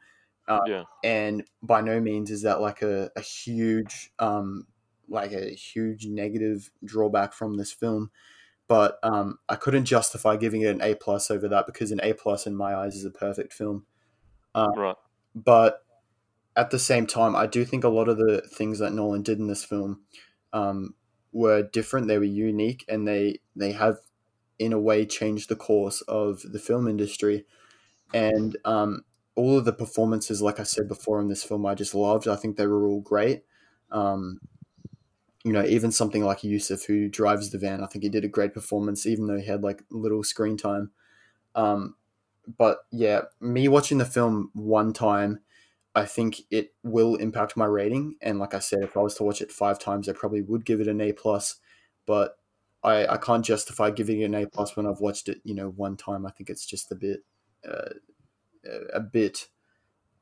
Uh, 0.47 0.59
Yeah. 0.67 0.83
And 1.03 1.43
by 1.61 1.81
no 1.81 1.99
means 1.99 2.29
is 2.29 2.41
that 2.43 2.61
like 2.61 2.81
a, 2.81 3.09
a 3.15 3.21
huge, 3.21 4.11
um, 4.19 4.67
like 5.07 5.31
a 5.31 5.49
huge 5.53 6.05
negative 6.05 6.69
drawback 6.83 7.33
from 7.33 7.57
this 7.57 7.71
film. 7.71 8.11
But 8.67 8.97
um, 9.03 9.39
I 9.49 9.55
couldn't 9.55 9.85
justify 9.85 10.37
giving 10.37 10.61
it 10.61 10.75
an 10.75 10.81
A 10.81 10.95
plus 10.95 11.29
over 11.29 11.47
that 11.49 11.65
because 11.65 11.91
an 11.91 11.99
A 12.01 12.13
plus 12.13 12.47
in 12.47 12.55
my 12.55 12.75
eyes 12.75 12.95
is 12.95 13.05
a 13.05 13.11
perfect 13.11 13.53
film. 13.53 13.85
Right. 14.75 14.95
But 15.35 15.83
at 16.55 16.69
the 16.69 16.79
same 16.79 17.07
time, 17.07 17.35
I 17.35 17.47
do 17.47 17.65
think 17.65 17.83
a 17.83 17.89
lot 17.89 18.07
of 18.07 18.17
the 18.17 18.41
things 18.41 18.79
that 18.79 18.93
Nolan 18.93 19.23
did 19.23 19.39
in 19.39 19.47
this 19.47 19.63
film 19.63 20.01
um, 20.53 20.95
were 21.31 21.63
different. 21.63 22.07
They 22.07 22.17
were 22.19 22.23
unique, 22.23 22.85
and 22.87 23.07
they 23.07 23.39
they 23.55 23.71
have, 23.71 23.97
in 24.59 24.73
a 24.73 24.79
way, 24.79 25.05
changed 25.05 25.49
the 25.49 25.55
course 25.55 26.01
of 26.01 26.41
the 26.43 26.59
film 26.59 26.87
industry. 26.87 27.45
And 28.13 28.57
um, 28.65 29.03
all 29.35 29.57
of 29.57 29.65
the 29.65 29.73
performances, 29.73 30.41
like 30.41 30.59
I 30.59 30.63
said 30.63 30.87
before 30.87 31.19
in 31.19 31.27
this 31.27 31.43
film, 31.43 31.65
I 31.65 31.75
just 31.75 31.95
loved. 31.95 32.27
I 32.27 32.35
think 32.35 32.57
they 32.57 32.67
were 32.67 32.87
all 32.87 33.01
great. 33.01 33.43
Um, 33.91 34.39
you 35.43 35.51
know, 35.51 35.65
even 35.65 35.91
something 35.91 36.23
like 36.23 36.43
Yusuf, 36.43 36.85
who 36.85 37.09
drives 37.09 37.49
the 37.49 37.57
van, 37.57 37.83
I 37.83 37.87
think 37.87 38.03
he 38.03 38.09
did 38.09 38.23
a 38.23 38.29
great 38.29 38.53
performance, 38.53 39.05
even 39.05 39.27
though 39.27 39.37
he 39.37 39.45
had 39.45 39.63
like 39.63 39.83
little 39.89 40.23
screen 40.23 40.55
time. 40.55 40.91
Um, 41.55 41.95
but 42.57 42.79
yeah, 42.91 43.21
me 43.41 43.67
watching 43.67 43.97
the 43.97 44.05
film 44.05 44.51
one 44.53 44.93
time, 44.93 45.39
I 45.95 46.05
think 46.05 46.41
it 46.49 46.73
will 46.83 47.15
impact 47.15 47.57
my 47.57 47.65
rating. 47.65 48.15
And 48.21 48.39
like 48.39 48.53
I 48.53 48.59
said, 48.59 48.83
if 48.83 48.97
I 48.97 49.01
was 49.01 49.15
to 49.15 49.23
watch 49.23 49.41
it 49.41 49.51
five 49.51 49.79
times, 49.79 50.07
I 50.07 50.13
probably 50.13 50.41
would 50.41 50.65
give 50.65 50.79
it 50.79 50.87
an 50.87 51.01
A 51.01 51.11
plus. 51.11 51.57
But 52.05 52.37
I, 52.83 53.07
I 53.07 53.17
can't 53.17 53.45
justify 53.45 53.91
giving 53.91 54.21
it 54.21 54.25
an 54.25 54.35
A 54.35 54.47
plus 54.47 54.75
when 54.75 54.85
I've 54.87 54.99
watched 54.99 55.29
it, 55.29 55.41
you 55.43 55.55
know, 55.55 55.69
one 55.69 55.97
time. 55.97 56.25
I 56.25 56.31
think 56.31 56.49
it's 56.49 56.65
just 56.65 56.91
a 56.91 56.95
bit, 56.95 57.23
uh, 57.67 57.93
a 58.93 58.99
bit 58.99 59.49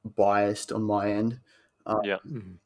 biased 0.06 0.72
on 0.72 0.84
my 0.84 1.12
end. 1.12 1.40
Mhm. 2.26 2.58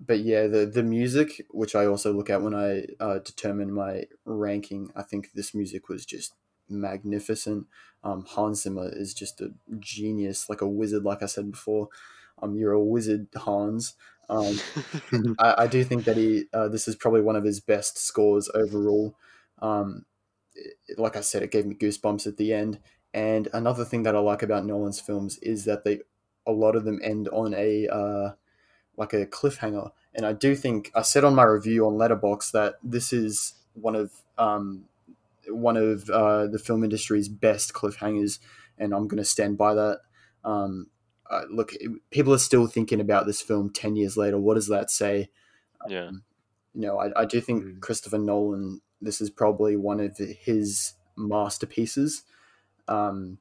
But 0.00 0.20
yeah, 0.20 0.46
the 0.46 0.66
the 0.66 0.82
music, 0.82 1.46
which 1.50 1.74
I 1.74 1.86
also 1.86 2.12
look 2.12 2.30
at 2.30 2.42
when 2.42 2.54
I 2.54 2.86
uh, 3.00 3.18
determine 3.20 3.72
my 3.72 4.06
ranking, 4.24 4.92
I 4.96 5.02
think 5.02 5.32
this 5.32 5.54
music 5.54 5.88
was 5.88 6.06
just 6.06 6.34
magnificent. 6.68 7.66
Um, 8.04 8.24
Hans 8.26 8.62
Zimmer 8.62 8.90
is 8.92 9.14
just 9.14 9.40
a 9.40 9.54
genius, 9.80 10.50
like 10.50 10.60
a 10.60 10.68
wizard. 10.68 11.04
Like 11.04 11.22
I 11.22 11.26
said 11.26 11.50
before, 11.50 11.88
um, 12.42 12.56
you're 12.56 12.72
a 12.72 12.82
wizard, 12.84 13.28
Hans. 13.36 13.94
Um, 14.28 14.58
I, 15.38 15.54
I 15.64 15.66
do 15.66 15.84
think 15.84 16.04
that 16.04 16.16
he 16.18 16.44
uh, 16.52 16.68
this 16.68 16.88
is 16.88 16.96
probably 16.96 17.22
one 17.22 17.36
of 17.36 17.44
his 17.44 17.60
best 17.60 17.98
scores 17.98 18.50
overall. 18.54 19.16
Um, 19.60 20.04
it- 20.54 20.98
like 20.98 21.16
I 21.16 21.20
said, 21.20 21.42
it 21.42 21.50
gave 21.50 21.66
me 21.66 21.74
goosebumps 21.74 22.26
at 22.26 22.36
the 22.36 22.52
end. 22.52 22.78
And 23.14 23.48
another 23.52 23.84
thing 23.84 24.02
that 24.04 24.14
I 24.16 24.18
like 24.18 24.42
about 24.42 24.66
Nolan's 24.66 25.00
films 25.00 25.38
is 25.38 25.64
that 25.64 25.84
they 25.84 26.00
a 26.46 26.52
lot 26.52 26.76
of 26.76 26.84
them 26.84 27.00
end 27.02 27.28
on 27.28 27.54
a 27.54 27.88
uh, 27.88 28.32
like 28.96 29.12
a 29.12 29.26
cliffhanger. 29.26 29.90
And 30.14 30.24
I 30.24 30.32
do 30.32 30.54
think 30.54 30.90
I 30.94 31.02
said 31.02 31.24
on 31.24 31.34
my 31.34 31.42
review 31.44 31.86
on 31.86 31.94
Letterboxd 31.94 32.52
that 32.52 32.74
this 32.82 33.12
is 33.12 33.54
one 33.74 33.96
of 33.96 34.12
um, 34.38 34.84
one 35.48 35.76
of 35.76 36.08
uh, 36.10 36.46
the 36.46 36.58
film 36.58 36.84
industry's 36.84 37.28
best 37.28 37.72
cliffhangers, 37.72 38.38
and 38.78 38.92
I'm 38.94 39.08
going 39.08 39.18
to 39.22 39.24
stand 39.24 39.56
by 39.58 39.74
that. 39.74 40.00
Um, 40.44 40.88
uh, 41.30 41.42
look, 41.50 41.72
people 42.10 42.32
are 42.34 42.38
still 42.38 42.66
thinking 42.66 43.00
about 43.00 43.26
this 43.26 43.40
film 43.42 43.70
ten 43.70 43.96
years 43.96 44.16
later. 44.16 44.38
What 44.38 44.54
does 44.54 44.68
that 44.68 44.90
say? 44.90 45.30
Yeah. 45.88 46.10
you 46.74 46.80
know, 46.82 46.98
I, 46.98 47.22
I 47.22 47.24
do 47.24 47.40
think 47.40 47.64
Mm. 47.64 47.80
Christopher 47.80 48.18
Nolan, 48.18 48.80
this 49.00 49.20
is 49.20 49.30
probably 49.30 49.76
one 49.76 50.00
of 50.00 50.16
his 50.18 50.94
masterpieces. 51.16 52.22
Um, 52.88 53.38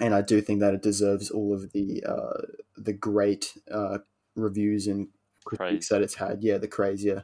and 0.00 0.14
I 0.14 0.22
do 0.22 0.40
think 0.40 0.60
that 0.60 0.74
it 0.74 0.82
deserves 0.82 1.30
all 1.30 1.54
of 1.54 1.72
the 1.72 2.04
uh, 2.06 2.42
the 2.76 2.92
great 2.92 3.56
uh, 3.70 3.98
reviews 4.34 4.86
and 4.86 5.08
critiques 5.44 5.88
Praise. 5.88 5.88
that 5.88 6.02
it's 6.02 6.14
had. 6.16 6.42
Yeah, 6.42 6.58
the 6.58 6.68
craze. 6.68 7.04
Yeah, 7.04 7.20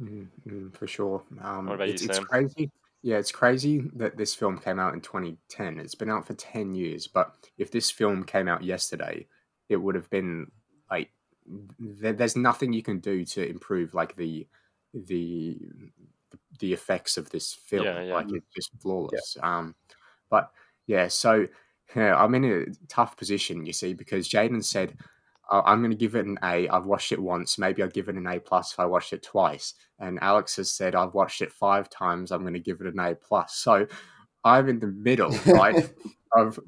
Mm, 0.00 0.28
mm, 0.46 0.76
for 0.76 0.86
sure. 0.86 1.22
Um, 1.42 1.66
What 1.68 1.74
about 1.76 1.88
you, 1.88 1.92
it's, 1.92 2.02
it's 2.02 2.18
Sam? 2.18 2.28
crazy. 2.28 2.70
Yeah, 3.02 3.16
it's 3.18 3.32
crazy 3.32 3.82
that 3.94 4.16
this 4.16 4.34
film 4.34 4.58
came 4.58 4.78
out 4.78 4.94
in 4.94 5.00
2010. 5.00 5.78
It's 5.80 5.94
been 5.94 6.10
out 6.10 6.26
for 6.26 6.34
10 6.34 6.74
years, 6.74 7.06
but 7.06 7.34
if 7.58 7.70
this 7.70 7.90
film 7.90 8.24
came 8.24 8.48
out 8.48 8.62
yesterday, 8.62 9.26
it 9.68 9.76
would 9.76 9.94
have 9.94 10.10
been 10.10 10.50
like 10.90 11.10
there, 11.78 12.12
there's 12.12 12.36
nothing 12.36 12.72
you 12.72 12.82
can 12.82 12.98
do 13.00 13.24
to 13.24 13.48
improve 13.48 13.94
like 13.94 14.16
the 14.16 14.46
the 14.92 15.58
the 16.58 16.72
effects 16.72 17.16
of 17.16 17.30
this 17.30 17.52
film. 17.54 17.84
Yeah, 17.84 18.02
yeah. 18.02 18.14
Like 18.14 18.32
it's 18.32 18.46
just 18.54 18.70
flawless. 18.80 19.36
Um, 19.42 19.74
but 20.28 20.50
yeah, 20.86 21.08
so 21.08 21.46
yeah, 21.94 22.14
I'm 22.16 22.34
in 22.34 22.44
a 22.44 22.86
tough 22.88 23.16
position, 23.16 23.66
you 23.66 23.72
see, 23.72 23.94
because 23.94 24.28
Jaden 24.28 24.62
said 24.64 24.96
"I- 25.50 25.62
I'm 25.66 25.80
going 25.80 25.90
to 25.90 25.96
give 25.96 26.14
it 26.14 26.26
an 26.26 26.38
A. 26.42 26.68
I've 26.68 26.86
watched 26.86 27.12
it 27.12 27.20
once. 27.20 27.58
Maybe 27.58 27.82
I'll 27.82 27.88
give 27.88 28.08
it 28.08 28.16
an 28.16 28.26
A 28.26 28.38
plus 28.40 28.72
if 28.72 28.80
I 28.80 28.86
watched 28.86 29.12
it 29.12 29.22
twice. 29.22 29.74
And 29.98 30.18
Alex 30.22 30.56
has 30.56 30.70
said 30.70 30.94
I've 30.94 31.14
watched 31.14 31.42
it 31.42 31.52
five 31.52 31.88
times. 31.90 32.30
I'm 32.30 32.42
going 32.42 32.54
to 32.54 32.60
give 32.60 32.80
it 32.80 32.92
an 32.92 32.98
A 33.00 33.14
plus. 33.14 33.54
So 33.56 33.86
I'm 34.44 34.68
in 34.68 34.80
the 34.80 34.86
middle, 34.86 35.30
right? 35.46 35.90
of 36.36 36.58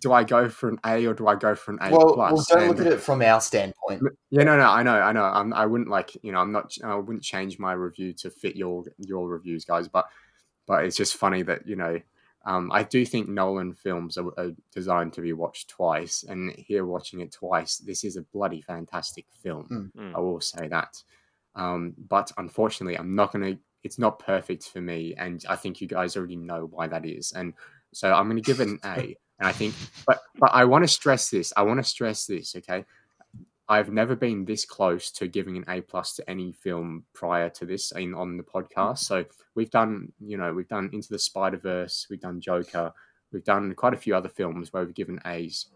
do 0.00 0.12
I 0.12 0.24
go 0.24 0.48
for 0.48 0.68
an 0.68 0.78
A 0.84 1.06
or 1.06 1.14
do 1.14 1.26
I 1.26 1.34
go 1.34 1.54
for 1.54 1.72
an 1.72 1.78
A 1.80 1.90
well, 1.90 2.14
plus? 2.14 2.32
well, 2.32 2.58
don't 2.58 2.68
look 2.68 2.86
at 2.86 2.92
it 2.92 3.00
from 3.00 3.22
our 3.22 3.40
standpoint. 3.40 4.02
yeah, 4.30 4.44
no, 4.44 4.56
no, 4.56 4.64
I 4.64 4.82
know, 4.82 4.94
I 4.94 5.12
know. 5.12 5.24
I'm, 5.24 5.52
I 5.52 5.66
wouldn't 5.66 5.90
like, 5.90 6.16
you 6.22 6.32
know, 6.32 6.38
I'm 6.38 6.52
not, 6.52 6.74
I 6.82 6.94
wouldn't 6.94 7.22
change 7.22 7.58
my 7.58 7.72
review 7.72 8.12
to 8.14 8.30
fit 8.30 8.56
your 8.56 8.84
your 8.98 9.28
reviews, 9.28 9.64
guys. 9.64 9.88
But, 9.88 10.06
but 10.66 10.84
it's 10.84 10.96
just 10.96 11.16
funny 11.16 11.42
that 11.42 11.66
you 11.66 11.76
know, 11.76 12.00
um, 12.44 12.70
I 12.72 12.82
do 12.82 13.04
think 13.04 13.28
Nolan 13.28 13.74
films 13.74 14.16
are, 14.16 14.28
are 14.38 14.52
designed 14.74 15.12
to 15.14 15.20
be 15.20 15.32
watched 15.32 15.68
twice, 15.68 16.24
and 16.28 16.52
here 16.52 16.86
watching 16.86 17.20
it 17.20 17.32
twice, 17.32 17.78
this 17.78 18.04
is 18.04 18.16
a 18.16 18.22
bloody 18.22 18.60
fantastic 18.60 19.26
film. 19.42 19.92
Mm. 19.96 20.14
I 20.14 20.20
will 20.20 20.40
say 20.40 20.68
that. 20.68 21.02
Um, 21.54 21.94
but 22.08 22.32
unfortunately, 22.38 22.96
I'm 22.96 23.14
not 23.14 23.32
gonna. 23.32 23.58
It's 23.82 23.98
not 23.98 24.18
perfect 24.18 24.64
for 24.64 24.80
me, 24.80 25.14
and 25.16 25.44
I 25.48 25.56
think 25.56 25.80
you 25.80 25.88
guys 25.88 26.16
already 26.16 26.36
know 26.36 26.68
why 26.70 26.86
that 26.88 27.04
is. 27.04 27.32
And 27.32 27.54
so 27.92 28.12
I'm 28.12 28.28
gonna 28.28 28.40
give 28.40 28.60
it 28.60 28.68
an 28.68 28.80
A. 28.84 29.16
And 29.38 29.48
I 29.48 29.52
think, 29.52 29.74
but 30.06 30.20
but 30.38 30.50
I 30.52 30.64
want 30.64 30.84
to 30.84 30.88
stress 30.88 31.30
this. 31.30 31.52
I 31.56 31.62
want 31.62 31.78
to 31.78 31.84
stress 31.84 32.26
this. 32.26 32.56
Okay, 32.56 32.84
I've 33.68 33.92
never 33.92 34.16
been 34.16 34.44
this 34.44 34.64
close 34.64 35.10
to 35.12 35.28
giving 35.28 35.56
an 35.56 35.64
A 35.68 35.80
plus 35.82 36.14
to 36.16 36.28
any 36.28 36.52
film 36.52 37.04
prior 37.12 37.50
to 37.50 37.66
this 37.66 37.92
in 37.92 38.14
on 38.14 38.36
the 38.36 38.42
podcast. 38.42 38.98
So 38.98 39.24
we've 39.54 39.70
done, 39.70 40.12
you 40.20 40.38
know, 40.38 40.54
we've 40.54 40.68
done 40.68 40.88
Into 40.92 41.10
the 41.10 41.18
Spider 41.18 41.58
Verse, 41.58 42.06
we've 42.08 42.20
done 42.20 42.40
Joker, 42.40 42.92
we've 43.30 43.44
done 43.44 43.74
quite 43.74 43.92
a 43.92 43.98
few 43.98 44.16
other 44.16 44.30
films 44.30 44.72
where 44.72 44.84
we've 44.84 44.94
given 44.94 45.20
A's. 45.26 45.66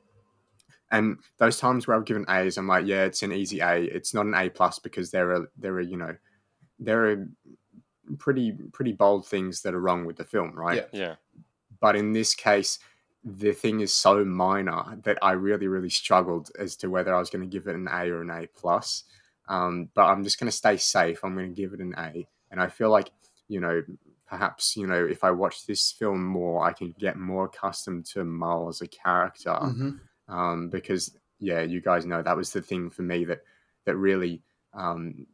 And 0.91 1.19
those 1.39 1.59
times 1.59 1.87
where 1.87 1.97
I've 1.97 2.05
given 2.05 2.25
A's, 2.29 2.57
I'm 2.57 2.67
like, 2.67 2.87
yeah, 2.87 3.05
it's 3.05 3.23
an 3.23 3.33
easy 3.33 3.61
A. 3.61 3.77
It's 3.77 4.15
not 4.15 4.27
an 4.27 4.35
A 4.35 4.49
plus 4.49 4.79
because 4.79 5.11
there 5.11 5.31
are 5.33 5.51
there 5.59 5.75
are 5.75 5.81
you 5.81 5.97
know 5.97 6.17
there 6.79 7.11
are 7.11 7.29
pretty 8.19 8.53
pretty 8.73 8.93
bold 8.93 9.27
things 9.27 9.63
that 9.63 9.75
are 9.75 9.81
wrong 9.81 10.05
with 10.07 10.17
the 10.17 10.25
film, 10.25 10.53
right? 10.53 10.87
Yeah. 10.93 11.01
Yeah. 11.01 11.15
but 11.81 11.97
in 11.97 12.13
this 12.13 12.35
case 12.35 12.79
the 13.25 13.53
thing 13.53 13.81
is 13.81 13.93
so 13.93 14.25
minor 14.25 14.99
that 15.05 15.19
i 15.23 15.33
really 15.33 15.69
really 15.69 15.91
struggled 15.91 16.51
as 16.59 16.77
to 16.77 16.89
whether 16.89 17.15
i 17.15 17.19
was 17.19 17.31
going 17.31 17.43
to 17.43 17.49
give 17.49 17.67
it 17.69 17.75
an 17.75 17.89
a 17.91 18.09
or 18.11 18.23
an 18.23 18.31
a 18.31 18.47
plus 18.57 19.05
um, 19.49 19.89
but 19.95 20.05
i'm 20.07 20.25
just 20.25 20.39
going 20.41 20.51
to 20.51 20.57
stay 20.57 20.77
safe 20.77 21.25
i'm 21.25 21.35
going 21.35 21.55
to 21.55 21.61
give 21.63 21.73
it 21.73 21.81
an 21.81 21.95
a 21.99 22.27
and 22.51 22.61
i 22.61 22.69
feel 22.69 22.91
like 22.91 23.11
you 23.49 23.61
know 23.61 23.83
perhaps 24.27 24.77
you 24.77 24.87
know 24.87 25.05
if 25.05 25.23
i 25.25 25.31
watch 25.31 25.67
this 25.67 25.93
film 25.93 26.25
more 26.25 26.65
i 26.65 26.73
can 26.73 26.95
get 26.99 27.17
more 27.17 27.45
accustomed 27.45 28.05
to 28.07 28.25
Mal 28.25 28.69
as 28.69 28.81
a 28.81 28.87
character 28.89 29.51
Mhm. 29.51 30.01
um, 30.29 30.69
because 30.71 31.17
yeah, 31.39 31.61
you 31.63 31.81
guys 31.81 32.07
know 32.07 32.23
that 32.23 32.37
was 32.37 32.53
the 32.53 32.63
thing 32.63 32.89
for 32.89 33.03
me 33.03 33.25
that 33.25 33.41
that 33.85 33.97
really 33.97 34.43
um, 34.75 35.27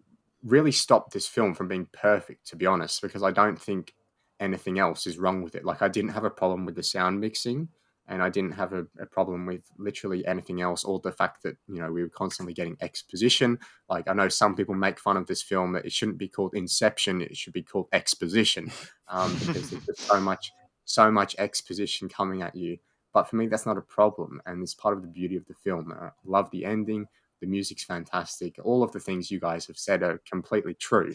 really 0.43 0.73
stopped 0.73 1.13
this 1.13 1.27
film 1.29 1.55
from 1.55 1.69
being 1.69 1.87
perfect. 1.93 2.47
To 2.49 2.57
be 2.57 2.65
honest, 2.65 3.03
because 3.03 3.23
I 3.23 3.31
don't 3.31 3.61
think 3.61 3.93
anything 4.41 4.79
else 4.79 5.07
is 5.07 5.19
wrong 5.19 5.43
with 5.43 5.55
it. 5.55 5.65
Like 5.65 5.83
I 5.83 5.89
didn't 5.89 6.11
have 6.11 6.25
a 6.25 6.31
problem 6.31 6.65
with 6.65 6.77
the 6.77 6.83
sound 6.83 7.21
mixing, 7.21 7.69
and 8.07 8.23
I 8.23 8.31
didn't 8.31 8.53
have 8.53 8.73
a, 8.73 8.87
a, 8.99 9.07
problem 9.07 9.45
with 9.45 9.63
literally 9.77 10.27
anything 10.27 10.63
else, 10.63 10.85
or 10.85 10.99
the 11.01 11.13
fact 11.13 11.43
that 11.43 11.57
you 11.69 11.81
know 11.81 11.93
we 11.93 12.03
were 12.03 12.09
constantly 12.09 12.55
getting 12.55 12.77
exposition. 12.81 13.59
Like 13.89 14.09
I 14.09 14.15
know 14.15 14.29
some 14.29 14.55
people 14.55 14.75
make 14.75 14.99
fun 14.99 15.17
of 15.17 15.27
this 15.27 15.43
film 15.43 15.73
that 15.73 15.85
it 15.85 15.93
shouldn't 15.93 16.19
be 16.19 16.29
called 16.29 16.55
Inception; 16.55 17.21
it 17.21 17.37
should 17.37 17.53
be 17.53 17.63
called 17.63 17.89
Exposition, 17.93 18.71
um, 19.09 19.35
because 19.39 19.71
there's 19.71 19.87
just 19.87 20.01
so 20.01 20.21
much, 20.21 20.51
so 20.85 21.11
much 21.11 21.37
exposition 21.39 22.09
coming 22.09 22.43
at 22.43 22.55
you. 22.55 22.79
But 23.13 23.29
for 23.29 23.37
me, 23.37 23.47
that's 23.47 23.67
not 23.67 23.79
a 23.79 23.83
problem, 23.83 24.41
and 24.47 24.63
it's 24.63 24.75
part 24.75 24.97
of 24.97 25.03
the 25.03 25.09
beauty 25.09 25.37
of 25.37 25.47
the 25.47 25.55
film. 25.55 25.93
I 25.93 26.11
love 26.25 26.51
the 26.51 26.65
ending. 26.65 27.07
The 27.41 27.47
music's 27.47 27.85
fantastic. 27.85 28.57
All 28.65 28.83
of 28.83 28.91
the 28.93 29.01
things 29.01 29.31
you 29.31 29.39
guys 29.39 29.67
have 29.67 29.79
said 29.79 30.03
are 30.03 30.21
completely 30.29 30.75
true. 30.75 31.15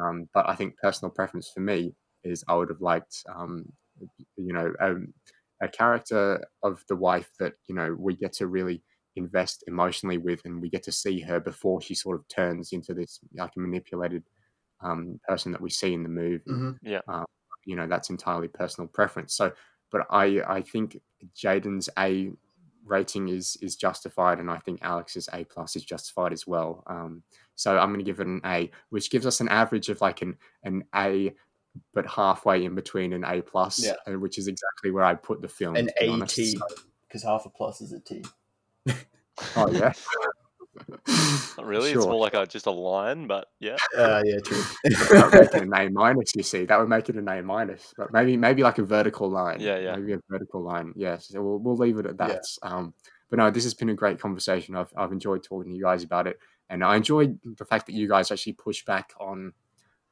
Um, 0.00 0.28
but 0.32 0.48
I 0.48 0.54
think 0.54 0.76
personal 0.76 1.10
preference 1.10 1.50
for 1.50 1.58
me 1.60 1.94
is 2.28 2.44
I 2.48 2.54
would 2.54 2.68
have 2.68 2.80
liked, 2.80 3.24
um, 3.34 3.72
you 4.36 4.52
know, 4.52 4.72
um, 4.80 5.12
a 5.62 5.68
character 5.68 6.44
of 6.62 6.84
the 6.88 6.96
wife 6.96 7.30
that 7.40 7.54
you 7.66 7.74
know 7.74 7.96
we 7.98 8.14
get 8.14 8.32
to 8.34 8.46
really 8.46 8.82
invest 9.16 9.64
emotionally 9.66 10.18
with, 10.18 10.40
and 10.44 10.60
we 10.60 10.70
get 10.70 10.82
to 10.84 10.92
see 10.92 11.20
her 11.20 11.40
before 11.40 11.80
she 11.80 11.94
sort 11.94 12.16
of 12.18 12.28
turns 12.28 12.72
into 12.72 12.94
this 12.94 13.20
like 13.34 13.52
a 13.56 13.60
manipulated 13.60 14.22
um, 14.82 15.18
person 15.28 15.52
that 15.52 15.60
we 15.60 15.70
see 15.70 15.92
in 15.92 16.02
the 16.02 16.08
movie. 16.08 16.44
Mm-hmm. 16.48 16.70
Yeah, 16.82 17.00
uh, 17.08 17.24
you 17.64 17.76
know 17.76 17.86
that's 17.86 18.10
entirely 18.10 18.48
personal 18.48 18.88
preference. 18.88 19.34
So, 19.34 19.52
but 19.90 20.06
I 20.10 20.40
I 20.46 20.62
think 20.62 21.00
Jaden's 21.36 21.88
A 21.98 22.30
rating 22.84 23.28
is 23.28 23.56
is 23.60 23.76
justified, 23.76 24.38
and 24.38 24.50
I 24.50 24.58
think 24.58 24.80
Alex's 24.82 25.28
A 25.32 25.44
plus 25.44 25.76
is 25.76 25.84
justified 25.84 26.32
as 26.32 26.46
well. 26.46 26.82
Um, 26.86 27.22
so 27.54 27.76
I'm 27.76 27.88
going 27.88 27.98
to 27.98 28.04
give 28.04 28.20
it 28.20 28.26
an 28.26 28.40
A, 28.44 28.70
which 28.90 29.10
gives 29.10 29.26
us 29.26 29.40
an 29.40 29.48
average 29.48 29.88
of 29.88 30.00
like 30.00 30.22
an 30.22 30.36
an 30.64 30.84
A 30.94 31.34
but 31.94 32.06
halfway 32.06 32.64
in 32.64 32.74
between 32.74 33.12
an 33.12 33.24
A 33.24 33.42
plus, 33.42 33.84
Yeah. 33.84 34.14
which 34.16 34.38
is 34.38 34.48
exactly 34.48 34.90
where 34.90 35.04
I 35.04 35.14
put 35.14 35.42
the 35.42 35.48
film. 35.48 35.76
An 35.76 35.88
AT, 36.00 36.36
because 37.08 37.22
half 37.22 37.46
a 37.46 37.50
plus 37.50 37.80
is 37.80 37.92
a 37.92 38.00
T. 38.00 38.24
oh 39.56 39.70
yeah. 39.70 39.92
not 41.56 41.66
really. 41.66 41.90
It's 41.90 42.06
more 42.06 42.20
like 42.20 42.34
a, 42.34 42.46
just 42.46 42.66
a 42.66 42.70
line, 42.70 43.26
but 43.26 43.48
yeah. 43.60 43.76
Uh, 43.96 44.22
yeah, 44.24 44.38
true. 44.44 44.62
that 44.84 45.30
would 45.32 45.40
make 45.40 45.54
it 45.54 45.62
an 45.62 45.74
A 45.74 45.90
minus. 45.90 46.34
You 46.36 46.42
see, 46.42 46.64
that 46.66 46.78
would 46.78 46.88
make 46.88 47.08
it 47.08 47.16
an 47.16 47.28
A 47.28 47.42
minus. 47.42 47.94
But 47.96 48.12
maybe 48.12 48.36
maybe 48.36 48.62
like 48.62 48.78
a 48.78 48.84
vertical 48.84 49.30
line. 49.30 49.60
Yeah, 49.60 49.78
yeah. 49.78 49.96
Maybe 49.96 50.12
a 50.14 50.20
vertical 50.28 50.62
line. 50.62 50.92
Yes. 50.96 51.28
So 51.28 51.42
we'll 51.42 51.58
we'll 51.58 51.76
leave 51.76 51.98
it 51.98 52.06
at 52.06 52.18
that. 52.18 52.44
Um, 52.62 52.94
but 53.30 53.38
no, 53.38 53.50
this 53.50 53.64
has 53.64 53.74
been 53.74 53.90
a 53.90 53.94
great 53.94 54.20
conversation. 54.20 54.76
I've 54.76 54.92
I've 54.96 55.12
enjoyed 55.12 55.42
talking 55.42 55.70
to 55.72 55.76
you 55.76 55.82
guys 55.82 56.02
about 56.04 56.26
it, 56.26 56.38
and 56.68 56.84
I 56.84 56.96
enjoyed 56.96 57.38
the 57.56 57.64
fact 57.64 57.86
that 57.86 57.94
you 57.94 58.08
guys 58.08 58.30
actually 58.30 58.54
push 58.54 58.84
back 58.84 59.12
on 59.20 59.52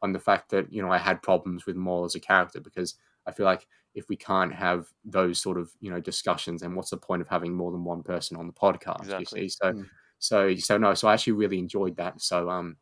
on 0.02 0.12
the 0.12 0.18
fact 0.20 0.50
that 0.50 0.72
you 0.72 0.82
know 0.82 0.90
I 0.90 0.98
had 0.98 1.22
problems 1.22 1.66
with 1.66 1.76
Mal 1.76 2.04
as 2.04 2.14
a 2.14 2.20
character 2.20 2.60
because 2.60 2.94
I 3.26 3.32
feel 3.32 3.46
like 3.46 3.66
if 3.94 4.08
we 4.08 4.16
can't 4.16 4.52
have 4.52 4.86
those 5.04 5.40
sort 5.40 5.58
of 5.58 5.70
you 5.80 5.90
know 5.90 6.00
discussions, 6.00 6.60
then 6.62 6.74
what's 6.74 6.90
the 6.90 6.96
point 6.96 7.22
of 7.22 7.28
having 7.28 7.54
more 7.54 7.72
than 7.72 7.84
one 7.84 8.02
person 8.02 8.36
on 8.36 8.46
the 8.46 8.52
podcast? 8.52 9.02
Exactly. 9.04 9.42
You 9.42 9.48
see, 9.48 9.56
so 9.62 9.72
Mm. 9.72 9.86
so 10.18 10.56
so 10.56 10.78
no, 10.78 10.94
so 10.94 11.08
I 11.08 11.14
actually 11.14 11.34
really 11.34 11.58
enjoyed 11.58 11.96
that. 11.96 12.20
So 12.20 12.48
um, 12.50 12.76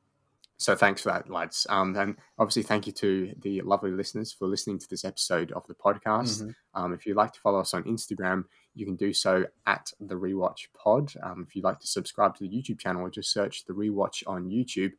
so 0.57 0.77
thanks 0.77 1.03
for 1.03 1.11
that, 1.11 1.29
lads. 1.29 1.67
Um, 1.69 1.97
and 1.97 2.17
obviously 2.39 2.63
thank 2.63 2.87
you 2.87 2.93
to 2.95 3.35
the 3.43 3.61
lovely 3.63 3.91
listeners 3.91 4.33
for 4.33 4.47
listening 4.47 4.79
to 4.79 4.89
this 4.89 5.05
episode 5.05 5.51
of 5.53 5.67
the 5.67 5.75
podcast. 5.75 6.43
Mhm. 6.45 6.55
Um, 6.75 6.93
if 6.95 7.07
you'd 7.07 7.17
like 7.17 7.33
to 7.33 7.41
follow 7.41 7.59
us 7.59 7.75
on 7.75 7.83
Instagram, 7.85 8.45
you 8.75 8.87
can 8.87 8.95
do 8.95 9.13
so 9.13 9.47
at 9.67 9.93
the 10.01 10.15
Rewatch 10.15 10.69
Pod. 10.73 11.13
Um, 11.25 11.45
if 11.47 11.57
you'd 11.57 11.65
like 11.65 11.81
to 11.81 11.87
subscribe 11.89 12.37
to 12.37 12.45
the 12.45 12.49
YouTube 12.49 12.79
channel, 12.79 13.09
just 13.11 13.33
search 13.33 13.65
the 13.65 13.73
Rewatch 13.73 14.23
on 14.29 14.49
YouTube. 14.49 14.93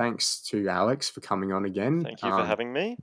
Thanks 0.00 0.40
to 0.48 0.66
Alex 0.66 1.10
for 1.10 1.20
coming 1.20 1.52
on 1.52 1.66
again. 1.66 2.02
Thank 2.02 2.22
you 2.22 2.30
for 2.30 2.40
Um, 2.40 2.46
having 2.46 2.72
me. 2.72 2.96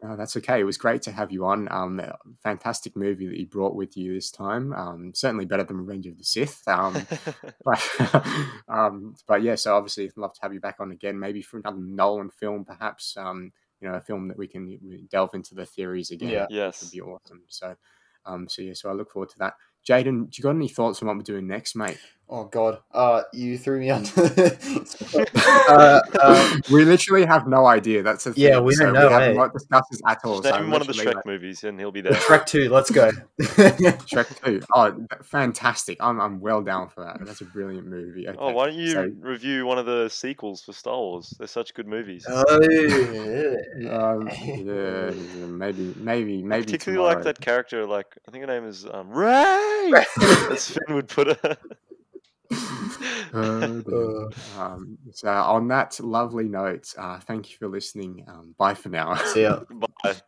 no, 0.00 0.14
that's 0.14 0.36
okay. 0.36 0.60
It 0.60 0.64
was 0.64 0.76
great 0.76 1.02
to 1.02 1.10
have 1.10 1.32
you 1.32 1.44
on. 1.46 1.66
Um, 1.72 2.00
fantastic 2.44 2.94
movie 2.94 3.26
that 3.26 3.36
you 3.36 3.46
brought 3.46 3.74
with 3.74 3.96
you 3.96 4.14
this 4.14 4.30
time. 4.30 4.72
Um, 4.72 5.12
certainly 5.14 5.46
better 5.46 5.64
than 5.64 5.78
Revenge 5.78 6.06
of 6.06 6.16
the 6.16 6.22
Sith. 6.22 6.62
Um, 6.68 6.94
but, 7.64 7.90
um, 8.68 9.16
but 9.26 9.42
yeah, 9.42 9.56
so 9.56 9.74
obviously, 9.76 10.04
I'd 10.04 10.16
love 10.16 10.32
to 10.34 10.42
have 10.42 10.54
you 10.54 10.60
back 10.60 10.76
on 10.78 10.92
again, 10.92 11.18
maybe 11.18 11.42
for 11.42 11.58
another 11.58 11.78
Nolan 11.80 12.30
film, 12.30 12.64
perhaps. 12.64 13.16
Um, 13.16 13.52
you 13.80 13.88
know, 13.88 13.96
a 13.96 14.00
film 14.00 14.28
that 14.28 14.38
we 14.38 14.46
can 14.46 14.78
delve 15.10 15.34
into 15.34 15.56
the 15.56 15.66
theories 15.66 16.12
again. 16.12 16.28
Yeah. 16.30 16.42
which 16.42 16.52
Yes. 16.52 16.82
would 16.82 16.92
be 16.92 17.00
awesome. 17.00 17.42
So, 17.48 17.74
um, 18.26 18.48
so 18.48 18.62
yeah, 18.62 18.74
so 18.74 18.90
I 18.90 18.92
look 18.92 19.10
forward 19.10 19.30
to 19.30 19.38
that. 19.38 19.54
Jaden, 19.86 20.30
do 20.30 20.36
you 20.38 20.42
got 20.42 20.50
any 20.54 20.68
thoughts 20.68 21.02
on 21.02 21.08
what 21.08 21.16
we're 21.16 21.22
doing 21.24 21.48
next, 21.48 21.74
mate? 21.74 21.98
Oh 22.26 22.44
God, 22.44 22.78
uh, 22.92 23.22
you 23.34 23.58
threw 23.58 23.80
me 23.80 23.90
under. 23.90 24.10
uh, 25.46 26.00
uh, 26.20 26.56
we 26.72 26.84
literally 26.84 27.26
have 27.26 27.46
no 27.46 27.66
idea. 27.66 28.02
That's 28.02 28.24
the 28.24 28.32
thing. 28.32 28.42
Yeah, 28.44 28.60
we 28.60 28.74
don't 28.76 28.94
know, 28.94 29.08
We 29.08 29.12
have 29.12 29.22
eh? 29.22 29.32
not 29.34 29.52
discussed 29.52 29.90
this 29.90 30.00
at 30.06 30.20
all. 30.24 30.40
Just 30.40 30.54
so 30.54 30.60
name 30.60 30.70
one 30.70 30.80
of 30.80 30.86
the 30.86 30.94
literally, 30.94 31.16
Shrek 31.16 31.26
movies 31.26 31.64
and 31.64 31.78
he'll 31.78 31.92
be 31.92 32.00
there. 32.02 32.12
Shrek 32.14 32.46
Two, 32.46 32.70
let's 32.70 32.90
go. 32.90 33.10
Shrek 33.40 34.42
2. 34.42 34.62
Oh, 34.74 34.96
fantastic. 35.22 35.98
I'm, 36.00 36.18
I'm 36.18 36.40
well 36.40 36.62
down 36.62 36.88
for 36.88 37.04
that. 37.04 37.18
That's 37.26 37.42
a 37.42 37.44
brilliant 37.44 37.86
movie. 37.86 38.26
Okay. 38.26 38.38
Oh, 38.40 38.52
why 38.52 38.66
don't 38.66 38.76
you 38.78 38.90
so- 38.92 39.10
review 39.20 39.66
one 39.66 39.78
of 39.78 39.84
the 39.84 40.08
sequels 40.08 40.62
for 40.62 40.72
Star 40.72 40.96
Wars? 40.96 41.34
They're 41.38 41.46
such 41.46 41.74
good 41.74 41.86
movies. 41.86 42.24
Oh, 42.28 42.42
um, 42.56 44.28
yeah, 44.42 44.64
yeah, 44.66 45.10
maybe, 45.46 45.94
maybe, 45.98 46.42
maybe. 46.42 46.64
Particularly 46.64 47.04
like 47.14 47.22
that 47.24 47.38
character, 47.40 47.84
like 47.86 48.06
I 48.26 48.30
think 48.30 48.42
her 48.44 48.48
name 48.48 48.66
is 48.66 48.86
um, 48.90 49.10
Rey. 49.10 49.92
As 50.50 50.70
Finn 50.70 50.94
would 50.94 51.08
put 51.08 51.38
her. 51.42 51.56
Uh, 53.34 54.28
um, 54.58 54.98
so, 55.12 55.28
on 55.28 55.68
that 55.68 55.98
lovely 56.00 56.48
note, 56.48 56.92
uh, 56.98 57.18
thank 57.20 57.50
you 57.50 57.56
for 57.56 57.68
listening. 57.68 58.24
Um, 58.28 58.54
bye 58.58 58.74
for 58.74 58.88
now. 58.88 59.14
See 59.16 59.42
ya. 59.42 59.60
Bye. 60.04 60.20